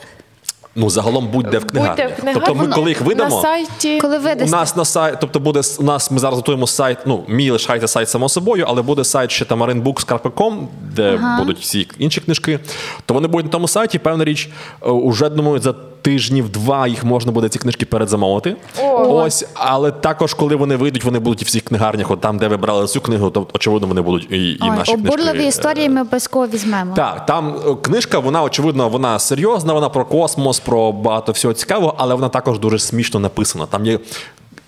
Ну 0.76 0.90
загалом 0.90 1.28
будь-де 1.28 1.58
в 1.58 1.64
книгарні. 1.64 2.02
Будьте 2.02 2.14
в 2.14 2.20
книгарні. 2.20 2.42
Тобто, 2.46 2.62
ми 2.64 2.72
коли 2.74 2.90
їх 2.90 3.00
видамо, 3.00 3.36
на 3.36 3.42
сайті. 3.42 3.98
Коли 4.00 4.18
у 4.18 4.46
нас 4.46 4.76
на 4.76 4.84
сайт, 4.84 5.16
тобто 5.20 5.40
буде 5.40 5.60
у 5.78 5.82
нас. 5.82 6.10
Ми 6.10 6.18
зараз 6.18 6.36
готуємо 6.36 6.66
сайт. 6.66 6.98
Ну 7.06 7.24
мій 7.28 7.50
лишайте 7.50 7.88
сайт 7.88 8.08
само 8.08 8.28
собою, 8.28 8.64
але 8.68 8.82
буде 8.82 9.04
сайт 9.04 9.30
ще 9.30 9.44
tamarinbooks.com, 9.44 10.66
де 10.96 11.20
будуть 11.38 11.58
всі 11.58 11.88
інші 11.98 12.20
книжки. 12.20 12.58
То 13.06 13.14
вони 13.14 13.28
будуть 13.28 13.46
на 13.46 13.52
тому 13.52 13.68
сайті. 13.68 13.98
Певна 13.98 14.24
річ, 14.24 14.48
е, 14.82 14.90
уже 14.90 15.28
думаю, 15.28 15.58
за 15.58 15.74
тижнів 16.06 16.48
два 16.48 16.86
їх 16.86 17.04
можна 17.04 17.32
буде 17.32 17.48
ці 17.48 17.58
книжки 17.58 17.86
передзамовити. 17.86 18.56
Ось, 18.98 19.44
але 19.54 19.90
також, 19.90 20.34
коли 20.34 20.56
вони 20.56 20.76
вийдуть, 20.76 21.04
вони 21.04 21.18
будуть 21.18 21.42
у 21.42 21.44
всіх 21.44 21.64
книгарнях, 21.64 22.10
от 22.10 22.20
там, 22.20 22.38
де 22.38 22.48
ви 22.48 22.56
брали 22.56 22.86
цю 22.86 23.00
книгу, 23.00 23.30
то 23.30 23.46
очевидно 23.52 23.88
вони 23.88 24.00
будуть 24.00 24.28
і, 24.30 24.50
і 24.50 24.58
Ой, 24.62 24.70
наші 24.70 24.94
обурливі 24.94 25.30
книжки. 25.30 25.48
історії 25.48 25.88
ми 25.88 26.00
обов'язково 26.00 26.46
візьмемо. 26.46 26.94
Так, 26.96 27.26
там 27.26 27.56
е, 27.66 27.74
книжка, 27.82 28.18
вона 28.18 28.42
очевидно, 28.42 28.88
вона 28.88 29.18
серйозна, 29.18 29.72
вона 29.72 29.88
про 29.88 30.04
космос, 30.04 30.60
про 30.60 30.92
багато 30.92 31.32
всього 31.32 31.54
цікавого, 31.54 31.94
але 31.98 32.14
вона 32.14 32.28
також 32.28 32.58
дуже 32.58 32.78
смішно 32.78 33.20
написана. 33.20 33.66
Там 33.66 33.86
є 33.86 33.98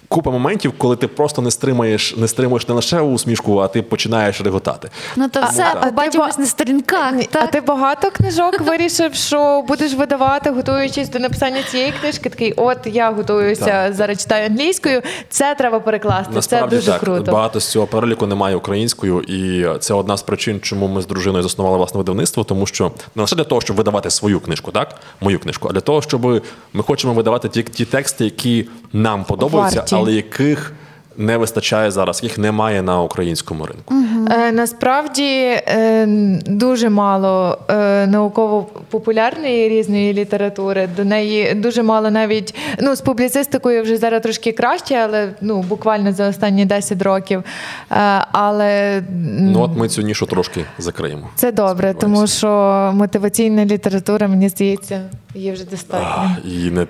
купа 0.09 0.31
моментів, 0.31 0.73
коли 0.79 0.97
ти 0.97 1.09
просто 1.09 1.43
не 1.43 1.51
стримаєш, 1.51 2.17
не 2.17 2.29
стримуєш 2.29 2.69
не 2.69 2.75
лише 2.75 3.01
усмішку, 3.01 3.59
а 3.59 3.69
ти 3.69 3.83
починаєш 3.83 4.41
реготати. 4.41 4.91
Ну 5.17 5.29
то 5.29 5.43
все, 5.43 5.67
а 5.73 5.75
ти 5.75 5.87
побачимось 5.87 6.39
на 6.39 6.47
сторінках. 6.47 7.15
А 7.33 7.47
ти 7.47 7.61
багато 7.61 8.11
книжок 8.11 8.61
вирішив, 8.61 9.15
що 9.15 9.65
будеш 9.69 9.95
видавати, 9.95 10.51
готуючись 10.51 11.09
до 11.09 11.19
написання 11.19 11.63
цієї 11.63 11.93
книжки. 12.01 12.29
Такий, 12.31 12.53
от 12.53 12.79
я 12.85 13.11
готуюся 13.11 13.65
Так. 13.65 13.95
зараз 13.95 14.19
читаю 14.19 14.47
англійською. 14.47 15.03
Це 15.29 15.55
треба 15.55 15.81
перекласти. 15.81 16.35
Насправді 16.35 16.71
це 16.71 16.77
дуже 16.77 16.93
так, 16.93 17.01
круто. 17.01 17.33
багато 17.33 17.61
з 17.61 17.67
цього 17.71 17.87
переліку 17.87 18.27
немає 18.27 18.57
українською, 18.57 19.21
і 19.21 19.67
це 19.79 19.95
одна 19.95 20.17
з 20.17 20.23
причин, 20.23 20.61
чому 20.61 20.89
ми 20.89 21.03
з 21.03 21.07
дружиною 21.07 21.43
заснували 21.43 21.77
власне 21.77 21.99
видавництво, 21.99 22.45
тому 22.45 22.67
що 22.67 22.93
не 23.15 23.23
лише 23.23 23.37
для 23.37 23.45
того, 23.45 23.61
щоб 23.61 23.77
видавати 23.77 24.11
свою 24.11 24.41
книжку, 24.41 24.71
так 24.73 24.95
мою 25.21 25.39
книжку, 25.39 25.69
а 25.69 25.73
для 25.73 25.81
того, 25.81 26.03
щоб 26.03 26.43
ми 26.73 26.83
хочемо 26.83 27.13
видавати 27.15 27.49
ті, 27.49 27.63
ті 27.63 27.85
тексти, 27.85 28.25
які 28.25 28.69
нам 28.93 29.25
подобаються, 29.25 29.79
Варті. 29.81 29.98
Але 29.99 30.13
яких 30.13 30.73
не 31.19 31.37
вистачає 31.37 31.91
зараз, 31.91 32.23
їх 32.23 32.39
немає 32.39 32.83
на 32.83 33.03
українському 33.03 33.67
ринку. 33.67 33.95
Е, 34.31 34.53
насправді 34.53 35.23
е, 35.23 36.07
дуже 36.47 36.89
мало 36.91 37.59
е, 37.69 38.07
науково-популярної 38.07 39.69
різної 39.69 40.13
літератури. 40.13 40.89
До 40.97 41.05
неї 41.05 41.55
дуже 41.55 41.83
мало 41.83 42.11
навіть 42.11 42.55
ну 42.81 42.95
з 42.95 43.01
публіцистикою 43.01 43.83
вже 43.83 43.97
зараз 43.97 44.23
трошки 44.23 44.53
краще, 44.53 44.95
але 44.95 45.29
ну 45.41 45.63
буквально 45.63 46.13
за 46.13 46.29
останні 46.29 46.65
10 46.65 47.03
років. 47.03 47.43
Е, 47.91 47.95
але 48.33 49.03
Ну 49.39 49.63
от 49.63 49.77
ми 49.77 49.89
цю 49.89 50.03
нішу 50.03 50.27
трошки 50.27 50.65
закриємо. 50.79 51.29
це 51.35 51.53
добре, 51.53 51.95
тому 52.01 52.27
що 52.27 52.49
мотиваційна 52.95 53.65
література, 53.65 54.29
мені 54.29 54.49
здається, 54.49 55.01
є 55.35 55.53
вже 55.53 55.65
достатньо. 55.65 56.37
І 56.45 56.71
не 56.71 56.87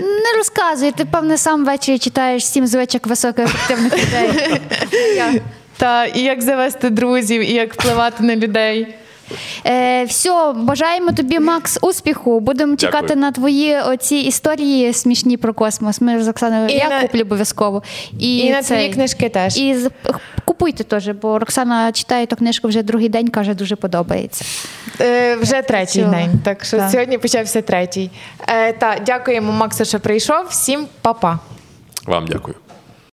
Не 0.00 0.36
розказуй, 0.36 0.92
ти 0.92 1.04
певне 1.04 1.38
сам 1.38 1.64
ввечері 1.64 1.98
читаєш 1.98 2.46
сім 2.46 2.66
звичок 2.66 3.06
високоефективних 3.06 3.92
людей. 3.92 4.62
Та 5.76 6.04
і 6.04 6.20
як 6.20 6.42
завести 6.42 6.90
друзів, 6.90 7.40
і 7.42 7.52
як 7.52 7.74
впливати 7.74 8.24
на 8.24 8.36
людей. 8.36 8.94
Е, 9.66 10.04
все, 10.04 10.52
бажаємо 10.56 11.12
тобі, 11.12 11.38
Макс, 11.38 11.78
успіху. 11.82 12.40
Будемо 12.40 12.76
чекати 12.76 13.02
Дякую. 13.06 13.20
на 13.20 13.32
твої 13.32 13.76
оці 13.76 14.16
історії 14.16 14.92
смішні 14.92 15.36
про 15.36 15.54
космос. 15.54 16.00
Ми 16.00 16.18
ж 16.18 16.24
з 16.24 16.28
Оксаною 16.28 16.68
І 16.68 16.72
я 16.72 16.88
на- 16.88 17.00
куплю 17.02 17.20
обов'язково. 17.20 17.82
І 18.18 18.50
на 18.50 18.62
твої 18.62 18.88
книжки 18.90 19.28
теж. 19.28 19.56
І 19.56 19.74
з- 19.74 19.90
купуйте 20.44 20.84
теж, 20.84 21.08
бо 21.08 21.38
Роксана 21.38 21.92
читає 21.92 22.26
ту 22.26 22.36
книжку 22.36 22.68
вже 22.68 22.82
другий 22.82 23.08
день, 23.08 23.28
каже, 23.28 23.54
дуже 23.54 23.76
подобається. 23.76 24.44
Е, 25.00 25.36
вже 25.36 25.62
третій 25.62 26.00
Цього. 26.00 26.10
день, 26.14 26.30
так 26.44 26.64
що 26.64 26.76
Так. 26.76 26.90
сьогодні 26.90 27.18
почався 27.18 27.62
третій. 27.62 28.10
Е, 28.48 28.72
та 28.72 28.96
дякуємо, 29.06 29.52
Максу, 29.52 29.84
що 29.84 30.00
прийшов. 30.00 30.46
Всім 30.50 30.86
па-па. 31.02 31.38
вам 32.06 32.26
дякую. 32.26 32.54